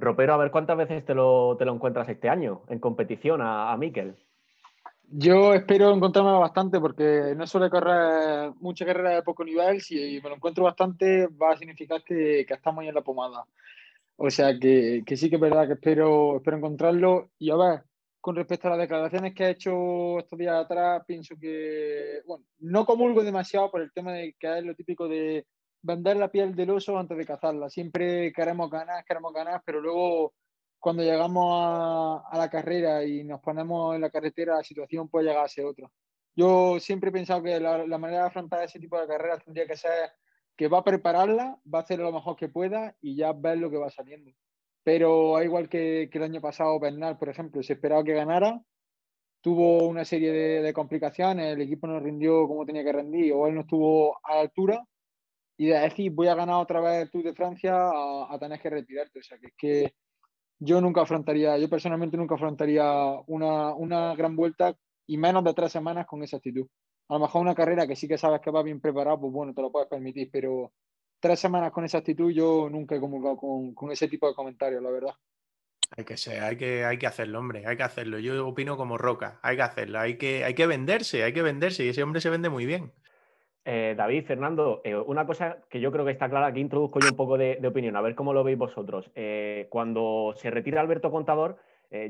Ropero, 0.00 0.34
a 0.34 0.38
ver 0.38 0.50
cuántas 0.50 0.76
veces 0.76 1.04
te 1.04 1.14
lo, 1.14 1.56
te 1.58 1.64
lo 1.64 1.74
encuentras 1.74 2.08
este 2.08 2.28
año 2.28 2.62
en 2.68 2.78
competición 2.78 3.40
a, 3.40 3.72
a 3.72 3.76
Miquel. 3.76 4.16
Yo 5.12 5.54
espero 5.54 5.92
encontrarme 5.92 6.38
bastante 6.38 6.78
porque 6.78 7.34
no 7.36 7.44
suele 7.44 7.68
correr 7.68 8.52
mucha 8.60 8.86
carrera 8.86 9.16
de 9.16 9.22
poco 9.22 9.44
nivel. 9.44 9.80
Si 9.80 10.20
me 10.22 10.28
lo 10.28 10.36
encuentro 10.36 10.62
bastante, 10.62 11.26
va 11.26 11.52
a 11.52 11.56
significar 11.56 12.04
que, 12.04 12.44
que 12.46 12.54
estamos 12.54 12.84
en 12.84 12.94
la 12.94 13.02
pomada. 13.02 13.44
O 14.16 14.30
sea 14.30 14.56
que, 14.56 15.02
que, 15.04 15.16
sí 15.16 15.28
que 15.28 15.34
es 15.34 15.40
verdad 15.40 15.66
que 15.66 15.72
espero, 15.72 16.36
espero 16.36 16.58
encontrarlo. 16.58 17.30
Y 17.38 17.50
a 17.50 17.56
ver, 17.56 17.82
con 18.20 18.36
respecto 18.36 18.68
a 18.68 18.72
las 18.72 18.80
declaraciones 18.80 19.34
que 19.34 19.44
ha 19.44 19.50
hecho 19.50 20.18
estos 20.18 20.38
días 20.38 20.54
atrás, 20.54 21.02
pienso 21.06 21.34
que, 21.40 22.20
bueno, 22.24 22.44
no 22.60 22.84
comulgo 22.84 23.24
demasiado 23.24 23.68
por 23.70 23.80
el 23.80 23.92
tema 23.92 24.12
de 24.12 24.36
que 24.38 24.58
es 24.58 24.64
lo 24.64 24.76
típico 24.76 25.08
de 25.08 25.44
vender 25.82 26.16
la 26.16 26.30
piel 26.30 26.54
del 26.54 26.70
oso 26.70 26.98
antes 26.98 27.16
de 27.16 27.26
cazarla. 27.26 27.70
Siempre 27.70 28.32
queremos 28.32 28.70
ganar, 28.70 29.04
queremos 29.04 29.32
ganar, 29.32 29.62
pero 29.64 29.80
luego 29.80 30.34
cuando 30.78 31.02
llegamos 31.02 32.22
a, 32.30 32.38
la 32.38 32.48
carrera 32.50 33.04
y 33.04 33.24
nos 33.24 33.40
ponemos 33.40 33.94
en 33.94 34.00
la 34.00 34.10
carretera, 34.10 34.56
la 34.56 34.64
situación 34.64 35.08
puede 35.08 35.26
llegar 35.26 35.44
a 35.44 35.48
ser 35.48 35.66
otra. 35.66 35.90
Yo 36.34 36.80
siempre 36.80 37.10
he 37.10 37.12
pensado 37.12 37.42
que 37.42 37.60
la, 37.60 37.98
manera 37.98 38.22
de 38.22 38.28
afrontar 38.28 38.64
ese 38.64 38.80
tipo 38.80 38.98
de 38.98 39.06
carreras 39.06 39.44
tendría 39.44 39.66
que 39.66 39.76
ser 39.76 40.12
que 40.56 40.68
va 40.68 40.78
a 40.78 40.84
prepararla, 40.84 41.58
va 41.72 41.80
a 41.80 41.82
hacer 41.82 41.98
lo 41.98 42.12
mejor 42.12 42.36
que 42.36 42.48
pueda 42.48 42.96
y 43.00 43.16
ya 43.16 43.32
ver 43.32 43.58
lo 43.58 43.70
que 43.70 43.78
va 43.78 43.90
saliendo. 43.90 44.30
Pero 44.82 45.42
igual 45.42 45.68
que, 45.68 46.08
el 46.10 46.22
año 46.22 46.40
pasado, 46.40 46.78
Bernal, 46.80 47.18
por 47.18 47.28
ejemplo, 47.28 47.62
se 47.62 47.74
esperaba 47.74 48.04
que 48.04 48.14
ganara, 48.14 48.62
tuvo 49.42 49.86
una 49.86 50.04
serie 50.04 50.32
de, 50.32 50.62
de, 50.62 50.72
complicaciones, 50.72 51.54
el 51.54 51.62
equipo 51.62 51.86
no 51.86 52.00
rindió 52.00 52.46
como 52.46 52.66
tenía 52.66 52.84
que 52.84 52.92
rendir 52.92 53.32
o 53.32 53.46
él 53.46 53.54
no 53.54 53.62
estuvo 53.62 54.18
a 54.24 54.36
la 54.36 54.40
altura 54.42 54.84
y 55.60 55.66
de 55.66 55.78
decir 55.78 56.10
voy 56.12 56.26
a 56.26 56.34
ganar 56.34 56.56
otra 56.56 56.80
vez 56.80 57.02
el 57.02 57.10
Tour 57.10 57.22
de 57.22 57.34
Francia 57.34 57.74
a, 57.74 58.38
tener 58.40 58.58
que 58.58 58.70
retirarte. 58.70 59.18
O 59.18 59.22
sea, 59.22 59.36
que 59.36 59.48
es 59.48 59.52
que 59.58 59.94
yo 60.58 60.80
nunca 60.80 61.02
afrontaría, 61.02 61.58
yo 61.58 61.68
personalmente 61.68 62.16
nunca 62.16 62.36
afrontaría 62.36 62.86
una, 63.26 63.74
una 63.74 64.16
gran 64.16 64.36
vuelta 64.36 64.74
y 65.06 65.18
menos 65.18 65.44
de 65.44 65.52
tres 65.52 65.70
semanas 65.70 66.06
con 66.06 66.22
esa 66.22 66.38
actitud. 66.38 66.66
A 67.08 67.14
lo 67.14 67.20
mejor 67.20 67.42
una 67.42 67.54
carrera 67.54 67.86
que 67.86 67.94
sí 67.94 68.08
que 68.08 68.16
sabes 68.16 68.40
que 68.40 68.50
va 68.50 68.62
bien 68.62 68.80
preparado, 68.80 69.20
pues 69.20 69.34
bueno, 69.34 69.52
te 69.52 69.60
lo 69.60 69.70
puedes 69.70 69.86
permitir, 69.86 70.30
pero 70.32 70.72
tres 71.20 71.38
semanas 71.38 71.72
con 71.72 71.84
esa 71.84 71.98
actitud 71.98 72.30
yo 72.30 72.70
nunca 72.70 72.96
he 72.96 73.00
comulgado 73.00 73.36
con, 73.36 73.74
con 73.74 73.92
ese 73.92 74.08
tipo 74.08 74.26
de 74.28 74.34
comentarios, 74.34 74.82
la 74.82 74.90
verdad. 74.90 75.14
Hay 75.94 76.06
que 76.06 76.16
ser, 76.16 76.42
hay 76.42 76.56
que, 76.56 76.86
hay 76.86 76.96
que 76.96 77.06
hacerlo, 77.06 77.38
hombre, 77.38 77.66
hay 77.66 77.76
que 77.76 77.82
hacerlo. 77.82 78.18
Yo 78.18 78.48
opino 78.48 78.78
como 78.78 78.96
Roca, 78.96 79.40
hay 79.42 79.56
que 79.56 79.62
hacerlo, 79.62 80.00
hay 80.00 80.16
que, 80.16 80.42
hay 80.42 80.54
que 80.54 80.66
venderse, 80.66 81.22
hay 81.22 81.34
que 81.34 81.42
venderse 81.42 81.84
y 81.84 81.90
ese 81.90 82.02
hombre 82.02 82.22
se 82.22 82.30
vende 82.30 82.48
muy 82.48 82.64
bien. 82.64 82.94
Eh, 83.64 83.94
David, 83.96 84.24
Fernando, 84.24 84.80
eh, 84.84 84.96
una 84.96 85.26
cosa 85.26 85.58
que 85.68 85.80
yo 85.80 85.92
creo 85.92 86.04
que 86.04 86.12
está 86.12 86.28
clara, 86.28 86.46
aquí 86.46 86.60
introduzco 86.60 86.98
yo 87.00 87.08
un 87.10 87.16
poco 87.16 87.36
de, 87.36 87.60
opinión, 87.66 87.96
a 87.96 88.00
ver 88.00 88.14
cómo 88.14 88.32
lo 88.32 88.42
veis 88.42 88.58
vosotros. 88.58 89.10
Eh, 89.14 89.66
cuando 89.70 90.32
se 90.36 90.50
retira 90.50 90.80
Alberto 90.80 91.10
Contador, 91.10 91.58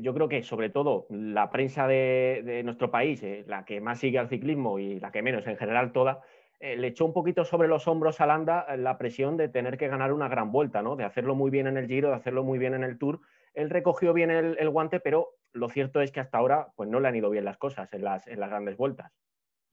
yo 0.01 0.13
creo 0.13 0.29
que 0.29 0.43
sobre 0.43 0.69
todo 0.69 1.07
la 1.09 1.49
prensa 1.49 1.87
de, 1.87 2.61
nuestro 2.63 2.91
país, 2.91 3.25
la 3.47 3.65
que 3.65 3.81
más 3.81 3.97
sigue 3.97 4.19
al 4.19 4.29
ciclismo 4.29 4.77
y 4.77 4.99
la 4.99 5.11
que 5.11 5.23
menos, 5.23 5.47
en 5.47 5.57
general 5.57 5.91
toda, 5.91 6.21
le 6.59 6.85
echó 6.85 7.03
un 7.03 7.13
poquito 7.13 7.45
sobre 7.45 7.67
los 7.67 7.87
hombros 7.87 8.21
a 8.21 8.27
Landa 8.27 8.67
la 8.77 8.99
presión 8.99 9.37
de 9.37 9.49
tener 9.49 9.79
que 9.79 9.87
ganar 9.87 10.13
una 10.13 10.27
gran 10.27 10.51
vuelta, 10.51 10.83
¿no? 10.83 10.95
de 10.95 11.03
hacerlo 11.03 11.33
muy 11.33 11.49
bien 11.49 11.65
en 11.65 11.77
el 11.77 11.87
Giro, 11.87 12.09
de 12.09 12.15
hacerlo 12.15 12.43
muy 12.43 12.59
bien 12.59 12.75
en 12.75 12.83
el 12.83 12.99
Tour 12.99 13.21
él 13.53 13.69
recogió 13.69 14.13
bien 14.13 14.31
el, 14.31 14.69
guante, 14.69 14.99
pero 14.99 15.29
lo 15.53 15.69
cierto 15.69 16.01
es 16.01 16.11
que 16.11 16.19
hasta 16.19 16.37
ahora 16.37 16.67
pues, 16.75 16.89
no 16.89 16.99
le 16.99 17.07
han 17.07 17.15
ido 17.15 17.29
bien 17.29 17.45
las 17.45 17.57
cosas 17.57 17.91
en 17.93 18.03
las, 18.03 18.27
en 18.27 18.39
las 18.39 18.49
grandes 18.49 18.77
vueltas. 18.77 19.11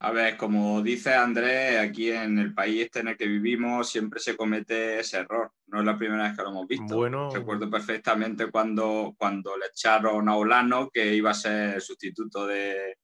A 0.01 0.13
ver, 0.13 0.37
como 0.37 0.81
dice 0.81 1.13
Andrés, 1.13 1.81
aquí 1.81 2.13
en 2.13 2.39
el 2.39 2.55
país 2.55 2.85
este 2.85 3.01
en 3.01 3.09
el 3.09 3.17
que 3.17 3.27
vivimos 3.27 3.91
siempre 3.91 4.21
se 4.21 4.37
comete 4.37 5.01
ese 5.01 5.19
error. 5.19 5.51
No 5.67 5.81
es 5.81 5.85
la 5.85 5.99
primera 5.99 6.23
vez 6.23 6.37
que 6.37 6.43
lo 6.43 6.51
hemos 6.51 6.69
visto. 6.69 6.97
Bueno. 6.97 7.31
Recuerdo 7.31 7.69
perfectamente 7.69 8.49
cuando, 8.49 9.15
cuando 9.19 9.57
le 9.57 9.67
echaron 9.67 10.29
a 10.29 10.37
Olano 10.37 10.89
que 10.89 11.15
iba 11.15 11.31
a 11.31 11.35
ser 11.35 11.81
sustituto 11.81 12.47
de, 12.47 12.97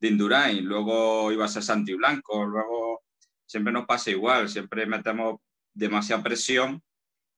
de 0.00 0.08
Indurain, 0.08 0.64
luego 0.64 1.30
iba 1.32 1.44
a 1.44 1.48
ser 1.48 1.62
Santi 1.62 1.92
Blanco, 1.94 2.46
luego 2.46 3.02
siempre 3.44 3.72
nos 3.72 3.84
pasa 3.84 4.10
igual, 4.10 4.48
siempre 4.48 4.86
metemos 4.86 5.40
demasiada 5.74 6.22
presión 6.22 6.82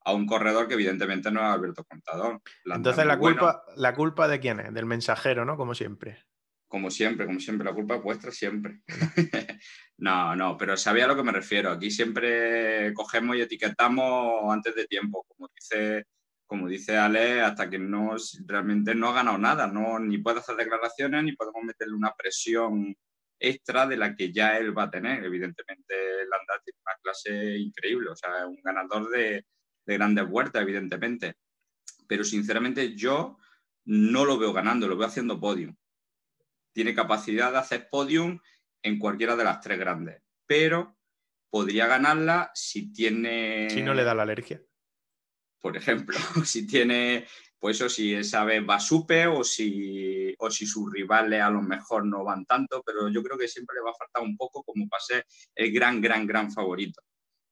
a 0.05 0.13
un 0.13 0.27
corredor 0.27 0.69
que 0.69 0.75
evidentemente 0.75 1.33
no 1.33 1.41
es 1.41 1.47
Alberto 1.47 1.85
Contador. 1.85 2.41
Entonces 2.65 3.05
la 3.05 3.19
culpa, 3.19 3.65
la 3.77 3.95
culpa 3.95 4.29
de 4.29 4.39
quién 4.39 4.61
es? 4.61 4.73
Del 4.73 4.87
mensajero, 4.87 5.45
¿no? 5.45 5.57
Como 5.57 5.75
siempre. 5.75 6.25
Como 6.71 6.89
siempre, 6.89 7.27
como 7.27 7.41
siempre, 7.41 7.65
la 7.65 7.75
culpa 7.75 7.97
es 7.97 8.03
vuestra 8.05 8.31
siempre. 8.31 8.83
no, 9.99 10.37
no, 10.37 10.57
pero 10.57 10.77
sabía 10.77 11.07
a 11.07 11.09
lo 11.09 11.17
que 11.17 11.25
me 11.25 11.33
refiero. 11.33 11.73
Aquí 11.73 11.91
siempre 11.91 12.95
cogemos 12.95 13.35
y 13.35 13.41
etiquetamos 13.41 14.53
antes 14.53 14.77
de 14.77 14.87
tiempo, 14.87 15.25
como 15.27 15.51
dice, 15.53 16.07
como 16.47 16.69
dice 16.69 16.97
Ale, 16.97 17.41
hasta 17.41 17.69
que 17.69 17.81
no 17.81 18.15
realmente 18.47 18.95
no 18.95 19.09
ha 19.09 19.15
ganado 19.15 19.37
nada, 19.37 19.67
no, 19.67 19.99
ni 19.99 20.19
puede 20.19 20.39
hacer 20.39 20.55
declaraciones, 20.55 21.25
ni 21.25 21.33
podemos 21.33 21.65
meterle 21.65 21.97
una 21.97 22.15
presión 22.15 22.95
extra 23.41 23.89
de 23.89 23.97
la 23.97 24.15
que 24.15 24.33
ya 24.33 24.57
él 24.57 24.77
va 24.77 24.85
a 24.85 24.91
tener. 24.93 25.25
Evidentemente, 25.25 25.93
Landa 26.31 26.63
tiene 26.65 26.79
una 26.87 26.95
clase 27.03 27.59
increíble, 27.59 28.11
o 28.11 28.15
sea, 28.15 28.31
es 28.43 28.45
un 28.45 28.63
ganador 28.63 29.11
de, 29.11 29.45
de 29.87 29.95
grandes 29.95 30.29
vueltas, 30.29 30.63
evidentemente. 30.63 31.35
Pero 32.07 32.23
sinceramente 32.23 32.95
yo 32.95 33.39
no 33.87 34.25
lo 34.25 34.39
veo 34.39 34.53
ganando, 34.53 34.87
lo 34.87 34.97
veo 34.97 35.09
haciendo 35.09 35.41
podium. 35.41 35.75
Tiene 36.73 36.95
capacidad 36.95 37.53
de 37.53 37.59
hacer 37.59 37.89
podium 37.91 38.39
en 38.83 38.99
cualquiera 38.99 39.37
de 39.37 39.45
las 39.45 39.61
tres 39.61 39.79
grandes, 39.79 40.23
pero 40.47 40.97
podría 41.51 41.87
ganarla 41.87 42.51
si 42.55 42.93
tiene... 42.93 43.69
Si 43.71 43.83
no 43.83 43.95
le 43.95 44.05
da 44.05 44.15
la 44.15 44.23
alergia. 44.23 44.63
Por 45.61 45.77
ejemplo, 45.77 46.17
si 46.45 46.67
tiene, 46.67 47.27
pues 47.59 47.77
eso, 47.77 47.89
si 47.89 48.15
esa 48.15 48.45
vez 48.45 48.63
va 48.69 48.81
súper 48.81 49.29
o 49.29 49.45
si, 49.45 50.35
o 50.39 50.51
si 50.51 50.67
sus 50.67 50.91
rivales 50.91 51.43
a 51.43 51.51
lo 51.51 51.61
mejor 51.61 52.07
no 52.07 52.25
van 52.25 52.47
tanto, 52.47 52.83
pero 52.85 53.09
yo 53.09 53.23
creo 53.23 53.37
que 53.37 53.49
siempre 53.49 53.75
le 53.77 53.83
va 53.83 53.91
a 53.91 53.99
faltar 53.99 54.23
un 54.23 54.37
poco 54.37 54.63
como 54.63 54.89
para 54.89 55.03
ser 55.03 55.27
el 55.55 55.73
gran, 55.73 56.01
gran, 56.01 56.27
gran 56.27 56.51
favorito. 56.51 57.03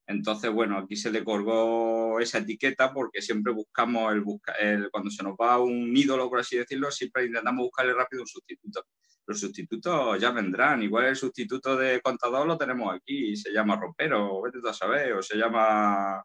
Entonces, 0.09 0.51
bueno, 0.51 0.79
aquí 0.79 0.97
se 0.97 1.11
le 1.11 1.23
colgó 1.23 2.19
esa 2.19 2.39
etiqueta 2.39 2.95
porque 2.95 3.21
siempre 3.21 3.53
buscamos 3.53 4.15
el, 4.59 4.91
cuando 4.91 5.11
se 5.11 5.23
nos 5.23 5.35
va 5.35 5.59
un 5.59 5.95
ídolo, 5.95 6.31
por 6.31 6.41
así 6.41 6.57
decirlo, 6.57 6.91
siempre 6.91 7.27
intentamos 7.27 7.65
buscarle 7.65 7.93
rápido 7.93 8.23
un 8.23 8.27
sustituto. 8.27 8.87
Los 9.27 9.39
sustitutos 9.39 10.19
ya 10.19 10.31
vendrán. 10.31 10.83
Igual 10.83 11.05
el 11.05 11.17
sustituto 11.17 11.77
de 11.77 12.01
contador 12.01 12.47
lo 12.47 12.57
tenemos 12.57 12.95
aquí, 12.95 13.37
se 13.37 13.53
llama 13.53 13.77
Ropero, 13.77 14.41
vete 14.41 14.61
tú 14.63 14.69
a 14.69 14.73
saber, 14.73 15.13
o 15.13 15.23
se 15.23 15.37
llama. 15.37 16.25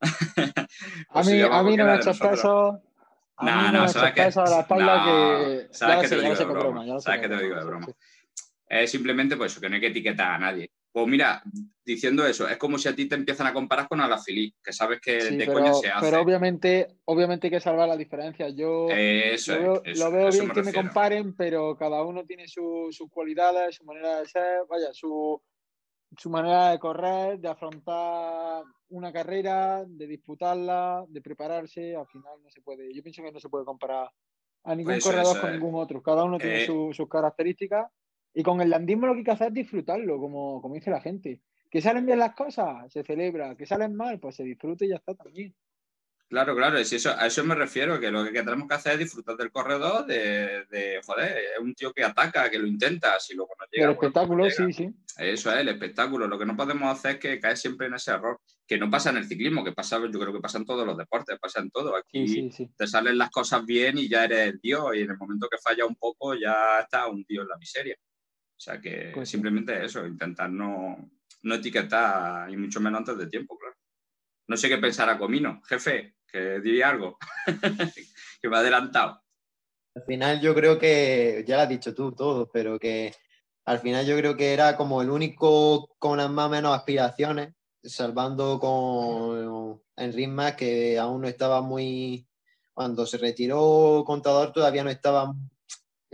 a 1.10 1.22
mí, 1.22 1.40
a 1.40 1.62
mí 1.62 1.76
no 1.76 1.84
me 1.84 1.90
ha 1.92 1.96
hecho 1.96 2.18
caso. 2.18 2.82
No, 3.40 3.70
no, 3.70 3.88
sabes 3.88 4.12
que. 4.12 4.32
Sabes 5.70 6.10
que 6.10 6.16
te 6.16 6.20
digo 6.20 6.34
de 6.34 6.44
broma. 6.46 7.00
Sabes 7.00 7.20
que 7.20 7.28
te 7.28 7.42
digo 7.44 7.54
de 7.54 7.64
broma. 7.64 7.86
Es 8.66 8.90
simplemente 8.90 9.36
pues 9.36 9.56
que 9.60 9.68
no 9.68 9.76
hay 9.76 9.80
que 9.80 9.86
etiquetar 9.86 10.32
a 10.32 10.38
nadie. 10.38 10.68
Pues 10.94 11.08
mira, 11.08 11.42
diciendo 11.84 12.24
eso, 12.24 12.48
es 12.48 12.56
como 12.56 12.78
si 12.78 12.88
a 12.88 12.94
ti 12.94 13.08
te 13.08 13.16
empiezan 13.16 13.48
a 13.48 13.52
comparar 13.52 13.88
con 13.88 14.00
Alaphilippe, 14.00 14.58
que 14.62 14.72
sabes 14.72 15.00
que 15.00 15.24
de 15.24 15.52
coña 15.52 15.74
se 15.74 15.88
hace. 15.88 16.06
Pero 16.06 16.22
obviamente, 16.22 16.98
obviamente 17.06 17.48
hay 17.48 17.50
que 17.50 17.58
salvar 17.58 17.88
la 17.88 17.96
diferencia. 17.96 18.48
Yo 18.50 18.86
lo 18.86 20.12
veo, 20.12 20.30
bien 20.30 20.52
que 20.52 20.62
me 20.62 20.72
comparen, 20.72 21.34
pero 21.34 21.76
cada 21.76 22.04
uno 22.04 22.24
tiene 22.24 22.46
sus 22.46 22.96
cualidades, 23.10 23.74
su 23.74 23.84
manera 23.84 24.20
de 24.20 24.28
ser, 24.28 24.66
vaya, 24.70 24.92
su, 24.92 25.42
su 26.16 26.30
manera 26.30 26.70
de 26.70 26.78
correr, 26.78 27.40
de 27.40 27.48
afrontar 27.48 28.62
una 28.90 29.12
carrera, 29.12 29.82
de 29.84 30.06
disputarla, 30.06 31.04
de 31.08 31.20
prepararse. 31.20 31.96
Al 31.96 32.06
final 32.06 32.34
no 32.40 32.48
se 32.52 32.62
puede, 32.62 32.94
yo 32.94 33.02
pienso 33.02 33.20
que 33.20 33.32
no 33.32 33.40
se 33.40 33.48
puede 33.48 33.64
comparar 33.64 34.08
a 34.62 34.74
ningún 34.76 35.00
corredor 35.00 35.40
con 35.40 35.50
ningún 35.50 35.74
otro. 35.74 36.00
Cada 36.00 36.22
uno 36.22 36.38
tiene 36.38 36.62
eh, 36.62 36.66
sus 36.66 37.08
características 37.08 37.90
y 38.34 38.42
con 38.42 38.60
el 38.60 38.70
landismo 38.70 39.06
lo 39.06 39.12
que 39.12 39.20
hay 39.20 39.24
que 39.24 39.30
hacer 39.30 39.48
es 39.48 39.54
disfrutarlo, 39.54 40.18
como, 40.18 40.60
como 40.60 40.74
dice 40.74 40.90
la 40.90 41.00
gente. 41.00 41.40
Que 41.70 41.80
salen 41.80 42.06
bien 42.06 42.18
las 42.18 42.34
cosas, 42.34 42.92
se 42.92 43.02
celebra. 43.02 43.56
Que 43.56 43.66
salen 43.66 43.94
mal, 43.94 44.18
pues 44.20 44.36
se 44.36 44.44
disfruta 44.44 44.84
y 44.84 44.88
ya 44.88 44.96
está 44.96 45.14
también. 45.14 45.54
Claro, 46.28 46.56
claro, 46.56 46.78
es 46.78 46.92
eso, 46.92 47.10
a 47.16 47.26
eso 47.26 47.44
me 47.44 47.54
refiero, 47.54 48.00
que 48.00 48.10
lo 48.10 48.24
que 48.24 48.42
tenemos 48.42 48.66
que 48.66 48.74
hacer 48.74 48.94
es 48.94 49.00
disfrutar 49.00 49.36
del 49.36 49.52
corredor, 49.52 50.06
de, 50.06 50.64
de 50.70 51.00
joder, 51.04 51.36
es 51.36 51.60
un 51.60 51.74
tío 51.74 51.92
que 51.92 52.02
ataca, 52.02 52.50
que 52.50 52.58
lo 52.58 52.66
intenta, 52.66 53.20
si 53.20 53.34
luego 53.34 53.52
no 53.56 53.66
llega. 53.70 53.86
El 53.86 53.92
espectáculo, 53.92 54.50
sí, 54.50 54.72
sí. 54.72 54.90
Eso 55.18 55.52
es, 55.52 55.58
el 55.58 55.68
espectáculo. 55.68 56.26
Lo 56.26 56.38
que 56.38 56.46
no 56.46 56.56
podemos 56.56 56.90
hacer 56.90 57.12
es 57.12 57.18
que 57.18 57.38
caer 57.38 57.56
siempre 57.56 57.86
en 57.86 57.94
ese 57.94 58.10
error, 58.10 58.40
que 58.66 58.78
no 58.78 58.90
pasa 58.90 59.10
en 59.10 59.18
el 59.18 59.26
ciclismo, 59.26 59.62
que 59.62 59.72
pasa, 59.72 60.00
yo 60.00 60.18
creo 60.18 60.32
que 60.32 60.40
pasa 60.40 60.58
en 60.58 60.64
todos 60.64 60.84
los 60.84 60.96
deportes, 60.96 61.38
pasa 61.38 61.60
en 61.60 61.70
todo. 61.70 61.94
Aquí 61.94 62.50
te 62.76 62.86
salen 62.86 63.18
las 63.18 63.30
cosas 63.30 63.64
bien 63.64 63.98
y 63.98 64.08
ya 64.08 64.24
eres 64.24 64.48
el 64.48 64.60
tío, 64.60 64.92
y 64.92 65.02
en 65.02 65.10
el 65.10 65.18
momento 65.18 65.46
que 65.48 65.58
falla 65.58 65.86
un 65.86 65.94
poco 65.94 66.34
ya 66.34 66.80
está 66.80 67.06
un 67.06 67.24
tío 67.24 67.42
en 67.42 67.48
la 67.48 67.58
miseria. 67.58 67.96
O 68.64 68.70
sea 68.70 68.80
que 68.80 69.10
pues 69.12 69.28
simplemente 69.28 69.84
eso, 69.84 70.06
intentar 70.06 70.48
no, 70.48 71.10
no 71.42 71.54
etiquetar 71.54 72.50
y 72.50 72.56
mucho 72.56 72.80
menos 72.80 73.00
antes 73.00 73.18
de 73.18 73.26
tiempo, 73.26 73.58
claro. 73.58 73.76
No 74.48 74.56
sé 74.56 74.70
qué 74.70 74.78
pensará 74.78 75.18
Comino, 75.18 75.60
jefe, 75.68 76.16
que 76.26 76.60
diría 76.60 76.88
algo, 76.88 77.18
que 78.40 78.48
me 78.48 78.56
ha 78.56 78.60
adelantado. 78.60 79.22
Al 79.94 80.02
final 80.04 80.40
yo 80.40 80.54
creo 80.54 80.78
que, 80.78 81.44
ya 81.46 81.56
lo 81.56 81.62
has 81.64 81.68
dicho 81.68 81.94
tú 81.94 82.12
todo, 82.12 82.50
pero 82.50 82.78
que 82.78 83.14
al 83.66 83.80
final 83.80 84.06
yo 84.06 84.16
creo 84.16 84.34
que 84.34 84.54
era 84.54 84.78
como 84.78 85.02
el 85.02 85.10
único 85.10 85.94
con 85.98 86.16
las 86.16 86.30
más 86.30 86.46
o 86.46 86.50
menos 86.50 86.74
aspiraciones, 86.74 87.52
salvando 87.82 88.58
con 88.58 89.78
Enric 89.94 90.56
que 90.56 90.98
aún 90.98 91.20
no 91.20 91.28
estaba 91.28 91.60
muy, 91.60 92.26
cuando 92.72 93.04
se 93.04 93.18
retiró 93.18 94.04
Contador 94.06 94.54
todavía 94.54 94.84
no 94.84 94.90
estaba 94.90 95.34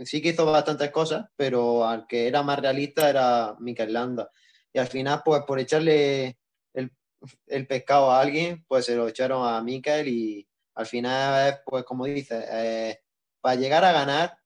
sí 0.05 0.21
que 0.21 0.29
hizo 0.29 0.45
bastantes 0.45 0.91
cosas, 0.91 1.25
pero 1.35 1.85
al 1.85 2.07
que 2.07 2.27
era 2.27 2.43
más 2.43 2.59
realista 2.59 3.09
era 3.09 3.55
Mikel 3.59 3.93
Landa. 3.93 4.29
Y 4.73 4.79
al 4.79 4.87
final, 4.87 5.21
pues 5.23 5.43
por 5.45 5.59
echarle 5.59 6.37
el, 6.73 7.67
pescado 7.67 8.11
a 8.11 8.21
alguien, 8.21 8.65
pues 8.67 8.85
se 8.85 8.95
lo 8.95 9.07
echaron 9.07 9.47
a 9.47 9.61
Mikel 9.61 10.07
y 10.07 10.47
al 10.75 10.85
final, 10.85 11.61
pues 11.65 11.83
como 11.83 12.05
dices, 12.05 12.45
eh, 12.49 12.99
para 13.41 13.55
llegar 13.55 13.83
a 13.85 13.91
ganar 13.91 14.37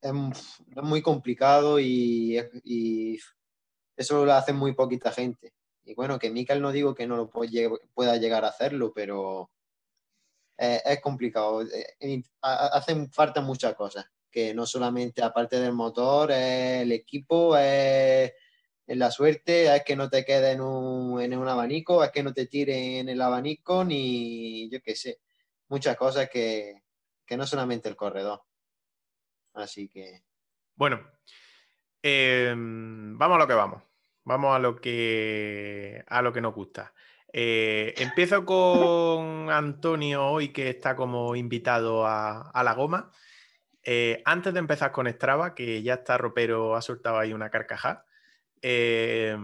es, 0.00 0.12
muy 0.82 1.02
complicado 1.02 1.78
y, 1.78 2.38
eso 3.96 4.24
lo 4.24 4.32
hace 4.32 4.52
muy 4.52 4.74
poquita 4.74 5.12
gente. 5.12 5.52
Y 5.84 5.94
bueno, 5.94 6.18
que 6.18 6.30
Mikel 6.30 6.62
no 6.62 6.72
digo 6.72 6.94
que 6.94 7.06
no 7.06 7.16
lo 7.16 7.30
pueda 7.30 8.16
llegar 8.16 8.44
a 8.44 8.48
hacerlo, 8.48 8.92
pero 8.94 9.50
es 10.56 11.00
complicado. 11.00 11.62
Eh, 11.62 12.22
hacen 12.40 13.10
falta 13.12 13.42
muchas 13.42 13.74
cosas 13.74 14.06
que 14.30 14.54
no 14.54 14.66
solamente 14.66 15.22
aparte 15.22 15.58
del 15.58 15.72
motor, 15.72 16.30
es 16.30 16.82
el 16.82 16.92
equipo, 16.92 17.56
es, 17.56 18.32
la 18.86 19.10
suerte, 19.10 19.74
es 19.74 19.84
que 19.84 19.96
no 19.96 20.08
te 20.08 20.24
quede 20.24 20.52
en 20.52 20.60
un, 20.60 21.20
en 21.20 21.36
un 21.36 21.48
abanico, 21.48 22.02
es 22.02 22.10
que 22.10 22.22
no 22.22 22.32
te 22.32 22.46
tire 22.46 23.00
en 23.00 23.08
el 23.08 23.20
abanico, 23.20 23.84
ni 23.84 24.68
yo 24.70 24.80
qué 24.80 24.94
sé, 24.94 25.20
muchas 25.68 25.96
cosas 25.96 26.28
que, 26.28 26.82
no 27.30 27.46
solamente 27.46 27.88
el 27.88 27.96
corredor. 27.96 28.42
Así 29.54 29.88
que. 29.88 30.24
Bueno, 30.74 31.00
em, 32.02 33.16
vamos 33.16 33.36
a 33.36 33.38
lo 33.38 33.46
que 33.46 33.54
vamos. 33.54 33.82
Vamos 34.24 34.54
a 34.54 34.58
lo 34.58 34.80
que, 34.80 36.04
a 36.08 36.22
lo 36.22 36.32
que 36.32 36.40
nos 36.40 36.54
gusta. 36.54 36.92
Eh, 37.32 37.94
empiezo 37.98 38.44
con 38.44 39.50
Antonio 39.50 40.26
hoy, 40.26 40.48
que 40.48 40.70
está 40.70 40.96
como 40.96 41.36
invitado 41.36 42.04
a 42.06 42.62
la 42.64 42.74
goma. 42.74 43.12
Eh, 43.82 44.22
antes 44.24 44.52
de 44.52 44.58
empezar 44.58 44.92
con 44.92 45.08
Strava, 45.08 45.54
que 45.54 45.82
ya 45.82 45.94
está 45.94 46.18
ropero, 46.18 46.76
ha 46.76 46.82
soltado 46.82 47.18
ahí 47.18 47.32
una 47.32 47.50
carcajada. 47.50 48.06
eh, 48.62 49.36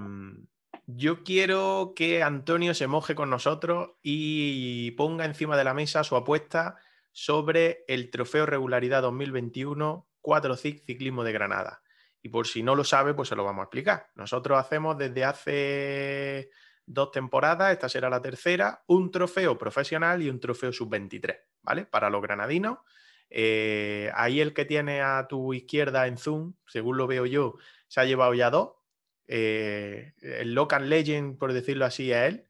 yo 0.86 1.24
quiero 1.24 1.94
que 1.96 2.22
Antonio 2.22 2.72
se 2.72 2.86
moje 2.86 3.16
con 3.16 3.28
nosotros 3.28 3.90
y 4.02 4.92
ponga 4.92 5.24
encima 5.24 5.56
de 5.56 5.64
la 5.64 5.74
mesa 5.74 6.04
su 6.04 6.14
apuesta 6.14 6.76
sobre 7.10 7.84
el 7.88 8.10
Trofeo 8.10 8.46
Regularidad 8.46 9.02
2021 9.02 10.06
4 10.20 10.56
CIC 10.56 10.84
Ciclismo 10.84 11.24
de 11.24 11.32
Granada. 11.32 11.82
Y 12.22 12.28
por 12.28 12.46
si 12.46 12.62
no 12.62 12.76
lo 12.76 12.84
sabe, 12.84 13.14
pues 13.14 13.28
se 13.28 13.36
lo 13.36 13.44
vamos 13.44 13.62
a 13.62 13.64
explicar. 13.64 14.10
Nosotros 14.14 14.58
hacemos 14.58 14.96
desde 14.96 15.24
hace 15.24 16.50
dos 16.84 17.10
temporadas, 17.10 17.72
esta 17.72 17.88
será 17.88 18.08
la 18.08 18.22
tercera, 18.22 18.84
un 18.86 19.10
trofeo 19.10 19.58
profesional 19.58 20.22
y 20.22 20.30
un 20.30 20.38
trofeo 20.38 20.72
sub-23, 20.72 21.36
¿vale? 21.62 21.86
Para 21.86 22.10
los 22.10 22.22
granadinos. 22.22 22.78
Eh, 23.31 24.11
ahí 24.15 24.40
el 24.40 24.55
que 24.55 24.65
tiene 24.65 25.01
a 25.03 25.27
tu 25.28 25.53
izquierda 25.53 26.07
en 26.07 26.19
Zoom, 26.19 26.55
según 26.66 26.97
lo 26.97 27.07
veo 27.07 27.27
yo, 27.27 27.57
se 27.89 28.01
ha 28.01 28.05
llevado 28.05 28.35
ya 28.35 28.51
dos. 28.51 28.73
Eh, 29.28 30.12
el 30.20 30.55
Local 30.55 30.89
Legend, 30.89 31.39
por 31.39 31.53
decirlo 31.53 31.85
así, 31.85 32.12
es 32.12 32.19
él. 32.19 32.47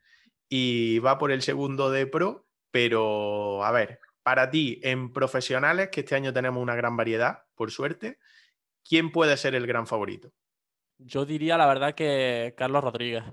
Y 0.48 0.98
va 1.00 1.18
por 1.18 1.32
el 1.32 1.42
segundo 1.42 1.90
de 1.90 2.06
Pro. 2.06 2.46
Pero, 2.70 3.64
a 3.64 3.72
ver, 3.72 4.00
para 4.22 4.50
ti, 4.50 4.80
en 4.82 5.12
profesionales, 5.12 5.88
que 5.90 6.00
este 6.00 6.14
año 6.14 6.32
tenemos 6.32 6.62
una 6.62 6.74
gran 6.74 6.96
variedad, 6.96 7.44
por 7.54 7.70
suerte, 7.70 8.18
¿quién 8.86 9.12
puede 9.12 9.36
ser 9.36 9.54
el 9.54 9.66
gran 9.66 9.86
favorito? 9.86 10.32
Yo 10.98 11.24
diría 11.24 11.56
la 11.56 11.66
verdad 11.66 11.94
que 11.94 12.54
Carlos 12.56 12.82
Rodríguez, 12.82 13.24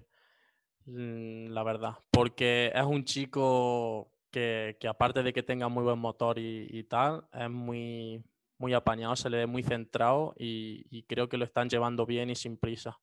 mm, 0.85 1.47
la 1.47 1.63
verdad, 1.63 1.95
porque 2.11 2.71
es 2.73 2.83
un 2.83 3.05
chico 3.05 4.12
que, 4.33 4.87
aparte 4.89 5.23
de 5.23 5.31
que 5.31 5.43
tenga 5.43 5.69
muy 5.69 5.83
buen 5.83 5.99
motor 5.99 6.37
y, 6.39 6.83
tal, 6.83 7.25
es 7.31 7.49
muy, 7.49 8.21
muy 8.57 8.73
apañado, 8.73 9.15
se 9.15 9.29
le 9.29 9.37
ve 9.37 9.45
muy 9.45 9.63
centrado 9.63 10.33
y, 10.37 10.85
y 10.89 11.03
creo 11.03 11.29
que 11.29 11.37
lo 11.37 11.45
están 11.45 11.69
llevando 11.69 12.05
bien 12.05 12.29
y 12.29 12.35
sin 12.35 12.57
prisa 12.57 12.99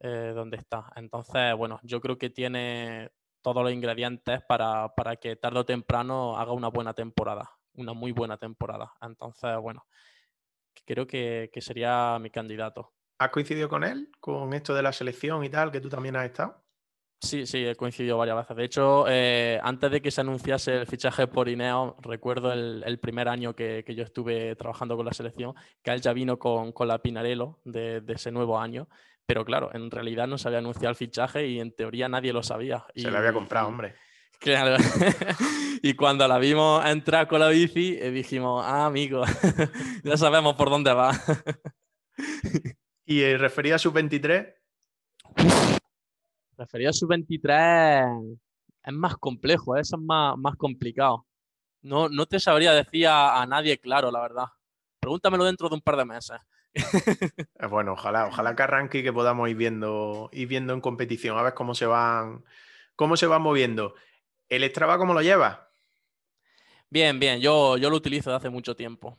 eh, 0.00 0.32
donde 0.34 0.58
está. 0.58 0.92
Entonces, 0.96 1.54
bueno, 1.56 1.80
yo 1.82 2.00
creo 2.00 2.18
que 2.18 2.30
tiene 2.30 3.10
todos 3.40 3.62
los 3.62 3.72
ingredientes 3.72 4.42
para, 4.42 4.94
para 4.94 5.16
que 5.16 5.36
tarde 5.36 5.60
o 5.60 5.64
temprano 5.64 6.36
haga 6.38 6.52
una 6.52 6.68
buena 6.68 6.92
temporada, 6.92 7.50
una 7.74 7.92
muy 7.94 8.12
buena 8.12 8.36
temporada. 8.36 8.92
Entonces, 9.00 9.56
bueno, 9.58 9.86
creo 10.84 11.06
que, 11.06 11.50
que 11.52 11.60
sería 11.60 12.18
mi 12.20 12.30
candidato. 12.30 12.92
¿Has 13.18 13.30
coincidido 13.30 13.68
con 13.68 13.84
él? 13.84 14.10
Con 14.20 14.52
esto 14.54 14.74
de 14.74 14.82
la 14.82 14.92
selección 14.92 15.44
y 15.44 15.48
tal, 15.50 15.72
que 15.72 15.80
tú 15.80 15.88
también 15.88 16.16
has 16.16 16.26
estado. 16.26 16.67
Sí, 17.20 17.46
sí, 17.46 17.66
he 17.66 17.74
coincidido 17.74 18.16
varias 18.16 18.36
veces. 18.36 18.56
De 18.56 18.64
hecho, 18.64 19.04
eh, 19.08 19.58
antes 19.62 19.90
de 19.90 20.00
que 20.00 20.10
se 20.10 20.20
anunciase 20.20 20.76
el 20.76 20.86
fichaje 20.86 21.26
por 21.26 21.48
Ineo, 21.48 21.96
recuerdo 22.00 22.52
el, 22.52 22.84
el 22.86 22.98
primer 23.00 23.28
año 23.28 23.56
que, 23.56 23.82
que, 23.84 23.94
yo 23.94 24.04
estuve 24.04 24.54
trabajando 24.54 24.96
con 24.96 25.04
la 25.04 25.12
selección, 25.12 25.54
que 25.82 25.90
él 25.90 26.00
ya 26.00 26.12
vino 26.12 26.38
con, 26.38 26.72
con 26.72 26.86
la 26.86 27.00
Pinarello 27.00 27.58
de, 27.64 28.00
de, 28.00 28.12
ese 28.12 28.30
nuevo 28.30 28.58
año. 28.60 28.88
Pero 29.26 29.44
claro, 29.44 29.70
en 29.74 29.90
realidad 29.90 30.28
no 30.28 30.38
se 30.38 30.46
había 30.46 30.60
anunciado 30.60 30.90
el 30.90 30.96
fichaje 30.96 31.48
y 31.48 31.58
en 31.58 31.72
teoría 31.72 32.08
nadie 32.08 32.32
lo 32.32 32.42
sabía. 32.42 32.86
Se 32.94 33.08
y, 33.08 33.10
lo 33.10 33.18
había 33.18 33.32
comprado, 33.32 33.66
hombre. 33.66 33.94
Claro. 34.38 34.76
y 35.82 35.94
cuando 35.94 36.28
la 36.28 36.38
vimos 36.38 36.84
entrar 36.86 37.26
con 37.26 37.40
la 37.40 37.48
bici, 37.48 37.98
eh, 38.00 38.10
dijimos, 38.10 38.64
ah, 38.64 38.86
amigo, 38.86 39.24
ya 40.04 40.16
sabemos 40.16 40.54
por 40.54 40.70
dónde 40.70 40.92
va. 40.92 41.12
¿Y 43.04 43.22
eh, 43.22 43.36
refería 43.38 43.74
a 43.74 43.78
sub-23? 43.78 44.54
Refería 46.58 46.90
a 46.90 46.92
sub-23 46.92 48.36
es 48.84 48.92
más 48.92 49.16
complejo, 49.16 49.76
eso 49.76 49.96
es 49.96 50.02
más, 50.02 50.36
más 50.36 50.56
complicado. 50.56 51.24
No, 51.82 52.08
no 52.08 52.26
te 52.26 52.40
sabría 52.40 52.72
decir 52.72 53.06
a, 53.06 53.40
a, 53.40 53.46
nadie 53.46 53.78
claro, 53.78 54.10
la 54.10 54.20
verdad. 54.20 54.46
Pregúntamelo 54.98 55.44
dentro 55.44 55.68
de 55.68 55.76
un 55.76 55.80
par 55.80 55.96
de 55.96 56.04
meses. 56.04 56.38
bueno, 57.70 57.92
ojalá, 57.92 58.26
ojalá 58.26 58.56
que 58.56 58.62
arranque 58.62 58.98
y 58.98 59.02
que 59.04 59.12
podamos 59.12 59.48
ir 59.48 59.56
viendo, 59.56 60.30
ir 60.32 60.48
viendo 60.48 60.72
en 60.72 60.80
competición, 60.80 61.38
a 61.38 61.42
ver 61.42 61.54
cómo 61.54 61.74
se 61.74 61.86
van, 61.86 62.44
cómo 62.96 63.16
se 63.16 63.26
van 63.26 63.42
moviendo. 63.42 63.94
¿El 64.48 64.64
Strava 64.64 64.98
cómo 64.98 65.14
lo 65.14 65.22
lleva? 65.22 65.70
Bien, 66.90 67.20
bien, 67.20 67.40
yo, 67.40 67.76
yo 67.76 67.88
lo 67.88 67.96
utilizo 67.96 68.30
desde 68.30 68.38
hace 68.38 68.50
mucho 68.50 68.74
tiempo. 68.74 69.16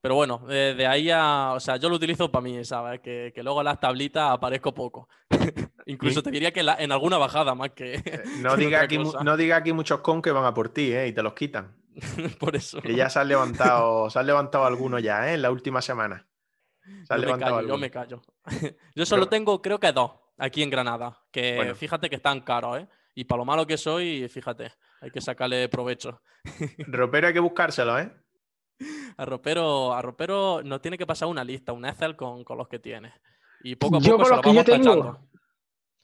Pero 0.00 0.14
bueno, 0.16 0.38
de, 0.46 0.74
de, 0.74 0.86
ahí 0.86 1.10
a. 1.10 1.52
O 1.54 1.60
sea, 1.60 1.76
yo 1.76 1.88
lo 1.88 1.96
utilizo 1.96 2.30
para 2.30 2.42
mí, 2.42 2.64
¿sabes? 2.64 3.00
Que, 3.00 3.32
que 3.34 3.42
luego 3.42 3.62
las 3.62 3.78
tablitas 3.78 4.30
aparezco 4.30 4.72
poco. 4.72 5.08
Incluso 5.86 6.22
te 6.22 6.32
diría 6.32 6.52
que 6.52 6.64
la, 6.64 6.74
en 6.74 6.90
alguna 6.90 7.16
bajada 7.16 7.54
más 7.54 7.70
que. 7.70 8.02
No, 8.40 8.56
que 8.56 8.64
diga, 8.64 8.80
aquí, 8.82 8.98
no 8.98 9.36
diga 9.36 9.56
aquí 9.56 9.72
muchos 9.72 10.00
con 10.00 10.20
que 10.20 10.32
van 10.32 10.44
a 10.44 10.52
por 10.52 10.68
ti, 10.68 10.92
¿eh? 10.92 11.06
Y 11.08 11.12
te 11.12 11.22
los 11.22 11.32
quitan. 11.34 11.76
por 12.40 12.56
eso. 12.56 12.82
Que 12.82 12.94
ya 12.94 13.08
se 13.08 13.20
han 13.20 13.28
levantado, 13.28 14.10
se 14.10 14.18
han 14.18 14.26
levantado 14.26 14.64
algunos 14.64 15.02
ya, 15.02 15.30
¿eh? 15.30 15.34
En 15.34 15.42
la 15.42 15.50
última 15.50 15.80
semana. 15.80 16.26
Se 17.06 17.14
han 17.14 17.22
yo, 17.22 17.36
me 17.36 17.38
callo, 17.38 17.68
yo 17.68 17.78
me 17.78 17.90
callo. 17.90 18.22
yo 18.94 19.06
solo 19.06 19.22
Pero... 19.22 19.30
tengo, 19.30 19.62
creo 19.62 19.78
que 19.78 19.92
dos, 19.92 20.10
aquí 20.38 20.62
en 20.62 20.70
Granada. 20.70 21.18
Que 21.30 21.56
bueno. 21.56 21.74
fíjate 21.74 22.10
que 22.10 22.16
están 22.16 22.40
caros, 22.40 22.78
¿eh? 22.78 22.88
Y 23.14 23.24
para 23.24 23.38
lo 23.38 23.44
malo 23.44 23.66
que 23.66 23.78
soy, 23.78 24.28
fíjate, 24.28 24.72
hay 25.00 25.10
que 25.10 25.20
sacarle 25.20 25.68
provecho. 25.68 26.20
Ropero 26.86 27.28
hay 27.28 27.32
que 27.32 27.40
buscárselo, 27.40 27.98
¿eh? 27.98 28.12
A 29.16 29.24
Ropero, 29.24 29.94
a 29.94 30.02
Ropero 30.02 30.62
nos 30.62 30.82
tiene 30.82 30.98
que 30.98 31.06
pasar 31.06 31.28
una 31.28 31.42
lista, 31.42 31.72
un 31.72 31.86
Excel 31.86 32.14
con, 32.14 32.44
con 32.44 32.58
los 32.58 32.68
que 32.68 32.78
tiene. 32.78 33.14
Y 33.62 33.76
poco 33.76 33.96
a 33.96 34.00
yo 34.00 34.18
poco 34.18 34.18
con 34.18 34.26
se 34.26 34.30
los 34.30 34.36
lo 34.36 34.42
que 34.42 34.48
vamos 34.48 34.66
yo 34.66 34.72
tengo, 34.72 34.84
tachando. 34.84 35.35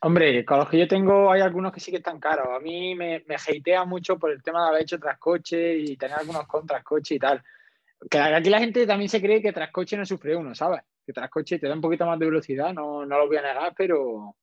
Hombre, 0.04 0.44
con 0.44 0.58
los 0.58 0.68
que 0.68 0.78
yo 0.78 0.88
tengo 0.88 1.30
hay 1.30 1.42
algunos 1.42 1.72
que 1.72 1.78
sí 1.78 1.92
que 1.92 1.98
están 1.98 2.18
caros. 2.18 2.48
A 2.48 2.58
mí 2.58 2.94
me, 2.96 3.22
me 3.26 3.36
hatea 3.36 3.84
mucho 3.84 4.18
por 4.18 4.32
el 4.32 4.42
tema 4.42 4.62
de 4.62 4.68
haber 4.68 4.82
hecho 4.82 4.98
trascoche 4.98 5.76
y 5.76 5.96
tener 5.96 6.18
algunos 6.18 6.46
con 6.48 6.66
trascoche 6.66 7.14
y 7.14 7.18
tal. 7.20 7.40
Que 8.10 8.18
aquí 8.18 8.50
la 8.50 8.58
gente 8.58 8.84
también 8.84 9.08
se 9.08 9.20
cree 9.20 9.40
que 9.40 9.52
trascoche 9.52 9.96
no 9.96 10.04
sufre 10.04 10.34
uno, 10.34 10.56
¿sabes? 10.56 10.82
Que 11.06 11.12
trascoche 11.12 11.60
te 11.60 11.68
da 11.68 11.74
un 11.74 11.80
poquito 11.80 12.04
más 12.04 12.18
de 12.18 12.26
velocidad, 12.26 12.72
no, 12.72 13.06
no 13.06 13.18
lo 13.18 13.28
voy 13.28 13.36
a 13.36 13.42
negar, 13.42 13.74
pero 13.76 14.34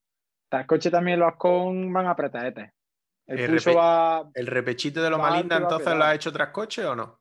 trascoche 0.48 0.90
también 0.90 1.19
los 1.19 1.36
con 1.36 1.91
van 1.91 2.07
a 2.07 2.11
apretaete. 2.11 2.72
El, 3.27 3.40
el, 3.40 3.52
repe 3.52 3.76
va, 3.76 4.30
el 4.34 4.48
repechito 4.48 5.03
de 5.03 5.10
lo 5.10 5.19
Malinda, 5.19 5.57
entonces 5.57 5.94
lo 5.94 6.06
ha 6.06 6.15
hecho 6.15 6.31
trascoche 6.31 6.86
o 6.86 6.95
no? 6.95 7.19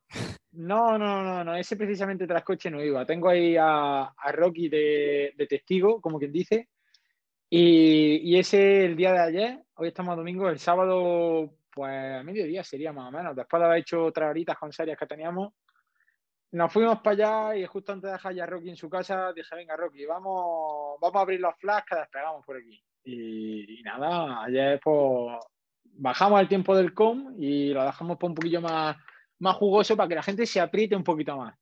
No, 0.53 0.97
no, 0.97 1.23
no, 1.23 1.43
no, 1.43 1.57
ese 1.57 1.77
precisamente 1.77 2.27
trascoche 2.27 2.71
no 2.71 2.83
iba. 2.83 3.05
Tengo 3.05 3.29
ahí 3.29 3.57
a, 3.57 4.05
a 4.05 4.33
Rocky 4.33 4.69
de, 4.69 5.35
de, 5.37 5.47
testigo, 5.47 6.01
como 6.01 6.19
quien 6.19 6.33
dice. 6.33 6.69
Y, 7.51 8.35
y, 8.35 8.39
ese 8.39 8.85
el 8.85 8.97
día 8.97 9.13
de 9.13 9.19
ayer, 9.21 9.65
hoy 9.77 9.89
estamos 9.89 10.17
domingo, 10.17 10.49
el 10.51 10.59
sábado, 10.59 11.51
pues 11.73 11.91
a 11.91 12.23
mediodía 12.23 12.63
sería 12.63 12.93
más 12.93 13.09
o 13.09 13.17
menos. 13.17 13.35
Después 13.35 13.61
de 13.61 13.67
haber 13.67 13.79
hecho 13.79 14.05
otras 14.05 14.31
horitas 14.31 14.59
con 14.59 14.73
series 14.73 14.99
que 14.99 15.07
teníamos, 15.07 15.55
nos 16.51 16.73
fuimos 16.73 17.01
para 17.01 17.13
allá 17.51 17.57
y 17.57 17.67
justo 17.67 17.93
antes 17.93 18.09
de 18.09 18.13
dejar 18.13 18.41
a 18.41 18.47
Rocky 18.47 18.71
en 18.71 18.77
su 18.77 18.89
casa, 18.89 19.33
dije, 19.33 19.55
venga 19.55 19.77
Rocky, 19.77 20.07
vamos, 20.07 20.99
vamos 21.01 21.17
a 21.17 21.21
abrir 21.21 21.41
los 21.41 21.55
flash 21.57 21.85
que 21.89 21.97
despegamos 21.97 22.45
por 22.45 22.57
aquí. 22.57 22.83
Y, 23.05 23.81
y 23.81 23.83
nada, 23.83 24.45
ayer 24.45 24.81
pues 24.83 25.37
bajamos 25.85 26.41
el 26.41 26.49
tiempo 26.49 26.77
del 26.77 26.95
com 26.95 27.35
y 27.39 27.73
lo 27.73 27.85
dejamos 27.85 28.17
por 28.17 28.31
un 28.31 28.35
poquillo 28.35 28.61
más, 28.61 28.97
más 29.39 29.57
jugoso 29.57 29.97
para 29.97 30.09
que 30.09 30.15
la 30.15 30.23
gente 30.23 30.47
se 30.47 30.61
apriete 30.61 30.97
un 30.97 31.05
poquito 31.05 31.37
más. 31.37 31.55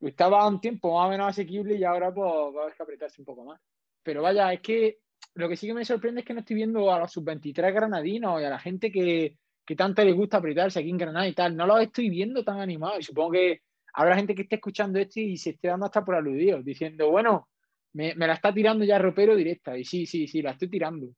Estaba 0.00 0.46
un 0.46 0.60
tiempo 0.60 0.98
más 0.98 1.06
o 1.06 1.10
menos 1.10 1.28
asequible 1.28 1.74
y 1.76 1.84
ahora 1.84 2.12
pues 2.12 2.28
va 2.28 2.60
a 2.60 2.62
haber 2.64 2.74
que 2.74 2.82
apretarse 2.82 3.20
un 3.20 3.26
poco 3.26 3.44
más. 3.44 3.60
Pero 4.02 4.22
vaya, 4.22 4.52
es 4.52 4.60
que 4.60 4.98
lo 5.34 5.48
que 5.48 5.56
sí 5.56 5.66
que 5.66 5.74
me 5.74 5.84
sorprende 5.84 6.20
es 6.20 6.26
que 6.26 6.34
no 6.34 6.40
estoy 6.40 6.56
viendo 6.56 6.92
a 6.92 6.98
los 6.98 7.12
sub-23 7.12 7.72
granadinos 7.72 8.40
y 8.40 8.44
a 8.44 8.50
la 8.50 8.58
gente 8.58 8.90
que, 8.92 9.36
que 9.64 9.76
tanto 9.76 10.04
les 10.04 10.14
gusta 10.14 10.38
apretarse 10.38 10.80
aquí 10.80 10.90
en 10.90 10.98
Granada 10.98 11.26
y 11.26 11.32
tal. 11.32 11.56
No 11.56 11.66
los 11.66 11.80
estoy 11.80 12.10
viendo 12.10 12.44
tan 12.44 12.60
animados 12.60 13.00
y 13.00 13.02
supongo 13.04 13.32
que 13.32 13.62
habrá 13.94 14.16
gente 14.16 14.34
que 14.34 14.42
esté 14.42 14.56
escuchando 14.56 14.98
esto 14.98 15.20
y 15.20 15.36
se 15.36 15.50
esté 15.50 15.68
dando 15.68 15.86
hasta 15.86 16.04
por 16.04 16.14
aludidos, 16.14 16.64
diciendo, 16.64 17.10
bueno, 17.10 17.48
me, 17.94 18.14
me 18.14 18.26
la 18.26 18.34
está 18.34 18.52
tirando 18.52 18.84
ya 18.84 18.98
ropero 18.98 19.34
directa. 19.34 19.76
Y 19.76 19.84
sí, 19.84 20.06
sí, 20.06 20.26
sí, 20.26 20.42
la 20.42 20.52
estoy 20.52 20.68
tirando. 20.68 21.08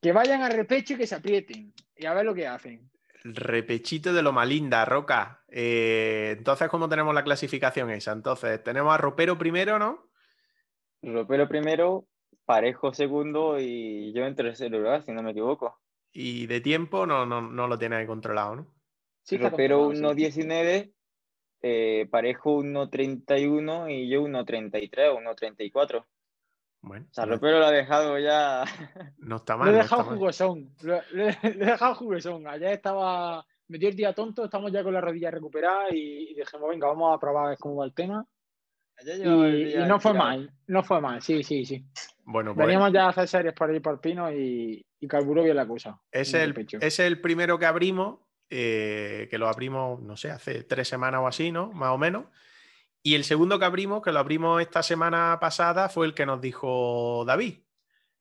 Que 0.00 0.12
vayan 0.12 0.42
al 0.42 0.52
repecho 0.52 0.94
y 0.94 0.96
que 0.96 1.06
se 1.06 1.14
aprieten. 1.14 1.72
Y 1.96 2.06
a 2.06 2.14
ver 2.14 2.24
lo 2.24 2.34
que 2.34 2.46
hacen. 2.46 2.90
Repechito 3.24 4.12
de 4.12 4.22
lo 4.22 4.32
malinda, 4.32 4.84
Roca. 4.84 5.42
Eh, 5.48 6.34
entonces, 6.36 6.68
¿cómo 6.68 6.88
tenemos 6.88 7.14
la 7.14 7.24
clasificación 7.24 7.90
esa? 7.90 8.12
Entonces, 8.12 8.62
tenemos 8.62 8.92
a 8.92 8.98
Ropero 8.98 9.38
primero, 9.38 9.78
¿no? 9.78 10.10
Ropero 11.00 11.48
primero, 11.48 12.06
Parejo 12.44 12.92
segundo 12.92 13.58
y 13.58 14.12
yo 14.12 14.24
en 14.26 14.34
tercer 14.34 14.70
lugar, 14.70 15.02
si 15.02 15.12
no 15.12 15.22
me 15.22 15.30
equivoco. 15.30 15.78
Y 16.12 16.46
de 16.46 16.60
tiempo 16.60 17.06
no, 17.06 17.26
no, 17.26 17.40
no 17.40 17.66
lo 17.66 17.78
tiene 17.78 18.06
controlado, 18.06 18.56
¿no? 18.56 18.66
Sí, 19.22 19.38
Ropero 19.38 19.90
1.19, 19.90 20.92
eh, 21.62 22.06
Parejo 22.10 22.62
1.31 22.62 23.90
y 23.90 24.08
yo 24.08 24.22
1.33 24.22 25.12
o 25.12 25.20
1.34. 25.20 26.04
Bueno, 26.82 27.06
o 27.10 27.14
sea, 27.14 27.24
Ropero 27.24 27.58
lo 27.58 27.64
ha 27.64 27.70
dejado 27.70 28.18
ya. 28.18 28.64
No 29.18 29.36
está 29.36 29.56
mal. 29.56 29.68
Lo 29.68 29.72
he 29.72 29.76
no 29.78 29.82
dejado 29.82 30.04
mal. 30.04 30.14
jugosón. 30.14 30.74
Lo, 30.82 30.96
lo, 31.12 31.24
lo, 31.24 31.28
he 31.30 31.52
dejado 31.54 31.94
jugosón. 31.94 32.46
Ayer 32.46 32.74
estaba. 32.74 33.44
Me 33.68 33.78
dio 33.78 33.88
el 33.88 33.96
día 33.96 34.12
tonto, 34.12 34.44
estamos 34.44 34.70
ya 34.70 34.84
con 34.84 34.92
la 34.92 35.00
rodilla 35.00 35.30
recuperada 35.30 35.86
y, 35.90 36.32
y 36.32 36.34
dijimos, 36.34 36.68
venga, 36.68 36.86
vamos 36.86 37.16
a 37.16 37.18
probar 37.18 37.46
a 37.46 37.48
ver 37.48 37.58
cómo 37.58 37.76
va 37.76 37.86
el 37.86 37.94
tema. 37.94 38.26
Y, 39.02 39.74
y, 39.74 39.86
no 39.88 39.98
fue 39.98 40.12
mal, 40.14 40.52
no 40.66 40.84
fue 40.84 41.00
mal, 41.00 41.20
sí, 41.20 41.42
sí, 41.42 41.64
sí. 41.64 41.84
Bueno, 42.24 42.54
pues 42.54 42.66
Veníamos 42.66 42.92
ya 42.92 43.06
a 43.06 43.08
hacer 43.10 43.28
series 43.28 43.54
por 43.54 43.70
ahí 43.70 43.80
por 43.80 44.00
Pino 44.00 44.32
y, 44.32 44.84
y 44.98 45.08
carburó 45.08 45.42
bien 45.42 45.56
la 45.56 45.66
cosa. 45.66 46.00
es 46.10 46.34
el, 46.34 46.66
es 46.80 46.98
el 46.98 47.20
primero 47.20 47.58
que 47.58 47.66
abrimos, 47.66 48.20
eh, 48.48 49.28
que 49.30 49.38
lo 49.38 49.48
abrimos, 49.48 50.00
no 50.00 50.16
sé, 50.16 50.30
hace 50.30 50.64
tres 50.64 50.88
semanas 50.88 51.20
o 51.20 51.26
así, 51.26 51.52
¿no? 51.52 51.72
Más 51.72 51.90
o 51.90 51.98
menos. 51.98 52.26
Y 53.02 53.14
el 53.14 53.24
segundo 53.24 53.58
que 53.58 53.66
abrimos, 53.66 54.02
que 54.02 54.12
lo 54.12 54.18
abrimos 54.18 54.62
esta 54.62 54.82
semana 54.82 55.38
pasada, 55.40 55.88
fue 55.90 56.06
el 56.06 56.14
que 56.14 56.24
nos 56.24 56.40
dijo 56.40 57.24
David, 57.26 57.58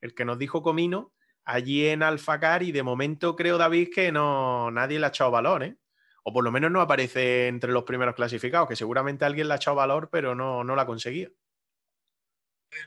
el 0.01 0.13
que 0.13 0.25
nos 0.25 0.37
dijo 0.37 0.61
Comino 0.61 1.13
allí 1.45 1.87
en 1.87 2.03
Alfacar 2.03 2.63
y 2.63 2.71
de 2.71 2.83
momento 2.83 3.35
creo, 3.35 3.57
David, 3.57 3.89
que 3.93 4.11
no, 4.11 4.71
nadie 4.71 4.99
le 4.99 5.05
ha 5.05 5.09
echado 5.09 5.31
valor, 5.31 5.63
¿eh? 5.63 5.77
O 6.23 6.31
por 6.31 6.43
lo 6.43 6.51
menos 6.51 6.71
no 6.71 6.79
aparece 6.79 7.47
entre 7.47 7.71
los 7.73 7.83
primeros 7.83 8.15
clasificados, 8.15 8.69
que 8.69 8.77
seguramente 8.77 9.25
alguien 9.25 9.47
le 9.47 9.53
ha 9.53 9.57
echado 9.57 9.75
valor, 9.75 10.09
pero 10.09 10.35
no, 10.35 10.63
no 10.63 10.75
la 10.75 10.83
ha 10.83 10.85
conseguido. 10.85 11.31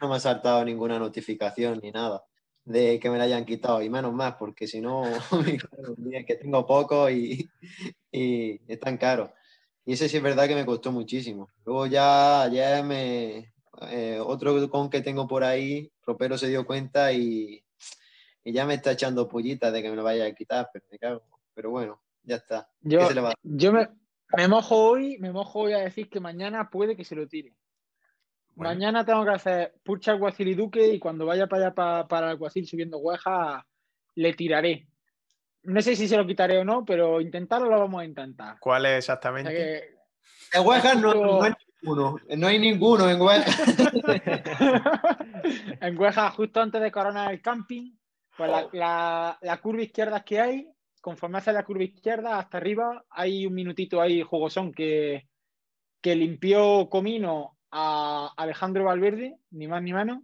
No 0.01 0.09
me 0.09 0.17
ha 0.17 0.21
saltado 0.21 0.65
ninguna 0.65 0.99
notificación 0.99 1.81
ni 1.83 1.91
nada 1.91 2.25
de 2.67 2.99
que 2.99 3.09
me 3.09 3.17
la 3.17 3.25
hayan 3.25 3.45
quitado, 3.45 3.81
y 3.81 3.89
menos 3.89 4.13
más, 4.13 4.35
porque 4.35 4.67
si 4.67 4.81
no, 4.81 5.05
es 6.13 6.27
que 6.27 6.35
tengo 6.35 6.67
poco 6.67 7.09
y, 7.09 7.49
y 8.11 8.61
es 8.67 8.81
tan 8.81 8.99
caro. 8.99 9.33
Y 9.85 9.93
ese 9.93 10.09
sí 10.09 10.17
es 10.17 10.23
verdad 10.23 10.49
que 10.49 10.57
me 10.57 10.67
costó 10.67 10.91
muchísimo. 10.91 11.49
Luego 11.65 11.87
ya 11.87 12.43
ayer 12.43 12.83
me, 12.83 13.55
eh, 13.83 14.19
otro 14.21 14.69
con 14.69 14.91
que 14.91 15.01
tengo 15.01 15.29
por 15.29 15.45
ahí, 15.45 15.93
Ropero 16.05 16.37
se 16.37 16.49
dio 16.49 16.67
cuenta 16.67 17.13
y, 17.13 17.65
y 18.43 18.53
ya 18.53 18.67
me 18.67 18.75
está 18.75 18.93
echando 18.93 19.29
pullitas 19.29 19.73
de 19.73 19.83
que 19.83 19.91
me 19.91 19.97
lo 19.97 20.03
vaya 20.03 20.27
a 20.27 20.35
quitar, 20.35 20.69
pero 20.73 20.85
me 20.91 20.99
cago. 20.99 21.23
Pero 21.55 21.71
bueno, 21.71 22.03
ya 22.25 22.37
está. 22.37 22.69
¿Qué 22.83 22.91
Yo, 22.91 23.09
yo 23.45 23.73
me, 23.73 23.89
me 24.37 24.49
mojo 24.49 24.77
hoy, 24.77 25.19
me 25.19 25.31
mojo 25.31 25.61
hoy 25.61 25.73
a 25.73 25.79
decir 25.79 26.11
que 26.11 26.19
mañana 26.19 26.69
puede 26.69 26.97
que 26.97 27.05
se 27.05 27.15
lo 27.15 27.29
tire. 27.29 27.55
Bueno. 28.57 28.71
Mañana 28.73 29.05
tengo 29.05 29.25
que 29.25 29.31
hacer 29.33 29.75
Purcha, 29.85 30.13
Alguacil 30.13 30.49
y 30.49 30.55
Duque 30.55 30.87
y 30.89 30.99
cuando 30.99 31.27
vaya 31.27 31.47
para 31.47 31.67
allá 31.67 31.75
pa- 31.75 32.09
para, 32.09 32.27
el 32.27 32.31
Alguacil 32.33 32.67
subiendo 32.67 32.99
Gueja, 33.01 33.65
le 34.15 34.33
tiraré. 34.33 34.89
No 35.65 35.83
sé 35.83 35.95
si 35.95 36.09
se 36.09 36.17
lo 36.17 36.27
quitaré 36.27 36.59
o 36.59 36.65
no, 36.65 36.85
pero 36.85 37.21
intentarlo 37.21 37.69
lo 37.69 37.79
vamos 37.81 38.01
a 38.01 38.05
intentar. 38.07 38.57
¿Cuál 38.59 38.87
es 38.87 38.89
O 38.89 38.93
sea 38.93 38.99
exactamente? 38.99 39.51
que- 39.53 39.97
En 40.59 40.67
Huejas 40.67 40.99
no, 41.01 41.13
no 41.13 41.43
hay 41.43 41.53
ninguno, 41.83 42.17
no 42.37 42.47
hay 42.47 42.59
ninguno 42.59 43.11
en 43.11 43.21
Huejas. 43.21 43.57
en 45.81 45.97
Gueja, 45.97 46.31
justo 46.31 46.61
antes 46.61 46.81
de 46.81 46.91
coronar 46.91 47.33
el 47.33 47.43
camping, 47.43 47.93
pues 48.37 48.51
la, 48.51 48.69
la- 48.73 49.39
la 49.43 49.57
curva 49.61 49.83
izquierda 49.83 50.25
que 50.25 50.41
hay, 50.41 50.69
conforme 51.01 51.39
hace 51.39 51.53
la 51.53 51.65
curva 51.65 51.85
izquierda 51.85 52.39
hasta 52.39 52.59
arriba, 52.59 53.05
hay 53.11 53.47
un 53.47 53.55
minutito 53.55 54.01
ahí 54.01 54.23
jugosón 54.23 54.73
que, 54.73 55.29
que 56.01 56.15
limpió 56.17 56.89
Comino 56.89 57.56
a 57.71 58.33
Alejandro 58.37 58.85
Valverde, 58.85 59.37
ni 59.51 59.67
más 59.69 59.83
ni 59.83 59.93
menos, 59.93 60.21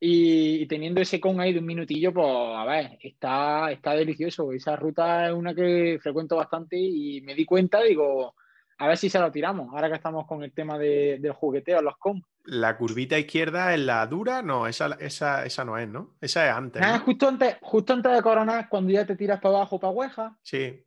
y, 0.00 0.62
y 0.62 0.66
teniendo 0.66 1.00
ese 1.00 1.20
con 1.20 1.40
ahí 1.40 1.52
de 1.52 1.60
un 1.60 1.66
minutillo, 1.66 2.12
pues 2.12 2.26
a 2.28 2.64
ver, 2.64 2.98
está, 3.02 3.70
está 3.70 3.92
delicioso. 3.94 4.50
Esa 4.52 4.74
ruta 4.76 5.28
es 5.28 5.32
una 5.34 5.54
que 5.54 5.98
frecuento 6.02 6.36
bastante 6.36 6.76
y 6.76 7.20
me 7.22 7.34
di 7.34 7.44
cuenta, 7.44 7.80
digo, 7.82 8.34
a 8.78 8.88
ver 8.88 8.96
si 8.96 9.08
se 9.08 9.20
lo 9.20 9.30
tiramos, 9.30 9.68
ahora 9.72 9.88
que 9.88 9.94
estamos 9.96 10.26
con 10.26 10.42
el 10.42 10.52
tema 10.52 10.76
de- 10.76 11.18
del 11.20 11.32
jugueteo, 11.32 11.80
los 11.82 11.96
com. 11.98 12.20
La 12.44 12.76
curvita 12.76 13.16
izquierda 13.16 13.72
es 13.72 13.78
la 13.80 14.04
dura, 14.08 14.42
no, 14.42 14.66
esa, 14.66 14.96
esa, 14.98 15.44
esa 15.46 15.64
no 15.64 15.78
es, 15.78 15.86
¿no? 15.88 16.16
Esa 16.20 16.48
es 16.48 16.52
antes. 16.52 16.82
Nada, 16.82 16.98
¿no? 16.98 17.04
justo 17.04 17.28
antes, 17.28 17.56
justo 17.62 17.92
antes 17.92 18.12
de 18.12 18.22
coronar, 18.22 18.68
cuando 18.68 18.90
ya 18.90 19.06
te 19.06 19.14
tiras 19.14 19.40
para 19.40 19.56
abajo, 19.58 19.78
para 19.78 19.92
Hueja, 19.92 20.36
Sí, 20.42 20.84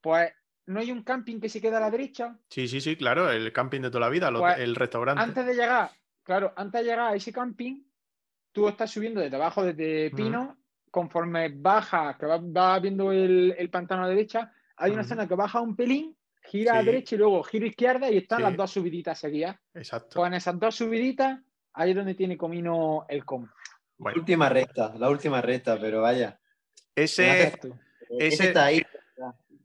pues 0.00 0.32
no 0.66 0.80
hay 0.80 0.90
un 0.92 1.02
camping 1.02 1.40
que 1.40 1.48
se 1.48 1.60
queda 1.60 1.76
a 1.78 1.80
la 1.80 1.90
derecha. 1.90 2.38
sí, 2.48 2.66
sí, 2.68 2.80
sí, 2.80 2.96
claro, 2.96 3.30
el 3.30 3.52
camping 3.52 3.80
de 3.82 3.90
toda 3.90 4.00
la 4.06 4.08
vida, 4.08 4.30
lo- 4.30 4.40
Pues, 4.40 4.58
el 4.58 4.74
restaurante. 4.74 5.22
Antes 5.22 5.44
de 5.46 5.54
llegar, 5.54 5.90
claro, 6.22 6.52
antes 6.56 6.80
de 6.80 6.84
llegar 6.84 7.00
a 7.12 7.14
ese 7.14 7.32
camping, 7.32 7.82
tú 8.52 8.68
estás 8.68 8.90
subiendo 8.90 9.20
desde 9.20 9.36
abajo, 9.36 9.64
desde. 9.64 10.10
Pino, 10.10 10.56
conforme 10.90 11.48
baja, 11.54 12.16
que 12.18 12.24
va, 12.26 12.38
va 12.38 12.78
viendo 12.78 13.10
el, 13.12 13.54
el 13.58 13.68
pantano 13.70 14.02
a 14.04 14.06
la 14.06 14.10
derecha, 14.14 14.52
hay 14.76 14.92
una 14.92 15.02
zona 15.04 15.26
que 15.26 15.34
baja 15.34 15.60
un 15.60 15.74
pelín, 15.76 16.16
gira 16.42 16.72
a 16.72 16.76
la 16.76 16.82
derecha 16.84 17.14
y 17.14 17.18
luego 17.18 17.42
gira 17.42 17.64
a 17.64 17.68
izquierda 17.68 18.10
y 18.10 18.18
están 18.18 18.38
Sí. 18.38 18.42
las 18.44 18.56
dos 18.56 18.70
subiditas 18.70 19.18
seguidas. 19.18 19.56
Exacto. 19.74 20.10
Pues 20.14 20.28
en 20.28 20.34
esas 20.34 20.58
dos 20.60 20.74
subiditas, 20.76 21.40
ahí 21.72 21.90
es 21.90 21.96
donde 21.96 22.14
tiene 22.14 22.36
comino 22.36 23.04
el 23.08 23.24
com. 23.24 23.42
La 23.44 23.50
Bueno, 23.98 24.18
última 24.20 24.48
recta, 24.48 24.94
la 24.96 25.10
última 25.10 25.40
recta, 25.40 25.78
pero 25.80 26.00
vaya. 26.02 26.38
ese, 26.94 27.48
ese- 27.48 27.72
Ese 28.18 28.44
está 28.48 28.66
ahí. 28.66 28.82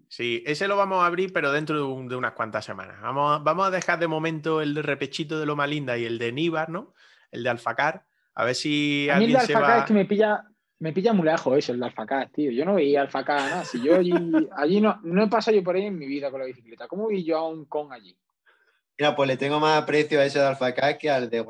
Sí, 0.10 0.44
ese 0.46 0.68
lo 0.68 0.76
vamos 0.76 1.02
a 1.02 1.06
abrir, 1.06 1.32
pero 1.32 1.52
dentro 1.54 1.78
de, 1.78 1.84
un- 1.84 2.08
de 2.10 2.18
unas 2.18 2.34
cuantas 2.34 2.66
semanas. 2.66 3.00
Vamos, 3.02 3.42
vamos 3.44 3.66
a 3.68 3.72
dejar 3.72 3.98
de 4.00 4.08
momento 4.08 4.62
el 4.62 4.74
de 4.74 4.82
repechito 4.82 5.40
de 5.40 5.46
Loma 5.46 5.66
Linda 5.68 5.98
y 5.98 6.04
el 6.04 6.18
de 6.20 6.32
Níbar, 6.34 6.68
¿no? 6.70 6.94
El 7.32 7.44
de 7.44 7.50
Alfacar. 7.50 8.06
A 8.36 8.44
ver 8.44 8.56
si 8.56 9.10
A 9.10 9.18
mí 9.18 9.26
el 9.26 9.32
de 9.34 9.38
Alfacar 9.40 9.70
va. 9.78 9.80
es 9.80 9.86
que 9.86 9.94
me 9.94 10.06
pilla, 10.06 10.44
me 10.80 10.92
pilla 10.94 11.14
muy 11.14 11.26
lejos 11.26 11.58
eso, 11.58 11.72
el 11.74 11.80
de 11.80 11.86
Alfacar, 11.86 12.30
tío. 12.32 12.52
Yo 12.52 12.66
no 12.66 12.76
veía 12.76 13.02
Alfacar 13.02 13.40
nada. 13.42 13.64
Si 13.66 13.82
yo 13.82 13.98
allí, 13.98 14.14
allí 14.58 14.82
no, 14.82 15.00
no 15.04 15.24
he 15.24 15.28
pasado 15.28 15.56
yo 15.56 15.64
por 15.64 15.76
ahí 15.76 15.86
en 15.86 15.98
mi 15.98 16.08
vida 16.08 16.30
con 16.32 16.40
la 16.42 16.46
bicicleta. 16.48 16.88
¿Cómo 16.88 17.08
vi 17.08 17.24
yo 17.24 17.38
a 17.38 17.48
un 17.48 17.66
con 17.66 17.94
allí? 17.94 18.18
Mira, 18.98 19.16
pues 19.16 19.28
le 19.28 19.38
tengo 19.38 19.60
más 19.62 19.82
aprecio 19.82 20.20
a 20.20 20.26
ese 20.26 20.40
de 20.40 20.46
Alfacar 20.48 20.98
que 20.98 21.10
al 21.10 21.30
de 21.30 21.46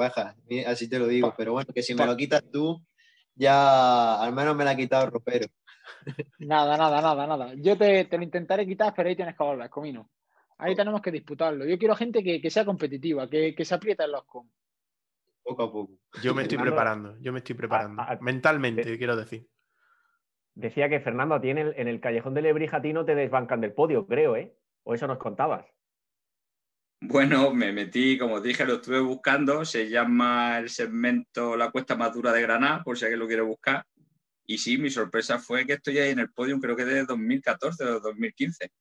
mi- 0.48 0.64
así 0.65 0.88
te 0.88 0.99
lo 0.99 1.07
digo. 1.07 1.30
Pa- 1.31 1.36
Pero 1.38 1.53
bueno, 1.53 1.72
que 1.73 1.81
si 1.81 1.95
me 1.95 2.06
lo 2.06 2.15
quitas 2.15 2.44
tú, 2.52 2.80
ya 3.36 4.22
al 4.22 4.34
menos 4.34 4.56
me 4.56 4.64
la 4.65 4.72
ha 4.72 4.76
quitado 4.76 5.06
el 5.06 5.11
ropero. 5.11 5.48
Nada, 6.39 6.77
nada, 6.77 7.01
nada, 7.01 7.27
nada. 7.27 7.53
Yo 7.55 7.77
te, 7.77 8.05
te 8.05 8.17
lo 8.17 8.23
intentaré 8.23 8.65
quitar, 8.65 8.93
pero 8.95 9.09
ahí 9.09 9.15
tienes 9.15 9.35
que 9.35 9.43
volver, 9.43 9.69
comino. 9.69 10.09
Ahí 10.57 10.75
tenemos 10.75 11.01
que 11.01 11.11
disputarlo. 11.11 11.65
Yo 11.65 11.77
quiero 11.77 11.95
gente 11.95 12.23
que, 12.23 12.41
que 12.41 12.49
sea 12.49 12.65
competitiva, 12.65 13.29
que, 13.29 13.55
que 13.55 13.65
se 13.65 13.75
aprieta 13.75 14.05
en 14.05 14.11
los 14.11 14.25
com. 14.25 14.47
Poco 15.43 15.63
a 15.63 15.71
poco. 15.71 15.93
Yo 16.21 16.35
me 16.35 16.43
estoy 16.43 16.57
Fernando, 16.57 16.75
preparando, 16.75 17.17
yo 17.21 17.31
me 17.31 17.39
estoy 17.39 17.55
preparando. 17.55 18.01
a- 18.01 18.17
Mentalmente, 18.21 18.97
quiero 18.97 19.15
decir. 19.15 19.47
Decía 20.53 20.89
que 20.89 20.99
Fernando, 20.99 21.35
a 21.35 21.41
ti 21.41 21.49
en 21.49 21.57
el, 21.59 21.73
en 21.77 21.87
el 21.87 22.01
callejón 22.01 22.33
de 22.33 22.41
Lebrija 22.41 22.77
a 22.77 22.81
ti 22.81 22.91
no 22.91 23.05
te 23.05 23.15
desbancan 23.15 23.61
del 23.61 23.73
podio, 23.73 24.05
creo, 24.05 24.35
¿eh? 24.35 24.53
O 24.83 24.93
eso 24.93 25.07
nos 25.07 25.17
contabas. 25.17 25.65
Bueno, 27.01 27.53
me 27.53 27.71
metí, 27.71 28.17
como 28.17 28.41
dije, 28.41 28.65
lo 28.65 28.73
estuve 28.75 28.99
buscando. 28.99 29.63
Se 29.63 29.89
llama 29.89 30.59
el 30.59 30.69
segmento 30.69 31.55
La 31.55 31.71
Cuesta 31.71 31.95
Más 31.95 32.13
Dura 32.13 32.33
de 32.33 32.41
Granada, 32.41 32.83
por 32.83 32.97
si 32.97 33.05
alguien 33.05 33.19
lo 33.21 33.27
quiere 33.27 33.41
buscar. 33.41 33.85
Y 34.49 34.57
sí, 34.57 34.80
mi 34.80 34.89
sorpresa 34.89 35.38
fue 35.38 35.63
que 35.67 35.73
estoy 35.73 35.99
ahí 35.99 36.09
en 36.09 36.17
el 36.17 36.31
podium, 36.31 36.59
creo 36.59 36.76
que 36.76 36.84
desde 36.84 37.05
2014 37.05 37.84
o 37.84 37.99
2015. 37.99 38.71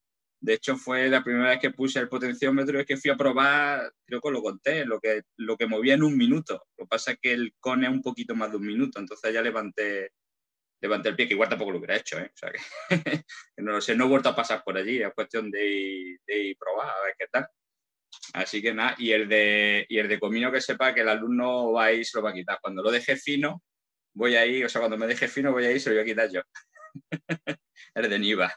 De 0.40 0.54
hecho, 0.54 0.78
fue 0.78 1.08
la 1.10 1.22
primera 1.22 1.50
vez 1.50 1.58
que 1.60 1.72
puse 1.72 1.98
el 1.98 2.08
potenciómetro 2.08 2.78
y 2.78 2.80
es 2.80 2.86
que 2.86 2.96
fui 2.96 3.10
a 3.10 3.18
probar, 3.18 3.92
creo 4.06 4.18
que 4.18 4.30
lo 4.30 4.40
conté, 4.42 4.86
lo 4.86 4.98
que, 4.98 5.24
lo 5.36 5.58
que 5.58 5.66
movía 5.66 5.92
en 5.92 6.04
un 6.04 6.16
minuto. 6.16 6.64
Lo 6.78 6.86
que 6.86 6.88
pasa 6.88 7.12
es 7.12 7.18
que 7.20 7.32
el 7.34 7.52
cone 7.60 7.86
es 7.86 7.92
un 7.92 8.00
poquito 8.00 8.34
más 8.34 8.50
de 8.50 8.56
un 8.56 8.64
minuto, 8.64 8.98
entonces 8.98 9.30
ya 9.30 9.42
levanté, 9.42 10.12
levanté 10.80 11.10
el 11.10 11.16
pie, 11.16 11.28
que 11.28 11.34
igual 11.34 11.50
tampoco 11.50 11.72
lo 11.72 11.78
hubiera 11.78 11.96
hecho, 11.96 12.18
¿eh? 12.18 12.32
O 12.32 12.36
sea 12.38 12.50
que, 12.50 12.60
no 13.58 13.72
lo 13.72 13.80
sé, 13.82 13.94
no 13.94 14.06
he 14.06 14.08
vuelto 14.08 14.30
a 14.30 14.36
pasar 14.36 14.64
por 14.64 14.78
allí, 14.78 15.02
es 15.02 15.12
cuestión 15.12 15.50
de 15.50 15.68
ir, 15.68 16.20
de 16.26 16.44
ir 16.44 16.56
probar, 16.56 16.88
a 16.88 17.04
ver 17.04 17.14
qué 17.18 17.26
tal. 17.30 17.46
Así 18.32 18.62
que 18.62 18.72
nada, 18.72 18.94
y 18.98 19.12
el 19.12 19.28
de, 19.28 19.84
y 19.86 19.98
el 19.98 20.08
de 20.08 20.18
comino 20.18 20.50
que 20.50 20.62
sepa 20.62 20.94
que 20.94 21.02
el 21.02 21.10
alumno 21.10 21.72
va 21.72 21.84
a 21.84 21.92
ir, 21.92 22.06
se 22.06 22.16
lo 22.16 22.24
va 22.24 22.30
a 22.30 22.34
quitar. 22.34 22.58
Cuando 22.62 22.82
lo 22.82 22.90
deje 22.90 23.16
fino, 23.16 23.62
voy 24.14 24.36
a 24.36 24.46
ir, 24.46 24.64
o 24.64 24.68
sea, 24.68 24.80
cuando 24.80 24.96
me 24.96 25.06
deje 25.06 25.28
fino, 25.28 25.52
voy 25.52 25.64
a 25.64 25.70
ir, 25.70 25.80
se 25.80 25.90
lo 25.90 25.96
voy 25.96 26.02
a 26.02 26.06
quitar 26.06 26.30
yo. 26.30 26.40
el 27.94 28.10
de 28.10 28.18
Niva. 28.18 28.52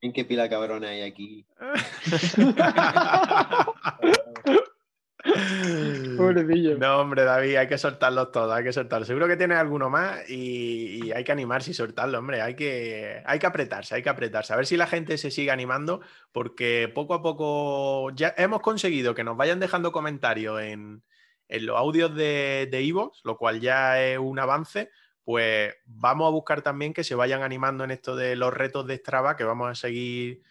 ¿En 0.00 0.12
qué 0.12 0.24
pila 0.24 0.48
cabrona 0.48 0.90
hay 0.90 1.02
aquí? 1.02 1.46
Pobrecillo. 6.16 6.78
No, 6.78 7.00
hombre, 7.00 7.24
David, 7.24 7.56
hay 7.56 7.66
que 7.66 7.78
soltarlos 7.78 8.30
todos, 8.30 8.54
hay 8.54 8.62
que 8.62 8.72
soltarlos. 8.72 9.08
Seguro 9.08 9.26
que 9.26 9.36
tienes 9.36 9.58
alguno 9.58 9.90
más 9.90 10.28
y, 10.28 11.04
y 11.04 11.12
hay 11.12 11.24
que 11.24 11.32
animarse 11.32 11.72
y 11.72 11.74
soltarlo, 11.74 12.18
hombre. 12.18 12.42
Hay 12.42 12.54
que, 12.54 13.22
hay 13.24 13.38
que 13.38 13.46
apretarse, 13.46 13.96
hay 13.96 14.02
que 14.02 14.08
apretarse. 14.08 14.52
A 14.52 14.56
ver 14.56 14.66
si 14.66 14.76
la 14.76 14.86
gente 14.86 15.18
se 15.18 15.30
sigue 15.30 15.50
animando, 15.50 16.00
porque 16.32 16.90
poco 16.94 17.14
a 17.14 17.22
poco 17.22 18.10
ya 18.14 18.34
hemos 18.36 18.60
conseguido 18.60 19.14
que 19.14 19.24
nos 19.24 19.36
vayan 19.36 19.60
dejando 19.60 19.92
comentarios 19.92 20.60
en, 20.60 21.02
en 21.48 21.66
los 21.66 21.76
audios 21.76 22.14
de 22.14 22.68
de 22.70 22.82
Ivox, 22.82 23.20
lo 23.24 23.36
cual 23.36 23.60
ya 23.60 24.02
es 24.02 24.18
un 24.18 24.38
avance. 24.38 24.90
Pues 25.24 25.74
vamos 25.84 26.28
a 26.28 26.30
buscar 26.30 26.62
también 26.62 26.94
que 26.94 27.02
se 27.02 27.16
vayan 27.16 27.42
animando 27.42 27.82
en 27.82 27.90
esto 27.90 28.14
de 28.14 28.36
los 28.36 28.54
retos 28.54 28.86
de 28.86 28.96
Strava, 28.96 29.36
que 29.36 29.42
vamos 29.42 29.68
a 29.70 29.74
seguir 29.74 30.42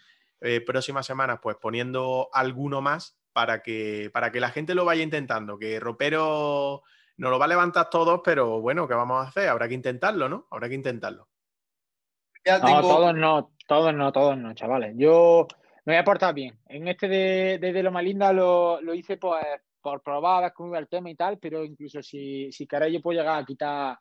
eh, 0.41 0.61
próximas 0.61 1.05
semanas, 1.05 1.39
pues 1.41 1.55
poniendo 1.61 2.29
alguno 2.33 2.81
más 2.81 3.17
para 3.31 3.61
que, 3.61 4.09
para 4.13 4.31
que 4.31 4.39
la 4.39 4.49
gente 4.49 4.75
lo 4.75 4.85
vaya 4.85 5.01
intentando. 5.01 5.57
Que 5.57 5.79
Ropero 5.79 6.83
nos 7.17 7.31
lo 7.31 7.39
va 7.39 7.45
a 7.45 7.49
levantar 7.49 7.89
todos, 7.89 8.21
pero 8.23 8.61
bueno, 8.61 8.87
¿qué 8.87 8.93
vamos 8.93 9.25
a 9.25 9.29
hacer? 9.29 9.47
Habrá 9.47 9.67
que 9.67 9.73
intentarlo, 9.73 10.27
¿no? 10.27 10.47
Habrá 10.51 10.67
que 10.69 10.75
intentarlo. 10.75 11.27
Ya 12.45 12.59
No, 12.59 12.81
todos 12.81 13.15
no, 13.15 13.51
todos 13.67 13.93
no, 13.93 14.11
todos 14.11 14.37
no, 14.37 14.53
chavales. 14.53 14.93
Yo 14.97 15.47
me 15.85 15.93
voy 15.93 15.99
a 15.99 16.03
portar 16.03 16.33
bien. 16.33 16.59
En 16.67 16.87
este 16.87 17.07
de, 17.07 17.57
de, 17.59 17.73
de 17.73 17.83
Loma 17.83 18.01
Linda 18.01 18.31
lo, 18.33 18.81
lo 18.81 18.93
hice 18.93 19.17
pues, 19.17 19.43
por 19.85 20.01
probar 20.01 20.37
a 20.37 20.41
ver 20.47 20.53
cómo 20.53 20.69
iba 20.69 20.79
el 20.79 20.87
tema 20.87 21.11
y 21.11 21.15
tal, 21.15 21.37
pero 21.37 21.63
incluso 21.63 22.01
si, 22.01 22.51
si 22.51 22.65
queréis 22.65 22.95
yo 22.95 23.01
puedo 23.03 23.19
llegar 23.19 23.37
a 23.37 23.45
quitar 23.45 23.95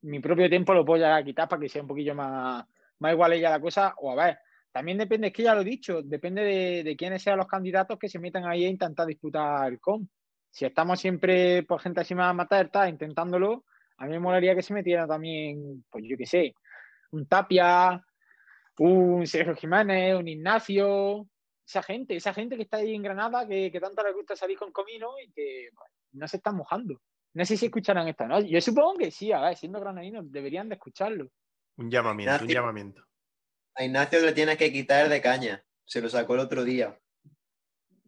mi 0.00 0.20
propio 0.20 0.48
tiempo, 0.48 0.72
lo 0.72 0.86
puedo 0.86 1.02
llegar 1.02 1.20
a 1.20 1.22
quitar 1.22 1.46
para 1.46 1.60
que 1.60 1.68
sea 1.68 1.82
un 1.82 1.88
poquillo 1.88 2.14
más, 2.14 2.64
más 2.98 3.12
igual 3.12 3.34
ella 3.34 3.50
la 3.50 3.60
cosa. 3.60 3.94
O 3.98 4.10
a 4.10 4.14
ver, 4.14 4.38
también 4.72 4.96
depende, 4.96 5.26
es 5.26 5.34
que 5.34 5.42
ya 5.42 5.54
lo 5.54 5.60
he 5.60 5.64
dicho, 5.64 6.00
depende 6.02 6.42
de, 6.42 6.82
de 6.82 6.96
quiénes 6.96 7.22
sean 7.22 7.36
los 7.36 7.46
candidatos 7.46 7.98
que 7.98 8.08
se 8.08 8.18
metan 8.18 8.46
ahí 8.46 8.64
a 8.64 8.70
intentar 8.70 9.06
disputar 9.06 9.70
el 9.70 9.78
com. 9.78 10.08
Si 10.50 10.64
estamos 10.64 10.98
siempre 10.98 11.62
por 11.64 11.82
gente 11.82 12.00
así 12.00 12.14
más 12.14 12.34
matar, 12.34 12.64
está 12.64 12.88
intentándolo, 12.88 13.66
A 13.98 14.06
mí 14.06 14.12
me 14.12 14.20
molaría 14.20 14.54
que 14.54 14.62
se 14.62 14.72
metiera 14.72 15.06
también, 15.06 15.84
pues 15.90 16.04
yo 16.08 16.16
qué 16.16 16.24
sé, 16.24 16.54
un 17.10 17.26
Tapia, 17.26 18.02
un 18.78 19.26
Sergio 19.26 19.54
Jiménez, 19.56 20.14
un 20.14 20.26
Ignacio, 20.26 21.28
esa 21.68 21.82
gente, 21.82 22.16
esa 22.16 22.32
gente 22.32 22.56
que 22.56 22.62
está 22.62 22.78
ahí 22.78 22.94
en 22.94 23.02
Granada, 23.02 23.46
que, 23.46 23.70
que 23.70 23.78
tanto 23.78 24.02
le 24.02 24.14
gusta 24.14 24.34
salir 24.34 24.58
con 24.58 24.72
comino 24.72 25.10
y 25.22 25.30
que 25.30 25.68
no 26.12 26.26
se 26.26 26.38
están 26.38 26.56
mojando. 26.56 27.02
No 27.34 27.44
sé 27.44 27.58
si 27.58 27.66
escucharán 27.66 28.08
esto, 28.08 28.26
¿no? 28.26 28.40
Yo 28.40 28.58
supongo 28.62 28.96
que 28.96 29.10
sí, 29.10 29.32
a 29.32 29.40
ver, 29.40 29.56
siendo 29.56 29.78
granadinos, 29.78 30.32
deberían 30.32 30.70
de 30.70 30.76
escucharlo. 30.76 31.28
Un 31.76 31.90
llamamiento, 31.90 32.42
un 32.42 32.48
llamamiento. 32.48 33.04
A 33.74 33.84
Ignacio 33.84 34.18
le 34.20 34.32
tienes 34.32 34.56
que 34.56 34.72
quitar 34.72 35.10
de 35.10 35.20
caña. 35.20 35.62
Se 35.84 36.00
lo 36.00 36.08
sacó 36.08 36.34
el 36.34 36.40
otro 36.40 36.64
día. 36.64 36.98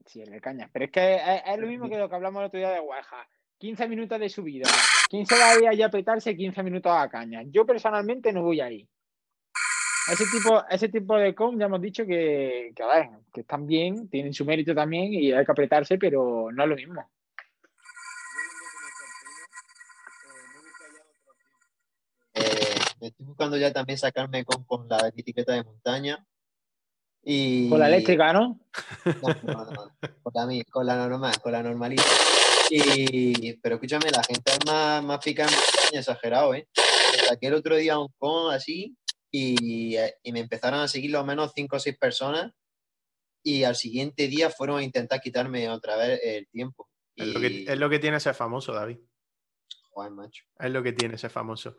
Sí, 0.07 0.23
el 0.23 0.31
de 0.31 0.41
caña. 0.41 0.71
Pero 0.73 0.87
es 0.87 0.91
que 0.91 1.21
es, 1.47 1.59
lo 1.59 1.67
mismo 1.67 1.89
que 1.91 1.99
lo 1.99 2.09
que 2.09 2.17
hablamos 2.17 2.41
el 2.41 2.47
otro 2.47 2.59
día 2.59 2.71
de 2.71 2.81
Guaja. 2.81 3.29
15 3.59 3.89
minutos 3.89 4.19
de 4.19 4.29
subida. 4.31 4.71
¿Quién 5.11 5.27
se 5.27 5.39
va 5.39 5.51
a 5.51 5.59
ir 5.59 5.69
allá 5.69 5.87
a 5.87 5.91
petarse 5.91 6.35
15 6.35 6.63
minutos 6.63 6.91
a 6.93 7.11
caña? 7.11 7.43
Yo 7.45 7.67
personalmente 7.67 8.33
no 8.33 8.43
voy 8.43 8.63
ahí. 8.63 8.89
Ese 10.11 10.25
tipo, 10.27 10.65
ese 10.69 10.89
tipo 10.89 11.17
de 11.17 11.35
com 11.35 11.59
ya 11.59 11.67
hemos 11.67 11.81
dicho 11.81 12.05
que, 12.05 12.73
que, 12.75 12.83
a 12.83 12.87
ver, 12.87 13.09
que 13.33 13.43
están 13.43 13.67
bien, 13.67 14.09
tienen 14.09 14.35
su 14.35 14.45
mérito 14.45 14.75
también 14.75 15.13
y 15.13 15.33
hay 15.33 15.45
que 15.45 15.53
apretarse, 15.53 15.99
pero 15.99 16.51
no 16.53 16.65
es 16.65 16.69
lo 16.69 16.75
mismo. 16.77 17.11
Me 23.01 23.07
estoy 23.07 23.25
buscando 23.25 23.57
ya 23.57 23.73
también 23.73 23.99
sacarme 23.99 24.45
con, 24.45 24.65
con 24.65 24.89
la 24.89 25.11
bicicleta 25.15 25.55
de 25.55 25.65
montaña. 25.65 26.27
Y... 27.23 27.69
Con 27.69 27.79
la 27.79 27.89
eléctrica, 27.89 28.33
¿no? 28.33 28.61
No, 29.23 29.29
no, 29.43 29.65
no, 29.65 29.93
Con, 30.23 30.35
la, 30.35 30.65
con 30.71 30.87
la 30.87 30.97
normal, 30.97 31.41
con 31.41 31.53
la 31.53 31.63
normalita. 31.63 32.03
Y, 32.71 33.55
pero 33.55 33.77
escúchame, 33.77 34.11
la 34.11 34.23
gente 34.23 34.53
es 34.53 34.59
más, 34.67 35.03
más 35.03 35.19
pica 35.25 35.45
en 35.45 35.51
montaña, 35.51 36.01
exagerado, 36.01 36.55
¿eh? 36.55 36.69
Saqué 37.29 37.47
el 37.47 37.55
otro 37.55 37.77
día 37.77 37.99
un 37.99 38.09
con 38.19 38.53
así 38.53 38.97
y, 39.31 39.97
y, 40.23 40.33
me 40.33 40.41
empezaron 40.41 40.81
a 40.81 40.89
seguir 40.89 41.13
lo 41.13 41.25
menos 41.25 41.53
5 41.55 41.77
o 41.77 41.79
6 41.79 41.97
personas 41.99 42.53
y 43.43 43.65
al 43.65 43.77
siguiente 43.77 44.29
día 44.29 44.51
fueron 44.51 44.79
a 44.79 44.83
intentar 44.83 45.21
quitarme 45.21 45.69
otra 45.69 45.97
vez 45.97 46.21
el 46.23 46.49
tiempo. 46.49 46.89
Es, 47.17 47.29
lo 47.29 47.41
que, 47.41 47.65
es 47.69 47.79
lo 47.79 47.91
que 47.91 47.99
tiene 47.99 48.17
ese 48.17 48.35
famoso, 48.35 48.73
David. 48.73 48.99
Joder, 49.91 50.13
macho. 50.13 50.45
Es 50.59 50.71
lo 50.71 50.83
que 50.83 50.93
tiene 50.93 51.15
ese 51.15 51.29
famoso. 51.29 51.77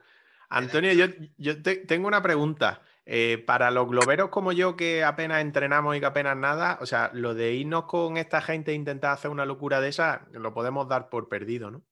Antonio, 0.49 0.91
yo, 0.93 1.05
yo 1.37 1.61
tengo 1.61 2.07
una 2.07 2.21
pregunta. 2.21 2.81
Eh, 3.05 3.43
para 3.45 3.71
los 3.71 3.89
globeros 3.89 4.29
como 4.29 4.51
yo, 4.51 4.75
que 4.75 5.03
apenas 5.03 5.41
entrenamos 5.41 5.95
y 5.95 5.99
que 5.99 6.05
apenas 6.05 6.37
nada, 6.37 6.77
o 6.81 6.85
sea, 6.85 7.09
lo 7.13 7.33
de 7.33 7.53
irnos 7.55 7.85
con 7.85 8.17
esta 8.17 8.41
gente 8.41 8.71
e 8.71 8.75
intentar 8.75 9.11
hacer 9.11 9.31
una 9.31 9.45
locura 9.45 9.81
de 9.81 9.89
esa, 9.89 10.27
lo 10.31 10.53
podemos 10.53 10.87
dar 10.87 11.09
por 11.09 11.27
perdido, 11.27 11.71
¿no? 11.71 11.83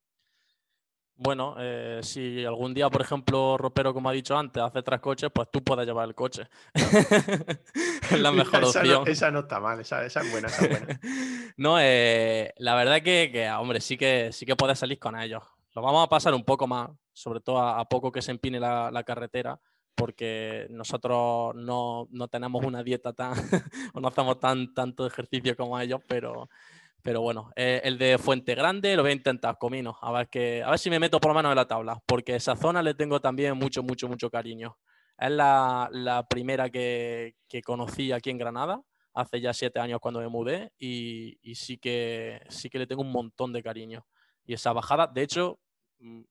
Bueno, 1.21 1.55
eh, 1.59 1.99
si 2.01 2.45
algún 2.45 2.73
día, 2.73 2.89
por 2.89 3.01
ejemplo, 3.01 3.57
Ropero, 3.57 3.93
como 3.93 4.07
ha 4.07 4.13
dicho 4.13 4.37
antes, 4.37 4.63
hace 4.63 4.81
tres 4.81 5.01
coches, 5.01 5.29
pues 5.33 5.49
tú 5.51 5.61
puedes 5.61 5.85
llevar 5.85 6.07
el 6.07 6.15
coche. 6.15 6.47
es 6.73 8.21
la 8.21 8.31
mejor 8.31 8.63
esa 8.63 8.79
opción. 8.79 9.03
No, 9.03 9.11
esa 9.11 9.29
no 9.29 9.39
está 9.39 9.59
mal, 9.59 9.81
esa, 9.81 10.05
esa 10.05 10.21
es 10.21 10.31
buena, 10.31 10.47
esa 10.47 10.65
es 10.65 10.79
buena. 10.79 10.99
no, 11.57 11.77
eh, 11.77 12.53
la 12.59 12.73
verdad 12.73 13.01
que, 13.01 13.29
que, 13.33 13.49
hombre, 13.51 13.81
sí 13.81 13.97
que, 13.97 14.31
sí 14.31 14.45
que 14.45 14.55
puedes 14.55 14.79
salir 14.79 14.97
con 14.97 15.19
ellos. 15.19 15.43
Lo 15.75 15.81
vamos 15.81 16.05
a 16.05 16.09
pasar 16.09 16.33
un 16.33 16.45
poco 16.45 16.67
más, 16.67 16.89
sobre 17.11 17.41
todo 17.41 17.59
a, 17.59 17.81
a 17.81 17.89
poco 17.89 18.13
que 18.13 18.21
se 18.21 18.31
empine 18.31 18.57
la, 18.57 18.89
la, 18.89 19.03
carretera, 19.03 19.59
porque 19.95 20.67
nosotros 20.69 21.53
no, 21.53 22.07
no 22.11 22.29
tenemos 22.29 22.63
una 22.63 22.81
dieta 22.81 23.11
tan, 23.11 23.33
o 23.93 23.99
no 23.99 24.07
hacemos 24.07 24.39
tan, 24.39 24.73
tanto 24.73 25.05
ejercicio 25.05 25.57
como 25.57 25.77
ellos, 25.77 25.99
pero, 26.07 26.47
pero 27.01 27.21
bueno, 27.21 27.51
eh, 27.55 27.81
el 27.83 27.97
de 27.97 28.17
Fuente 28.17 28.55
Grande 28.55 28.95
lo 28.95 29.03
voy 29.03 29.11
a 29.11 29.15
intentar, 29.15 29.57
comino, 29.57 29.97
a 30.01 30.11
ver, 30.11 30.29
que, 30.29 30.63
a 30.63 30.69
ver 30.69 30.79
si 30.79 30.89
me 30.89 30.99
meto 30.99 31.19
por 31.19 31.29
lo 31.29 31.35
menos 31.35 31.51
en 31.51 31.55
la 31.55 31.67
tabla, 31.67 32.01
porque 32.05 32.35
esa 32.35 32.55
zona 32.55 32.81
le 32.81 32.93
tengo 32.93 33.21
también 33.21 33.57
mucho, 33.57 33.83
mucho, 33.83 34.07
mucho 34.07 34.29
cariño. 34.29 34.77
Es 35.17 35.31
la, 35.31 35.89
la 35.91 36.25
primera 36.27 36.69
que, 36.69 37.35
que, 37.47 37.61
conocí 37.61 38.11
aquí 38.11 38.29
en 38.29 38.37
Granada, 38.37 38.81
hace 39.13 39.41
ya 39.41 39.53
siete 39.53 39.79
años 39.79 39.99
cuando 40.01 40.19
me 40.19 40.29
mudé, 40.29 40.71
y, 40.77 41.37
y 41.41 41.55
sí, 41.55 41.77
que, 41.77 42.41
sí 42.49 42.69
que 42.69 42.79
le 42.79 42.87
tengo 42.87 43.01
un 43.01 43.11
montón 43.11 43.53
de 43.53 43.63
cariño. 43.63 44.05
Y 44.45 44.53
esa 44.53 44.73
bajada, 44.73 45.07
de 45.07 45.23
hecho, 45.23 45.59
mm, 45.99 46.21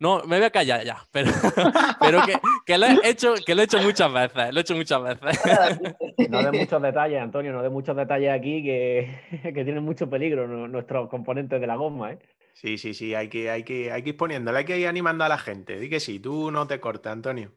no, 0.00 0.22
me 0.24 0.38
voy 0.38 0.46
a 0.46 0.50
callar 0.50 0.82
ya, 0.82 1.06
pero, 1.12 1.30
pero 2.00 2.22
que, 2.24 2.38
que, 2.64 2.78
lo 2.78 2.86
he 2.86 2.98
hecho, 3.04 3.34
que 3.44 3.54
lo 3.54 3.60
he 3.60 3.64
hecho 3.66 3.82
muchas 3.82 4.10
veces, 4.10 4.52
lo 4.52 4.58
he 4.58 4.62
hecho 4.62 4.74
muchas 4.74 5.02
veces. 5.02 5.40
No 6.30 6.42
de 6.42 6.52
muchos 6.52 6.80
detalles, 6.80 7.20
Antonio, 7.20 7.52
no 7.52 7.62
de 7.62 7.70
muchos 7.70 7.96
detalles 7.96 8.30
aquí 8.30 8.62
que, 8.62 9.20
que 9.42 9.64
tienen 9.64 9.82
mucho 9.82 10.08
peligro 10.08 10.46
nuestros 10.68 11.08
componentes 11.08 11.60
de 11.60 11.66
la 11.66 11.76
goma, 11.76 12.12
¿eh? 12.12 12.18
Sí, 12.54 12.78
sí, 12.78 12.94
sí, 12.94 13.14
hay 13.14 13.28
que, 13.28 13.50
hay 13.50 13.62
que, 13.62 13.90
hay 13.92 14.02
que 14.02 14.10
ir 14.10 14.16
poniéndole, 14.16 14.58
hay 14.58 14.64
que 14.64 14.78
ir 14.78 14.86
animando 14.86 15.24
a 15.24 15.28
la 15.28 15.38
gente. 15.38 15.78
Di 15.78 15.88
que 15.88 16.00
sí, 16.00 16.18
tú 16.18 16.50
no 16.50 16.66
te 16.66 16.80
cortes, 16.80 17.10
Antonio. 17.10 17.52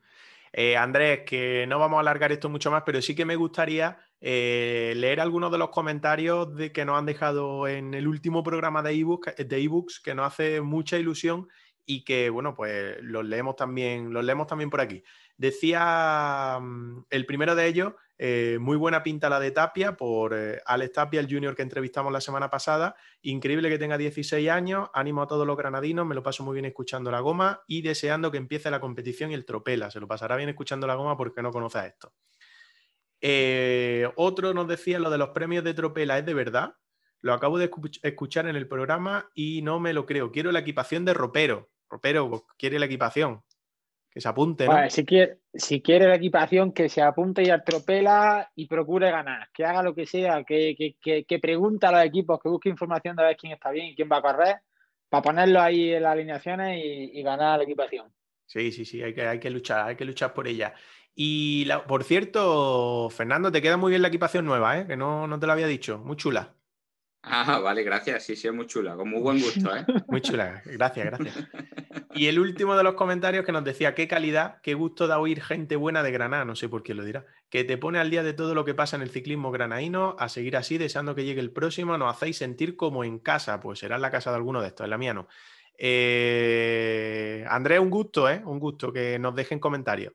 Eh, 0.51 0.77
Andrés, 0.77 1.21
que 1.25 1.65
no 1.67 1.79
vamos 1.79 1.97
a 1.97 2.01
alargar 2.01 2.31
esto 2.31 2.49
mucho 2.49 2.71
más, 2.71 2.83
pero 2.85 3.01
sí 3.01 3.15
que 3.15 3.25
me 3.25 3.35
gustaría 3.35 3.97
eh, 4.21 4.93
leer 4.95 5.19
algunos 5.19 5.51
de 5.51 5.57
los 5.57 5.69
comentarios 5.69 6.55
de, 6.55 6.71
que 6.71 6.85
nos 6.85 6.97
han 6.97 7.05
dejado 7.05 7.67
en 7.67 7.93
el 7.93 8.07
último 8.07 8.43
programa 8.43 8.81
de 8.81 8.93
ebooks, 8.93 9.35
de 9.35 9.61
ebooks 9.61 9.99
que 9.99 10.13
nos 10.13 10.27
hace 10.27 10.61
mucha 10.61 10.97
ilusión 10.97 11.47
y 11.85 12.03
que, 12.03 12.29
bueno, 12.29 12.53
pues 12.55 12.97
los 13.01 13.25
leemos 13.25 13.55
también, 13.55 14.13
los 14.13 14.23
leemos 14.23 14.47
también 14.47 14.69
por 14.69 14.81
aquí. 14.81 15.03
Decía 15.37 16.59
mm, 16.61 17.05
el 17.09 17.25
primero 17.25 17.55
de 17.55 17.67
ellos, 17.67 17.93
eh, 18.17 18.57
muy 18.61 18.77
buena 18.77 19.03
pinta 19.03 19.29
la 19.29 19.39
de 19.39 19.51
Tapia 19.51 19.97
por 19.97 20.33
eh, 20.33 20.61
Alex 20.65 20.93
Tapia, 20.93 21.19
el 21.19 21.27
junior 21.27 21.55
que 21.55 21.61
entrevistamos 21.61 22.13
la 22.13 22.21
semana 22.21 22.49
pasada. 22.49 22.95
Increíble 23.21 23.69
que 23.69 23.79
tenga 23.79 23.97
16 23.97 24.49
años, 24.49 24.89
ánimo 24.93 25.23
a 25.23 25.27
todos 25.27 25.45
los 25.45 25.57
granadinos, 25.57 26.05
me 26.05 26.15
lo 26.15 26.23
paso 26.23 26.43
muy 26.43 26.53
bien 26.53 26.65
escuchando 26.65 27.11
la 27.11 27.19
goma 27.19 27.63
y 27.67 27.81
deseando 27.81 28.31
que 28.31 28.37
empiece 28.37 28.71
la 28.71 28.79
competición 28.79 29.31
y 29.31 29.33
el 29.33 29.45
tropela. 29.45 29.91
Se 29.91 29.99
lo 29.99 30.07
pasará 30.07 30.35
bien 30.35 30.49
escuchando 30.49 30.87
la 30.87 30.95
goma 30.95 31.17
porque 31.17 31.41
no 31.41 31.51
conoce 31.51 31.79
a 31.79 31.87
esto. 31.87 32.13
Eh, 33.19 34.09
otro 34.15 34.53
nos 34.53 34.67
decía 34.67 34.99
lo 34.99 35.09
de 35.09 35.17
los 35.17 35.29
premios 35.29 35.63
de 35.63 35.73
tropela, 35.73 36.17
¿es 36.17 36.25
de 36.25 36.33
verdad? 36.33 36.75
Lo 37.21 37.33
acabo 37.33 37.57
de 37.57 37.71
escuchar 38.03 38.47
en 38.47 38.57
el 38.57 38.67
programa 38.67 39.31
y 39.33 39.61
no 39.61 39.79
me 39.79 39.93
lo 39.93 40.05
creo. 40.05 40.31
Quiero 40.31 40.51
la 40.51 40.59
equipación 40.59 41.05
de 41.05 41.13
ropero. 41.13 41.72
Ropero 41.93 42.45
quiere 42.57 42.79
la 42.79 42.85
equipación. 42.85 43.43
Que 44.09 44.21
se 44.21 44.27
apunte, 44.27 44.67
si, 44.89 45.05
quiere, 45.05 45.39
si 45.55 45.81
quiere 45.81 46.07
la 46.07 46.15
equipación, 46.15 46.71
que 46.71 46.87
se 46.87 47.01
apunte 47.01 47.41
y 47.41 47.49
atropela 47.49 48.51
y 48.55 48.67
procure 48.67 49.09
ganar. 49.09 49.49
Que 49.51 49.65
haga 49.65 49.81
lo 49.81 49.95
que 49.95 50.05
sea, 50.05 50.43
que, 50.43 50.75
que, 50.77 50.97
que, 51.01 51.23
que 51.23 51.39
pregunte 51.39 51.87
a 51.87 51.91
los 51.91 52.03
equipos, 52.03 52.39
que 52.39 52.49
busque 52.49 52.69
información 52.69 53.15
de 53.15 53.23
ver 53.23 53.35
quién 53.35 53.53
está 53.53 53.71
bien 53.71 53.87
y 53.87 53.95
quién 53.95 54.09
va 54.11 54.17
a 54.17 54.21
correr, 54.21 54.57
para 55.09 55.23
ponerlo 55.23 55.59
ahí 55.59 55.93
en 55.93 56.03
las 56.03 56.11
alineaciones 56.11 56.77
y, 56.77 57.19
y 57.19 57.23
ganar 57.23 57.57
la 57.57 57.63
equipación. 57.63 58.13
Sí, 58.45 58.71
sí, 58.71 58.85
sí, 58.85 59.01
hay 59.01 59.15
que, 59.15 59.25
hay 59.25 59.39
que 59.39 59.49
luchar, 59.49 59.87
hay 59.87 59.95
que 59.95 60.05
luchar 60.05 60.31
por 60.31 60.47
ella. 60.47 60.75
Y 61.15 61.65
la, 61.65 61.83
por 61.85 62.03
cierto, 62.03 63.09
Fernando, 63.09 63.51
te 63.51 63.63
queda 63.63 63.77
muy 63.77 63.89
bien 63.89 64.03
la 64.03 64.09
equipación 64.09 64.45
nueva, 64.45 64.79
¿eh? 64.79 64.85
que 64.85 64.95
no, 64.95 65.25
no 65.25 65.39
te 65.39 65.47
lo 65.47 65.53
había 65.53 65.67
dicho, 65.67 65.97
muy 65.97 66.17
chula. 66.17 66.55
Ah, 67.25 67.59
vale, 67.59 67.83
gracias. 67.83 68.23
Sí, 68.23 68.35
sí, 68.35 68.47
es 68.47 68.53
muy 68.53 68.67
chula, 68.67 68.97
con 68.97 69.09
muy 69.09 69.21
buen 69.21 69.39
gusto, 69.39 69.73
¿eh? 69.73 69.85
Muy 70.07 70.19
chula, 70.19 70.61
gracias, 70.65 71.05
gracias. 71.05 71.47
Y 72.15 72.27
el 72.27 72.37
último 72.37 72.75
de 72.75 72.83
los 72.83 72.93
comentarios 72.93 73.43
que 73.43 73.51
nos 73.51 73.63
decía, 73.63 73.95
qué 73.95 74.07
calidad, 74.07 74.61
qué 74.61 74.75
gusto 74.75 75.07
da 75.07 75.17
oír 75.17 75.41
gente 75.41 75.75
buena 75.75 76.03
de 76.03 76.11
Granada, 76.11 76.45
no 76.45 76.55
sé 76.55 76.69
por 76.69 76.83
qué 76.83 76.93
lo 76.93 77.03
dirá, 77.03 77.25
que 77.49 77.63
te 77.63 77.77
pone 77.77 77.97
al 77.97 78.11
día 78.11 78.21
de 78.21 78.33
todo 78.33 78.53
lo 78.53 78.65
que 78.65 78.75
pasa 78.75 78.97
en 78.97 79.01
el 79.01 79.09
ciclismo 79.09 79.51
granaíno, 79.51 80.15
a 80.19 80.29
seguir 80.29 80.55
así, 80.55 80.77
deseando 80.77 81.15
que 81.15 81.23
llegue 81.23 81.41
el 81.41 81.51
próximo, 81.51 81.97
nos 81.97 82.13
hacéis 82.13 82.37
sentir 82.37 82.75
como 82.75 83.03
en 83.03 83.17
casa, 83.17 83.59
pues 83.59 83.79
será 83.79 83.95
en 83.95 84.03
la 84.03 84.11
casa 84.11 84.29
de 84.29 84.35
alguno 84.35 84.61
de 84.61 84.67
estos, 84.67 84.83
en 84.83 84.91
la 84.91 84.97
mía 84.99 85.15
no. 85.15 85.27
Eh, 85.75 87.43
Andrés, 87.49 87.79
un 87.79 87.89
gusto, 87.89 88.29
¿eh? 88.29 88.43
Un 88.45 88.59
gusto 88.59 88.93
que 88.93 89.17
nos 89.17 89.33
dejen 89.33 89.59
comentarios. 89.59 90.13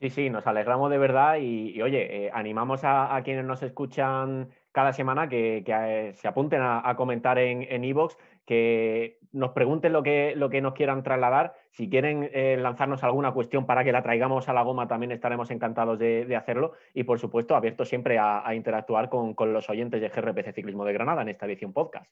Sí, 0.00 0.10
sí, 0.10 0.30
nos 0.30 0.46
alegramos 0.46 0.90
de 0.90 0.98
verdad 0.98 1.38
y, 1.40 1.70
y 1.70 1.82
oye, 1.82 2.26
eh, 2.26 2.30
animamos 2.32 2.84
a, 2.84 3.16
a 3.16 3.22
quienes 3.22 3.44
nos 3.44 3.62
escuchan 3.62 4.50
cada 4.72 4.92
semana 4.92 5.28
que, 5.28 5.62
que 5.64 5.72
eh, 5.72 6.12
se 6.14 6.26
apunten 6.26 6.60
a, 6.62 6.94
comentar 6.96 7.38
en 7.38 7.84
Evox, 7.84 8.16
en 8.16 8.22
que 8.46 9.18
nos 9.32 9.52
pregunten 9.52 9.92
lo 9.92 10.02
que, 10.02 10.34
lo 10.36 10.50
que 10.50 10.60
nos 10.60 10.74
quieran 10.74 11.02
trasladar. 11.02 11.54
Si 11.72 11.88
quieren 11.88 12.28
eh, 12.32 12.56
lanzarnos 12.58 13.02
alguna 13.02 13.32
cuestión 13.32 13.64
para 13.66 13.82
que 13.82 13.92
la 13.92 14.02
traigamos 14.02 14.48
a 14.48 14.52
la 14.52 14.62
goma, 14.62 14.88
también 14.88 15.10
estaremos 15.10 15.50
encantados 15.50 15.98
de, 15.98 16.36
hacerlo. 16.36 16.72
Y 16.92 17.04
por 17.04 17.18
supuesto, 17.18 17.56
abierto 17.56 17.84
siempre 17.84 18.18
a, 18.18 18.54
interactuar 18.54 19.08
con, 19.08 19.34
con, 19.34 19.52
los 19.52 19.68
oyentes 19.70 20.00
de 20.00 20.08
GRPC 20.08 20.54
Ciclismo 20.54 20.84
de 20.84 20.92
Granada 20.92 21.22
en 21.22 21.30
esta 21.30 21.46
edición 21.46 21.72
podcast. 21.72 22.10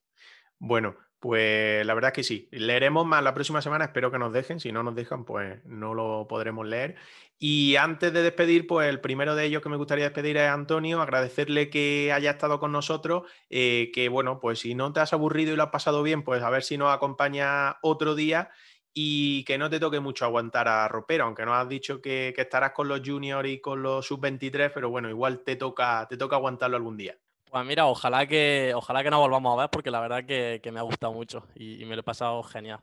Bueno, 0.58 0.96
pues 1.20 1.84
la 1.84 1.92
verdad 1.92 2.08
es 2.08 2.14
que 2.14 2.22
sí. 2.22 2.48
Leeremos 2.50 3.04
más 3.06 3.22
la 3.22 3.34
próxima 3.34 3.60
semana, 3.60 3.84
espero 3.84 4.10
que 4.10 4.18
nos 4.18 4.32
dejen. 4.32 4.60
Si 4.60 4.72
no 4.72 4.82
nos 4.82 4.94
dejan, 4.94 5.26
pues 5.26 5.62
no 5.66 5.92
lo 5.92 6.26
podremos 6.26 6.66
leer. 6.66 6.96
Y 7.38 7.76
antes 7.76 8.12
de 8.12 8.22
despedir, 8.22 8.66
pues 8.66 8.88
el 8.88 9.00
primero 9.00 9.34
de 9.34 9.44
ellos 9.44 9.62
que 9.62 9.68
me 9.68 9.76
gustaría 9.76 10.04
despedir 10.04 10.38
es 10.38 10.48
Antonio, 10.48 11.00
agradecerle 11.02 11.68
que 11.68 12.12
haya 12.12 12.32
estado 12.32 12.60
con 12.60 12.72
nosotros, 12.72 13.30
eh, 13.50 13.90
que 13.94 14.08
bueno, 14.08 14.40
pues 14.40 14.60
si 14.60 14.74
no 14.74 14.92
te 14.92 15.00
has 15.00 15.12
aburrido 15.12 15.52
y 15.52 15.56
lo 15.56 15.62
has 15.62 15.70
pasado 15.70 16.02
bien, 16.02 16.22
pues 16.22 16.42
a 16.42 16.50
ver 16.50 16.62
si 16.62 16.78
nos 16.78 16.94
acompaña 16.94 17.76
otro 17.82 18.14
día 18.14 18.50
y 18.92 19.44
que 19.44 19.58
no 19.58 19.70
te 19.70 19.80
toque 19.80 20.00
mucho 20.00 20.24
aguantar 20.24 20.68
a 20.68 20.88
Ropero, 20.88 21.24
aunque 21.24 21.44
nos 21.44 21.54
has 21.54 21.68
dicho 21.68 22.00
que, 22.00 22.34
estarás 22.36 22.72
con 22.72 22.88
los 22.88 23.00
juniors 23.04 23.48
y 23.48 23.60
con 23.60 23.82
los 23.82 24.06
sub-23, 24.06 24.72
pero 24.74 24.90
bueno, 24.90 25.08
igual 25.08 25.40
te 25.40 25.56
toca, 25.56 26.06
te 26.08 26.16
toca 26.16 26.36
aguantarlo 26.36 26.76
algún 26.76 26.96
día. 26.96 27.16
Pues 27.50 27.64
mira, 27.66 27.86
ojalá 27.86 28.26
que, 28.26 28.72
ojalá 28.74 29.02
que 29.02 29.10
nos 29.10 29.20
volvamos 29.20 29.56
a 29.56 29.62
ver 29.62 29.70
porque 29.70 29.90
la 29.90 30.00
verdad 30.00 30.24
que, 30.24 30.60
que 30.62 30.70
me 30.70 30.78
ha 30.78 30.84
gustado 30.84 31.12
mucho 31.12 31.46
y, 31.54 31.82
y 31.82 31.84
me 31.84 31.96
lo 31.96 32.00
he 32.00 32.04
pasado 32.04 32.42
genial. 32.42 32.80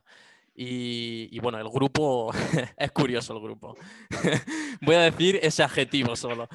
Y, 0.60 1.38
bueno, 1.38 1.58
el 1.60 1.68
grupo 1.68 2.32
es 2.76 2.90
curioso 2.90 3.32
el 3.32 3.40
grupo. 3.40 3.76
Voy 4.80 4.96
a 4.96 5.02
decir 5.02 5.38
ese 5.40 5.62
adjetivo 5.62 6.16
solo. 6.16 6.48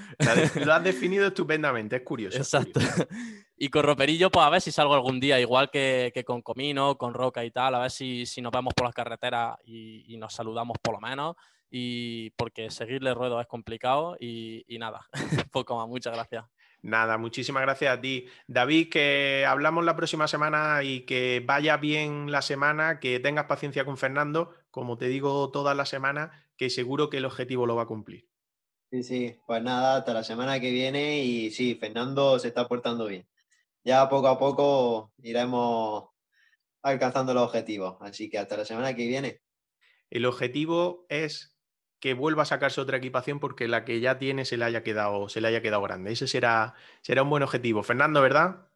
Lo 0.56 0.74
has 0.74 0.84
definido 0.84 1.28
estupendamente, 1.28 1.96
es 1.96 2.02
curioso. 2.02 2.38
Exacto. 2.38 2.82
Y 3.56 3.70
con 3.70 3.84
Roperillo, 3.84 4.30
pues 4.30 4.46
a 4.46 4.50
ver 4.50 4.60
si 4.60 4.74
salgo 4.74 4.94
algún 4.94 5.22
día, 5.22 5.40
igual 5.40 5.70
que, 5.72 6.12
con 6.26 6.42
Comino, 6.42 6.98
con 6.98 7.14
Roca 7.14 7.46
y 7.46 7.52
tal, 7.52 7.76
a 7.76 7.80
ver 7.80 7.92
si, 7.92 8.26
nos 8.42 8.52
vemos 8.52 8.74
por 8.74 8.88
las 8.88 8.94
carreteras 8.94 9.58
y, 9.64 10.18
nos 10.18 10.34
saludamos 10.34 10.78
por 10.82 10.96
lo 10.96 11.00
menos. 11.00 11.38
Y 11.72 12.32
porque 12.32 12.70
seguirle 12.72 13.14
ruedo 13.14 13.40
es 13.40 13.48
complicado 13.48 14.18
y, 14.20 14.66
y 14.68 14.80
nada, 14.80 15.08
poco 15.52 15.78
más, 15.78 15.88
muchas 15.88 16.14
gracias. 16.14 16.44
Nada, 16.84 17.18
muchísimas 17.18 17.64
gracias 17.64 17.97
a 17.97 18.01
ti. 18.01 18.27
David, 18.45 18.89
que 18.89 19.45
hablamos 19.47 19.85
la 19.85 19.95
próxima 19.95 20.27
semana 20.27 20.84
y 20.84 21.05
que 21.05 21.41
vaya 21.45 21.77
bien 21.77 22.30
la 22.30 22.41
semana, 22.41 22.99
que 22.99 23.22
tengas 23.22 23.45
paciencia 23.45 23.85
con 23.85 23.97
Fernando, 23.97 24.53
como 24.69 24.97
te 24.97 25.07
digo 25.07 25.49
toda 25.49 25.76
la 25.76 25.85
semana, 25.85 26.45
que 26.57 26.69
seguro 26.69 27.10
que 27.10 27.18
el 27.18 27.26
objetivo 27.26 27.65
lo 27.65 27.77
va 27.77 27.84
a 27.84 27.88
cumplir. 27.88 28.27
Sí, 28.91 29.01
sí, 29.01 29.39
pues 29.47 29.64
nada, 29.64 29.95
hasta 29.95 30.14
la 30.14 30.26
semana 30.26 30.60
que 30.60 30.72
viene 30.72 31.23
y 31.23 31.51
sí, 31.51 31.76
Fernando 31.76 32.38
se 32.38 32.49
está 32.49 32.68
portando 32.68 33.07
bien. 33.07 33.26
Ya 33.85 34.10
poco 34.10 34.27
a 34.27 34.38
poco 34.38 35.14
iremos 35.19 36.10
alcanzando 36.81 37.34
los 37.34 37.43
objetivos, 37.43 37.95
así 38.01 38.30
que 38.30 38.39
hasta 38.39 38.57
la 38.57 38.65
semana 38.65 38.93
que 38.93 39.07
viene. 39.07 39.39
El 40.10 40.26
objetivo 40.26 41.05
es 41.07 41.53
que 42.04 42.14
vuelva 42.14 42.44
a 42.44 42.46
sacarse 42.46 42.82
otra 42.82 42.98
equipación 42.98 43.40
porque 43.40 43.70
la 43.70 43.86
que 43.86 44.02
ya 44.02 44.18
tiene 44.18 44.44
se 44.44 44.58
le 44.58 44.66
haya 44.66 44.84
quedado, 44.84 45.30
se 45.30 45.40
le 45.40 45.48
haya 45.48 45.62
quedado 45.62 45.82
grande. 45.84 46.12
Ese 46.12 46.28
será, 46.28 46.74
será 47.00 47.24
un 47.24 47.30
buen 47.30 47.44
objetivo. 47.44 47.82
Fernando, 47.82 48.22
¿verdad? 48.22 48.68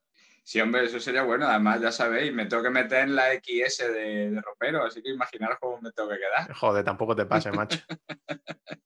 Sí, 0.44 0.62
hombre, 0.62 0.86
eso 0.86 0.98
sería 0.98 1.24
bueno. 1.24 1.46
Además, 1.46 1.82
ya 1.82 1.92
sabéis, 1.92 2.32
me 2.32 2.46
tengo 2.46 2.64
que 2.64 2.70
meter 2.70 3.00
en 3.00 3.18
la 3.18 3.34
XS 3.34 3.92
de, 3.92 4.30
de 4.32 4.42
ropero, 4.42 4.86
así 4.86 5.04
que 5.04 5.10
imaginaros 5.10 5.58
cómo 5.60 5.82
me 5.82 5.92
tengo 5.92 6.08
que 6.08 6.20
quedar. 6.20 6.54
Joder, 6.56 6.86
tampoco 6.86 7.18
te 7.18 7.26
pase, 7.26 7.52
macho. 7.52 7.80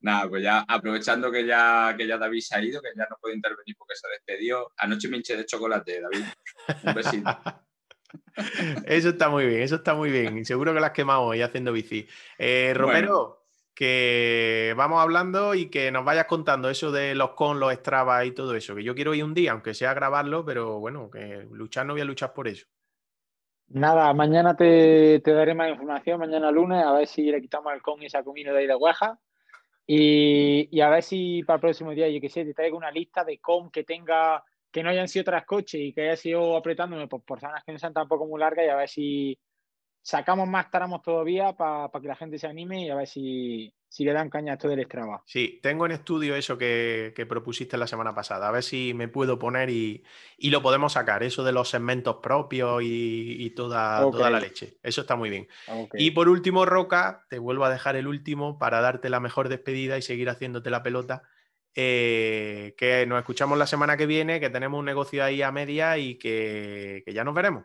Nada, 0.00 0.28
pues 0.28 0.44
ya 0.44 0.60
aprovechando 0.60 1.32
que 1.32 1.44
ya, 1.44 1.96
que 1.98 2.06
ya 2.06 2.16
David 2.16 2.42
se 2.42 2.54
ha 2.54 2.62
ido, 2.62 2.80
que 2.80 2.90
ya 2.96 3.08
no 3.10 3.16
puede 3.20 3.34
intervenir 3.34 3.74
porque 3.76 3.96
se 3.96 4.06
ha 4.06 4.10
despedido. 4.10 4.70
Anoche 4.76 5.08
me 5.08 5.16
hinché 5.16 5.36
de 5.36 5.46
chocolate, 5.46 6.00
David. 6.00 6.26
Un 6.84 6.94
besito. 6.94 7.28
Eso 8.86 9.10
está 9.10 9.28
muy 9.28 9.46
bien, 9.46 9.62
eso 9.62 9.76
está 9.76 9.94
muy 9.94 10.10
bien. 10.10 10.44
Seguro 10.44 10.72
que 10.72 10.80
las 10.80 10.92
quemamos 10.92 11.30
hoy 11.30 11.42
haciendo 11.42 11.72
bici. 11.72 12.06
Eh, 12.38 12.72
Romero, 12.74 13.46
que 13.74 14.74
vamos 14.76 15.00
hablando 15.00 15.54
y 15.54 15.70
que 15.70 15.90
nos 15.90 16.04
vayas 16.04 16.26
contando 16.26 16.68
eso 16.70 16.90
de 16.90 17.14
los 17.14 17.30
con, 17.30 17.60
los 17.60 17.72
Strava 17.74 18.24
y 18.24 18.32
todo 18.32 18.54
eso. 18.54 18.74
Que 18.74 18.82
yo 18.82 18.94
quiero 18.94 19.14
ir 19.14 19.24
un 19.24 19.34
día, 19.34 19.52
aunque 19.52 19.74
sea 19.74 19.94
grabarlo, 19.94 20.44
pero 20.44 20.80
bueno, 20.80 21.10
que 21.10 21.46
luchar 21.50 21.86
no 21.86 21.94
voy 21.94 22.02
a 22.02 22.04
luchar 22.04 22.32
por 22.32 22.48
eso. 22.48 22.66
Nada, 23.68 24.12
mañana 24.14 24.56
te, 24.56 25.20
daré 25.20 25.54
más 25.54 25.70
información, 25.70 26.18
mañana 26.18 26.50
lunes, 26.50 26.82
a 26.84 26.92
ver 26.92 27.06
si 27.06 27.30
le 27.30 27.40
quitamos 27.40 27.72
el 27.74 27.82
con 27.82 28.02
y 28.02 28.06
esa 28.06 28.22
comida 28.22 28.50
de 28.52 28.58
ahí 28.58 28.66
de 28.66 28.74
Guaja. 28.74 29.18
Y, 29.86 30.68
y, 30.70 30.80
a 30.80 30.88
ver 30.90 31.02
si 31.02 31.42
para 31.44 31.56
el 31.56 31.60
próximo 31.60 31.92
día, 31.92 32.08
yo 32.08 32.20
que 32.20 32.28
sé, 32.28 32.44
te 32.44 32.54
traigo 32.54 32.76
una 32.76 32.90
lista 32.90 33.24
de 33.24 33.38
con 33.38 33.70
que 33.70 33.84
tenga 33.84 34.42
que 34.70 34.82
no 34.82 34.90
hayan 34.90 35.08
sido 35.08 35.24
tras 35.24 35.44
coches 35.44 35.80
y 35.80 35.92
que 35.92 36.02
haya 36.02 36.16
sido 36.16 36.56
apretándome 36.56 37.08
por, 37.08 37.22
por 37.22 37.40
zonas 37.40 37.64
que 37.64 37.72
no 37.72 37.78
sean 37.78 37.92
tampoco 37.92 38.26
muy 38.26 38.40
largas 38.40 38.66
y 38.66 38.68
a 38.68 38.76
ver 38.76 38.88
si 38.88 39.38
sacamos 40.02 40.48
más 40.48 40.70
tramos 40.70 41.02
todavía 41.02 41.52
para 41.54 41.90
que 42.00 42.08
la 42.08 42.16
gente 42.16 42.38
se 42.38 42.46
anime 42.46 42.86
y 42.86 42.90
a 42.90 42.94
ver 42.94 43.06
si, 43.06 43.72
si 43.88 44.04
le 44.04 44.12
dan 44.12 44.30
caña 44.30 44.52
a 44.52 44.54
esto 44.54 44.68
del 44.68 44.84
Strava. 44.84 45.22
Sí, 45.26 45.60
tengo 45.62 45.86
en 45.86 45.92
estudio 45.92 46.34
eso 46.34 46.56
que, 46.56 47.12
propusiste 47.28 47.76
la 47.76 47.86
semana 47.86 48.14
pasada, 48.14 48.48
a 48.48 48.50
ver 48.50 48.62
si 48.62 48.94
me 48.94 49.08
puedo 49.08 49.38
poner 49.38 49.68
y, 49.70 50.02
lo 50.38 50.62
podemos 50.62 50.94
sacar, 50.94 51.22
eso 51.22 51.44
de 51.44 51.52
los 51.52 51.68
segmentos 51.68 52.16
propios 52.22 52.80
y, 52.82 53.50
toda, 53.50 54.00
toda, 54.10 54.30
la 54.30 54.40
leche. 54.40 54.78
Eso 54.82 55.02
está 55.02 55.16
muy 55.16 55.30
bien. 55.30 55.48
Y 55.94 56.12
por 56.12 56.28
último, 56.28 56.64
Roca, 56.64 57.26
te 57.28 57.38
vuelvo 57.38 57.64
a 57.64 57.70
dejar 57.70 57.96
el 57.96 58.06
último 58.06 58.58
para 58.58 58.80
darte 58.80 59.10
la 59.10 59.20
mejor 59.20 59.48
despedida 59.48 59.98
y 59.98 60.02
seguir 60.02 60.30
haciéndote 60.30 60.70
la 60.70 60.82
pelota. 60.82 61.22
Eh, 61.74 62.74
que 62.76 63.06
nos 63.06 63.18
escuchamos 63.18 63.58
la 63.58 63.66
semana 63.66 63.96
que 63.96 64.06
viene, 64.06 64.40
que 64.40 64.50
tenemos 64.50 64.78
un 64.78 64.86
negocio 64.86 65.22
ahí 65.22 65.42
a 65.42 65.52
media 65.52 65.96
y 65.98 66.16
que, 66.16 67.04
ya 67.06 67.24
nos 67.24 67.34
veremos. 67.34 67.64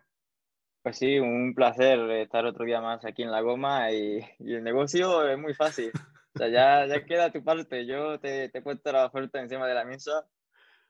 Pues 0.81 0.97
sí, 0.97 1.17
un 1.19 1.53
placer 1.55 1.99
estar 2.11 2.45
otro 2.45 2.65
día 2.65 2.81
más 2.81 3.05
aquí 3.05 3.23
en 3.23 3.31
La 3.31 3.41
Goma 3.41 3.91
y, 3.91 4.19
el 4.39 4.63
negocio 4.63 5.27
es 5.27 5.38
muy 5.38 5.53
fácil. 5.53 5.91
O 6.35 6.38
sea, 6.38 6.49
ya, 6.49 6.85
ya 6.85 7.05
queda 7.05 7.31
tu 7.31 7.43
parte. 7.43 7.85
Yo 7.85 8.19
te, 8.19 8.49
te 8.49 8.57
he 8.57 8.61
puesto 8.61 8.91
la 8.91 9.05
oferta 9.05 9.39
encima 9.39 9.67
de 9.67 9.73
la 9.75 9.85
mesa. 9.85 10.25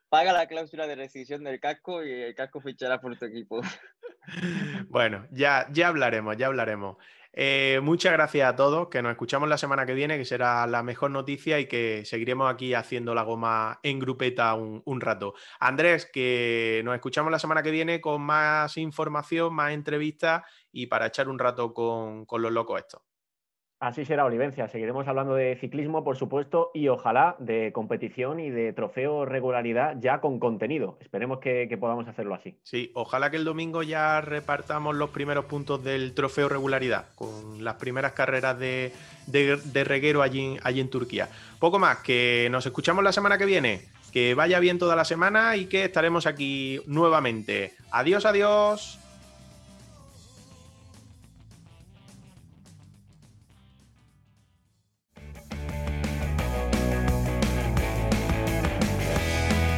Paga 0.08 0.32
la 0.32 0.46
cláusula 0.46 0.86
de 0.86 0.96
rescisión 0.96 1.44
del 1.44 1.60
casco 1.60 2.04
y 2.04 2.12
el 2.12 2.34
casco 2.34 2.60
fichará 2.60 3.00
por 3.00 3.16
tu 3.18 3.24
equipo. 3.26 3.60
Bueno, 4.88 5.26
ya, 5.32 5.66
ya 5.70 5.88
hablaremos, 5.88 6.36
ya 6.36 6.46
hablaremos. 6.46 6.96
Eh, 7.36 7.80
muchas 7.82 8.12
gracias 8.12 8.48
a 8.48 8.54
todos, 8.54 8.88
que 8.88 9.02
nos 9.02 9.10
escuchamos 9.10 9.48
la 9.48 9.58
semana 9.58 9.84
que 9.84 9.94
viene, 9.94 10.16
que 10.16 10.24
será 10.24 10.66
la 10.68 10.84
mejor 10.84 11.10
noticia 11.10 11.58
y 11.58 11.66
que 11.66 12.04
seguiremos 12.04 12.52
aquí 12.52 12.74
haciendo 12.74 13.12
la 13.12 13.22
goma 13.22 13.80
en 13.82 13.98
grupeta 13.98 14.54
un, 14.54 15.00
rato. 15.00 15.34
Andrés, 15.58 16.08
que 16.12 16.82
nos 16.84 16.94
escuchamos 16.94 17.32
la 17.32 17.40
semana 17.40 17.62
que 17.62 17.72
viene 17.72 18.00
con 18.00 18.22
más 18.22 18.76
información, 18.76 19.52
más 19.52 19.72
entrevistas 19.72 20.42
y 20.70 20.86
para 20.86 21.06
echar 21.06 21.28
un 21.28 21.38
rato 21.40 21.74
con, 21.74 22.24
con 22.24 22.40
los 22.40 22.52
locos 22.52 22.78
estos. 22.80 23.13
Así 23.84 24.06
será, 24.06 24.24
Olivencia. 24.24 24.66
Seguiremos 24.66 25.06
hablando 25.08 25.34
de 25.34 25.58
ciclismo, 25.60 26.04
por 26.04 26.16
supuesto, 26.16 26.70
y 26.72 26.88
ojalá 26.88 27.36
de 27.38 27.70
competición 27.70 28.40
y 28.40 28.48
de 28.48 28.72
trofeo 28.72 29.26
regularidad 29.26 29.96
ya 30.00 30.22
con 30.22 30.38
contenido. 30.38 30.96
Esperemos 31.02 31.38
que, 31.38 31.76
podamos 31.78 32.08
hacerlo 32.08 32.34
así. 32.34 32.56
Sí, 32.62 32.90
ojalá 32.94 33.30
que 33.30 33.36
el 33.36 33.44
domingo 33.44 33.82
ya 33.82 34.22
repartamos 34.22 34.96
los 34.96 35.10
primeros 35.10 35.44
puntos 35.44 35.84
del 35.84 36.14
trofeo 36.14 36.48
regularidad, 36.48 37.08
con 37.14 37.62
las 37.62 37.74
primeras 37.74 38.12
carreras 38.12 38.58
de, 38.58 38.90
reguero 39.84 40.22
allí, 40.22 40.56
allí 40.62 40.80
en 40.80 40.88
Turquía. 40.88 41.28
Poco 41.58 41.78
más, 41.78 41.98
que 41.98 42.48
nos 42.50 42.64
escuchamos 42.64 43.04
la 43.04 43.12
semana 43.12 43.36
que 43.36 43.44
viene. 43.44 43.82
Que 44.14 44.32
vaya 44.34 44.60
bien 44.60 44.78
toda 44.78 44.96
la 44.96 45.04
semana 45.04 45.56
y 45.56 45.66
que 45.66 45.84
estaremos 45.84 46.26
aquí 46.26 46.80
nuevamente. 46.86 47.74
Adiós, 47.90 48.24
adiós. 48.24 49.03